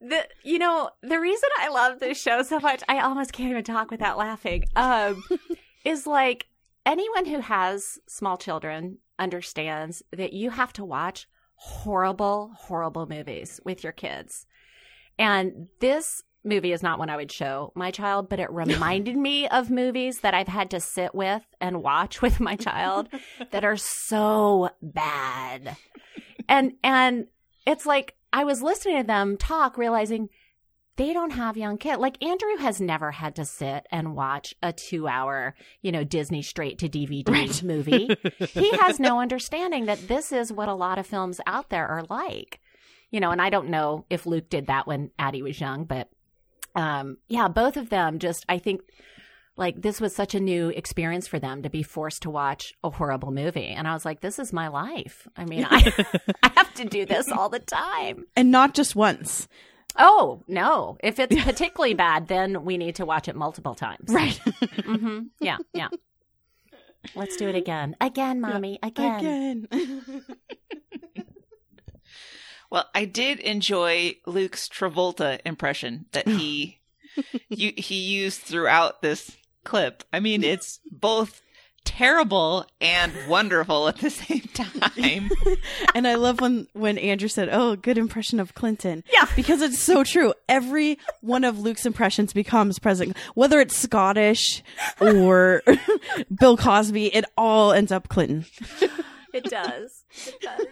The 0.00 0.26
you 0.44 0.58
know 0.58 0.90
the 1.02 1.18
reason 1.18 1.48
I 1.58 1.68
love 1.68 1.98
this 1.98 2.20
show 2.20 2.42
so 2.42 2.60
much, 2.60 2.82
I 2.88 3.00
almost 3.00 3.32
can't 3.32 3.50
even 3.50 3.64
talk 3.64 3.90
without 3.90 4.18
laughing. 4.18 4.64
Um, 4.76 5.22
is 5.84 6.06
like 6.06 6.46
anyone 6.84 7.24
who 7.24 7.40
has 7.40 7.98
small 8.06 8.36
children 8.36 8.98
understands 9.18 10.02
that 10.12 10.32
you 10.32 10.50
have 10.50 10.72
to 10.74 10.84
watch 10.84 11.26
horrible, 11.54 12.52
horrible 12.56 13.06
movies 13.06 13.58
with 13.64 13.82
your 13.82 13.92
kids, 13.92 14.46
and 15.18 15.68
this 15.80 16.22
movie 16.46 16.72
is 16.72 16.82
not 16.82 16.98
one 16.98 17.10
I 17.10 17.16
would 17.16 17.32
show 17.32 17.72
my 17.74 17.90
child, 17.90 18.28
but 18.28 18.40
it 18.40 18.50
reminded 18.52 19.16
me 19.16 19.48
of 19.48 19.70
movies 19.70 20.20
that 20.20 20.34
I've 20.34 20.48
had 20.48 20.70
to 20.70 20.80
sit 20.80 21.14
with 21.14 21.42
and 21.60 21.82
watch 21.82 22.22
with 22.22 22.40
my 22.40 22.56
child 22.56 23.08
that 23.50 23.64
are 23.64 23.76
so 23.76 24.70
bad. 24.80 25.76
And 26.48 26.74
and 26.82 27.26
it's 27.66 27.86
like 27.86 28.14
I 28.32 28.44
was 28.44 28.62
listening 28.62 28.98
to 28.98 29.06
them 29.06 29.36
talk 29.36 29.76
realizing 29.76 30.28
they 30.96 31.12
don't 31.12 31.32
have 31.32 31.56
young 31.56 31.76
kids. 31.76 31.98
Like 32.00 32.22
Andrew 32.24 32.56
has 32.58 32.80
never 32.80 33.10
had 33.10 33.36
to 33.36 33.44
sit 33.44 33.86
and 33.90 34.16
watch 34.16 34.54
a 34.62 34.72
2-hour, 34.72 35.54
you 35.82 35.92
know, 35.92 36.04
Disney 36.04 36.42
straight 36.42 36.78
to 36.78 36.88
DVD 36.88 37.62
movie. 37.62 38.16
he 38.38 38.76
has 38.78 38.98
no 38.98 39.20
understanding 39.20 39.86
that 39.86 40.08
this 40.08 40.32
is 40.32 40.52
what 40.52 40.68
a 40.68 40.74
lot 40.74 40.98
of 40.98 41.06
films 41.06 41.40
out 41.46 41.68
there 41.68 41.86
are 41.86 42.04
like. 42.08 42.60
You 43.10 43.20
know, 43.20 43.30
and 43.30 43.40
I 43.40 43.50
don't 43.50 43.68
know 43.68 44.04
if 44.10 44.26
Luke 44.26 44.48
did 44.48 44.66
that 44.66 44.86
when 44.86 45.10
Addie 45.18 45.42
was 45.42 45.60
young, 45.60 45.84
but 45.84 46.08
um, 46.76 47.16
yeah, 47.26 47.48
both 47.48 47.76
of 47.76 47.88
them 47.88 48.18
just, 48.18 48.44
I 48.48 48.58
think, 48.58 48.82
like 49.56 49.80
this 49.80 50.00
was 50.00 50.14
such 50.14 50.34
a 50.34 50.40
new 50.40 50.68
experience 50.68 51.26
for 51.26 51.38
them 51.38 51.62
to 51.62 51.70
be 51.70 51.82
forced 51.82 52.22
to 52.22 52.30
watch 52.30 52.74
a 52.84 52.90
horrible 52.90 53.32
movie. 53.32 53.68
And 53.68 53.88
I 53.88 53.94
was 53.94 54.04
like, 54.04 54.20
this 54.20 54.38
is 54.38 54.52
my 54.52 54.68
life. 54.68 55.26
I 55.36 55.46
mean, 55.46 55.66
I, 55.68 55.92
I 56.42 56.50
have 56.54 56.72
to 56.74 56.84
do 56.84 57.06
this 57.06 57.30
all 57.32 57.48
the 57.48 57.58
time. 57.58 58.26
and 58.36 58.50
not 58.50 58.74
just 58.74 58.94
once. 58.94 59.48
Oh, 59.98 60.42
no. 60.46 60.98
If 61.02 61.18
it's 61.18 61.34
particularly 61.44 61.94
bad, 61.94 62.28
then 62.28 62.64
we 62.64 62.76
need 62.76 62.96
to 62.96 63.06
watch 63.06 63.28
it 63.28 63.36
multiple 63.36 63.74
times. 63.74 64.10
Right. 64.12 64.38
mm-hmm. 64.44 65.20
Yeah, 65.40 65.56
yeah. 65.72 65.88
Let's 67.14 67.36
do 67.36 67.48
it 67.48 67.54
again. 67.54 67.96
Again, 68.00 68.40
mommy. 68.40 68.78
Again. 68.82 69.68
Again. 69.70 70.24
Well, 72.76 72.90
I 72.94 73.06
did 73.06 73.40
enjoy 73.40 74.16
Luke's 74.26 74.68
Travolta 74.68 75.40
impression 75.46 76.04
that 76.12 76.28
he 76.28 76.78
you, 77.48 77.72
he 77.74 77.94
used 77.94 78.42
throughout 78.42 79.00
this 79.00 79.34
clip. 79.64 80.04
I 80.12 80.20
mean, 80.20 80.44
it's 80.44 80.78
both 80.92 81.40
terrible 81.86 82.66
and 82.82 83.14
wonderful 83.28 83.88
at 83.88 83.96
the 83.96 84.10
same 84.10 84.46
time. 84.52 85.30
and 85.94 86.06
I 86.06 86.16
love 86.16 86.42
when 86.42 86.66
when 86.74 86.98
Andrew 86.98 87.28
said, 87.28 87.48
"Oh, 87.50 87.76
good 87.76 87.96
impression 87.96 88.40
of 88.40 88.52
Clinton." 88.52 89.04
Yeah. 89.10 89.26
because 89.34 89.62
it's 89.62 89.78
so 89.78 90.04
true. 90.04 90.34
Every 90.46 90.98
one 91.22 91.44
of 91.44 91.58
Luke's 91.58 91.86
impressions 91.86 92.34
becomes 92.34 92.78
president, 92.78 93.16
whether 93.34 93.58
it's 93.58 93.74
Scottish 93.74 94.62
or 95.00 95.62
Bill 96.38 96.58
Cosby. 96.58 97.06
It 97.06 97.24
all 97.38 97.72
ends 97.72 97.90
up 97.90 98.10
Clinton. 98.10 98.44
It 99.32 99.44
does. 99.44 100.04
It 100.26 100.40
does. 100.42 100.66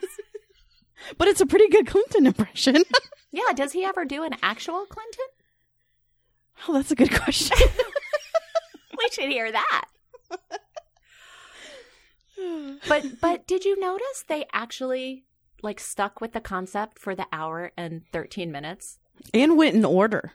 But 1.19 1.29
it's 1.29 1.41
a 1.41 1.47
pretty 1.47 1.69
good 1.69 1.87
Clinton 1.87 2.27
impression. 2.27 2.83
Yeah. 3.33 3.53
Does 3.53 3.73
he 3.73 3.85
ever 3.85 4.05
do 4.05 4.23
an 4.23 4.37
actual 4.45 4.87
Clinton? 4.87 5.25
oh, 6.69 6.73
that's 6.75 6.93
a 6.93 6.95
good 6.95 7.13
question. 7.13 7.57
We 8.97 9.09
should 9.11 9.29
hear 9.29 9.51
that. 9.51 9.85
but 12.89 13.05
but 13.21 13.47
did 13.47 13.65
you 13.65 13.79
notice 13.81 14.25
they 14.29 14.47
actually 14.53 15.25
like 15.63 15.81
stuck 15.81 16.21
with 16.21 16.33
the 16.33 16.41
concept 16.41 16.99
for 17.01 17.15
the 17.17 17.27
hour 17.33 17.73
and 17.77 18.03
13 18.13 18.53
minutes? 18.53 18.99
and 19.33 19.57
went 19.57 19.75
in 19.75 19.85
order. 19.85 20.33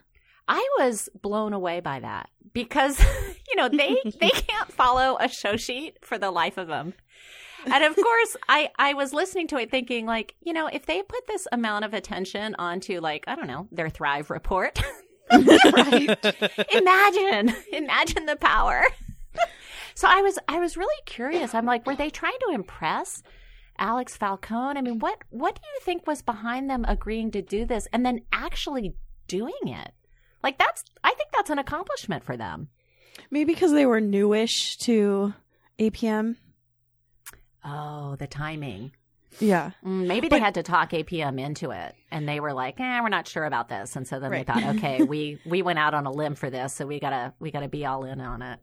I 0.48 0.66
was 0.78 1.08
blown 1.20 1.52
away 1.52 1.80
by 1.80 2.00
that 2.00 2.28
because 2.52 2.98
you 3.48 3.56
know 3.56 3.68
they 3.70 3.96
they 4.20 4.30
can't 4.30 4.72
follow 4.72 5.16
a 5.20 5.28
show 5.28 5.56
sheet 5.56 5.98
for 6.02 6.18
the 6.18 6.30
life 6.30 6.58
of 6.58 6.68
them. 6.68 6.92
And 7.66 7.84
of 7.84 7.96
course, 8.02 8.36
I 8.48 8.70
I 8.78 8.94
was 8.94 9.12
listening 9.12 9.46
to 9.48 9.58
it 9.58 9.70
thinking 9.70 10.06
like, 10.06 10.34
you 10.42 10.52
know, 10.52 10.66
if 10.66 10.86
they 10.86 11.02
put 11.02 11.26
this 11.26 11.46
amount 11.52 11.84
of 11.84 11.94
attention 11.94 12.54
onto 12.58 13.00
like, 13.00 13.24
I 13.26 13.34
don't 13.34 13.46
know, 13.46 13.68
their 13.72 13.90
Thrive 13.90 14.30
report. 14.30 14.80
right. 15.32 16.18
imagine, 16.72 17.54
imagine 17.72 18.26
the 18.26 18.36
power. 18.40 18.84
so 19.94 20.08
I 20.08 20.22
was 20.22 20.38
I 20.48 20.58
was 20.58 20.76
really 20.76 21.02
curious. 21.06 21.54
I'm 21.54 21.66
like, 21.66 21.86
were 21.86 21.96
they 21.96 22.10
trying 22.10 22.38
to 22.48 22.54
impress 22.54 23.22
Alex 23.78 24.16
Falcone? 24.16 24.78
I 24.78 24.82
mean, 24.82 24.98
what 24.98 25.18
what 25.30 25.54
do 25.54 25.62
you 25.62 25.80
think 25.82 26.06
was 26.06 26.22
behind 26.22 26.68
them 26.68 26.84
agreeing 26.88 27.30
to 27.32 27.42
do 27.42 27.64
this 27.64 27.86
and 27.92 28.04
then 28.04 28.22
actually 28.32 28.94
doing 29.28 29.52
it? 29.64 29.92
Like 30.42 30.58
that's 30.58 30.84
I 31.04 31.14
think 31.14 31.30
that's 31.32 31.50
an 31.50 31.58
accomplishment 31.58 32.24
for 32.24 32.36
them. 32.36 32.68
Maybe 33.30 33.52
because 33.52 33.72
they 33.72 33.86
were 33.86 34.00
newish 34.00 34.76
to 34.78 35.34
APM. 35.78 36.36
Oh, 37.64 38.16
the 38.16 38.26
timing. 38.26 38.92
Yeah. 39.38 39.70
Mm, 39.84 40.06
maybe 40.06 40.28
they 40.28 40.38
But- 40.38 40.44
had 40.44 40.54
to 40.54 40.62
talk 40.62 40.90
APM 40.92 41.38
into 41.38 41.70
it, 41.70 41.94
and 42.10 42.28
they 42.28 42.40
were 42.40 42.52
like, 42.52 42.80
"Eh, 42.80 43.00
we're 43.00 43.08
not 43.08 43.28
sure 43.28 43.44
about 43.44 43.68
this." 43.68 43.94
And 43.94 44.06
so 44.08 44.18
then 44.18 44.30
Right. 44.30 44.46
they 44.46 44.52
thought, 44.52 44.76
"Okay, 44.76 45.02
we 45.04 45.38
we 45.46 45.62
went 45.62 45.78
out 45.78 45.94
on 45.94 46.06
a 46.06 46.10
limb 46.10 46.34
for 46.34 46.50
this, 46.50 46.74
so 46.74 46.86
we 46.86 46.98
gotta 46.98 47.32
we 47.38 47.50
gotta 47.50 47.68
be 47.68 47.86
all 47.86 48.04
in 48.04 48.20
on 48.20 48.42
it." 48.42 48.58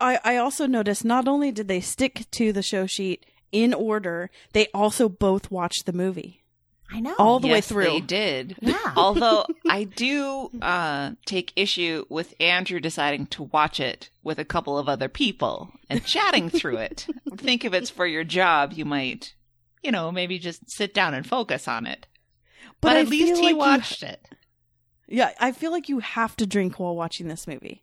I, 0.00 0.20
I 0.24 0.36
also 0.36 0.66
noticed 0.66 1.04
not 1.04 1.26
only 1.26 1.50
did 1.50 1.66
they 1.66 1.80
stick 1.80 2.26
to 2.32 2.52
the 2.52 2.62
show 2.62 2.86
sheet 2.86 3.26
in 3.50 3.74
order, 3.74 4.30
they 4.52 4.68
also 4.72 5.08
both 5.08 5.50
watched 5.50 5.86
the 5.86 5.92
movie 5.92 6.44
I 6.90 7.00
know. 7.00 7.14
all 7.18 7.38
the 7.40 7.48
way 7.48 7.56
Yes, 7.56 7.68
through. 7.68 7.84
They 7.84 8.00
did. 8.00 8.56
Yeah. 8.60 8.92
Although 8.96 9.44
I 9.68 9.84
do 9.84 10.50
uh, 10.62 11.12
take 11.26 11.52
issue 11.54 12.04
with 12.08 12.34
Andrew 12.40 12.80
deciding 12.80 13.26
to 13.26 13.42
watch 13.44 13.78
it 13.78 14.08
with 14.22 14.38
a 14.38 14.44
couple 14.44 14.78
of 14.78 14.88
other 14.88 15.08
people 15.08 15.70
and 15.90 16.04
chatting 16.04 16.48
through 16.50 16.78
it. 16.78 17.06
Think 17.36 17.64
if 17.64 17.74
it's 17.74 17.90
for 17.90 18.06
your 18.06 18.24
job, 18.24 18.72
you 18.72 18.84
might, 18.84 19.34
you 19.82 19.90
know, 19.92 20.10
maybe 20.10 20.38
just 20.38 20.70
sit 20.70 20.94
down 20.94 21.12
and 21.14 21.26
focus 21.26 21.68
on 21.68 21.86
it. 21.86 22.06
But, 22.80 22.96
I 22.96 23.00
at 23.00 23.08
least 23.08 23.36
he 23.36 23.42
like 23.42 23.50
you- 23.50 23.56
watched 23.58 24.02
it. 24.02 24.26
Yeah, 25.10 25.30
I 25.40 25.52
feel 25.52 25.70
like 25.70 25.88
you 25.88 26.00
have 26.00 26.36
to 26.36 26.46
drink 26.46 26.78
while 26.78 26.94
watching 26.94 27.28
this 27.28 27.46
movie. 27.46 27.82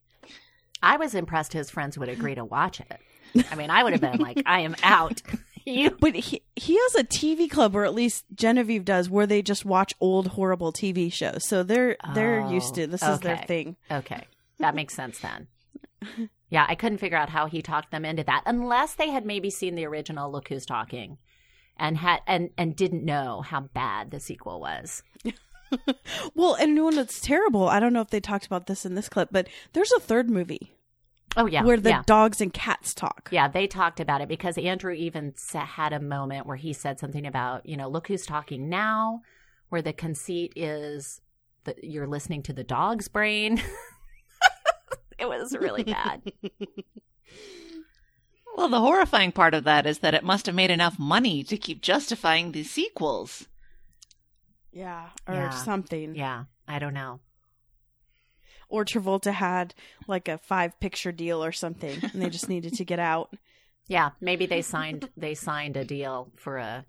I 0.83 0.97
was 0.97 1.15
impressed 1.15 1.53
his 1.53 1.71
friends 1.71 1.97
would 1.97 2.09
agree 2.09 2.35
to 2.35 2.45
watch 2.45 2.79
it. 2.79 3.45
I 3.51 3.55
mean, 3.55 3.69
I 3.71 3.83
would 3.83 3.93
have 3.93 4.01
been 4.01 4.19
like, 4.19 4.41
"I 4.45 4.59
am 4.61 4.75
out." 4.83 5.21
you 5.89 5.91
But 5.99 6.15
he 6.15 6.41
he 6.55 6.75
has 6.79 6.95
a 6.95 7.03
TV 7.03 7.49
club, 7.49 7.75
or 7.75 7.85
at 7.85 7.93
least 7.93 8.25
Genevieve 8.33 8.85
does, 8.85 9.09
where 9.09 9.27
they 9.27 9.41
just 9.41 9.65
watch 9.65 9.93
old 9.99 10.27
horrible 10.27 10.71
TV 10.71 11.11
shows. 11.11 11.47
So 11.47 11.63
they're 11.63 11.97
they're 12.13 12.41
Oh, 12.41 12.51
used 12.51 12.75
to 12.75 12.83
oh, 12.83 12.87
this 12.87 13.01
is 13.03 13.19
their 13.19 13.37
thing. 13.37 13.75
okay? 13.91 14.25
That 14.59 14.75
makes 14.75 14.93
sense 14.95 15.19
then. 15.19 15.47
Yeah, 16.47 16.67
I 16.69 16.75
couldn't 16.75 16.99
figure 16.99 17.17
out 17.17 17.29
how 17.29 17.47
he 17.47 17.63
talked 17.63 17.89
them 17.89 18.05
into 18.05 18.23
that, 18.25 18.43
unless 18.45 18.93
they 18.93 19.09
had 19.09 19.25
maybe 19.25 19.49
seen 19.49 19.73
the 19.73 19.85
original 19.85 20.31
"Look 20.31 20.47
Who's 20.49 20.65
Talking," 20.65 21.17
and 21.75 21.97
had 21.97 22.19
and 22.27 22.51
and 22.55 22.75
didn't 22.75 23.03
know 23.03 23.41
how 23.41 23.61
bad 23.61 24.11
the 24.11 24.19
sequel 24.19 24.59
was. 24.61 25.01
Well, 26.35 26.53
and 26.53 26.81
when 26.85 26.97
it's 26.99 27.19
terrible, 27.19 27.67
I 27.67 27.79
don't 27.79 27.91
know 27.91 28.01
if 28.01 28.11
they 28.11 28.19
talked 28.19 28.45
about 28.45 28.67
this 28.67 28.85
in 28.85 28.93
this 28.95 29.09
clip, 29.09 29.29
but 29.31 29.47
there's 29.73 29.91
a 29.91 29.99
third 29.99 30.29
movie. 30.29 30.74
Oh 31.37 31.45
yeah, 31.45 31.63
where 31.63 31.77
the 31.77 31.89
yeah. 31.89 32.03
dogs 32.05 32.39
and 32.41 32.53
cats 32.53 32.93
talk. 32.93 33.29
Yeah, 33.31 33.47
they 33.47 33.67
talked 33.67 33.99
about 33.99 34.21
it 34.21 34.27
because 34.29 34.57
Andrew 34.57 34.93
even 34.93 35.33
had 35.53 35.93
a 35.93 35.99
moment 35.99 36.45
where 36.47 36.57
he 36.57 36.73
said 36.73 36.99
something 36.99 37.25
about, 37.27 37.65
you 37.65 37.75
know, 37.77 37.89
look 37.89 38.07
who's 38.07 38.25
talking 38.25 38.69
now, 38.69 39.21
where 39.69 39.81
the 39.81 39.93
conceit 39.93 40.53
is 40.55 41.21
that 41.65 41.83
you're 41.83 42.07
listening 42.07 42.43
to 42.43 42.53
the 42.53 42.63
dog's 42.63 43.07
brain. 43.07 43.61
it 45.19 45.27
was 45.27 45.55
really 45.57 45.83
bad. 45.83 46.21
Well, 48.55 48.69
the 48.69 48.79
horrifying 48.79 49.33
part 49.33 49.53
of 49.53 49.65
that 49.65 49.85
is 49.85 49.99
that 49.99 50.13
it 50.13 50.23
must 50.23 50.45
have 50.45 50.55
made 50.55 50.71
enough 50.71 50.97
money 50.97 51.43
to 51.43 51.57
keep 51.57 51.81
justifying 51.81 52.53
the 52.53 52.63
sequels. 52.63 53.49
Yeah, 54.71 55.09
or 55.27 55.35
Yeah. 55.35 55.49
something. 55.49 56.15
Yeah, 56.15 56.45
I 56.65 56.79
don't 56.79 56.93
know. 56.93 57.19
Or 58.69 58.85
Travolta 58.85 59.31
had 59.31 59.73
like 60.07 60.27
a 60.27 60.37
five 60.37 60.79
picture 60.79 61.11
deal 61.11 61.43
or 61.43 61.51
something, 61.51 61.99
and 62.01 62.21
they 62.21 62.29
just 62.29 62.49
needed 62.49 62.73
to 62.75 62.85
get 62.85 62.99
out. 62.99 63.35
Yeah, 63.87 64.09
maybe 64.19 64.47
they 64.47 64.63
signed 64.63 65.09
they 65.15 65.35
signed 65.35 65.77
a 65.77 65.85
deal 65.85 66.31
for 66.37 66.57
a 66.57 66.85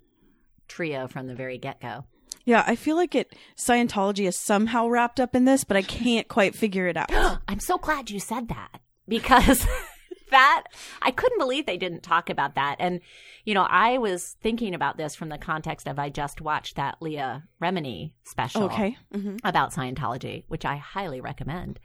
trio 0.67 1.07
from 1.07 1.27
the 1.27 1.35
very 1.35 1.59
get 1.59 1.79
go. 1.79 2.05
Yeah, 2.43 2.63
I 2.65 2.75
feel 2.75 2.95
like 2.95 3.13
it 3.13 3.35
Scientology 3.55 4.27
is 4.27 4.39
somehow 4.39 4.87
wrapped 4.87 5.19
up 5.19 5.35
in 5.35 5.45
this, 5.45 5.63
but 5.63 5.77
I 5.77 5.83
can't 5.83 6.27
quite 6.27 6.55
figure 6.55 6.87
it 6.87 6.97
out. 6.97 7.11
I'm 7.47 7.59
so 7.59 7.77
glad 7.77 8.09
you 8.09 8.19
said 8.19 8.47
that 8.47 8.79
because 9.07 9.63
that 10.31 10.63
I 11.01 11.11
couldn't 11.11 11.37
believe 11.39 11.65
they 11.65 11.77
didn't 11.77 12.03
talk 12.03 12.29
about 12.29 12.55
that. 12.55 12.75
And 12.79 13.01
you 13.45 13.53
know, 13.53 13.67
I 13.69 13.97
was 13.97 14.35
thinking 14.41 14.73
about 14.75 14.97
this 14.97 15.15
from 15.15 15.29
the 15.29 15.37
context 15.37 15.87
of 15.87 15.97
I 15.99 16.09
just 16.09 16.41
watched 16.41 16.75
that 16.75 16.97
Leah 17.01 17.43
Remini 17.61 18.11
special 18.23 18.63
Okay. 18.63 18.97
hmm 19.13 19.37
about 19.43 19.73
Scientology, 19.73 20.43
which 20.47 20.65
I 20.65 20.75
highly 20.77 21.21
recommend. 21.21 21.79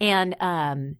And 0.00 0.36
um 0.40 0.96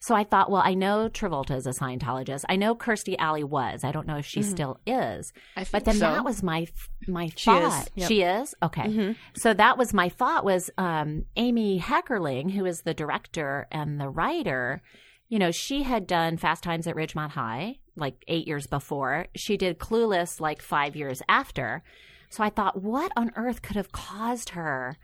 so 0.00 0.14
I 0.14 0.22
thought, 0.22 0.48
well, 0.48 0.62
I 0.64 0.74
know 0.74 1.08
Travolta 1.08 1.56
is 1.56 1.66
a 1.66 1.70
Scientologist. 1.70 2.44
I 2.48 2.54
know 2.54 2.76
Kirstie 2.76 3.16
Alley 3.18 3.42
was. 3.42 3.82
I 3.82 3.90
don't 3.90 4.06
know 4.06 4.18
if 4.18 4.26
she 4.26 4.42
still 4.42 4.78
is. 4.86 5.32
I 5.56 5.64
think 5.64 5.72
But 5.72 5.84
then 5.86 5.94
so. 5.96 6.00
that 6.12 6.24
was 6.24 6.40
my 6.40 6.68
my 7.08 7.32
She 7.34 7.50
is, 7.50 7.74
thought. 7.74 7.88
yep. 7.96 8.06
She 8.08 8.22
is 8.22 8.54
okay. 8.62 8.82
Mhm. 8.82 9.16
So 9.34 9.54
that 9.54 9.76
was 9.76 9.92
my 9.92 10.08
thought. 10.08 10.44
Was 10.44 10.70
um, 10.78 11.24
Amy 11.34 11.80
Heckerling, 11.80 12.52
who 12.52 12.64
is 12.64 12.82
the 12.82 12.94
director 12.94 13.66
and 13.72 14.00
the 14.00 14.08
writer, 14.08 14.82
you 15.28 15.38
know, 15.38 15.50
she 15.50 15.82
had 15.82 16.06
done 16.06 16.36
Fast 16.36 16.62
Times 16.62 16.86
at 16.86 16.96
Ridgemont 16.96 17.30
High 17.30 17.78
like 17.96 18.22
eight 18.28 18.46
years 18.46 18.66
before. 18.66 19.26
She 19.34 19.56
did 19.56 19.78
Clueless 19.78 20.40
like 20.40 20.62
five 20.62 20.94
years 20.96 21.20
after. 21.28 21.82
So 22.30 22.44
I 22.44 22.50
thought, 22.50 22.80
what 22.82 23.10
on 23.16 23.32
earth 23.36 23.60
could 23.62 23.76
have 23.76 23.90
caused 23.92 24.50
her 24.50 24.96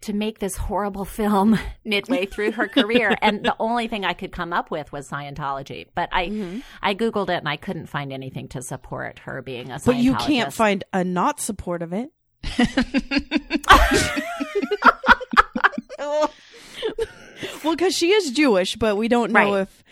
to 0.00 0.12
make 0.12 0.38
this 0.38 0.56
horrible 0.56 1.04
film 1.04 1.58
midway 1.84 2.26
through 2.26 2.52
her 2.52 2.66
career? 2.68 3.14
and 3.22 3.44
the 3.44 3.54
only 3.60 3.86
thing 3.88 4.04
I 4.04 4.12
could 4.14 4.32
come 4.32 4.52
up 4.52 4.70
with 4.70 4.90
was 4.92 5.08
Scientology. 5.08 5.86
But 5.94 6.08
I, 6.12 6.26
Mm-hmm. 6.28 6.60
I 6.82 6.94
googled 6.94 7.28
it 7.30 7.38
and 7.38 7.48
I 7.48 7.56
couldn't 7.56 7.86
find 7.86 8.12
anything 8.12 8.48
to 8.48 8.62
support 8.62 9.20
her 9.20 9.40
being 9.42 9.70
a 9.70 9.74
Scientologist. 9.76 9.84
But 9.86 9.96
you 9.96 10.14
can't 10.16 10.52
find 10.52 10.84
a 10.92 11.04
not 11.04 11.38
support 11.40 11.82
of 11.82 11.92
it. 11.92 12.10
well, 17.64 17.74
because 17.76 17.94
she 17.96 18.10
is 18.12 18.30
Jewish, 18.30 18.76
but 18.76 18.96
we 18.96 19.08
don't 19.08 19.32
know 19.32 19.52
Right. 19.54 19.60
if 19.62 19.84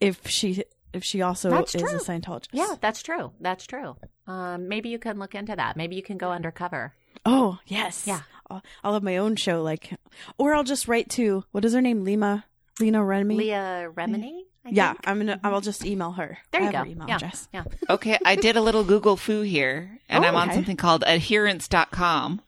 if 0.00 0.28
she 0.28 0.64
if 0.92 1.04
she 1.04 1.20
also 1.22 1.50
That's 1.50 1.74
is 1.74 1.82
true. 1.82 1.90
a 1.90 2.00
Scientologist. 2.00 2.48
Yeah, 2.52 2.74
that's 2.80 3.02
true. 3.02 3.32
That's 3.40 3.66
true. 3.66 3.96
Um, 4.26 4.68
maybe 4.68 4.88
you 4.88 4.98
can 4.98 5.18
look 5.18 5.34
into 5.34 5.54
that. 5.54 5.76
Maybe 5.76 5.96
you 5.96 6.02
can 6.02 6.16
go 6.18 6.30
undercover. 6.32 6.94
Oh 7.24 7.58
yes. 7.66 8.06
Yeah. 8.06 8.20
I'll, 8.48 8.62
I'll 8.84 8.92
have 8.94 9.02
my 9.02 9.16
own 9.16 9.34
show, 9.36 9.60
like, 9.62 9.90
or 10.38 10.54
I'll 10.54 10.62
just 10.64 10.86
write 10.86 11.10
to 11.10 11.44
what 11.50 11.64
is 11.64 11.72
her 11.74 11.80
name, 11.82 12.04
Lima, 12.04 12.44
Lena 12.78 13.02
Remy. 13.04 13.34
Leah 13.36 13.90
Remini? 13.92 14.42
I 14.64 14.70
yeah, 14.70 14.92
think? 14.92 15.08
I'm 15.08 15.18
gonna. 15.18 15.40
I'll 15.44 15.60
just 15.60 15.84
email 15.84 16.12
her. 16.12 16.38
There 16.52 16.60
I 16.60 16.64
you 16.64 16.66
have 16.66 16.72
go. 16.72 16.78
her 16.78 16.86
email 16.86 17.08
yeah. 17.08 17.16
address. 17.16 17.48
yeah. 17.52 17.64
Okay, 17.90 18.18
I 18.24 18.36
did 18.36 18.56
a 18.56 18.60
little 18.60 18.84
Google 18.84 19.16
foo 19.16 19.42
here, 19.42 19.98
and 20.08 20.24
Oh, 20.24 20.28
I'm 20.28 20.36
on 20.36 20.48
okay. 20.48 20.56
something 20.56 20.76
called 20.76 21.02
adherents.com. 21.04 22.40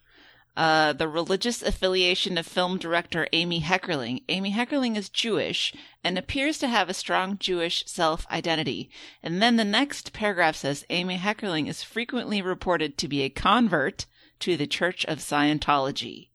Uh, 0.59 0.93
the 0.93 1.07
religious 1.07 1.63
affiliation 1.63 2.37
of 2.37 2.45
film 2.45 2.79
director 2.79 3.29
Amy 3.33 3.61
Heckerling. 3.63 4.25
Amy 4.29 4.53
Heckerling 4.53 4.97
is 4.97 5.09
Jewish 5.09 5.73
and 6.03 6.19
appears 6.19 6.59
to 6.59 6.67
have 6.67 6.89
a 6.89 6.95
strong 6.95 7.39
Jewish 7.39 7.85
self 7.87 8.27
identity. 8.29 8.91
And 9.23 9.41
then 9.41 9.55
the 9.57 9.65
next 9.65 10.13
paragraph 10.13 10.57
says 10.57 10.85
Amy 10.91 11.17
Heckerling 11.17 11.69
is 11.69 11.85
frequently 11.85 12.43
reported 12.43 12.99
to 12.99 13.07
be 13.07 13.23
a 13.23 13.29
convert 13.29 14.07
to 14.41 14.57
the 14.57 14.67
Church 14.67 15.05
of 15.05 15.19
Scientology. 15.19 16.31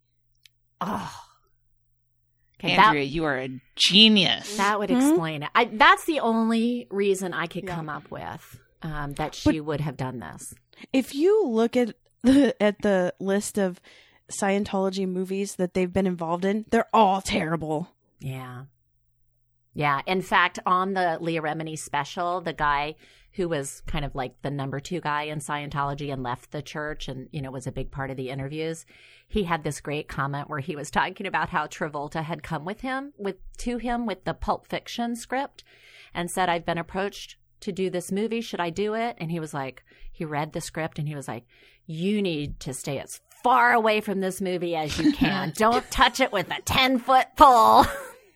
Oh. 0.79 1.13
Okay, 2.59 2.77
that, 2.77 2.87
Andrea, 2.87 3.03
you 3.03 3.25
are 3.25 3.37
a 3.39 3.49
genius. 3.75 4.55
that 4.55 4.79
would 4.79 4.89
Hmm? 4.89 4.95
explain 4.99 5.43
it. 5.43 5.49
I, 5.53 5.65
that's 5.65 6.05
the 6.05 6.21
only 6.21 6.87
reason 6.89 7.33
I 7.33 7.47
could 7.47 7.65
Yeah. 7.65 7.75
come 7.75 7.89
up 7.89 8.09
with 8.09 8.59
um, 8.83 9.13
that 9.15 9.35
she 9.35 9.59
would 9.59 9.81
have 9.81 9.97
done 9.97 10.19
this. 10.19 10.53
If 10.93 11.13
you 11.13 11.45
look 11.45 11.75
at 11.75 11.95
the 12.23 12.55
at 12.63 12.81
the 12.83 13.13
list 13.19 13.57
of 13.57 13.81
Scientology 14.33 15.07
movies 15.07 15.55
that 15.55 15.73
they've 15.73 15.91
been 15.91 16.07
involved 16.07 16.45
in, 16.45 16.65
they're 16.69 16.87
all 16.93 17.21
terrible. 17.21 17.89
Yeah. 18.19 18.65
Yeah. 19.73 20.01
In 20.05 20.21
fact, 20.21 20.59
on 20.65 20.93
the 20.93 21.17
Leah 21.19 21.41
Remini 21.41 21.77
special, 21.77 22.41
the 22.41 22.53
guy 22.53 22.95
who 23.33 23.49
was 23.49 23.81
kind 23.87 24.05
of 24.05 24.13
like 24.13 24.39
the 24.43 24.51
number 24.51 24.79
two 24.79 25.01
guy 25.01 25.23
in 25.23 25.39
Scientology 25.39 26.13
and 26.13 26.21
left 26.21 26.51
the 26.51 26.61
church 26.61 27.07
and, 27.07 27.27
you 27.31 27.41
know, 27.41 27.49
was 27.49 27.65
a 27.65 27.71
big 27.71 27.89
part 27.89 28.11
of 28.11 28.17
the 28.17 28.29
interviews, 28.29 28.85
he 29.27 29.43
had 29.43 29.63
this 29.63 29.81
great 29.81 30.07
comment 30.07 30.49
where 30.49 30.59
he 30.59 30.75
was 30.75 30.91
talking 30.91 31.25
about 31.25 31.49
how 31.49 31.65
Travolta 31.65 32.23
had 32.23 32.43
come 32.43 32.63
with 32.63 32.81
him, 32.81 33.13
with 33.17 33.37
to 33.57 33.77
him 33.77 34.05
with 34.05 34.23
the 34.25 34.35
Pulp 34.35 34.67
Fiction 34.67 35.15
script 35.15 35.63
and 36.13 36.29
said, 36.29 36.47
I've 36.47 36.65
been 36.65 36.77
approached 36.77 37.37
to 37.61 37.71
do 37.71 37.89
this 37.89 38.11
movie. 38.11 38.41
Should 38.41 38.59
I 38.59 38.69
do 38.69 38.93
it? 38.93 39.15
And 39.19 39.31
he 39.31 39.39
was 39.39 39.53
like, 39.53 39.83
he 40.11 40.25
read 40.25 40.53
the 40.53 40.61
script 40.61 40.99
and 40.99 41.07
he 41.07 41.15
was 41.15 41.27
like, 41.27 41.45
you 41.87 42.21
need 42.21 42.59
to 42.59 42.73
stay 42.73 42.99
as 42.99 43.19
far 43.43 43.73
away 43.73 44.01
from 44.01 44.21
this 44.21 44.41
movie 44.41 44.75
as 44.75 44.97
you 44.97 45.11
can. 45.13 45.53
Don't 45.55 45.89
touch 45.91 46.19
it 46.19 46.31
with 46.31 46.49
a 46.49 46.61
10 46.63 46.99
foot 46.99 47.27
pole. 47.35 47.85
Oh, 47.85 47.89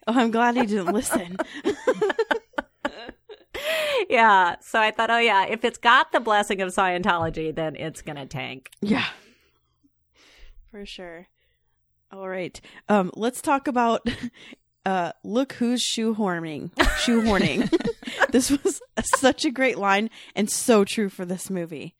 I'm 0.07 0.31
glad 0.31 0.55
he 0.55 0.65
didn't 0.65 0.93
listen. 0.93 1.37
yeah. 4.09 4.55
So 4.61 4.79
I 4.79 4.91
thought, 4.91 5.09
oh 5.09 5.19
yeah, 5.19 5.45
if 5.45 5.65
it's 5.65 5.77
got 5.77 6.11
the 6.11 6.19
blessing 6.19 6.61
of 6.61 6.69
Scientology, 6.69 7.53
then 7.53 7.75
it's 7.75 8.01
gonna 8.01 8.25
tank. 8.25 8.69
Yeah. 8.81 9.05
For 10.71 10.85
sure. 10.85 11.27
All 12.11 12.29
right. 12.29 12.59
Um, 12.87 13.11
let's 13.15 13.41
talk 13.41 13.67
about 13.67 14.07
uh 14.85 15.11
look 15.23 15.53
who's 15.53 15.83
shoehorning. 15.83 16.73
Shoehorning. 16.75 17.69
this 18.31 18.51
was 18.51 18.81
such 19.15 19.45
a 19.45 19.51
great 19.51 19.77
line 19.77 20.09
and 20.35 20.49
so 20.49 20.85
true 20.85 21.09
for 21.09 21.25
this 21.25 21.49
movie. 21.49 21.95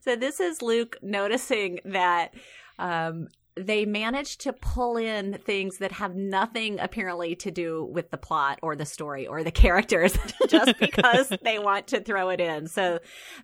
So 0.00 0.16
this 0.16 0.40
is 0.40 0.62
Luke 0.62 0.96
noticing 1.02 1.80
that 1.84 2.34
um, 2.78 3.28
they 3.56 3.84
managed 3.84 4.40
to 4.42 4.52
pull 4.52 4.96
in 4.96 5.34
things 5.44 5.78
that 5.78 5.92
have 5.92 6.14
nothing 6.14 6.80
apparently 6.80 7.34
to 7.36 7.50
do 7.50 7.84
with 7.84 8.10
the 8.10 8.16
plot 8.16 8.58
or 8.62 8.74
the 8.76 8.86
story 8.86 9.26
or 9.26 9.44
the 9.44 9.50
characters 9.64 10.16
just 10.48 10.78
because 10.78 11.28
they 11.42 11.58
want 11.58 11.86
to 11.88 12.00
throw 12.00 12.30
it 12.30 12.40
in. 12.40 12.66
So 12.66 12.98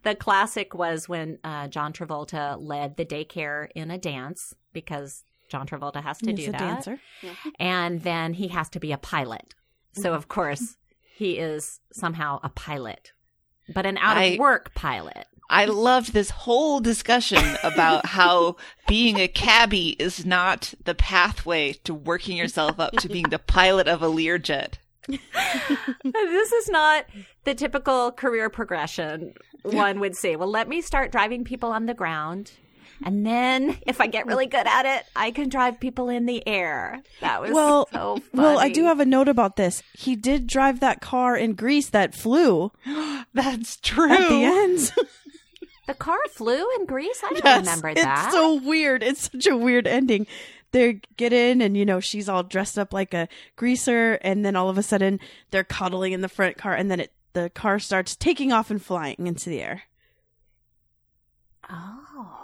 the 0.05 0.15
classic 0.15 0.75
was 0.75 1.09
when 1.09 1.39
uh, 1.45 1.69
John 1.69 1.93
Travolta 1.93 2.57
led 2.59 2.97
the 2.97 3.05
daycare 3.05 3.69
in 3.75 3.91
a 3.91 3.99
dance 3.99 4.55
because 4.73 5.25
John 5.51 5.67
Travolta 5.67 6.03
has 6.03 6.19
to 6.19 6.31
He's 6.31 6.45
do 6.45 6.49
a 6.49 6.53
that. 6.53 6.59
dancer. 6.59 7.01
and 7.59 8.03
then 8.03 8.35
he 8.35 8.49
has 8.49 8.69
to 8.71 8.81
be 8.81 8.93
a 8.93 8.99
pilot. 8.99 9.55
So 9.93 10.15
of 10.15 10.29
course 10.29 10.77
he 11.17 11.39
is 11.39 11.81
somehow 11.93 12.39
a 12.43 12.49
pilot, 12.49 13.13
but 13.75 13.85
an 13.85 13.99
out 13.99 14.17
of 14.23 14.39
work 14.39 14.75
pilot. 14.75 15.27
I 15.51 15.65
loved 15.65 16.13
this 16.13 16.31
whole 16.31 16.81
discussion 16.81 17.43
about 17.63 18.05
how 18.07 18.57
being 18.87 19.19
a 19.19 19.29
cabbie 19.29 19.91
is 19.99 20.27
not 20.27 20.75
the 20.85 20.95
pathway 20.95 21.73
to 21.85 21.95
working 21.95 22.37
yourself 22.37 22.79
up 22.79 22.93
to 22.97 23.09
being 23.09 23.31
the 23.31 23.39
pilot 23.39 23.89
of 23.89 24.03
a 24.03 24.07
Learjet. 24.09 24.75
this 26.05 26.53
is 26.53 26.69
not 26.69 27.07
the 27.45 27.55
typical 27.55 28.13
career 28.13 28.51
progression 28.51 29.33
one 29.63 30.01
would 30.01 30.17
say. 30.17 30.37
Well, 30.37 30.51
let 30.51 30.69
me 30.69 30.81
start 30.81 31.13
driving 31.13 31.45
people 31.45 31.71
on 31.73 31.87
the 31.87 31.95
ground. 31.95 32.53
And 33.05 33.25
then 33.25 33.79
if 33.87 34.01
I 34.01 34.07
get 34.09 34.27
really 34.27 34.47
good 34.47 34.67
at 34.67 34.85
it, 34.85 35.05
I 35.15 35.31
can 35.31 35.49
drive 35.49 35.79
people 35.79 36.09
in 36.09 36.27
the 36.27 36.47
air. 36.49 37.01
That 37.21 37.41
was 37.41 37.53
Well, 37.53 37.89
so 37.93 38.17
funny. 38.17 38.25
well, 38.35 38.59
I 38.59 38.71
do 38.71 38.85
have 38.85 38.99
a 39.01 39.05
note 39.07 39.29
about 39.29 39.57
this. 39.57 39.83
He 39.95 40.17
did 40.17 40.47
drive 40.49 40.81
that 40.81 41.01
car 41.01 41.37
in 41.37 41.55
Grease 41.55 41.91
that 41.91 42.15
flew 42.15 42.73
That's 43.35 43.77
true. 43.77 44.11
at 44.13 44.29
the 44.29 44.45
end. 44.45 44.93
the 45.89 45.95
car 45.95 46.19
flew 46.31 46.65
in 46.79 46.87
Grease. 46.87 47.21
I 47.25 47.31
don't 47.31 47.45
Yes, 47.45 47.61
remember 47.67 47.95
that. 47.95 48.27
it's 48.27 48.35
so 48.35 48.55
weird. 48.55 49.03
It's 49.03 49.31
such 49.33 49.47
a 49.49 49.57
weird 49.57 49.89
ending. 49.89 50.29
They 50.71 51.01
get 51.17 51.33
in 51.33 51.61
and 51.63 51.77
you 51.77 51.85
know 51.85 51.99
she's 51.99 52.29
all 52.29 52.43
dressed 52.45 52.79
up 52.79 52.93
like 52.93 53.13
a 53.15 53.27
greaser, 53.57 54.15
and 54.23 54.45
then 54.45 54.55
all 54.55 54.69
of 54.69 54.79
a 54.79 54.83
sudden 54.83 55.19
they're 55.51 55.65
cuddling 55.65 56.13
in 56.13 56.21
the 56.21 56.29
front 56.29 56.57
car, 56.59 56.75
and 56.75 56.91
then 56.91 57.01
it 57.01 57.13
the 57.33 57.51
car 57.51 57.79
starts 57.79 58.15
taking 58.17 58.53
off 58.53 58.71
and 58.71 58.83
flying 58.83 59.17
into 59.27 59.51
the 59.51 59.61
air. 59.63 59.83
oh. 61.71 62.35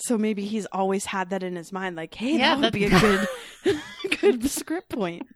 So 0.00 0.16
maybe 0.16 0.44
he's 0.44 0.64
always 0.66 1.06
had 1.06 1.30
that 1.30 1.42
in 1.42 1.56
his 1.56 1.72
mind, 1.72 1.96
like, 1.96 2.14
hey, 2.14 2.38
Yeah, 2.38 2.54
that 2.54 2.60
would 2.60 2.72
be 2.72 2.84
a 2.84 3.00
good, 3.00 3.28
good 4.20 4.48
script 4.48 4.90
point. 4.90 5.26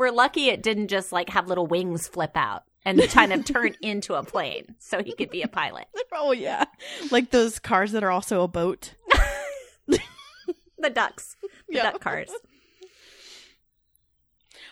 We're 0.00 0.10
lucky 0.10 0.48
it 0.48 0.62
didn't 0.64 0.88
just 0.88 1.12
like 1.12 1.28
have 1.30 1.46
little 1.46 1.66
wings 1.66 2.08
flip 2.08 2.32
out 2.36 2.64
and 2.84 3.00
kind 3.10 3.32
of 3.32 3.44
turn 3.44 3.74
into 3.82 4.14
a 4.14 4.22
plane 4.22 4.74
so 4.78 5.02
he 5.02 5.14
could 5.14 5.30
be 5.30 5.42
a 5.42 5.48
pilot. 5.48 5.86
Oh 6.12 6.32
yeah, 6.32 6.64
like 7.10 7.30
those 7.30 7.58
cars 7.58 7.92
that 7.92 8.02
are 8.04 8.10
also 8.10 8.42
a 8.42 8.48
boat. 8.48 8.94
The 10.82 10.90
ducks, 10.90 11.36
the 11.68 11.76
Yeah. 11.76 11.82
duck 11.92 12.00
cars. 12.00 12.30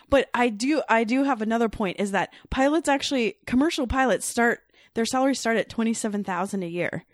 But 0.09 0.27
I 0.33 0.49
do 0.49 0.81
I 0.89 1.03
do 1.03 1.23
have 1.23 1.41
another 1.41 1.69
point 1.69 1.99
is 1.99 2.11
that 2.11 2.33
pilots 2.49 2.89
actually 2.89 3.35
commercial 3.45 3.85
pilots 3.87 4.25
start 4.25 4.61
their 4.95 5.05
salaries 5.05 5.39
start 5.39 5.57
at 5.57 5.69
twenty 5.69 5.93
seven 5.93 6.23
thousand 6.23 6.63
a 6.63 6.67
year. 6.67 7.05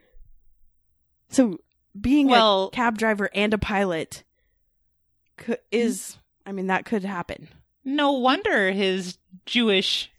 So 1.30 1.60
being 2.00 2.28
Well- 2.30 2.68
a 2.68 2.72
cab 2.72 2.98
driver 2.98 3.30
and 3.34 3.54
a 3.54 3.58
pilot 3.58 4.24
could, 5.38 5.60
is 5.72 6.00
mm-hmm. 6.02 6.50
I 6.50 6.52
mean 6.54 6.68
that 6.68 6.86
could 6.86 7.04
happen. 7.04 7.50
No 7.84 8.14
wonder 8.14 8.72
his 8.72 9.18
Jewish 9.46 10.10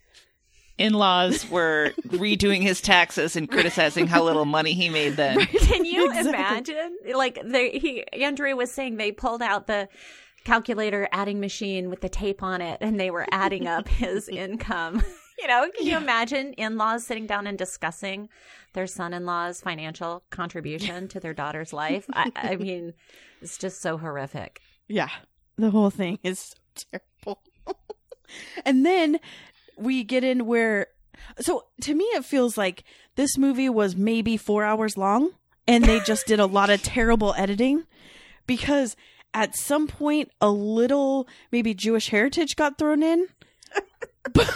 in 0.77 0.93
laws 0.93 1.49
were 1.49 1.91
redoing 2.07 2.61
his 2.61 2.81
taxes 2.81 3.35
and 3.35 3.49
criticizing 3.49 4.07
how 4.07 4.23
little 4.23 4.45
money 4.45 4.73
he 4.73 4.89
made 4.89 5.15
then. 5.15 5.45
Can 5.45 5.85
you 5.85 6.05
Exactly. 6.09 6.29
imagine? 6.29 6.97
Like 7.15 7.39
they, 7.43 7.71
he, 7.79 8.05
Andrew 8.13 8.55
was 8.55 8.71
saying, 8.71 8.97
they 8.97 9.11
pulled 9.11 9.41
out 9.41 9.67
the 9.67 9.89
calculator 10.43 11.09
adding 11.11 11.39
machine 11.39 11.89
with 11.89 12.01
the 12.01 12.09
tape 12.09 12.41
on 12.43 12.61
it, 12.61 12.77
and 12.81 12.99
they 12.99 13.11
were 13.11 13.25
adding 13.31 13.67
up 13.67 13.87
his 13.89 14.29
income. 14.29 15.03
You 15.39 15.47
know, 15.47 15.69
can 15.77 15.85
you 15.85 15.97
imagine 15.97 16.53
in-laws 16.53 17.05
sitting 17.05 17.27
down 17.27 17.45
and 17.45 17.59
discussing 17.59 18.27
their 18.73 18.87
son-in-law's 18.87 19.61
financial 19.61 20.23
contribution 20.31 21.07
to 21.09 21.19
their 21.19 21.35
daughter's 21.35 21.71
life? 21.71 22.07
I, 22.11 22.31
I 22.35 22.55
mean, 22.55 22.95
it's 23.39 23.59
just 23.59 23.79
so 23.79 23.99
horrific. 23.99 24.61
Yeah. 24.87 25.09
The 25.55 25.69
whole 25.69 25.91
thing 25.91 26.17
is 26.23 26.55
so 26.73 26.97
terrible. 27.23 27.43
and 28.65 28.83
then 28.83 29.19
we 29.77 30.03
get 30.03 30.23
in 30.23 30.45
where 30.45 30.87
so 31.39 31.65
to 31.81 31.93
me 31.93 32.03
it 32.05 32.25
feels 32.25 32.57
like 32.57 32.83
this 33.15 33.37
movie 33.37 33.69
was 33.69 33.95
maybe 33.95 34.37
4 34.37 34.63
hours 34.63 34.97
long 34.97 35.31
and 35.67 35.83
they 35.83 35.99
just 36.01 36.25
did 36.27 36.39
a 36.39 36.45
lot 36.45 36.69
of 36.69 36.81
terrible 36.83 37.33
editing 37.37 37.83
because 38.45 38.95
at 39.33 39.55
some 39.55 39.87
point 39.87 40.31
a 40.41 40.49
little 40.49 41.27
maybe 41.51 41.73
Jewish 41.73 42.09
heritage 42.09 42.55
got 42.55 42.77
thrown 42.77 43.03
in 43.03 43.27
but, 44.33 44.49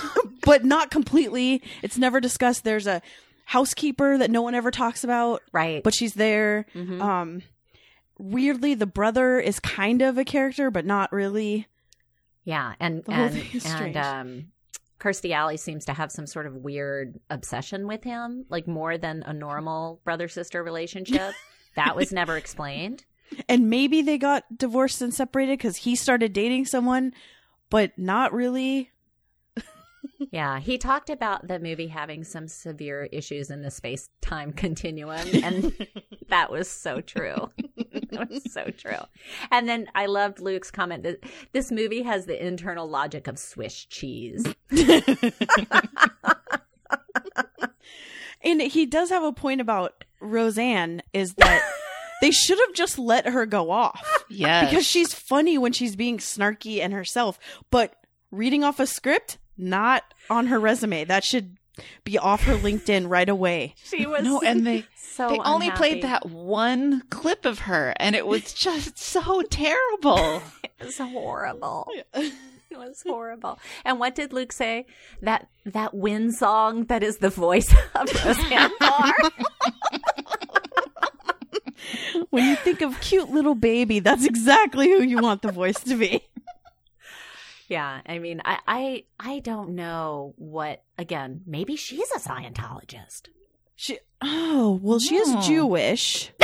but 0.45 0.65
not 0.65 0.89
completely. 0.91 1.61
It's 1.81 1.97
never 1.97 2.19
discussed. 2.19 2.63
There's 2.63 2.87
a 2.87 3.01
housekeeper 3.45 4.17
that 4.17 4.31
no 4.31 4.41
one 4.41 4.55
ever 4.55 4.71
talks 4.71 5.03
about 5.03 5.41
Right. 5.51 5.83
but 5.83 5.93
she's 5.93 6.13
there. 6.13 6.65
Mhm. 6.75 7.01
Um, 7.01 7.41
weirdly, 8.17 8.73
the 8.73 8.85
brother 8.85 9.39
is 9.39 9.59
kind 9.59 10.01
of 10.01 10.17
a 10.17 10.23
character, 10.25 10.71
but 10.71 10.85
not 10.85 11.11
really. 11.11 11.67
Yeah, 12.43 12.73
and 12.79 13.03
and 13.07 13.43
and 13.65 13.97
um, 13.97 14.45
Kirstie 15.01 15.31
Alley 15.31 15.57
seems 15.57 15.85
to 15.85 15.93
have 15.93 16.11
some 16.11 16.27
sort 16.27 16.45
of 16.45 16.55
weird 16.57 17.19
obsession 17.31 17.87
with 17.87 18.03
him, 18.03 18.45
like 18.49 18.67
more 18.67 18.99
than 18.99 19.23
a 19.23 19.33
normal 19.33 19.99
brother 20.03 20.27
sister 20.27 20.63
relationship. 20.63 21.33
that 21.75 21.95
was 21.95 22.11
never 22.11 22.37
explained. 22.37 23.03
And 23.49 23.69
maybe 23.69 24.01
they 24.03 24.17
got 24.19 24.43
divorced 24.55 25.01
and 25.01 25.13
separated 25.13 25.57
because 25.57 25.77
he 25.77 25.95
started 25.95 26.33
dating 26.33 26.65
someone, 26.65 27.13
but 27.69 27.97
not 27.97 28.31
really. 28.33 28.90
Yeah, 30.31 30.59
he 30.59 30.77
talked 30.77 31.09
about 31.09 31.47
the 31.47 31.59
movie 31.59 31.87
having 31.87 32.23
some 32.23 32.47
severe 32.47 33.09
issues 33.11 33.49
in 33.49 33.61
the 33.61 33.71
space 33.71 34.09
time 34.21 34.53
continuum, 34.53 35.27
and 35.43 35.75
that 36.29 36.51
was 36.51 36.69
so 36.69 37.01
true. 37.01 37.49
that 38.11 38.27
was 38.29 38.51
so 38.51 38.65
true. 38.77 38.97
And 39.51 39.67
then 39.67 39.87
I 39.95 40.05
loved 40.05 40.39
Luke's 40.39 40.71
comment 40.71 41.03
that 41.03 41.23
this 41.51 41.71
movie 41.71 42.01
has 42.03 42.25
the 42.25 42.43
internal 42.45 42.87
logic 42.87 43.27
of 43.27 43.37
Swiss 43.39 43.85
cheese. 43.85 44.45
And 48.43 48.59
he 48.61 48.87
does 48.87 49.09
have 49.11 49.23
a 49.23 49.31
point 49.31 49.61
about 49.61 50.03
Roseanne 50.19 51.03
is 51.13 51.35
that 51.35 51.61
they 52.21 52.31
should 52.31 52.57
have 52.59 52.73
just 52.73 52.97
let 52.97 53.27
her 53.27 53.45
go 53.45 53.69
off 53.69 54.03
Yes. 54.29 54.69
because 54.69 54.85
she's 54.85 55.13
funny 55.13 55.59
when 55.59 55.73
she's 55.73 55.95
being 55.95 56.17
snarky 56.17 56.79
and 56.81 56.91
herself, 56.91 57.37
but 57.69 57.95
reading 58.31 58.63
off 58.63 58.79
a 58.79 58.87
script, 58.87 59.37
not 59.57 60.03
on 60.29 60.47
her 60.47 60.59
resume. 60.59 61.03
That 61.05 61.23
should 61.23 61.57
be 62.03 62.17
off 62.17 62.43
her 62.43 62.55
LinkedIn 62.55 63.09
right 63.09 63.29
away. 63.29 63.75
She 63.83 64.05
was 64.05 64.23
no, 64.23 64.41
and 64.41 64.65
they 64.65 64.85
so 64.95 65.29
they 65.29 65.39
only 65.39 65.71
played 65.71 66.03
that 66.03 66.25
one 66.25 67.03
clip 67.09 67.45
of 67.45 67.59
her, 67.59 67.93
and 67.97 68.15
it 68.15 68.25
was 68.25 68.53
just 68.53 68.97
so 69.13 69.41
terrible. 69.43 70.41
It 70.63 70.71
was 70.85 70.97
horrible. 70.97 71.87
It 72.13 72.33
was 72.77 73.03
horrible. 73.05 73.59
And 73.83 73.99
what 73.99 74.15
did 74.15 74.31
Luke 74.31 74.53
say? 74.53 74.85
That 75.21 75.47
that 75.65 75.93
wind 75.93 76.33
song 76.35 76.85
that 76.85 77.03
is 77.03 77.17
the 77.17 77.29
voice 77.29 77.73
of 77.95 78.25
Roseanne 78.25 78.71
Barr. 78.79 79.13
When 82.29 82.45
you 82.45 82.55
think 82.55 82.81
of 82.81 82.99
cute 83.01 83.29
little 83.29 83.55
baby, 83.55 83.99
that's 83.99 84.25
exactly 84.25 84.87
who 84.89 85.03
you 85.03 85.17
want 85.17 85.41
the 85.41 85.51
voice 85.51 85.79
to 85.81 85.95
be. 85.95 86.23
Yeah, 87.71 88.01
I 88.05 88.19
mean, 88.19 88.41
I, 88.43 88.59
I 88.67 89.03
I 89.19 89.39
don't 89.39 89.75
know 89.75 90.33
what. 90.37 90.83
Again, 90.97 91.41
maybe 91.47 91.77
she's 91.77 92.11
a 92.11 92.19
Scientologist. 92.19 93.29
She 93.75 93.97
oh 94.21 94.77
well, 94.83 94.99
she 94.99 95.15
is. 95.15 95.47
Jewish. 95.47 96.31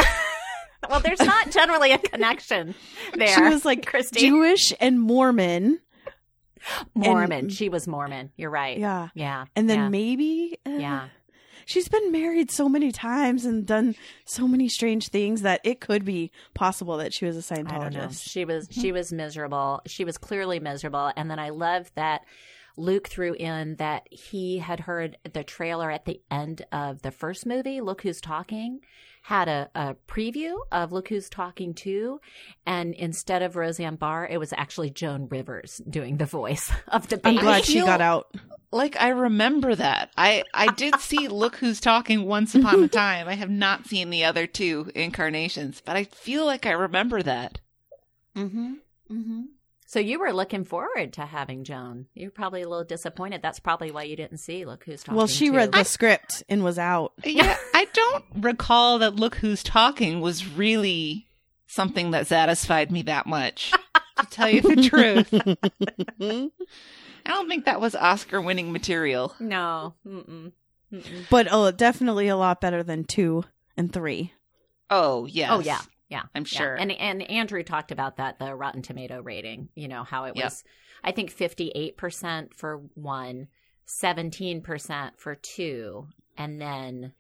Well, 0.89 0.99
there's 1.01 1.19
not 1.19 1.51
generally 1.51 1.91
a 1.91 1.97
connection 1.97 2.75
there. 3.15 3.27
She 3.27 3.41
was 3.41 3.65
like 3.65 3.85
Christy 3.85 4.21
Jewish 4.21 4.73
and 4.79 5.01
Mormon. 5.01 5.79
Mormon. 6.93 7.31
and- 7.39 7.51
she 7.51 7.67
was 7.67 7.87
Mormon. 7.87 8.31
You're 8.37 8.51
right. 8.51 8.77
Yeah, 8.77 9.09
yeah. 9.13 9.45
and 9.55 9.69
then 9.69 9.79
yeah. 9.79 9.89
maybe 9.89 10.59
uh, 10.65 10.69
yeah. 10.69 11.07
She's 11.67 11.89
been 11.89 12.11
married 12.11 12.49
so 12.49 12.67
many 12.67 12.91
times 12.91 13.45
and 13.45 13.65
done 13.65 13.93
so 14.25 14.47
many 14.47 14.69
strange 14.69 15.09
things 15.09 15.41
that 15.41 15.59
it 15.63 15.79
could 15.81 16.05
be 16.05 16.31
possible 16.53 16.97
that 16.97 17.13
she 17.13 17.25
was 17.25 17.35
a 17.35 17.53
I 17.53 17.61
don't 17.61 17.93
know. 17.93 17.99
Scientologist. 17.99 18.29
She 18.29 18.45
was 18.45 18.67
she 18.71 18.91
was 18.91 19.11
miserable. 19.11 19.81
She 19.85 20.03
was 20.05 20.17
clearly 20.17 20.59
miserable. 20.59 21.11
And 21.15 21.29
then 21.29 21.39
I 21.39 21.49
love 21.49 21.91
that 21.95 22.23
Luke 22.77 23.07
threw 23.07 23.33
in 23.33 23.75
that 23.77 24.07
he 24.11 24.59
had 24.59 24.81
heard 24.81 25.17
the 25.33 25.43
trailer 25.43 25.89
at 25.91 26.05
the 26.05 26.21
end 26.29 26.65
of 26.71 27.01
the 27.01 27.11
first 27.11 27.45
movie, 27.45 27.81
Look 27.81 28.03
Who's 28.03 28.21
Talking, 28.21 28.81
had 29.23 29.49
a, 29.49 29.69
a 29.75 29.95
preview 30.07 30.55
of 30.71 30.91
Look 30.91 31.09
Who's 31.09 31.29
Talking 31.29 31.73
Too. 31.73 32.21
And 32.65 32.93
instead 32.93 33.41
of 33.41 33.55
Roseanne 33.55 33.95
Barr, 33.95 34.27
it 34.27 34.37
was 34.37 34.53
actually 34.53 34.91
Joan 34.91 35.27
Rivers 35.27 35.81
doing 35.89 36.17
the 36.17 36.25
voice 36.25 36.71
of 36.87 37.07
the 37.09 37.17
baby. 37.17 37.37
I'm 37.39 37.43
glad 37.43 37.65
she 37.65 37.79
got 37.79 37.99
out. 37.99 38.33
like 38.71 38.95
I 39.01 39.09
remember 39.09 39.75
that. 39.75 40.11
I 40.15 40.43
I 40.53 40.71
did 40.73 40.99
see 40.99 41.27
Look 41.29 41.57
Who's 41.57 41.81
Talking 41.81 42.25
once 42.25 42.55
upon 42.55 42.83
a 42.83 42.87
time. 42.87 43.27
I 43.27 43.33
have 43.33 43.49
not 43.49 43.87
seen 43.87 44.11
the 44.11 44.23
other 44.23 44.47
two 44.47 44.91
incarnations, 44.95 45.81
but 45.83 45.97
I 45.97 46.05
feel 46.05 46.45
like 46.45 46.65
I 46.65 46.71
remember 46.71 47.21
that. 47.23 47.59
Mm-hmm. 48.35 48.73
Mm-hmm. 49.11 49.41
So 49.89 49.99
you 50.01 50.19
were 50.19 50.33
looking 50.33 50.65
forward 50.65 51.13
to 51.13 51.25
having 51.25 51.63
Joan. 51.63 52.07
You're 52.13 52.29
probably 52.29 52.61
a 52.61 52.67
little 52.67 52.83
disappointed. 52.83 53.41
That's 53.41 53.61
probably 53.61 53.89
why 53.89 54.03
you 54.03 54.17
didn't 54.17 54.39
see 54.39 54.65
Look 54.65 54.83
Who's 54.83 55.01
Talking 55.01 55.15
Well, 55.15 55.27
she 55.27 55.47
Too. 55.47 55.55
read 55.55 55.71
the 55.71 55.85
script 55.85 56.43
and 56.49 56.61
was 56.61 56.77
out. 56.77 57.13
Yeah, 57.23 57.55
I 57.73 57.85
don't 57.93 58.25
recall 58.35 58.99
that 58.99 59.15
Look 59.15 59.35
Who's 59.35 59.63
Talking 59.63 60.19
was 60.19 60.45
really 60.45 61.27
something 61.67 62.11
that 62.11 62.27
satisfied 62.27 62.91
me 62.91 63.01
that 63.03 63.27
much. 63.27 63.71
To 64.19 64.25
tell 64.29 64.49
you 64.49 64.59
the 64.61 64.75
truth, 64.89 65.33
I 67.25 67.29
don't 67.29 67.47
think 67.47 67.63
that 67.65 67.79
was 67.79 67.95
Oscar-winning 67.95 68.71
material. 68.73 69.35
No. 69.39 69.93
Mm-mm. 70.05 70.51
Mm-mm. 70.91 71.25
But 71.29 71.49
uh, 71.51 71.71
definitely 71.71 72.27
a 72.27 72.35
lot 72.35 72.59
better 72.59 72.83
than 72.83 73.03
two 73.05 73.43
and 73.77 73.91
three. 73.93 74.33
Oh 74.89 75.25
yes. 75.27 75.49
Oh 75.53 75.59
yeah, 75.59 75.81
yeah, 76.09 76.23
I'm 76.35 76.43
yeah. 76.43 76.57
sure. 76.59 76.75
And 76.75 76.91
and 76.91 77.21
Andrew 77.23 77.63
talked 77.63 77.91
about 77.91 78.17
that 78.17 78.39
the 78.39 78.53
Rotten 78.55 78.81
Tomato 78.81 79.21
rating. 79.21 79.69
You 79.75 79.87
know 79.87 80.03
how 80.03 80.25
it 80.25 80.35
Yep. 80.35 80.43
was. 80.45 80.63
I 81.03 81.11
think 81.11 81.31
fifty 81.31 81.69
eight 81.75 81.97
percent 81.97 82.53
for 82.55 82.77
one, 82.95 83.47
17 83.85 84.61
percent 84.61 85.19
for 85.19 85.35
two, 85.35 86.07
and 86.37 86.59
then 86.61 87.13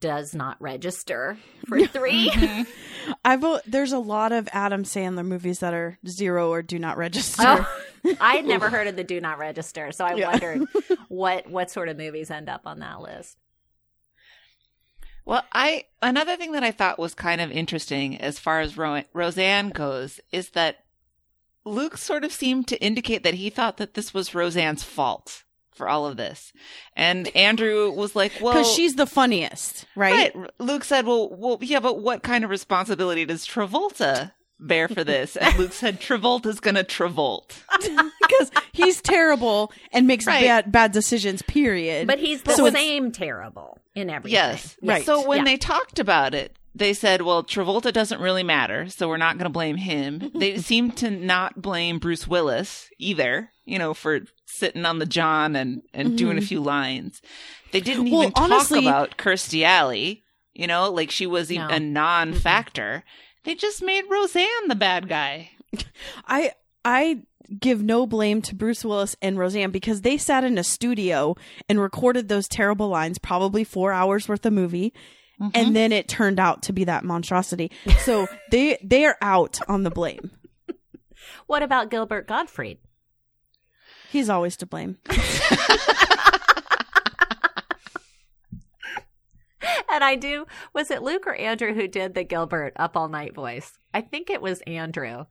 does 0.00 0.32
not 0.34 0.60
register 0.60 1.36
for 1.66 1.84
three. 1.86 2.30
Mhm. 2.30 2.66
I've 3.24 3.44
there's 3.66 3.92
a 3.92 3.98
lot 3.98 4.30
of 4.32 4.48
Adam 4.52 4.84
Sandler 4.84 5.26
movies 5.26 5.58
that 5.60 5.74
are 5.74 5.98
zero 6.06 6.50
or 6.50 6.62
do 6.62 6.78
not 6.78 6.96
register. 6.96 7.42
oh, 7.44 7.80
I 8.20 8.36
had 8.36 8.44
never 8.44 8.70
heard 8.70 8.86
of 8.86 8.94
the 8.96 9.02
do 9.04 9.20
not 9.20 9.38
register, 9.38 9.90
so 9.92 10.04
I 10.04 10.14
Yeah. 10.14 10.30
wondered 10.30 10.68
what 11.08 11.48
what 11.50 11.70
sort 11.70 11.88
of 11.88 11.96
movies 11.96 12.30
end 12.30 12.48
up 12.48 12.62
on 12.66 12.78
that 12.78 13.00
list. 13.00 13.36
Well, 15.28 15.44
I 15.52 15.84
another 16.00 16.36
thing 16.36 16.52
that 16.52 16.64
I 16.64 16.70
thought 16.70 16.98
was 16.98 17.14
kind 17.14 17.42
of 17.42 17.50
interesting 17.50 18.18
as 18.18 18.38
far 18.38 18.60
as 18.60 18.78
Ro- 18.78 19.04
Roseanne 19.12 19.68
goes 19.68 20.20
is 20.32 20.50
that 20.50 20.78
Luke 21.66 21.98
sort 21.98 22.24
of 22.24 22.32
seemed 22.32 22.66
to 22.68 22.82
indicate 22.82 23.24
that 23.24 23.34
he 23.34 23.50
thought 23.50 23.76
that 23.76 23.92
this 23.92 24.14
was 24.14 24.34
Roseanne's 24.34 24.82
fault 24.82 25.44
for 25.70 25.86
all 25.86 26.06
of 26.06 26.16
this, 26.16 26.54
and 26.96 27.28
Andrew 27.36 27.90
was 27.90 28.16
like, 28.16 28.32
"Well, 28.40 28.54
Because 28.54 28.72
she's 28.72 28.96
the 28.96 29.04
funniest, 29.06 29.84
right? 29.94 30.34
right." 30.34 30.50
Luke 30.58 30.82
said, 30.82 31.04
"Well, 31.04 31.28
well, 31.30 31.58
yeah, 31.60 31.80
but 31.80 32.00
what 32.00 32.22
kind 32.22 32.42
of 32.42 32.48
responsibility 32.48 33.26
does 33.26 33.46
Travolta 33.46 34.32
bear 34.60 34.88
for 34.88 35.04
this. 35.04 35.36
And 35.36 35.56
Luke 35.58 35.72
said, 35.72 36.00
Travolta's 36.00 36.60
going 36.60 36.74
to 36.76 36.84
Travolt. 36.84 37.52
because 38.20 38.50
he's 38.72 39.00
terrible 39.00 39.72
and 39.92 40.06
makes 40.06 40.26
Right. 40.26 40.42
bad 40.42 40.72
bad 40.72 40.92
decisions. 40.92 41.42
Period. 41.42 42.06
But 42.06 42.18
he's 42.18 42.42
the 42.42 42.52
So 42.54 42.68
same 42.70 43.12
terrible 43.12 43.78
in 43.94 44.10
everything. 44.10 44.34
Yes. 44.34 44.76
Right. 44.82 45.04
So 45.04 45.26
when 45.26 45.38
Yeah. 45.38 45.44
they 45.44 45.56
talked 45.56 45.98
about 45.98 46.34
it, 46.34 46.54
they 46.74 46.92
said, 46.94 47.22
well, 47.22 47.42
Travolta 47.42 47.92
doesn't 47.92 48.20
really 48.20 48.44
matter, 48.44 48.88
so 48.88 49.08
we're 49.08 49.16
not 49.16 49.36
going 49.36 49.44
to 49.46 49.50
blame 49.50 49.76
him. 49.76 50.30
they 50.38 50.58
seem 50.58 50.92
to 50.92 51.10
not 51.10 51.60
blame 51.60 51.98
Bruce 51.98 52.28
Willis 52.28 52.88
either, 52.98 53.50
you 53.64 53.78
know, 53.78 53.94
for 53.94 54.20
sitting 54.46 54.84
on 54.84 54.98
the 55.00 55.06
John 55.06 55.56
and, 55.56 55.82
and 55.92 56.16
doing 56.16 56.38
a 56.38 56.42
few 56.42 56.60
lines. 56.60 57.20
They 57.72 57.80
didn't 57.80 58.04
Mm-hmm. 58.06 58.12
Well, 58.14 58.22
even 58.22 58.32
talk 58.32 58.70
about 58.70 59.16
Kirstie 59.18 59.62
Alley, 59.64 60.22
you 60.54 60.66
know, 60.66 60.90
like 60.90 61.10
she 61.10 61.26
was 61.26 61.50
e- 61.50 61.58
No. 61.58 61.68
a 61.68 61.80
non 61.80 62.32
factor. 62.32 63.02
They 63.48 63.54
just 63.54 63.82
made 63.82 64.04
Roseanne 64.10 64.68
the 64.68 64.74
bad 64.74 65.08
guy. 65.08 65.52
I 66.26 66.52
I 66.84 67.22
give 67.58 67.82
no 67.82 68.06
blame 68.06 68.42
to 68.42 68.54
Bruce 68.54 68.84
Willis 68.84 69.16
and 69.22 69.38
Roseanne 69.38 69.70
because 69.70 70.02
they 70.02 70.18
sat 70.18 70.44
in 70.44 70.58
a 70.58 70.62
studio 70.62 71.34
and 71.66 71.80
recorded 71.80 72.28
those 72.28 72.46
terrible 72.46 72.88
lines, 72.88 73.16
probably 73.16 73.64
four 73.64 73.90
hours 73.90 74.28
worth 74.28 74.44
of 74.44 74.52
movie. 74.52 74.92
Mm-hmm. 75.40 75.48
And 75.54 75.74
then 75.74 75.92
it 75.92 76.08
turned 76.08 76.38
out 76.38 76.64
to 76.64 76.74
be 76.74 76.84
that 76.84 77.04
monstrosity. 77.04 77.72
So 78.00 78.26
they 78.50 78.76
they 78.84 79.06
are 79.06 79.16
out 79.22 79.60
on 79.66 79.82
the 79.82 79.90
blame. 79.90 80.30
What 81.46 81.62
about 81.62 81.88
Gilbert 81.88 82.28
Gottfried? 82.28 82.76
He's 84.10 84.28
always 84.28 84.58
to 84.58 84.66
blame. 84.66 84.98
And 89.90 90.04
I 90.04 90.14
do. 90.16 90.46
Was 90.74 90.90
it 90.90 91.02
Luke 91.02 91.26
or 91.26 91.34
Andrew 91.34 91.74
who 91.74 91.88
did 91.88 92.14
the 92.14 92.24
Gilbert 92.24 92.72
up 92.76 92.96
all 92.96 93.08
night 93.08 93.34
voice? 93.34 93.78
I 93.94 94.00
think 94.02 94.30
it 94.30 94.42
was 94.42 94.60
Andrew. 94.62 95.24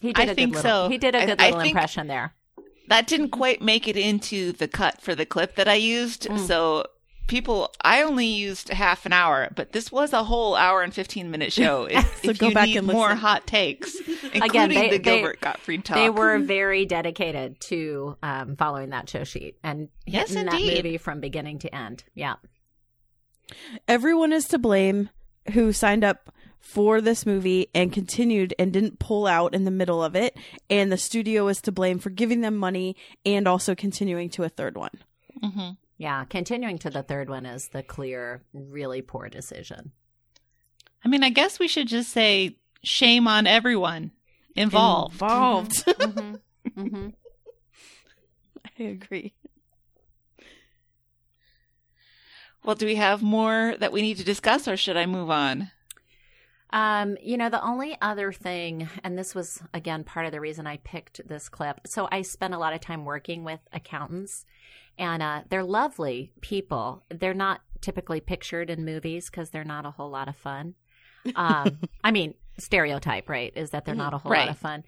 He 0.00 0.12
did 0.12 0.28
I 0.28 0.32
a 0.32 0.34
good 0.34 0.48
little, 0.50 0.62
so. 0.62 0.88
He 0.88 0.98
did 0.98 1.14
a 1.14 1.22
I- 1.22 1.26
good 1.26 1.40
I 1.40 1.46
little 1.46 1.60
think- 1.60 1.72
impression 1.74 2.06
there. 2.06 2.34
That 2.88 3.06
didn't 3.06 3.30
quite 3.30 3.60
make 3.60 3.86
it 3.86 3.96
into 3.98 4.52
the 4.52 4.66
cut 4.66 5.02
for 5.02 5.14
the 5.14 5.26
clip 5.26 5.56
that 5.56 5.68
I 5.68 5.74
used. 5.74 6.26
Mm. 6.26 6.38
So 6.46 6.84
people, 7.26 7.70
I 7.84 8.02
only 8.02 8.24
used 8.24 8.70
half 8.70 9.04
an 9.04 9.12
hour, 9.12 9.50
but 9.54 9.72
this 9.72 9.92
was 9.92 10.14
a 10.14 10.24
whole 10.24 10.54
hour 10.56 10.80
and 10.80 10.94
15 10.94 11.30
minute 11.30 11.52
show. 11.52 11.84
If, 11.90 12.22
So 12.24 12.30
if 12.30 12.38
go 12.38 12.50
back 12.50 12.68
need 12.68 12.78
and 12.78 12.86
more 12.86 13.08
listen. 13.08 13.18
hot 13.18 13.46
takes, 13.46 13.94
including 14.06 14.42
Again, 14.42 14.68
they- 14.70 14.88
the 14.88 14.96
they- 14.96 14.98
Gilbert 15.00 15.40
Gottfried 15.42 15.84
talk. 15.84 15.96
They 15.98 16.08
were 16.08 16.38
very 16.38 16.86
dedicated 16.86 17.60
to 17.62 18.16
um, 18.22 18.56
following 18.56 18.88
that 18.90 19.10
show 19.10 19.24
sheet 19.24 19.58
and 19.62 19.88
Yes, 20.06 20.30
hitting 20.30 20.46
that 20.46 20.54
indeed. 20.54 20.76
movie 20.84 20.96
from 20.96 21.20
beginning 21.20 21.58
to 21.60 21.74
end. 21.74 22.04
Yeah. 22.14 22.36
Everyone 23.86 24.32
is 24.32 24.46
to 24.48 24.58
blame 24.58 25.10
who 25.52 25.72
signed 25.72 26.04
up 26.04 26.30
for 26.60 27.00
this 27.00 27.24
movie 27.24 27.68
and 27.74 27.92
continued 27.92 28.52
and 28.58 28.72
didn't 28.72 28.98
pull 28.98 29.26
out 29.26 29.54
in 29.54 29.64
the 29.64 29.70
middle 29.70 30.02
of 30.02 30.14
it. 30.14 30.36
And 30.68 30.92
the 30.92 30.98
studio 30.98 31.48
is 31.48 31.60
to 31.62 31.72
blame 31.72 31.98
for 31.98 32.10
giving 32.10 32.40
them 32.42 32.56
money 32.56 32.96
and 33.24 33.48
also 33.48 33.74
continuing 33.74 34.28
to 34.30 34.42
a 34.44 34.48
third 34.48 34.76
one. 34.76 34.90
Mhm. 35.42 35.76
Yeah. 35.96 36.24
Continuing 36.26 36.78
to 36.78 36.90
the 36.90 37.02
third 37.02 37.30
one 37.30 37.46
is 37.46 37.68
the 37.68 37.82
clear, 37.82 38.42
really 38.52 39.00
poor 39.02 39.28
decision. 39.28 39.92
I 41.04 41.08
mean, 41.08 41.22
I 41.24 41.30
guess 41.30 41.58
we 41.58 41.68
should 41.68 41.88
just 41.88 42.10
say 42.10 42.58
shame 42.82 43.26
on 43.26 43.46
everyone 43.46 44.10
involved. 44.54 45.14
Involved. 45.14 45.84
hmm 45.98 46.34
hmm 46.74 47.08
I 48.78 48.82
agree. 48.82 49.34
Well, 52.68 52.74
do 52.74 52.84
we 52.84 52.96
have 52.96 53.22
more 53.22 53.76
that 53.80 53.92
we 53.92 54.02
need 54.02 54.18
to 54.18 54.24
discuss 54.24 54.68
or 54.68 54.76
should 54.76 54.98
I 54.98 55.06
move 55.06 55.30
on? 55.30 55.70
Um, 56.68 57.16
you 57.22 57.38
know, 57.38 57.48
the 57.48 57.64
only 57.64 57.96
other 58.02 58.30
thing, 58.30 58.90
and 59.02 59.16
this 59.18 59.34
was 59.34 59.62
again 59.72 60.04
part 60.04 60.26
of 60.26 60.32
the 60.32 60.40
reason 60.42 60.66
I 60.66 60.76
picked 60.76 61.26
this 61.26 61.48
clip. 61.48 61.80
So 61.86 62.08
I 62.12 62.20
spent 62.20 62.52
a 62.52 62.58
lot 62.58 62.74
of 62.74 62.82
time 62.82 63.06
working 63.06 63.42
with 63.42 63.60
accountants, 63.72 64.44
and 64.98 65.22
uh, 65.22 65.44
they're 65.48 65.64
lovely 65.64 66.30
people. 66.42 67.04
They're 67.08 67.32
not 67.32 67.62
typically 67.80 68.20
pictured 68.20 68.68
in 68.68 68.84
movies 68.84 69.30
because 69.30 69.48
they're 69.48 69.64
not 69.64 69.86
a 69.86 69.90
whole 69.92 70.10
lot 70.10 70.28
of 70.28 70.36
fun. 70.36 70.74
Um, 71.36 71.78
I 72.04 72.10
mean, 72.10 72.34
stereotype, 72.58 73.30
right? 73.30 73.50
Is 73.56 73.70
that 73.70 73.86
they're 73.86 73.94
not 73.94 74.12
a 74.12 74.18
whole 74.18 74.30
Right. 74.30 74.40
lot 74.40 74.50
of 74.50 74.58
fun. 74.58 74.84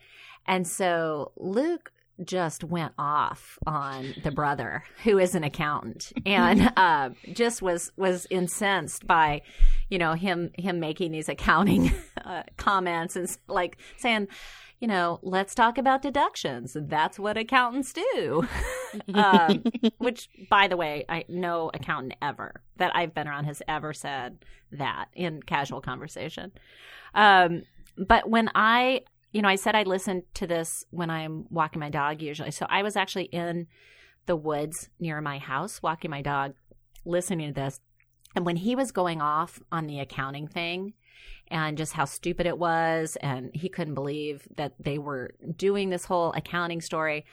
And 0.47 0.69
so 0.69 1.33
Luke 1.39 1.93
just 2.25 2.65
went 2.65 2.93
off 2.99 3.59
on 3.67 4.15
the 4.23 4.31
brother 4.31 4.83
who 5.05 5.19
is 5.19 5.35
an 5.35 5.45
accountant 5.45 6.13
and 6.27 6.73
uh, 6.77 7.11
just 7.33 7.63
was 7.63 7.91
was 7.97 8.27
incensed 8.31 9.07
by 9.07 9.43
you 9.89 9.99
know 9.99 10.15
him 10.15 10.51
him 10.59 10.81
making 10.81 11.13
these 11.13 11.29
accounting 11.29 11.93
uh, 12.25 12.43
comments 12.57 13.17
and 13.17 13.37
like 13.49 13.79
saying 13.97 14.29
you 14.81 14.89
know 14.89 15.19
let's 15.23 15.55
talk 15.55 15.79
about 15.79 16.03
deductions. 16.03 16.77
That's 16.79 17.19
what 17.19 17.37
accountants 17.37 17.93
do. 17.93 18.47
Um, 19.15 19.63
which 19.99 20.29
by 20.49 20.67
the 20.67 20.77
way 20.77 21.05
i 21.09 21.25
no 21.29 21.71
accountant 21.73 22.15
ever 22.21 22.61
that 22.79 22.91
i've 22.97 23.15
been 23.15 23.29
around 23.29 23.45
has 23.45 23.63
ever 23.69 23.93
said 23.93 24.45
that 24.73 25.07
in 25.15 25.41
casual 25.45 25.81
conversation. 25.81 26.51
Um, 27.15 27.63
but 27.97 28.29
when 28.29 28.51
i 28.57 29.03
you 29.33 29.43
know 29.43 29.49
i 29.49 29.57
said 29.57 29.75
i 29.75 29.83
listened 29.83 30.23
to 30.35 30.47
this 30.47 30.85
when 30.91 31.11
i'm 31.11 31.47
walking 31.51 31.81
my 31.81 31.91
dog 31.91 32.23
usually. 32.23 32.51
So 32.51 32.67
i 32.69 32.83
was 32.83 32.97
actually 32.97 33.25
in 33.25 33.67
the 34.27 34.37
woods 34.37 34.89
near 34.99 35.21
my 35.21 35.39
house 35.39 35.83
walking 35.83 36.11
my 36.11 36.23
dog 36.23 36.55
listening 37.05 37.49
to 37.49 37.61
this. 37.61 37.81
And 38.37 38.47
when 38.47 38.57
he 38.57 38.77
was 38.77 38.93
going 38.93 39.21
off 39.21 39.61
on 39.73 39.87
the 39.87 40.01
accounting 40.01 40.47
thing 40.47 40.95
and 41.49 41.77
just 41.77 41.95
how 41.95 42.05
stupid 42.05 42.47
it 42.47 42.59
was, 42.59 43.17
and 43.21 43.51
he 43.55 43.69
couldn't 43.69 43.95
believe 43.95 44.47
that 44.57 44.75
they 44.79 44.99
were 44.99 45.35
doing 45.57 45.91
this 45.91 46.05
whole 46.05 46.33
accounting 46.33 46.81
story, 46.81 47.25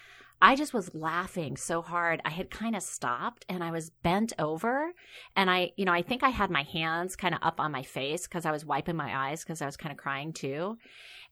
I 0.41 0.55
just 0.55 0.73
was 0.73 0.93
laughing 0.93 1.57
so 1.57 1.81
hard. 1.81 2.22
I 2.23 2.30
had 2.30 2.51
kind 2.51 2.76
of 2.76 2.84
stopped 2.84 3.45
and 3.49 3.64
I 3.64 3.72
was 3.72 3.89
bent 4.03 4.34
over. 4.38 4.91
And 5.35 5.49
I, 5.49 5.72
you 5.77 5.85
know, 5.85 5.91
I 5.91 6.03
think 6.03 6.22
I 6.23 6.30
had 6.30 6.51
my 6.51 6.61
hands 6.61 7.15
kind 7.15 7.34
of 7.34 7.39
up 7.41 7.59
on 7.59 7.72
my 7.72 7.84
face 7.84 8.27
because 8.27 8.45
I 8.45 8.51
was 8.51 8.65
wiping 8.65 8.95
my 8.95 9.30
eyes 9.30 9.43
because 9.43 9.61
I 9.61 9.65
was 9.65 9.77
kind 9.77 9.91
of 9.91 9.97
crying 9.97 10.34
too. 10.34 10.77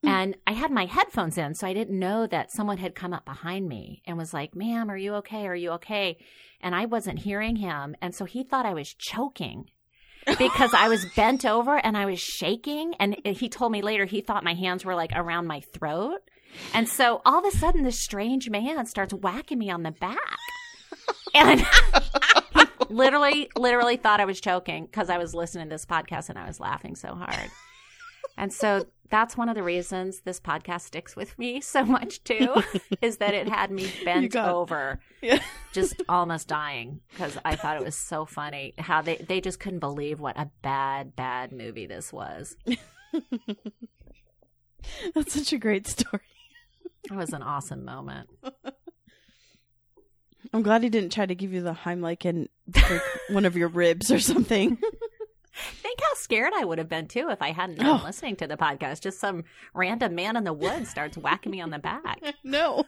Hmm. 0.01 0.07
And 0.07 0.37
I 0.47 0.53
had 0.53 0.71
my 0.71 0.85
headphones 0.85 1.37
in, 1.37 1.53
so 1.53 1.67
I 1.67 1.73
didn't 1.73 1.99
know 1.99 2.25
that 2.27 2.51
someone 2.51 2.77
had 2.77 2.95
come 2.95 3.13
up 3.13 3.25
behind 3.25 3.67
me 3.67 4.01
and 4.05 4.17
was 4.17 4.33
like, 4.33 4.55
Ma'am, 4.55 4.89
are 4.89 4.97
you 4.97 5.15
okay? 5.15 5.45
Are 5.45 5.55
you 5.55 5.71
okay? 5.73 6.17
And 6.61 6.73
I 6.73 6.85
wasn't 6.85 7.19
hearing 7.19 7.57
him. 7.57 7.95
And 8.01 8.15
so 8.15 8.25
he 8.25 8.43
thought 8.43 8.65
I 8.65 8.73
was 8.73 8.93
choking 8.97 9.69
because 10.39 10.73
I 10.73 10.89
was 10.89 11.05
bent 11.15 11.45
over 11.45 11.77
and 11.77 11.95
I 11.95 12.07
was 12.07 12.19
shaking. 12.19 12.95
And 12.99 13.17
he 13.23 13.49
told 13.49 13.71
me 13.71 13.83
later 13.83 14.05
he 14.05 14.21
thought 14.21 14.43
my 14.43 14.55
hands 14.55 14.83
were 14.83 14.95
like 14.95 15.11
around 15.13 15.45
my 15.45 15.59
throat. 15.59 16.21
And 16.73 16.87
so 16.89 17.21
all 17.25 17.39
of 17.39 17.45
a 17.53 17.57
sudden, 17.57 17.83
this 17.83 17.99
strange 17.99 18.49
man 18.49 18.85
starts 18.85 19.13
whacking 19.13 19.59
me 19.59 19.69
on 19.69 19.83
the 19.83 19.91
back. 19.91 20.17
And 21.33 21.61
he 22.55 22.65
literally, 22.89 23.49
literally 23.57 23.97
thought 23.97 24.19
I 24.19 24.25
was 24.25 24.39
choking 24.41 24.85
because 24.85 25.09
I 25.09 25.17
was 25.17 25.33
listening 25.33 25.67
to 25.69 25.73
this 25.75 25.85
podcast 25.85 26.29
and 26.29 26.37
I 26.39 26.47
was 26.47 26.59
laughing 26.59 26.95
so 26.95 27.15
hard. 27.15 27.49
And 28.37 28.51
so 28.51 28.85
that's 29.09 29.37
one 29.37 29.47
of 29.47 29.55
the 29.55 29.63
reasons 29.63 30.21
this 30.21 30.41
podcast 30.41 30.81
sticks 30.81 31.15
with 31.15 31.37
me 31.39 31.61
so 31.61 31.85
much 31.85 32.21
too, 32.23 32.53
is 33.01 33.17
that 33.17 33.33
it 33.33 33.47
had 33.47 33.71
me 33.71 33.89
bent 34.03 34.31
got- 34.33 34.49
over, 34.49 34.99
Yeah. 35.21 35.39
just 35.71 36.01
almost 36.09 36.47
dying 36.49 36.99
because 37.11 37.37
I 37.45 37.55
thought 37.55 37.77
it 37.77 37.83
was 37.85 37.95
so 37.95 38.25
funny 38.25 38.73
how 38.77 39.01
they, 39.01 39.17
they 39.17 39.39
just 39.39 39.59
couldn't 39.59 39.79
believe 39.79 40.19
what 40.19 40.37
a 40.37 40.49
bad, 40.61 41.15
bad 41.15 41.51
movie 41.53 41.85
this 41.85 42.11
was. 42.11 42.57
That's 45.15 45.33
such 45.33 45.53
a 45.53 45.57
great 45.57 45.87
story. 45.87 46.21
It 47.11 47.15
was 47.15 47.33
an 47.33 47.41
awesome 47.43 47.85
moment. 47.85 48.29
I'm 50.53 50.61
glad 50.61 50.83
he 50.83 50.89
didn't 50.89 51.11
try 51.11 51.25
to 51.25 51.35
give 51.35 51.53
you 51.53 51.61
the 51.61 51.73
Heimlich 51.73 52.23
and 52.25 52.47
break 52.67 53.01
one 53.29 53.45
of 53.45 53.55
your 53.57 53.67
ribs 53.67 54.11
or 54.11 54.19
something. 54.19 54.77
Think 55.81 55.99
how 56.01 56.13
scared 56.15 56.51
I 56.55 56.65
would 56.65 56.77
have 56.79 56.89
been 56.89 57.07
too 57.07 57.29
if 57.29 57.41
I 57.41 57.51
hadn't 57.51 57.77
been 57.77 57.87
Oh. 57.87 58.01
listening 58.03 58.35
to 58.37 58.47
the 58.47 58.57
podcast. 58.57 59.01
Just 59.01 59.19
some 59.19 59.43
random 59.73 60.13
man 60.15 60.35
in 60.35 60.43
the 60.43 60.53
woods 60.53 60.89
starts 60.89 61.17
whacking 61.17 61.51
me 61.51 61.61
on 61.61 61.69
the 61.71 61.79
back. 61.79 62.19
no. 62.43 62.83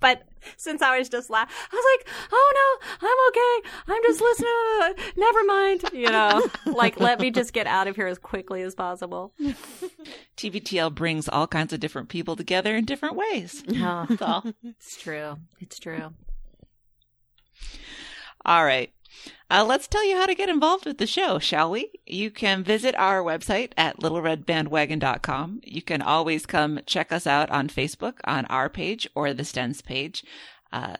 But 0.00 0.22
since 0.56 0.82
I 0.82 0.98
was 0.98 1.08
just 1.08 1.30
laughing, 1.30 1.54
I 1.72 1.76
was 1.76 1.84
like, 1.96 2.14
"Oh 2.32 2.78
no, 3.00 3.08
I'm 3.08 3.28
okay. 3.28 3.68
I'm 3.88 4.02
just 4.02 4.20
listening. 4.20 4.50
To. 4.50 5.12
Never 5.20 5.44
mind." 5.44 5.84
You 5.92 6.10
know, 6.10 6.46
like 6.66 7.00
let 7.00 7.20
me 7.20 7.30
just 7.30 7.52
get 7.52 7.66
out 7.66 7.86
of 7.88 7.96
here 7.96 8.06
as 8.06 8.18
quickly 8.18 8.62
as 8.62 8.74
possible. 8.74 9.32
TBTL 10.36 10.94
brings 10.94 11.28
all 11.28 11.46
kinds 11.46 11.72
of 11.72 11.80
different 11.80 12.08
people 12.08 12.36
together 12.36 12.76
in 12.76 12.84
different 12.84 13.16
ways. 13.16 13.62
Oh, 13.76 14.52
it's 14.62 15.00
true. 15.00 15.36
It's 15.60 15.78
true. 15.78 16.12
All 18.44 18.64
right. 18.64 18.92
Uh, 19.50 19.64
let's 19.64 19.86
tell 19.86 20.04
you 20.04 20.16
how 20.16 20.26
to 20.26 20.34
get 20.34 20.48
involved 20.48 20.86
with 20.86 20.98
the 20.98 21.06
show, 21.06 21.38
shall 21.38 21.70
we? 21.70 21.90
You 22.06 22.30
can 22.30 22.64
visit 22.64 22.94
our 22.96 23.22
website 23.22 23.72
at 23.76 24.00
littleredbandwagon.com. 24.00 25.60
You 25.62 25.82
can 25.82 26.02
always 26.02 26.46
come 26.46 26.80
check 26.86 27.12
us 27.12 27.26
out 27.26 27.50
on 27.50 27.68
Facebook 27.68 28.14
on 28.24 28.46
our 28.46 28.68
page 28.68 29.08
or 29.14 29.32
the 29.32 29.42
Stens 29.42 29.84
page. 29.84 30.24
Uh, 30.72 30.96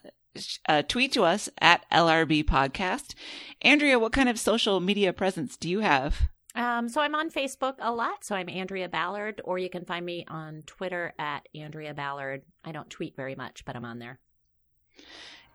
uh, 0.68 0.82
tweet 0.82 1.12
to 1.12 1.22
us 1.24 1.48
at 1.60 1.88
LRB 1.90 2.44
Podcast. 2.44 3.14
Andrea, 3.62 3.98
what 3.98 4.12
kind 4.12 4.28
of 4.28 4.38
social 4.38 4.80
media 4.80 5.12
presence 5.12 5.56
do 5.56 5.68
you 5.68 5.80
have? 5.80 6.28
Um, 6.54 6.88
so 6.88 7.00
I'm 7.00 7.14
on 7.14 7.30
Facebook 7.30 7.74
a 7.80 7.92
lot. 7.92 8.24
So 8.24 8.36
I'm 8.36 8.48
Andrea 8.48 8.88
Ballard, 8.88 9.40
or 9.44 9.58
you 9.58 9.68
can 9.68 9.84
find 9.84 10.06
me 10.06 10.24
on 10.28 10.62
Twitter 10.66 11.14
at 11.18 11.48
Andrea 11.54 11.94
Ballard. 11.94 12.42
I 12.64 12.72
don't 12.72 12.90
tweet 12.90 13.16
very 13.16 13.34
much, 13.34 13.64
but 13.64 13.74
I'm 13.74 13.84
on 13.84 13.98
there. 13.98 14.20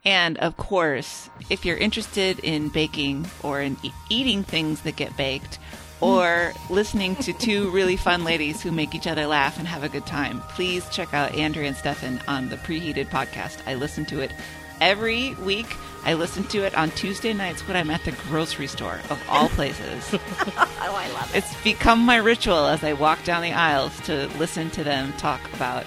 And 0.05 0.38
of 0.38 0.55
course, 0.57 1.30
if 1.49 1.65
you're 1.65 1.77
interested 1.77 2.39
in 2.39 2.69
baking 2.69 3.27
or 3.43 3.61
in 3.61 3.77
e- 3.84 3.91
eating 4.09 4.43
things 4.43 4.81
that 4.81 4.95
get 4.95 5.15
baked, 5.17 5.59
or 6.01 6.53
listening 6.69 7.15
to 7.17 7.34
two 7.34 7.69
really 7.71 7.97
fun 7.97 8.23
ladies 8.23 8.61
who 8.61 8.71
make 8.71 8.95
each 8.95 9.05
other 9.07 9.27
laugh 9.27 9.59
and 9.59 9.67
have 9.67 9.84
a 9.84 9.89
good 9.89 10.05
time, 10.05 10.39
please 10.49 10.88
check 10.89 11.13
out 11.13 11.35
Andrea 11.35 11.67
and 11.67 11.76
Stefan 11.76 12.21
on 12.27 12.47
the 12.47 12.55
Preheated 12.55 13.09
podcast. 13.09 13.57
I 13.67 13.76
listen 13.76 14.05
to 14.05 14.21
it 14.21 14.31
every 14.80 15.34
week. 15.35 15.67
I 16.05 16.13
listen 16.13 16.45
to 16.45 16.59
it 16.65 16.73
on 16.76 16.91
Tuesday 16.91 17.34
nights 17.34 17.67
when 17.67 17.76
I'm 17.76 17.89
at 17.91 18.05
the 18.05 18.13
grocery 18.30 18.67
store, 18.67 19.01
of 19.09 19.21
all 19.27 19.49
places. 19.59 20.13
oh, 20.13 20.77
I 20.80 21.11
love 21.11 21.35
it. 21.35 21.39
It's 21.39 21.63
become 21.63 21.99
my 21.99 22.15
ritual 22.15 22.67
as 22.67 22.81
I 22.85 22.93
walk 22.93 23.26
down 23.26 23.41
the 23.43 23.51
aisles 23.51 23.99
to 24.05 24.27
listen 24.38 24.69
to 24.71 24.84
them 24.85 25.11
talk 25.17 25.41
about 25.53 25.84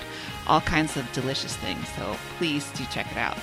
all 0.46 0.60
kinds 0.60 0.98
of 0.98 1.10
delicious 1.14 1.56
things. 1.56 1.88
So 1.96 2.16
please 2.36 2.70
do 2.72 2.84
check 2.92 3.10
it 3.10 3.16
out. 3.16 3.38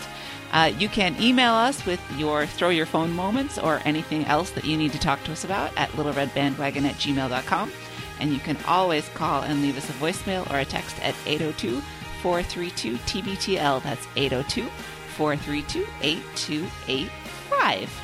Uh, 0.52 0.72
you 0.78 0.90
can 0.90 1.20
email 1.22 1.54
us 1.54 1.86
with 1.86 2.02
your 2.18 2.46
throw 2.46 2.70
your 2.70 2.86
phone 2.86 3.14
moments 3.14 3.58
or 3.58 3.82
anything 3.86 4.26
else 4.26 4.52
that 4.52 4.66
you 4.66 4.78
need 4.78 4.92
to 4.92 5.00
talk 5.00 5.24
to 5.24 5.32
us 5.32 5.44
about 5.44 5.76
at 5.78 5.90
littleredbandwagon 5.92 6.86
at 6.86 6.96
gmail.com. 6.96 7.72
And 8.20 8.34
you 8.34 8.40
can 8.40 8.58
always 8.68 9.08
call 9.10 9.44
and 9.44 9.62
leave 9.62 9.78
us 9.78 9.90
a 9.90 9.94
voicemail 9.94 10.50
or 10.52 10.60
a 10.60 10.66
text 10.66 11.00
at 11.02 11.16
802 11.26 11.82
432 12.22 12.98
TBTL. 12.98 13.84
That's 13.84 14.08
802 14.16 14.70
432 15.16 15.88
8285. 16.02 18.02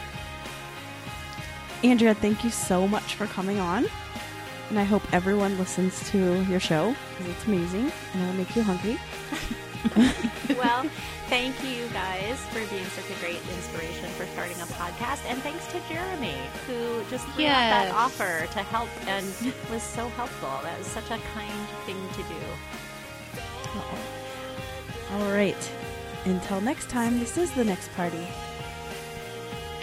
Andrea, 1.84 2.13
thank 2.13 2.43
you 2.43 2.49
so 2.49 2.88
much 2.88 3.15
for 3.15 3.27
coming 3.27 3.59
on. 3.59 3.85
And 4.69 4.80
I 4.80 4.84
hope 4.84 5.03
everyone 5.13 5.57
listens 5.57 6.09
to 6.11 6.43
your 6.45 6.59
show 6.59 6.95
because 7.11 7.34
it's 7.34 7.45
amazing 7.45 7.91
and 8.13 8.22
it'll 8.22 8.35
make 8.35 8.55
you 8.55 8.63
hungry. 8.63 8.97
well, 10.57 10.85
thank 11.30 11.56
you 11.64 11.88
guys 11.89 12.39
for 12.52 12.60
being 12.73 12.85
such 12.85 13.10
a 13.10 13.19
great 13.19 13.41
inspiration 13.56 14.10
for 14.11 14.26
starting 14.27 14.56
a 14.61 14.65
podcast. 14.65 15.26
And 15.27 15.41
thanks 15.41 15.65
to 15.68 15.80
Jeremy, 15.89 16.35
who 16.68 17.03
just 17.10 17.26
threw 17.30 17.45
out 17.45 17.49
Yes. 17.49 17.88
that 17.89 17.93
offer 17.95 18.45
to 18.53 18.60
help 18.64 18.89
and 19.07 19.26
was 19.72 19.84
so 19.84 20.07
helpful. 20.10 20.49
That 20.64 20.77
was 20.77 20.88
such 20.88 21.06
a 21.11 21.18
kind 21.34 21.68
thing 21.85 21.97
to 22.14 22.23
do. 22.23 22.41
All 25.14 25.31
right. 25.31 25.72
Until 26.26 26.61
next 26.61 26.89
time, 26.89 27.19
this 27.19 27.38
is 27.38 27.52
the 27.52 27.64
next 27.64 27.91
party. 27.93 28.26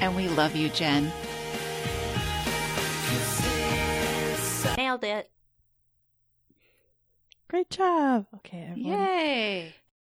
And 0.01 0.17
we 0.17 0.29
love 0.29 0.57
you, 0.57 0.69
Jen. 0.71 1.13
Nailed 4.77 5.05
it. 5.05 5.31
Great 7.49 7.71
job. 7.71 8.27
Okay, 8.37 8.67
everyone. 8.71 8.93
Yay. 8.93 9.75